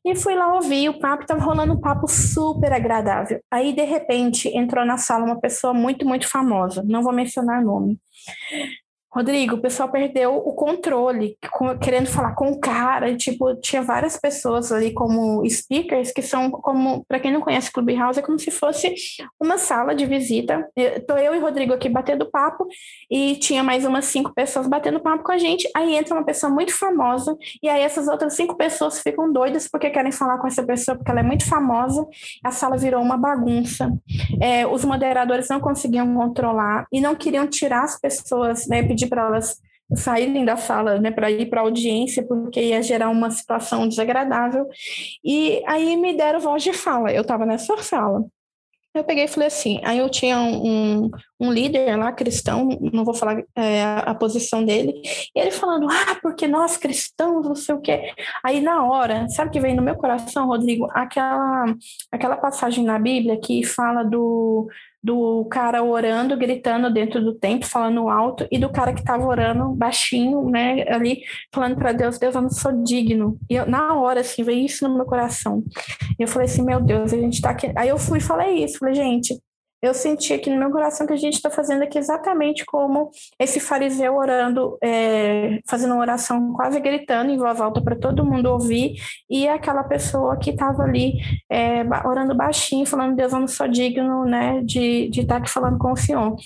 E 0.05 0.15
fui 0.15 0.37
lá 0.37 0.55
ouvir 0.55 0.89
o 0.89 1.01
papo, 1.01 1.27
tava 1.27 1.43
rolando 1.43 1.73
um 1.73 1.81
papo 1.81 2.07
super 2.07 2.73
agradável. 2.73 3.41
Aí, 3.51 3.73
de 3.73 3.83
repente, 3.83 4.49
entrou 4.57 4.85
na 4.87 4.97
sala 4.97 5.25
uma 5.25 5.41
pessoa 5.41 5.75
muito, 5.75 6.07
muito 6.07 6.29
famosa, 6.29 6.85
não 6.87 7.03
vou 7.03 7.13
mencionar 7.13 7.65
nome. 7.65 7.99
Rodrigo, 9.13 9.57
o 9.57 9.61
pessoal 9.61 9.91
perdeu 9.91 10.37
o 10.37 10.55
controle, 10.55 11.37
querendo 11.83 12.07
falar 12.07 12.35
com 12.35 12.53
o 12.53 12.61
cara, 12.61 13.17
tipo, 13.17 13.57
tinha 13.57 13.83
várias 13.83 14.17
pessoas 14.17 14.71
ali 14.71 14.93
como 14.93 15.43
speakers, 15.49 16.13
que 16.13 16.23
são 16.23 16.49
como, 16.49 17.05
para 17.09 17.19
quem 17.19 17.33
não 17.33 17.41
conhece 17.41 17.73
Clubhouse, 17.73 18.21
é 18.21 18.23
como 18.23 18.39
se 18.39 18.53
fosse 18.53 18.95
uma 19.41 19.59
sala 19.59 19.97
de 19.97 20.07
visita. 20.07 20.65
Tô 21.09 21.17
eu 21.17 21.35
e 21.35 21.41
Rodrigo 21.41 21.73
aqui 21.73 21.89
batendo 21.89 22.31
papo, 22.31 22.69
e 23.11 23.35
tinha 23.37 23.65
mais 23.65 23.85
umas 23.85 24.05
cinco 24.05 24.33
pessoas 24.33 24.69
batendo 24.69 25.01
papo 25.01 25.25
com 25.25 25.33
a 25.33 25.39
gente, 25.39 25.69
aí 25.75 25.97
entra 25.97 26.15
uma 26.15 26.25
pessoa 26.25 26.53
muito 26.53 26.73
famosa, 26.73 27.37
e 27.61 27.69
aí 27.69 27.83
essas 27.83 28.07
outras 28.07 28.35
cinco 28.35 28.57
pessoas 28.57 29.01
ficam 29.01 29.33
doidas 29.33 29.69
porque 29.69 29.91
querem 29.91 30.13
falar 30.13 30.39
com 30.39 30.47
essa 30.47 30.63
pessoa, 30.63 30.97
porque 30.97 31.11
ela 31.11 31.21
é 31.21 31.25
muito 31.25 31.49
famosa, 31.49 32.07
a 32.45 32.53
sala 32.53 32.77
virou 32.77 33.03
uma 33.03 33.17
bagunça. 33.17 33.91
É, 34.41 34.65
os 34.67 34.85
moderadores 34.85 35.49
não 35.49 35.59
conseguiam 35.59 36.15
controlar, 36.15 36.87
e 36.93 37.01
não 37.01 37.17
queriam 37.17 37.49
tirar 37.49 37.83
as 37.83 37.99
pessoas, 38.01 38.69
né, 38.69 38.83
pedir 39.01 39.09
para 39.09 39.27
elas 39.27 39.57
saírem 39.95 40.45
da 40.45 40.57
sala, 40.57 41.01
né, 41.01 41.11
para 41.11 41.31
ir 41.31 41.47
para 41.47 41.61
a 41.61 41.65
audiência, 41.65 42.23
porque 42.23 42.61
ia 42.61 42.83
gerar 42.83 43.11
uma 43.11 43.31
situação 43.31 43.89
desagradável. 43.89 44.69
E 45.25 45.63
aí 45.67 45.97
me 45.97 46.17
deram 46.17 46.41
voz 46.41 46.63
de 46.63 46.73
fala. 46.73 47.13
Eu 47.13 47.23
estava 47.23 47.45
nessa 47.45 47.77
sala. 47.79 48.25
Eu 48.95 49.05
peguei 49.05 49.25
e 49.25 49.29
falei 49.29 49.49
assim, 49.49 49.81
aí 49.85 49.99
eu 49.99 50.09
tinha 50.09 50.39
um, 50.41 51.11
um 51.41 51.51
líder 51.51 51.97
lá, 51.97 52.13
cristão, 52.13 52.69
não 52.93 53.05
vou 53.05 53.15
falar 53.15 53.43
é, 53.57 53.83
a, 53.83 54.15
posição 54.15 54.63
dele, 54.63 55.01
ele 55.35 55.51
falando, 55.51 55.87
ah, 55.91 56.17
porque 56.21 56.47
nós 56.47 56.77
cristãos, 56.77 57.47
não 57.47 57.55
sei 57.55 57.75
o 57.75 57.81
quê. 57.81 58.13
Aí 58.45 58.61
na 58.61 58.85
hora, 58.85 59.27
sabe 59.31 59.49
o 59.49 59.53
que 59.53 59.61
veio 59.61 59.75
no 59.75 59.83
meu 59.83 59.97
coração, 59.97 60.47
Rodrigo? 60.47 60.87
Aquela, 60.93 61.65
aquela 62.13 62.37
passagem 62.37 62.85
na 62.85 62.99
Bíblia 62.99 63.41
que 63.41 63.65
fala 63.65 64.03
do, 64.03 64.69
do 65.03 65.47
cara 65.47 65.83
orando, 65.83 66.37
gritando 66.37 66.93
dentro 66.93 67.25
do 67.25 67.35
templo, 67.35 67.67
falando 67.67 68.11
alto, 68.11 68.47
e 68.51 68.59
do 68.59 68.69
cara 68.69 68.93
que 68.93 69.01
estava 69.01 69.27
orando 69.27 69.73
baixinho, 69.73 70.45
né, 70.51 70.85
ali, 70.89 71.23
falando 71.55 71.77
para 71.77 71.93
Deus, 71.93 72.19
Deus, 72.19 72.35
eu 72.35 72.43
não 72.43 72.51
sou 72.51 72.83
digno. 72.83 73.39
E 73.49 73.55
eu, 73.55 73.67
na 73.67 73.95
hora, 73.95 74.21
assim, 74.21 74.43
veio 74.43 74.67
isso 74.67 74.87
no 74.87 74.95
meu 74.95 75.07
coração. 75.07 75.65
E 76.19 76.23
eu 76.23 76.29
falei 76.29 76.47
assim, 76.47 76.63
meu 76.63 76.81
Deus, 76.81 77.15
a 77.15 77.17
gente 77.17 77.41
tá 77.41 77.51
aqui. 77.51 77.73
Aí 77.77 77.89
eu 77.89 77.99
fui 77.99 78.19
e 78.19 78.23
falei 78.23 78.63
isso, 78.65 78.79
falei, 78.79 78.95
gente, 78.95 79.41
eu 79.83 79.95
senti 79.95 80.35
aqui 80.35 80.51
no 80.51 80.59
meu 80.59 80.71
coração 80.71 81.07
que 81.07 81.13
a 81.13 81.17
gente 81.17 81.35
está 81.35 81.49
fazendo 81.49 81.83
aqui 81.83 81.99
exatamente 81.99 82.67
como 82.67 83.11
esse 83.39 83.59
fariseu 83.59 84.17
orando, 84.17 84.77
é, 84.83 85.61
fazendo 85.67 85.95
uma 85.95 86.01
oração 86.01 86.53
quase 86.53 86.79
gritando 86.81 87.31
em 87.31 87.39
voz 87.39 87.61
alta 87.61 87.81
para 87.81 87.97
todo 87.97 88.25
mundo 88.25 88.47
ouvir, 88.47 88.95
e 89.29 89.49
aquela 89.49 89.85
pessoa 89.85 90.37
que 90.37 90.51
estava 90.51 90.83
ali 90.83 91.15
é, 91.49 91.83
orando 92.05 92.35
baixinho, 92.35 92.85
falando, 92.85 93.17
Deus, 93.17 93.33
eu 93.33 93.41
não 93.41 93.49
sou 93.49 93.67
digno 93.67 94.25
né, 94.25 94.61
de 94.63 95.09
estar 95.09 95.21
de 95.21 95.27
tá 95.27 95.37
aqui 95.37 95.51
falando 95.51 95.79
com 95.79 95.93
o 95.93 95.97
Senhor. 95.97 96.37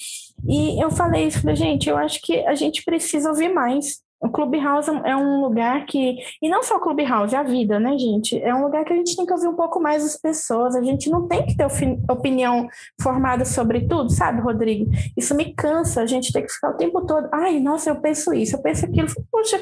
E 0.46 0.82
eu 0.82 0.90
falei 0.90 1.26
isso, 1.26 1.40
falei, 1.40 1.56
gente, 1.56 1.88
eu 1.88 1.96
acho 1.96 2.20
que 2.22 2.46
a 2.46 2.54
gente 2.54 2.84
precisa 2.84 3.30
ouvir 3.30 3.48
mais 3.48 4.03
o 4.24 4.30
Clubhouse 4.30 4.90
é 5.04 5.14
um 5.14 5.42
lugar 5.42 5.84
que. 5.84 6.16
E 6.40 6.48
não 6.48 6.62
só 6.62 6.76
o 6.76 6.80
Clubhouse, 6.80 7.34
é 7.34 7.38
a 7.38 7.42
vida, 7.42 7.78
né, 7.78 7.96
gente? 7.98 8.40
É 8.42 8.54
um 8.54 8.62
lugar 8.62 8.82
que 8.82 8.92
a 8.94 8.96
gente 8.96 9.14
tem 9.14 9.26
que 9.26 9.32
ouvir 9.32 9.48
um 9.48 9.54
pouco 9.54 9.78
mais 9.78 10.02
as 10.02 10.16
pessoas. 10.16 10.74
A 10.74 10.82
gente 10.82 11.10
não 11.10 11.28
tem 11.28 11.44
que 11.44 11.54
ter 11.54 11.66
opinião 12.10 12.66
formada 13.02 13.44
sobre 13.44 13.86
tudo, 13.86 14.10
sabe, 14.10 14.40
Rodrigo? 14.40 14.90
Isso 15.14 15.34
me 15.34 15.52
cansa. 15.52 16.00
A 16.00 16.06
gente 16.06 16.32
tem 16.32 16.42
que 16.42 16.50
ficar 16.50 16.70
o 16.70 16.76
tempo 16.76 17.04
todo. 17.04 17.28
Ai, 17.32 17.60
nossa, 17.60 17.90
eu 17.90 17.96
penso 17.96 18.32
isso, 18.32 18.56
eu 18.56 18.62
penso 18.62 18.86
aquilo. 18.86 19.08
Poxa, 19.30 19.60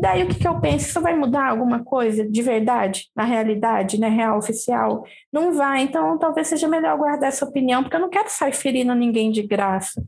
daí 0.00 0.22
o 0.22 0.28
que, 0.28 0.38
que 0.38 0.46
eu 0.46 0.60
penso? 0.60 0.86
Isso 0.86 1.00
vai 1.00 1.16
mudar 1.16 1.48
alguma 1.48 1.82
coisa 1.82 2.24
de 2.24 2.40
verdade, 2.40 3.06
na 3.16 3.24
realidade, 3.24 3.98
né, 3.98 4.08
real, 4.08 4.38
oficial? 4.38 5.02
Não 5.32 5.52
vai. 5.52 5.82
Então, 5.82 6.18
talvez 6.18 6.48
seja 6.48 6.68
melhor 6.68 6.96
guardar 6.96 7.28
essa 7.28 7.44
opinião, 7.44 7.82
porque 7.82 7.96
eu 7.96 8.00
não 8.00 8.08
quero 8.08 8.30
sair 8.30 8.52
ferindo 8.52 8.94
ninguém 8.94 9.30
de 9.30 9.42
graça. 9.42 10.02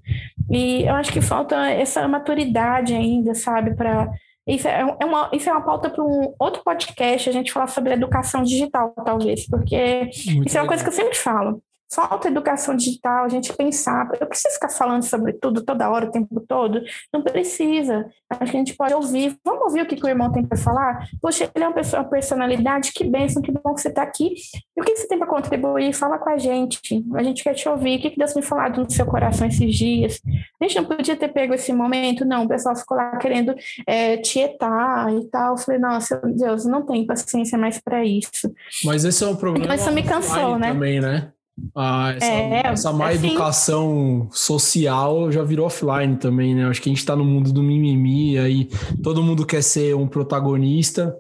E 0.50 0.82
eu 0.84 0.94
acho 0.94 1.12
que 1.12 1.20
falta 1.20 1.68
essa 1.70 2.06
maturidade 2.08 2.94
ainda, 2.94 3.34
sabe, 3.34 3.74
para 3.74 4.10
isso 4.46 4.66
é, 4.66 4.80
é, 4.80 5.04
uma, 5.04 5.30
isso 5.32 5.48
é 5.48 5.52
uma 5.52 5.62
pauta 5.62 5.90
para 5.90 6.02
um 6.02 6.34
outro 6.38 6.62
podcast, 6.64 7.28
a 7.28 7.32
gente 7.32 7.52
falar 7.52 7.68
sobre 7.68 7.92
educação 7.92 8.42
digital, 8.42 8.92
talvez, 9.04 9.46
porque 9.46 10.10
Muito 10.26 10.48
isso 10.48 10.58
é 10.58 10.60
uma 10.60 10.66
coisa 10.66 10.82
que 10.82 10.88
eu 10.88 10.94
sempre 10.94 11.16
falo 11.16 11.62
falta 11.92 12.28
educação 12.28 12.76
digital, 12.76 13.24
a 13.24 13.28
gente 13.28 13.52
pensar, 13.52 14.08
eu 14.20 14.26
preciso 14.26 14.54
ficar 14.54 14.68
falando 14.68 15.02
sobre 15.02 15.32
tudo 15.32 15.62
toda 15.62 15.90
hora, 15.90 16.06
o 16.06 16.10
tempo 16.10 16.40
todo? 16.46 16.80
Não 17.12 17.22
precisa. 17.22 18.06
Acho 18.28 18.50
que 18.50 18.56
a 18.56 18.60
gente 18.60 18.74
pode 18.76 18.94
ouvir. 18.94 19.36
Vamos 19.44 19.62
ouvir 19.64 19.82
o 19.82 19.86
que, 19.86 19.96
que 19.96 20.06
o 20.06 20.08
irmão 20.08 20.30
tem 20.30 20.46
para 20.46 20.56
falar? 20.56 21.08
Poxa, 21.20 21.50
ele 21.52 21.64
é 21.64 21.68
uma, 21.68 21.74
pessoa, 21.74 22.02
uma 22.02 22.08
personalidade, 22.08 22.92
que 22.92 23.04
bênção, 23.04 23.42
que 23.42 23.50
bom 23.50 23.74
que 23.74 23.80
você 23.80 23.88
está 23.88 24.02
aqui. 24.02 24.34
E 24.76 24.80
o 24.80 24.84
que, 24.84 24.92
que 24.92 25.00
você 25.00 25.08
tem 25.08 25.18
para 25.18 25.26
contribuir? 25.26 25.92
Fala 25.92 26.18
com 26.18 26.30
a 26.30 26.38
gente. 26.38 26.80
A 27.14 27.22
gente 27.22 27.42
quer 27.42 27.54
te 27.54 27.68
ouvir. 27.68 27.98
O 27.98 28.02
que, 28.02 28.10
que 28.10 28.18
Deus 28.18 28.34
me 28.34 28.42
falado 28.42 28.82
no 28.82 28.90
seu 28.90 29.04
coração 29.04 29.48
esses 29.48 29.74
dias? 29.74 30.20
A 30.60 30.64
gente 30.64 30.76
não 30.76 30.84
podia 30.84 31.16
ter 31.16 31.28
pego 31.28 31.54
esse 31.54 31.72
momento, 31.72 32.24
não. 32.24 32.44
O 32.44 32.48
pessoal 32.48 32.76
ficou 32.76 32.96
lá 32.96 33.16
querendo 33.16 33.52
é, 33.86 34.16
tietar 34.18 35.12
e 35.12 35.24
tal. 35.28 35.52
Eu 35.52 35.58
falei, 35.58 35.80
nossa, 35.80 36.20
Deus, 36.24 36.64
não 36.64 36.86
tem 36.86 37.04
paciência 37.04 37.58
mais 37.58 37.80
para 37.80 38.04
isso. 38.04 38.52
Mas 38.84 39.04
esse 39.04 39.24
é 39.24 39.26
um 39.26 39.34
problema. 39.34 39.64
Então 39.64 39.74
isso 39.74 39.92
me 39.92 40.02
cansou, 40.04 40.56
né? 40.56 40.72
Também, 40.72 41.00
né? 41.00 41.32
Ah, 41.74 42.12
essa, 42.16 42.26
é, 42.26 42.62
essa 42.66 42.92
má 42.92 43.08
assim, 43.08 43.28
educação 43.28 44.28
social 44.32 45.30
já 45.30 45.42
virou 45.42 45.66
offline 45.66 46.16
também, 46.16 46.54
né? 46.54 46.66
Acho 46.66 46.80
que 46.80 46.88
a 46.88 46.92
gente 46.92 47.04
tá 47.04 47.14
no 47.14 47.24
mundo 47.24 47.52
do 47.52 47.62
mimimi, 47.62 48.38
aí 48.38 48.68
todo 49.02 49.22
mundo 49.22 49.46
quer 49.46 49.62
ser 49.62 49.94
um 49.94 50.06
protagonista 50.08 51.16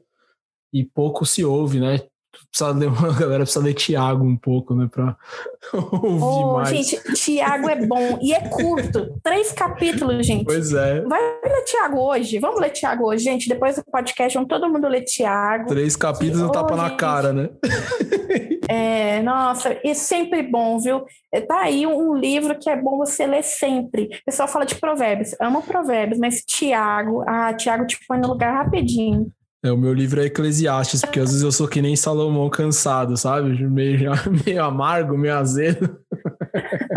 e 0.72 0.84
pouco 0.84 1.26
se 1.26 1.44
ouve, 1.44 1.80
né? 1.80 2.00
Precisa 2.50 2.70
ler, 2.70 2.88
a 2.98 3.18
galera 3.18 3.42
precisa 3.44 3.64
ler 3.64 3.74
Tiago 3.74 4.24
um 4.24 4.36
pouco, 4.36 4.74
né? 4.74 4.88
Pra 4.90 5.16
ouvir 5.74 6.22
oh, 6.22 6.52
mais. 6.54 6.68
Gente, 6.70 7.14
Tiago 7.14 7.68
é 7.68 7.86
bom 7.86 8.18
e 8.20 8.32
é 8.32 8.48
curto. 8.48 9.18
Três 9.22 9.52
capítulos, 9.52 10.26
gente. 10.26 10.44
Pois 10.44 10.72
é. 10.72 11.00
Vai 11.02 11.20
ler 11.20 11.64
Tiago 11.64 11.98
hoje. 12.00 12.38
Vamos 12.38 12.60
ler 12.60 12.70
Tiago 12.70 13.06
hoje, 13.06 13.24
gente. 13.24 13.48
Depois 13.48 13.76
do 13.76 13.84
podcast, 13.84 14.34
vamos 14.34 14.48
todo 14.48 14.68
mundo 14.68 14.88
ler 14.88 15.02
Tiago. 15.02 15.68
Três 15.68 15.96
capítulos, 15.96 16.42
um 16.42 16.52
tapa 16.52 16.76
na 16.76 16.90
cara, 16.90 17.32
né? 17.32 17.50
É, 18.68 19.20
nossa, 19.22 19.80
e 19.82 19.96
sempre 19.96 20.44
bom, 20.44 20.78
viu? 20.78 21.04
Tá 21.48 21.62
aí 21.62 21.86
um 21.86 22.14
livro 22.14 22.56
que 22.56 22.70
é 22.70 22.80
bom 22.80 22.98
você 22.98 23.26
ler 23.26 23.42
sempre. 23.42 24.04
O 24.04 24.24
pessoal 24.26 24.46
fala 24.46 24.64
de 24.64 24.76
provérbios. 24.76 25.34
Amo 25.40 25.60
provérbios, 25.62 26.20
mas 26.20 26.44
Tiago, 26.44 27.24
ah, 27.26 27.52
Tiago 27.52 27.84
te 27.84 27.98
põe 28.06 28.18
no 28.18 28.28
lugar 28.28 28.54
rapidinho. 28.54 29.32
É, 29.62 29.70
o 29.70 29.76
meu 29.76 29.92
livro 29.92 30.20
é 30.20 30.26
Eclesiastes, 30.26 31.02
porque 31.02 31.20
às 31.20 31.28
vezes 31.28 31.42
eu 31.42 31.52
sou 31.52 31.68
que 31.68 31.82
nem 31.82 31.94
Salomão 31.94 32.48
cansado, 32.48 33.16
sabe? 33.16 33.62
Meio, 33.66 34.12
meio 34.46 34.64
amargo, 34.64 35.18
meio 35.18 35.36
azedo. 35.36 35.98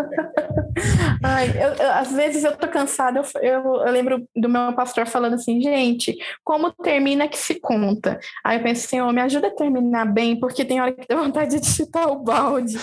Ai, 1.23 1.49
eu, 1.55 1.73
eu, 1.73 1.91
às 1.91 2.11
vezes 2.11 2.43
eu 2.43 2.55
tô 2.55 2.67
cansada, 2.67 3.19
eu, 3.19 3.41
eu, 3.41 3.63
eu, 3.85 3.91
lembro 3.91 4.27
do 4.35 4.49
meu 4.49 4.73
pastor 4.73 5.07
falando 5.07 5.35
assim, 5.35 5.61
gente, 5.61 6.17
como 6.43 6.71
termina 6.71 7.29
que 7.29 7.37
se 7.37 7.59
conta? 7.59 8.19
Aí 8.43 8.57
eu 8.57 8.63
penso, 8.63 8.87
Senhor, 8.87 9.11
me 9.13 9.21
ajuda 9.21 9.47
a 9.47 9.55
terminar 9.55 10.05
bem, 10.05 10.37
porque 10.37 10.65
tem 10.65 10.81
hora 10.81 10.91
que 10.91 11.07
dá 11.07 11.15
vontade 11.15 11.59
de 11.59 11.65
chutar 11.65 12.07
o 12.07 12.19
balde. 12.19 12.75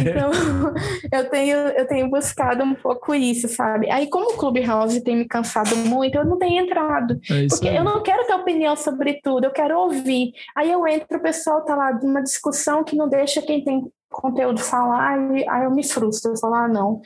então, 0.00 0.30
eu 1.10 1.30
tenho, 1.30 1.56
eu 1.56 1.86
tenho 1.86 2.10
buscado 2.10 2.62
um 2.62 2.74
pouco 2.74 3.14
isso, 3.14 3.48
sabe? 3.48 3.90
Aí, 3.90 4.06
como 4.08 4.34
o 4.34 4.36
Clubhouse 4.36 5.00
tem 5.02 5.16
me 5.16 5.24
cansado 5.24 5.74
muito, 5.76 6.16
eu 6.16 6.24
não 6.24 6.38
tenho 6.38 6.62
entrado. 6.62 7.18
É 7.30 7.46
porque 7.48 7.68
aí. 7.68 7.76
eu 7.76 7.84
não 7.84 8.02
quero 8.02 8.26
ter 8.26 8.34
opinião 8.34 8.76
sobre 8.76 9.20
tudo, 9.22 9.44
eu 9.44 9.50
quero 9.50 9.78
ouvir. 9.78 10.32
Aí 10.54 10.70
eu 10.70 10.86
entro, 10.86 11.16
o 11.16 11.22
pessoal 11.22 11.64
tá 11.64 11.74
lá 11.74 11.92
numa 11.92 12.22
discussão 12.22 12.84
que 12.84 12.96
não 12.96 13.08
deixa 13.08 13.40
quem 13.40 13.64
tem 13.64 13.90
conteúdo 14.12 14.60
falar 14.60 15.18
e 15.36 15.48
aí 15.48 15.64
eu 15.64 15.70
me 15.70 15.84
frustro, 15.84 16.32
eu 16.32 16.36
falo, 16.36 16.54
ah, 16.54 16.68
não, 16.68 17.00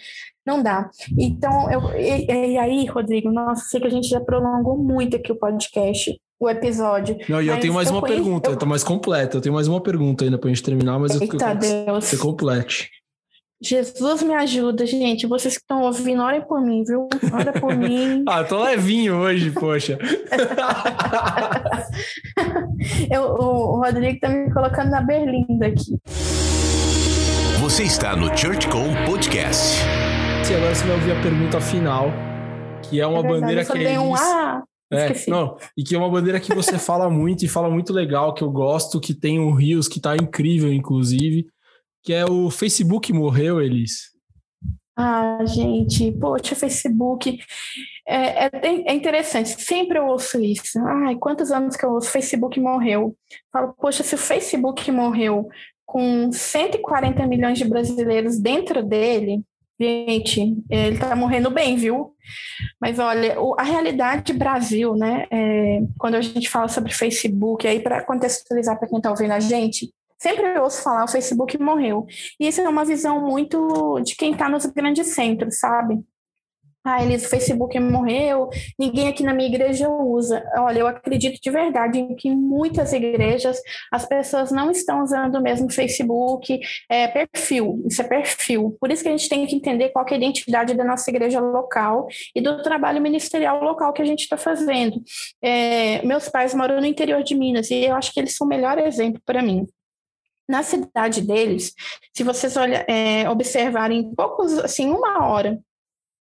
não 0.47 0.63
dá. 0.63 0.91
Então, 1.19 1.71
eu, 1.71 1.81
e, 1.99 2.27
e 2.27 2.59
aí, 2.59 2.87
Rodrigo, 2.87 3.31
nossa, 3.31 3.65
sei 3.69 3.81
que 3.81 3.87
a 3.87 3.91
gente 3.91 4.09
já 4.09 4.21
prolongou 4.21 4.77
muito 4.77 5.17
aqui 5.17 5.33
o 5.33 5.37
podcast, 5.37 6.19
o 6.39 6.49
episódio. 6.49 7.17
Não, 7.29 7.41
e 7.41 7.49
eu 7.49 7.59
tenho 7.59 7.75
mais 7.75 7.89
eu 7.89 7.95
uma 7.95 8.01
conheço, 8.01 8.23
pergunta, 8.23 8.51
eu... 8.51 8.57
tá 8.57 8.67
mais 8.67 8.85
completa. 8.85 9.37
Eu 9.37 9.41
tenho 9.41 9.55
mais 9.55 9.69
uma 9.69 9.81
pergunta 9.81 10.25
ainda 10.25 10.39
pra 10.39 10.49
gente 10.49 10.63
terminar, 10.63 10.99
mas 10.99 11.21
Eita 11.21 11.25
eu, 11.25 11.49
eu 11.49 11.57
Deus. 11.57 12.05
você 12.05 12.17
complete. 12.17 12.91
Jesus 13.61 14.23
me 14.23 14.35
ajuda, 14.35 14.85
gente. 14.85 15.27
Vocês 15.27 15.55
que 15.55 15.63
estão 15.63 15.83
ouvindo, 15.83 16.23
orem 16.23 16.43
por 16.43 16.61
mim, 16.61 16.85
viu? 16.85 17.09
Ora 17.33 17.59
por 17.59 17.75
mim. 17.75 18.23
ah, 18.29 18.45
tô 18.45 18.63
levinho 18.63 19.17
hoje, 19.17 19.51
poxa. 19.51 19.99
eu, 23.11 23.23
o 23.23 23.83
Rodrigo 23.83 24.21
tá 24.21 24.29
me 24.29 24.53
colocando 24.53 24.91
na 24.91 25.01
berlinda 25.01 25.69
aqui. 25.69 25.99
Você 27.67 27.83
está 27.83 28.15
no 28.15 28.29
ChurchCom 28.29 28.95
Podcast. 29.05 29.83
E 30.49 30.55
agora 30.55 30.73
você 30.73 30.87
vai 30.87 30.95
ouvir 30.95 31.11
a 31.11 31.21
pergunta 31.21 31.61
final, 31.61 32.13
que 32.81 33.01
é 33.01 33.07
uma 33.09 33.19
é 33.19 33.23
bandeira 33.25 33.65
que 33.65 33.85
é 33.85 33.99
um, 33.99 34.15
ah, 34.15 34.63
É, 34.89 35.09
não, 35.29 35.57
e 35.77 35.83
que 35.83 35.97
é 35.97 35.99
uma 35.99 36.09
bandeira 36.09 36.39
que 36.39 36.55
você 36.55 36.79
fala 36.79 37.11
muito 37.11 37.45
e 37.45 37.49
fala 37.49 37.69
muito 37.69 37.93
legal, 37.93 38.33
que 38.35 38.45
eu 38.45 38.53
gosto, 38.53 39.01
que 39.01 39.13
tem 39.13 39.41
o 39.41 39.53
Rios, 39.53 39.89
que 39.89 39.99
tá 39.99 40.15
incrível, 40.15 40.73
inclusive, 40.73 41.49
que 42.05 42.13
é 42.13 42.25
o 42.25 42.51
Facebook 42.53 43.13
morreu, 43.13 43.61
Elis. 43.61 44.13
Ah, 44.97 45.45
gente, 45.45 46.13
poxa, 46.13 46.55
Facebook. 46.55 47.37
É, 48.07 48.47
é, 48.47 48.51
é, 48.63 48.95
interessante, 48.95 49.61
sempre 49.61 49.99
eu 49.99 50.07
ouço 50.07 50.41
isso. 50.41 50.79
Ai, 50.87 51.17
quantos 51.17 51.51
anos 51.51 51.75
que 51.75 51.85
eu 51.85 51.91
ouço 51.91 52.11
Facebook 52.11 52.61
morreu? 52.61 53.17
Falo, 53.53 53.75
poxa, 53.77 54.05
se 54.05 54.15
o 54.15 54.19
Facebook 54.19 54.89
morreu 54.93 55.49
com 55.87 56.31
140 56.33 57.27
milhões 57.27 57.59
de 57.59 57.65
brasileiros 57.65 58.39
dentro 58.39 58.83
dele, 58.83 59.43
gente, 59.81 60.57
ele 60.69 60.99
tá 60.99 61.15
morrendo 61.15 61.51
bem, 61.51 61.77
viu? 61.77 62.15
Mas 62.81 62.99
olha, 62.99 63.37
a 63.57 63.63
realidade 63.63 64.33
Brasil, 64.33 64.95
né? 64.95 65.27
É, 65.31 65.81
quando 65.99 66.17
a 66.17 66.21
gente 66.21 66.49
fala 66.49 66.69
sobre 66.69 66.93
Facebook, 66.93 67.67
aí 67.67 67.81
para 67.81 68.05
contextualizar 68.05 68.79
para 68.79 68.89
quem 68.89 68.99
está 68.99 69.11
ouvindo 69.11 69.33
a 69.33 69.41
gente, 69.41 69.91
Sempre 70.19 70.47
eu 70.57 70.63
ouço 70.63 70.83
falar, 70.83 71.05
o 71.05 71.09
Facebook 71.09 71.61
morreu. 71.61 72.07
E 72.41 72.49
isso 72.49 72.61
é 72.61 72.69
uma 72.69 72.85
visão 72.85 73.21
muito 73.21 74.01
de 74.01 74.17
quem 74.17 74.33
está 74.33 74.49
nos 74.49 74.65
grandes 74.67 75.09
centros, 75.09 75.59
sabe? 75.59 76.03
Ah, 76.89 77.03
eles, 77.03 77.27
o 77.27 77.29
Facebook 77.29 77.77
morreu, 77.81 78.49
ninguém 78.79 79.09
aqui 79.09 79.25
na 79.25 79.35
minha 79.35 79.49
igreja 79.49 79.91
usa. 79.91 80.49
Olha, 80.59 80.79
eu 80.79 80.87
acredito 80.87 81.41
de 81.43 81.51
verdade 81.51 81.99
em 81.99 82.15
que 82.15 82.31
muitas 82.31 82.93
igrejas 82.93 83.61
as 83.91 84.07
pessoas 84.07 84.53
não 84.53 84.71
estão 84.71 85.03
usando 85.03 85.35
o 85.35 85.43
mesmo 85.43 85.69
Facebook, 85.69 86.61
é 86.89 87.09
perfil, 87.09 87.83
isso 87.89 88.01
é 88.01 88.05
perfil. 88.05 88.77
Por 88.81 88.93
isso 88.93 89.03
que 89.03 89.09
a 89.09 89.11
gente 89.17 89.29
tem 89.29 89.45
que 89.45 89.57
entender 89.57 89.89
qual 89.89 90.07
é 90.09 90.15
a 90.15 90.17
identidade 90.17 90.75
da 90.75 90.85
nossa 90.85 91.11
igreja 91.11 91.41
local 91.41 92.07
e 92.33 92.41
do 92.41 92.63
trabalho 92.63 93.03
ministerial 93.03 93.61
local 93.65 93.93
que 93.93 94.03
a 94.03 94.07
gente 94.07 94.21
está 94.21 94.37
fazendo. 94.37 95.03
É, 95.43 96.07
meus 96.07 96.29
pais 96.29 96.55
moram 96.55 96.81
no 96.81 96.87
interior 96.87 97.25
de 97.25 97.35
Minas 97.35 97.69
e 97.69 97.87
eu 97.87 97.97
acho 97.97 98.13
que 98.13 98.21
eles 98.21 98.37
são 98.37 98.47
o 98.47 98.49
melhor 98.49 98.79
exemplo 98.79 99.21
para 99.27 99.43
mim. 99.43 99.67
Na 100.49 100.63
cidade 100.63 101.21
deles, 101.21 101.73
se 102.15 102.23
vocês 102.23 102.57
olha, 102.57 102.87
é, 102.89 103.29
observarem 103.29 104.15
poucos, 104.15 104.57
assim, 104.61 104.89
uma 104.89 105.27
hora, 105.27 105.59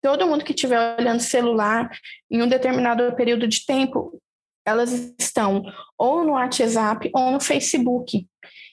todo 0.02 0.28
mundo 0.28 0.44
que 0.44 0.54
estiver 0.54 0.98
olhando 1.00 1.20
celular 1.20 1.90
em 2.30 2.42
um 2.42 2.48
determinado 2.48 3.16
período 3.16 3.48
de 3.48 3.66
tempo, 3.66 4.20
elas 4.66 5.14
estão 5.20 5.64
ou 5.98 6.24
no 6.24 6.34
WhatsApp 6.34 7.10
ou 7.14 7.32
no 7.32 7.40
Facebook. 7.40 8.28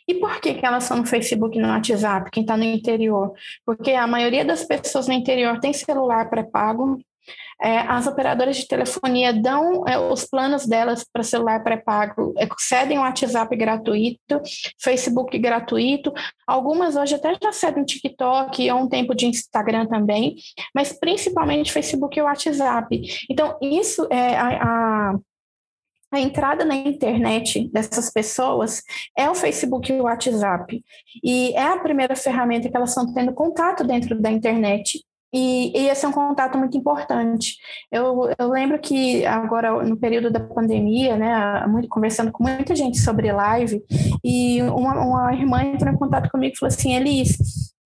E 0.09 0.15
por 0.15 0.41
que, 0.41 0.55
que 0.55 0.65
elas 0.65 0.85
estão 0.85 0.99
no 0.99 1.07
Facebook 1.07 1.59
e 1.59 1.61
no 1.61 1.69
WhatsApp, 1.69 2.31
quem 2.31 2.43
está 2.43 2.57
no 2.57 2.63
interior? 2.63 3.33
Porque 3.65 3.93
a 3.93 4.07
maioria 4.07 4.45
das 4.45 4.65
pessoas 4.65 5.09
no 5.09 5.15
interior 5.15 5.59
tem 5.59 5.73
celular 5.73 6.31
pré-pago, 6.31 6.99
é, 7.61 7.79
as 7.79 8.07
operadoras 8.07 8.57
de 8.57 8.67
telefonia 8.67 9.33
dão 9.33 9.87
é, 9.87 9.99
os 9.99 10.25
planos 10.25 10.67
delas 10.67 11.05
para 11.11 11.23
celular 11.23 11.63
pré-pago, 11.63 12.35
é, 12.37 12.47
cedem 12.59 12.99
o 12.99 13.03
WhatsApp 13.03 13.57
gratuito, 13.57 14.41
Facebook 14.81 15.39
gratuito, 15.39 16.13
algumas 16.47 16.97
hoje 16.97 17.15
até 17.15 17.35
já 17.43 17.53
cedem 17.53 17.85
TikTok 17.85 18.71
ou 18.71 18.81
um 18.81 18.89
tempo 18.89 19.15
de 19.15 19.27
Instagram 19.27 19.87
também, 19.87 20.37
mas 20.75 20.93
principalmente 20.93 21.73
Facebook 21.73 22.19
e 22.19 22.23
WhatsApp. 22.23 23.01
Então, 23.31 23.57
isso 23.61 24.07
é 24.11 24.37
a, 24.37 24.63
a 24.63 25.15
a 26.13 26.21
entrada 26.21 26.65
na 26.65 26.75
internet 26.75 27.69
dessas 27.73 28.11
pessoas 28.11 28.83
é 29.17 29.29
o 29.29 29.35
Facebook 29.35 29.93
e 29.93 30.01
o 30.01 30.05
WhatsApp. 30.05 30.83
E 31.23 31.53
é 31.55 31.63
a 31.63 31.79
primeira 31.79 32.15
ferramenta 32.15 32.69
que 32.69 32.77
elas 32.77 32.91
estão 32.91 33.13
tendo 33.13 33.35
contato 33.35 33.85
dentro 33.85 34.21
da 34.21 34.31
internet. 34.31 35.05
E, 35.33 35.77
e, 35.77 35.89
esse 35.89 36.05
é 36.05 36.09
um 36.09 36.13
contato 36.13 36.57
muito 36.57 36.77
importante. 36.77 37.57
Eu, 37.91 38.31
eu 38.39 38.49
lembro 38.49 38.79
que 38.79 39.27
agora, 39.27 39.83
no 39.83 39.97
período 39.97 40.31
da 40.31 40.41
pandemia, 40.41 41.17
né, 41.17 41.65
conversando 41.91 42.33
com 42.33 42.45
muita 42.45 42.75
gente 42.75 42.99
sobre 42.99 43.33
live, 43.33 43.83
e 44.25 44.63
uma, 44.63 45.05
uma 45.05 45.35
irmã 45.35 45.63
entrou 45.63 45.93
em 45.93 45.97
contato 45.97 46.31
comigo 46.31 46.55
e 46.55 46.59
falou 46.59 46.73
assim, 46.73 46.95
Elis, 46.95 47.37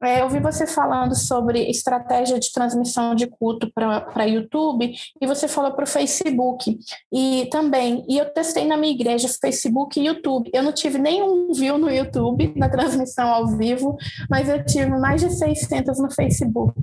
é, 0.03 0.23
eu 0.23 0.29
vi 0.31 0.41
você 0.41 0.67
falando 0.67 1.15
sobre 1.15 1.69
estratégia 1.69 2.39
de 2.39 2.51
transmissão 2.53 3.15
de 3.15 3.27
culto 3.27 3.71
para 3.73 4.25
YouTube 4.25 4.95
e 5.21 5.27
você 5.27 5.47
falou 5.47 5.73
para 5.73 5.85
o 5.85 5.87
Facebook 5.87 6.79
e 7.13 7.47
também, 7.51 8.05
e 8.09 8.17
eu 8.17 8.33
testei 8.33 8.65
na 8.65 8.79
minha 8.79 8.95
igreja 8.95 9.29
Facebook 9.29 10.01
e 10.01 10.07
YouTube. 10.07 10.51
Eu 10.55 10.63
não 10.63 10.73
tive 10.73 10.99
nenhum 10.99 11.53
view 11.53 11.77
no 11.77 11.91
YouTube 11.91 12.53
na 12.57 12.69
transmissão 12.69 13.29
ao 13.29 13.47
vivo, 13.49 13.97
mas 14.31 14.49
eu 14.49 14.65
tive 14.65 14.91
mais 14.99 15.21
de 15.21 15.31
600 15.31 15.99
no 15.99 16.11
Facebook. 16.11 16.81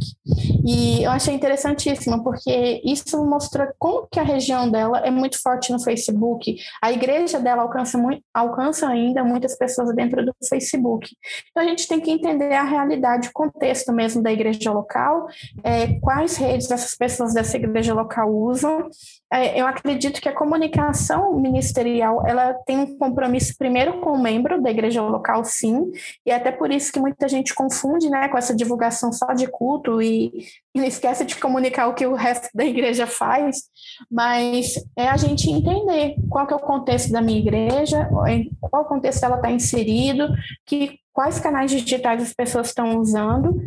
E 0.65 1.03
eu 1.03 1.09
achei 1.09 1.33
interessantíssimo 1.33 2.23
porque 2.23 2.81
isso 2.85 3.23
mostra 3.25 3.73
como 3.79 4.07
que 4.11 4.19
a 4.19 4.23
região 4.23 4.69
dela 4.69 4.99
é 4.99 5.09
muito 5.09 5.41
forte 5.41 5.71
no 5.71 5.79
Facebook. 5.79 6.57
A 6.83 6.91
igreja 6.91 7.39
dela 7.39 7.63
alcança, 7.63 7.97
alcança 8.31 8.87
ainda 8.87 9.23
muitas 9.23 9.57
pessoas 9.57 9.95
dentro 9.95 10.23
do 10.23 10.33
Facebook. 10.47 11.09
Então 11.49 11.63
a 11.63 11.67
gente 11.67 11.87
tem 11.87 11.99
que 11.99 12.11
entender 12.11 12.53
a 12.53 12.63
realidade 12.63 13.06
realidade, 13.07 13.29
o 13.29 13.33
contexto 13.33 13.93
mesmo 13.93 14.21
da 14.21 14.31
igreja 14.31 14.71
local, 14.71 15.27
é, 15.63 15.99
quais 15.99 16.35
redes 16.35 16.69
essas 16.69 16.95
pessoas 16.95 17.33
dessa 17.33 17.55
igreja 17.55 17.93
local 17.93 18.33
usam. 18.33 18.89
É, 19.31 19.59
eu 19.59 19.67
acredito 19.67 20.21
que 20.21 20.29
a 20.29 20.35
comunicação 20.35 21.33
ministerial 21.33 22.25
ela 22.25 22.53
tem 22.65 22.77
um 22.77 22.97
compromisso 22.97 23.57
primeiro 23.57 23.99
com 23.99 24.11
o 24.11 24.21
membro 24.21 24.61
da 24.61 24.71
igreja 24.71 25.01
local, 25.01 25.43
sim, 25.43 25.91
e 26.25 26.31
até 26.31 26.49
por 26.49 26.71
isso 26.71 26.91
que 26.93 26.99
muita 26.99 27.27
gente 27.27 27.53
confunde 27.53 28.09
né, 28.09 28.29
com 28.29 28.37
essa 28.37 28.55
divulgação 28.55 29.11
só 29.11 29.33
de 29.33 29.47
culto 29.47 30.01
e, 30.01 30.31
e 30.73 30.79
esquece 30.85 31.25
de 31.25 31.35
comunicar 31.35 31.87
o 31.87 31.93
que 31.93 32.05
o 32.05 32.15
resto 32.15 32.47
da 32.55 32.63
igreja 32.63 33.05
faz, 33.05 33.63
mas 34.09 34.75
é 34.95 35.09
a 35.09 35.17
gente 35.17 35.49
entender 35.51 36.15
qual 36.29 36.47
que 36.47 36.53
é 36.53 36.57
o 36.57 36.61
contexto 36.61 37.11
da 37.11 37.21
minha 37.21 37.39
igreja, 37.39 38.09
em 38.29 38.49
qual 38.61 38.85
contexto 38.85 39.25
ela 39.25 39.35
está 39.35 39.51
inserido, 39.51 40.29
que 40.65 40.99
quais 41.11 41.39
canais 41.39 41.69
digitais 41.71 42.21
as 42.21 42.33
pessoas 42.33 42.67
estão 42.67 42.97
usando 42.97 43.61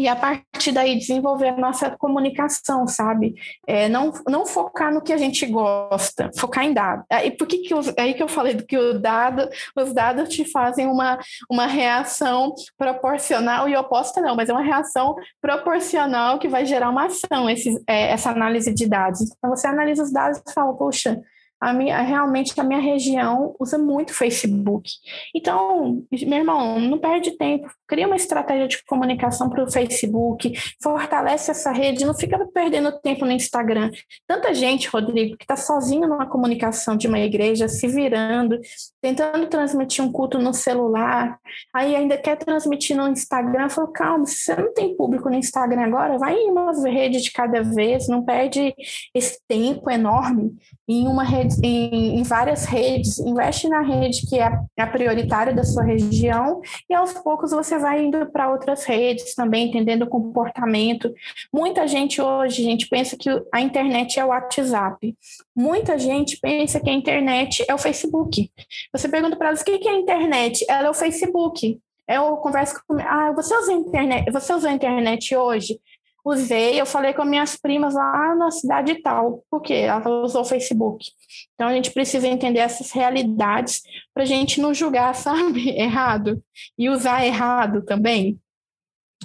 e 0.00 0.08
a 0.08 0.16
partir 0.16 0.72
daí 0.72 0.98
desenvolver 0.98 1.48
a 1.48 1.56
nossa 1.56 1.90
comunicação, 1.90 2.86
sabe? 2.86 3.34
É, 3.66 3.88
não, 3.88 4.12
não 4.26 4.46
focar 4.46 4.92
no 4.92 5.02
que 5.02 5.12
a 5.12 5.18
gente 5.18 5.44
gosta, 5.46 6.30
focar 6.38 6.64
em 6.64 6.72
dados. 6.72 7.04
E 7.24 7.30
por 7.30 7.46
que, 7.46 7.58
que 7.58 7.74
os, 7.74 7.92
aí 7.98 8.14
que 8.14 8.22
eu 8.22 8.28
falei 8.28 8.54
do 8.54 8.64
que 8.64 8.78
o 8.78 8.98
dado, 8.98 9.48
os 9.76 9.92
dados 9.92 10.30
te 10.30 10.44
fazem 10.44 10.86
uma, 10.86 11.18
uma 11.50 11.66
reação 11.66 12.54
proporcional 12.78 13.68
e 13.68 13.76
oposta 13.76 14.20
não, 14.22 14.34
mas 14.34 14.48
é 14.48 14.52
uma 14.52 14.62
reação 14.62 15.14
proporcional 15.40 16.38
que 16.38 16.48
vai 16.48 16.64
gerar 16.64 16.88
uma 16.88 17.06
ação, 17.06 17.48
esse, 17.50 17.82
é, 17.86 18.10
essa 18.12 18.30
análise 18.30 18.72
de 18.72 18.88
dados. 18.88 19.20
Então 19.20 19.50
você 19.50 19.66
analisa 19.66 20.02
os 20.02 20.12
dados 20.12 20.38
e 20.38 20.52
fala, 20.52 20.72
poxa, 20.74 21.20
a 21.60 21.72
minha, 21.72 22.00
realmente 22.00 22.58
a 22.58 22.64
minha 22.64 22.80
região 22.80 23.54
usa 23.60 23.76
muito 23.76 24.14
Facebook. 24.14 24.90
Então, 25.34 26.02
meu 26.10 26.38
irmão, 26.38 26.80
não 26.80 26.98
perde 26.98 27.32
tempo, 27.32 27.70
cria 27.86 28.06
uma 28.06 28.16
estratégia 28.16 28.66
de 28.66 28.84
comunicação 28.84 29.50
para 29.50 29.64
o 29.64 29.70
Facebook, 29.70 30.52
fortalece 30.82 31.50
essa 31.50 31.70
rede, 31.70 32.04
não 32.04 32.14
fica 32.14 32.38
perdendo 32.54 32.98
tempo 33.00 33.24
no 33.24 33.32
Instagram. 33.32 33.90
Tanta 34.26 34.54
gente, 34.54 34.88
Rodrigo, 34.88 35.36
que 35.36 35.44
está 35.44 35.56
sozinho 35.56 36.08
numa 36.08 36.26
comunicação 36.26 36.96
de 36.96 37.06
uma 37.06 37.18
igreja, 37.18 37.68
se 37.68 37.86
virando, 37.88 38.58
tentando 39.02 39.46
transmitir 39.46 40.02
um 40.04 40.10
culto 40.10 40.38
no 40.38 40.54
celular, 40.54 41.38
aí 41.74 41.94
ainda 41.94 42.16
quer 42.16 42.36
transmitir 42.36 42.96
no 42.96 43.08
Instagram, 43.08 43.68
falou, 43.68 43.90
calma, 43.92 44.24
se 44.24 44.36
você 44.36 44.56
não 44.56 44.72
tem 44.72 44.96
público 44.96 45.28
no 45.28 45.36
Instagram 45.36 45.82
agora, 45.82 46.18
vai 46.18 46.34
em 46.34 46.50
uma 46.50 46.70
rede 46.88 47.20
de 47.20 47.30
cada 47.32 47.62
vez, 47.62 48.08
não 48.08 48.24
perde 48.24 48.74
esse 49.14 49.38
tempo 49.46 49.90
enorme 49.90 50.54
em 50.88 51.06
uma 51.06 51.22
rede, 51.22 51.49
em, 51.62 52.18
em 52.18 52.22
várias 52.22 52.64
redes, 52.64 53.18
investe 53.18 53.68
na 53.68 53.80
rede 53.80 54.26
que 54.26 54.38
é 54.38 54.50
a 54.78 54.86
prioritária 54.86 55.52
da 55.52 55.64
sua 55.64 55.82
região 55.82 56.60
e 56.88 56.94
aos 56.94 57.12
poucos 57.12 57.50
você 57.50 57.78
vai 57.78 58.04
indo 58.04 58.30
para 58.30 58.50
outras 58.50 58.84
redes 58.84 59.34
também, 59.34 59.68
entendendo 59.68 60.02
o 60.02 60.08
comportamento. 60.08 61.12
Muita 61.52 61.86
gente 61.86 62.20
hoje, 62.20 62.62
gente, 62.62 62.88
pensa 62.88 63.16
que 63.16 63.28
a 63.52 63.60
internet 63.60 64.18
é 64.18 64.24
o 64.24 64.28
WhatsApp. 64.28 65.16
Muita 65.54 65.98
gente 65.98 66.38
pensa 66.40 66.80
que 66.80 66.90
a 66.90 66.94
internet 66.94 67.64
é 67.68 67.74
o 67.74 67.78
Facebook. 67.78 68.50
Você 68.92 69.08
pergunta 69.08 69.36
para 69.36 69.48
elas 69.48 69.60
o 69.60 69.64
que 69.64 69.86
é 69.86 69.90
a 69.90 69.98
internet? 69.98 70.64
Ela 70.68 70.88
é 70.88 70.90
o 70.90 70.94
Facebook. 70.94 71.78
Eu 72.08 72.36
converso 72.38 72.74
com. 72.88 72.96
Ah, 72.98 73.32
você 73.32 73.56
usa 73.56 73.70
a 73.70 73.74
internet? 73.74 74.30
Você 74.32 74.52
usa 74.52 74.68
a 74.68 74.72
internet 74.72 75.36
hoje? 75.36 75.78
Usei, 76.24 76.80
eu 76.80 76.86
falei 76.86 77.12
com 77.12 77.24
minhas 77.24 77.56
primas 77.56 77.94
lá 77.94 78.34
na 78.34 78.50
cidade 78.50 78.92
e 78.92 79.02
tal, 79.02 79.44
porque 79.50 79.74
ela 79.74 80.22
usou 80.22 80.42
o 80.42 80.44
Facebook. 80.44 81.06
Então 81.54 81.68
a 81.68 81.74
gente 81.74 81.90
precisa 81.90 82.26
entender 82.26 82.60
essas 82.60 82.90
realidades 82.90 83.82
para 84.12 84.22
a 84.22 84.26
gente 84.26 84.60
não 84.60 84.74
julgar, 84.74 85.14
sabe, 85.16 85.70
errado 85.70 86.42
e 86.78 86.88
usar 86.88 87.24
errado 87.24 87.82
também. 87.84 88.38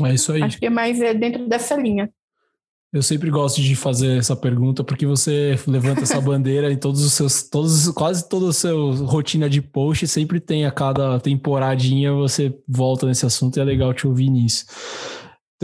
É 0.04 0.14
isso 0.14 0.32
aí. 0.32 0.44
Acho 0.44 0.60
que 0.60 0.66
é 0.66 0.70
mais 0.70 1.02
é 1.02 1.14
dentro 1.14 1.48
dessa 1.48 1.76
linha. 1.76 2.10
Eu 2.96 3.04
sempre 3.04 3.30
gosto 3.30 3.62
de 3.62 3.76
fazer 3.76 4.18
essa 4.18 4.38
pergunta 4.38 4.82
porque 4.82 5.06
você 5.06 5.60
levanta 5.68 6.04
essa 6.04 6.20
bandeira 6.22 6.72
em 6.72 6.78
todos 6.78 7.04
os 7.04 7.12
seus, 7.12 7.44
todos, 7.44 7.90
quase 7.90 8.28
toda 8.30 8.50
a 8.50 8.54
sua 8.54 8.96
rotina 9.06 9.50
de 9.50 9.62
post, 9.62 10.08
sempre 10.08 10.40
tem 10.40 10.66
a 10.66 10.72
cada 10.72 11.20
temporadinha 11.20 12.14
você 12.14 12.58
volta 12.66 13.06
nesse 13.06 13.26
assunto 13.26 13.58
e 13.58 13.60
é 13.60 13.66
legal 13.66 13.94
te 13.94 14.08
ouvir 14.08 14.30
nisso. 14.30 14.66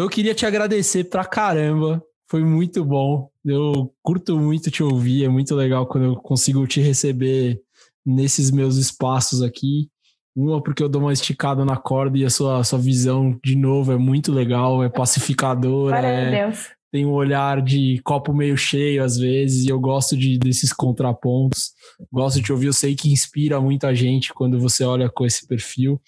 Então 0.01 0.07
eu 0.07 0.15
queria 0.15 0.33
te 0.33 0.47
agradecer 0.47 1.03
pra 1.03 1.23
caramba. 1.23 2.01
Foi 2.27 2.43
muito 2.43 2.83
bom. 2.83 3.29
Eu 3.45 3.93
curto 4.01 4.35
muito 4.35 4.71
te 4.71 4.81
ouvir. 4.81 5.25
É 5.25 5.29
muito 5.29 5.53
legal 5.53 5.85
quando 5.85 6.05
eu 6.05 6.15
consigo 6.15 6.65
te 6.65 6.81
receber 6.81 7.61
nesses 8.03 8.49
meus 8.49 8.77
espaços 8.77 9.43
aqui. 9.43 9.89
Uma, 10.35 10.59
porque 10.59 10.81
eu 10.81 10.89
dou 10.89 11.03
uma 11.03 11.13
esticada 11.13 11.63
na 11.63 11.77
corda 11.77 12.17
e 12.17 12.25
a 12.25 12.31
sua, 12.31 12.63
sua 12.63 12.79
visão, 12.79 13.39
de 13.45 13.55
novo, 13.55 13.91
é 13.91 13.97
muito 13.97 14.31
legal, 14.31 14.83
é 14.83 14.89
pacificadora. 14.89 15.99
É, 15.99 16.51
tem 16.91 17.05
um 17.05 17.11
olhar 17.11 17.61
de 17.61 18.01
copo 18.03 18.33
meio 18.33 18.57
cheio 18.57 19.03
às 19.03 19.17
vezes, 19.17 19.65
e 19.65 19.69
eu 19.69 19.79
gosto 19.79 20.17
de, 20.17 20.39
desses 20.39 20.73
contrapontos. 20.73 21.73
Gosto 22.11 22.41
de 22.41 22.51
ouvir, 22.51 22.67
eu 22.67 22.73
sei 22.73 22.95
que 22.95 23.11
inspira 23.11 23.61
muita 23.61 23.93
gente 23.93 24.33
quando 24.33 24.59
você 24.59 24.83
olha 24.83 25.11
com 25.11 25.27
esse 25.27 25.45
perfil. 25.45 26.01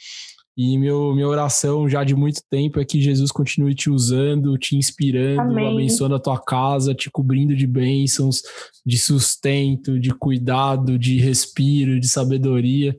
E 0.55 0.77
meu, 0.77 1.15
minha 1.15 1.27
oração 1.27 1.89
já 1.89 2.03
de 2.03 2.15
muito 2.15 2.41
tempo 2.47 2.79
é 2.79 2.85
que 2.85 3.01
Jesus 3.01 3.31
continue 3.31 3.73
te 3.73 3.89
usando, 3.89 4.55
te 4.57 4.75
inspirando, 4.75 5.41
Amém. 5.41 5.73
abençoando 5.73 6.13
a 6.13 6.19
tua 6.19 6.39
casa, 6.39 6.93
te 6.93 7.09
cobrindo 7.09 7.55
de 7.55 7.65
bênçãos, 7.65 8.43
de 8.85 8.99
sustento, 8.99 9.99
de 9.99 10.11
cuidado, 10.11 10.99
de 10.99 11.19
respiro, 11.19 11.99
de 11.99 12.07
sabedoria, 12.07 12.95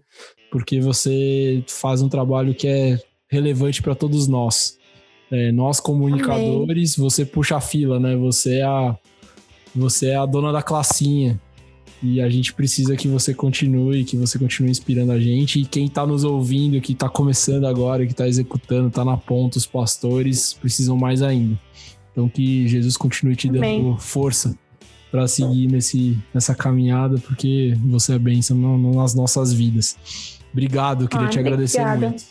porque 0.51 0.81
você 0.81 1.63
faz 1.69 2.03
um 2.03 2.09
trabalho 2.09 2.55
que 2.55 2.67
é 2.67 2.99
relevante 3.31 3.81
para 3.81 3.95
todos 3.95 4.27
nós. 4.27 4.77
É, 5.31 5.53
nós 5.53 5.81
comunicadores, 5.81 6.99
Amém. 6.99 7.11
você 7.11 7.25
puxa 7.25 7.57
a 7.57 7.61
fila, 7.61 7.99
né? 7.99 8.17
Você 8.17 8.59
é 8.59 8.65
a, 8.65 8.97
você 9.75 10.09
é 10.09 10.17
a 10.17 10.27
dona 10.27 10.53
da 10.53 10.63
classinha. 10.63 11.41
E 12.07 12.21
a 12.21 12.29
gente 12.29 12.53
precisa 12.53 12.95
que 12.97 13.09
você 13.09 13.33
continue, 13.33 14.05
que 14.05 14.15
você 14.15 14.39
continue 14.39 14.71
inspirando 14.71 15.11
a 15.11 15.19
gente. 15.19 15.61
E 15.61 15.65
quem 15.65 15.87
está 15.87 16.07
nos 16.07 16.23
ouvindo, 16.23 16.79
que 16.79 16.93
está 16.93 17.09
começando 17.09 17.65
agora, 17.65 18.05
que 18.05 18.13
está 18.13 18.29
executando, 18.29 18.89
está 18.89 19.03
na 19.07 19.17
ponta, 19.17 19.57
os 19.57 19.65
pastores 19.65 20.53
precisam 20.53 20.99
mais 20.99 21.23
ainda. 21.23 21.59
Então 22.13 22.29
que 22.29 22.69
Jesus 22.69 22.99
continue 22.99 23.35
te 23.35 23.49
dando 23.49 23.65
Amém. 23.65 23.97
força 23.99 24.55
para 25.11 25.27
seguir 25.27 25.67
nesse, 25.67 26.19
nessa 26.35 26.55
caminhada, 26.55 27.17
porque 27.17 27.75
você 27.87 28.13
é 28.13 28.19
bênção 28.19 28.55
nas 28.93 29.15
nossas 29.15 29.51
vidas. 29.51 29.97
Obrigado, 30.53 31.09
queria 31.09 31.29
te 31.29 31.39
agradecer 31.39 31.81
obrigada. 31.81 32.09
muito. 32.11 32.25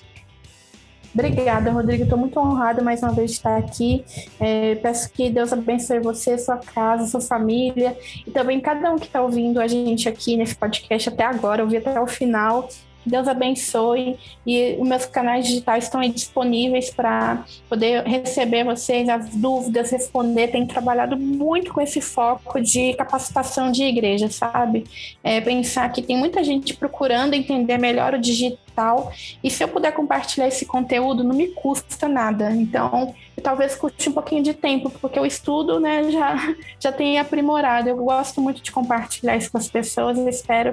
Obrigada, 1.13 1.71
Rodrigo. 1.71 2.03
Estou 2.03 2.17
muito 2.17 2.39
honrada 2.39 2.81
mais 2.81 3.01
uma 3.03 3.11
vez 3.11 3.31
de 3.31 3.37
estar 3.37 3.57
aqui. 3.57 4.03
É, 4.39 4.75
peço 4.75 5.11
que 5.11 5.29
Deus 5.29 5.53
abençoe 5.53 5.99
você, 5.99 6.37
sua 6.37 6.57
casa, 6.57 7.05
sua 7.05 7.21
família 7.21 7.95
e 8.25 8.31
também 8.31 8.59
cada 8.59 8.91
um 8.91 8.97
que 8.97 9.05
está 9.05 9.21
ouvindo 9.21 9.61
a 9.61 9.67
gente 9.67 10.09
aqui 10.09 10.35
nesse 10.35 10.55
podcast 10.55 11.09
até 11.09 11.23
agora, 11.23 11.63
ouvir 11.63 11.77
até 11.77 11.99
o 12.01 12.07
final. 12.07 12.67
Deus 13.05 13.27
abençoe 13.27 14.17
e 14.45 14.75
os 14.79 14.87
meus 14.87 15.05
canais 15.05 15.47
digitais 15.47 15.85
estão 15.85 16.01
aí 16.01 16.09
disponíveis 16.09 16.89
para 16.89 17.43
poder 17.69 18.03
receber 18.03 18.63
vocês 18.63 19.07
as 19.09 19.29
dúvidas, 19.35 19.91
responder. 19.91 20.49
Tenho 20.49 20.67
trabalhado 20.67 21.17
muito 21.17 21.73
com 21.73 21.81
esse 21.81 22.01
foco 22.01 22.61
de 22.61 22.93
capacitação 22.93 23.71
de 23.71 23.83
igreja, 23.83 24.29
sabe? 24.29 24.85
É, 25.23 25.41
pensar 25.41 25.91
que 25.91 26.01
tem 26.01 26.17
muita 26.17 26.43
gente 26.43 26.73
procurando 26.75 27.33
entender 27.33 27.77
melhor 27.77 28.13
o 28.13 28.21
digital 28.21 28.63
e 29.43 29.51
se 29.51 29.63
eu 29.63 29.67
puder 29.67 29.91
compartilhar 29.91 30.47
esse 30.47 30.65
conteúdo 30.65 31.23
não 31.23 31.35
me 31.35 31.47
custa 31.49 32.07
nada. 32.07 32.51
Então, 32.51 33.13
talvez 33.41 33.75
custe 33.75 34.09
um 34.09 34.13
pouquinho 34.13 34.41
de 34.41 34.53
tempo, 34.53 34.89
porque 34.89 35.19
o 35.19 35.25
estudo 35.25 35.79
né, 35.79 36.09
já, 36.11 36.55
já 36.79 36.91
tem 36.91 37.19
aprimorado. 37.19 37.89
Eu 37.89 37.97
gosto 37.97 38.41
muito 38.41 38.61
de 38.61 38.71
compartilhar 38.71 39.35
isso 39.35 39.51
com 39.51 39.57
as 39.57 39.69
pessoas 39.69 40.17
e 40.17 40.27
espero 40.27 40.71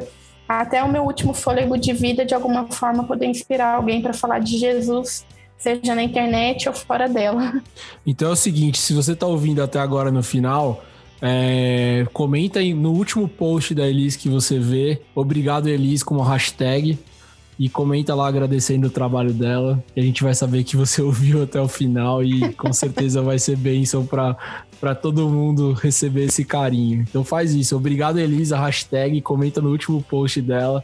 até 0.58 0.82
o 0.82 0.90
meu 0.90 1.04
último 1.04 1.32
fôlego 1.32 1.78
de 1.78 1.92
vida, 1.92 2.24
de 2.24 2.34
alguma 2.34 2.66
forma, 2.66 3.04
poder 3.04 3.26
inspirar 3.26 3.74
alguém 3.76 4.02
para 4.02 4.12
falar 4.12 4.40
de 4.40 4.58
Jesus, 4.58 5.24
seja 5.56 5.94
na 5.94 6.02
internet 6.02 6.68
ou 6.68 6.74
fora 6.74 7.08
dela. 7.08 7.62
Então 8.04 8.30
é 8.30 8.32
o 8.32 8.36
seguinte: 8.36 8.78
se 8.78 8.92
você 8.92 9.12
está 9.12 9.26
ouvindo 9.26 9.62
até 9.62 9.78
agora 9.78 10.10
no 10.10 10.22
final, 10.22 10.82
é, 11.22 12.06
comenta 12.12 12.60
no 12.60 12.92
último 12.92 13.28
post 13.28 13.74
da 13.74 13.86
Elis 13.86 14.16
que 14.16 14.28
você 14.28 14.58
vê, 14.58 15.00
obrigado 15.14 15.68
Elis 15.68 16.02
como 16.02 16.22
hashtag 16.22 16.98
e 17.60 17.68
comenta 17.68 18.14
lá 18.14 18.26
agradecendo 18.26 18.86
o 18.86 18.90
trabalho 18.90 19.34
dela. 19.34 19.84
E 19.94 20.00
a 20.00 20.02
gente 20.02 20.22
vai 20.22 20.34
saber 20.34 20.64
que 20.64 20.78
você 20.78 21.02
ouviu 21.04 21.42
até 21.42 21.60
o 21.60 21.68
final 21.68 22.24
e 22.24 22.54
com 22.54 22.72
certeza 22.72 23.20
vai 23.20 23.38
ser 23.38 23.54
bênção 23.54 24.06
para 24.06 24.94
todo 24.94 25.28
mundo 25.28 25.74
receber 25.74 26.24
esse 26.24 26.42
carinho. 26.42 27.02
Então 27.02 27.22
faz 27.22 27.52
isso. 27.52 27.76
Obrigado, 27.76 28.18
Elisa. 28.18 28.56
Hashtag, 28.56 29.20
comenta 29.20 29.60
no 29.60 29.68
último 29.68 30.02
post 30.02 30.40
dela 30.40 30.82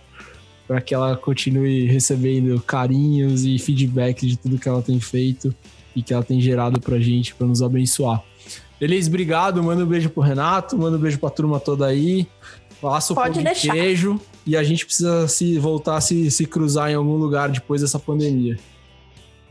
para 0.68 0.82
que 0.82 0.94
ela 0.94 1.16
continue 1.16 1.86
recebendo 1.86 2.60
carinhos 2.60 3.46
e 3.46 3.58
feedback 3.58 4.26
de 4.26 4.36
tudo 4.36 4.58
que 4.58 4.68
ela 4.68 4.82
tem 4.82 5.00
feito 5.00 5.54
e 5.94 6.02
que 6.02 6.12
ela 6.12 6.22
tem 6.22 6.42
gerado 6.42 6.78
pra 6.78 6.98
gente, 6.98 7.34
para 7.34 7.46
nos 7.46 7.62
abençoar. 7.62 8.22
Elise, 8.78 9.08
obrigado. 9.08 9.62
Manda 9.62 9.82
um 9.82 9.86
beijo 9.86 10.10
pro 10.10 10.22
Renato, 10.22 10.76
manda 10.76 10.98
um 10.98 11.00
beijo 11.00 11.18
pra 11.18 11.30
turma 11.30 11.58
toda 11.58 11.86
aí. 11.86 12.26
Faça 12.82 13.14
o 13.14 13.16
Pode 13.16 13.42
pão 13.42 13.52
de 13.54 13.60
queijo 13.60 14.20
e 14.46 14.56
a 14.56 14.62
gente 14.62 14.86
precisa 14.86 15.26
se 15.26 15.58
voltar 15.58 15.96
a 15.96 16.00
se, 16.00 16.30
se 16.30 16.46
cruzar 16.46 16.90
em 16.90 16.94
algum 16.94 17.16
lugar 17.16 17.48
depois 17.48 17.80
dessa 17.80 17.98
pandemia. 17.98 18.56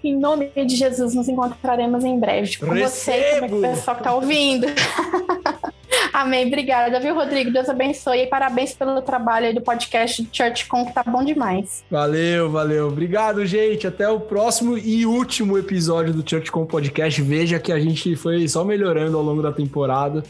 Em 0.03 0.17
nome 0.17 0.51
de 0.55 0.75
Jesus, 0.75 1.13
nos 1.13 1.27
encontraremos 1.27 2.03
em 2.03 2.19
breve. 2.19 2.57
Com 2.57 2.67
Recebo. 2.67 2.89
você 2.89 3.37
e 3.37 3.49
com 3.49 3.57
o 3.57 3.61
pessoal 3.61 3.95
que 3.95 4.01
está 4.01 4.13
ouvindo. 4.13 4.67
Amém. 6.13 6.47
Obrigada, 6.47 6.99
viu, 6.99 7.13
Rodrigo? 7.13 7.51
Deus 7.51 7.67
abençoe 7.67 8.19
e 8.19 8.27
parabéns 8.27 8.73
pelo 8.73 9.01
trabalho 9.01 9.47
aí 9.47 9.53
do 9.53 9.61
podcast 9.61 10.25
Church 10.31 10.67
Com, 10.67 10.85
que 10.85 10.93
tá 10.93 11.03
bom 11.03 11.23
demais. 11.23 11.83
Valeu, 11.91 12.49
valeu. 12.49 12.87
Obrigado, 12.87 13.45
gente. 13.45 13.85
Até 13.85 14.07
o 14.07 14.19
próximo 14.19 14.77
e 14.77 15.05
último 15.05 15.57
episódio 15.57 16.13
do 16.13 16.27
Church 16.27 16.51
Com 16.51 16.65
Podcast. 16.65 17.21
Veja 17.21 17.59
que 17.59 17.71
a 17.71 17.79
gente 17.79 18.15
foi 18.15 18.47
só 18.47 18.63
melhorando 18.63 19.17
ao 19.17 19.23
longo 19.23 19.41
da 19.41 19.51
temporada 19.51 20.23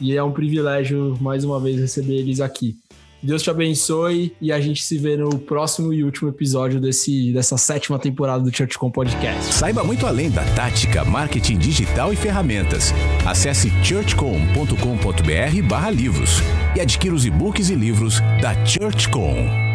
e 0.00 0.16
é 0.16 0.22
um 0.22 0.32
privilégio 0.32 1.18
mais 1.20 1.44
uma 1.44 1.60
vez 1.60 1.78
receber 1.78 2.14
eles 2.14 2.40
aqui. 2.40 2.76
Deus 3.22 3.42
te 3.42 3.50
abençoe 3.50 4.34
e 4.40 4.52
a 4.52 4.60
gente 4.60 4.82
se 4.82 4.96
vê 4.96 5.16
no 5.16 5.38
próximo 5.38 5.92
e 5.92 6.04
último 6.04 6.28
episódio 6.28 6.80
desse, 6.80 7.32
dessa 7.32 7.56
sétima 7.56 7.98
temporada 7.98 8.42
do 8.42 8.54
ChurchCom 8.54 8.90
Podcast. 8.90 9.52
Saiba 9.52 9.82
muito 9.82 10.06
além 10.06 10.30
da 10.30 10.44
tática, 10.54 11.04
marketing 11.04 11.58
digital 11.58 12.12
e 12.12 12.16
ferramentas. 12.16 12.92
Acesse 13.26 13.70
churchcom.com.br 13.82 15.62
barra 15.68 15.90
livros 15.90 16.40
e 16.76 16.80
adquira 16.80 17.14
os 17.14 17.26
e-books 17.26 17.70
e 17.70 17.74
livros 17.74 18.20
da 18.40 18.54
ChurchCom. 18.64 19.67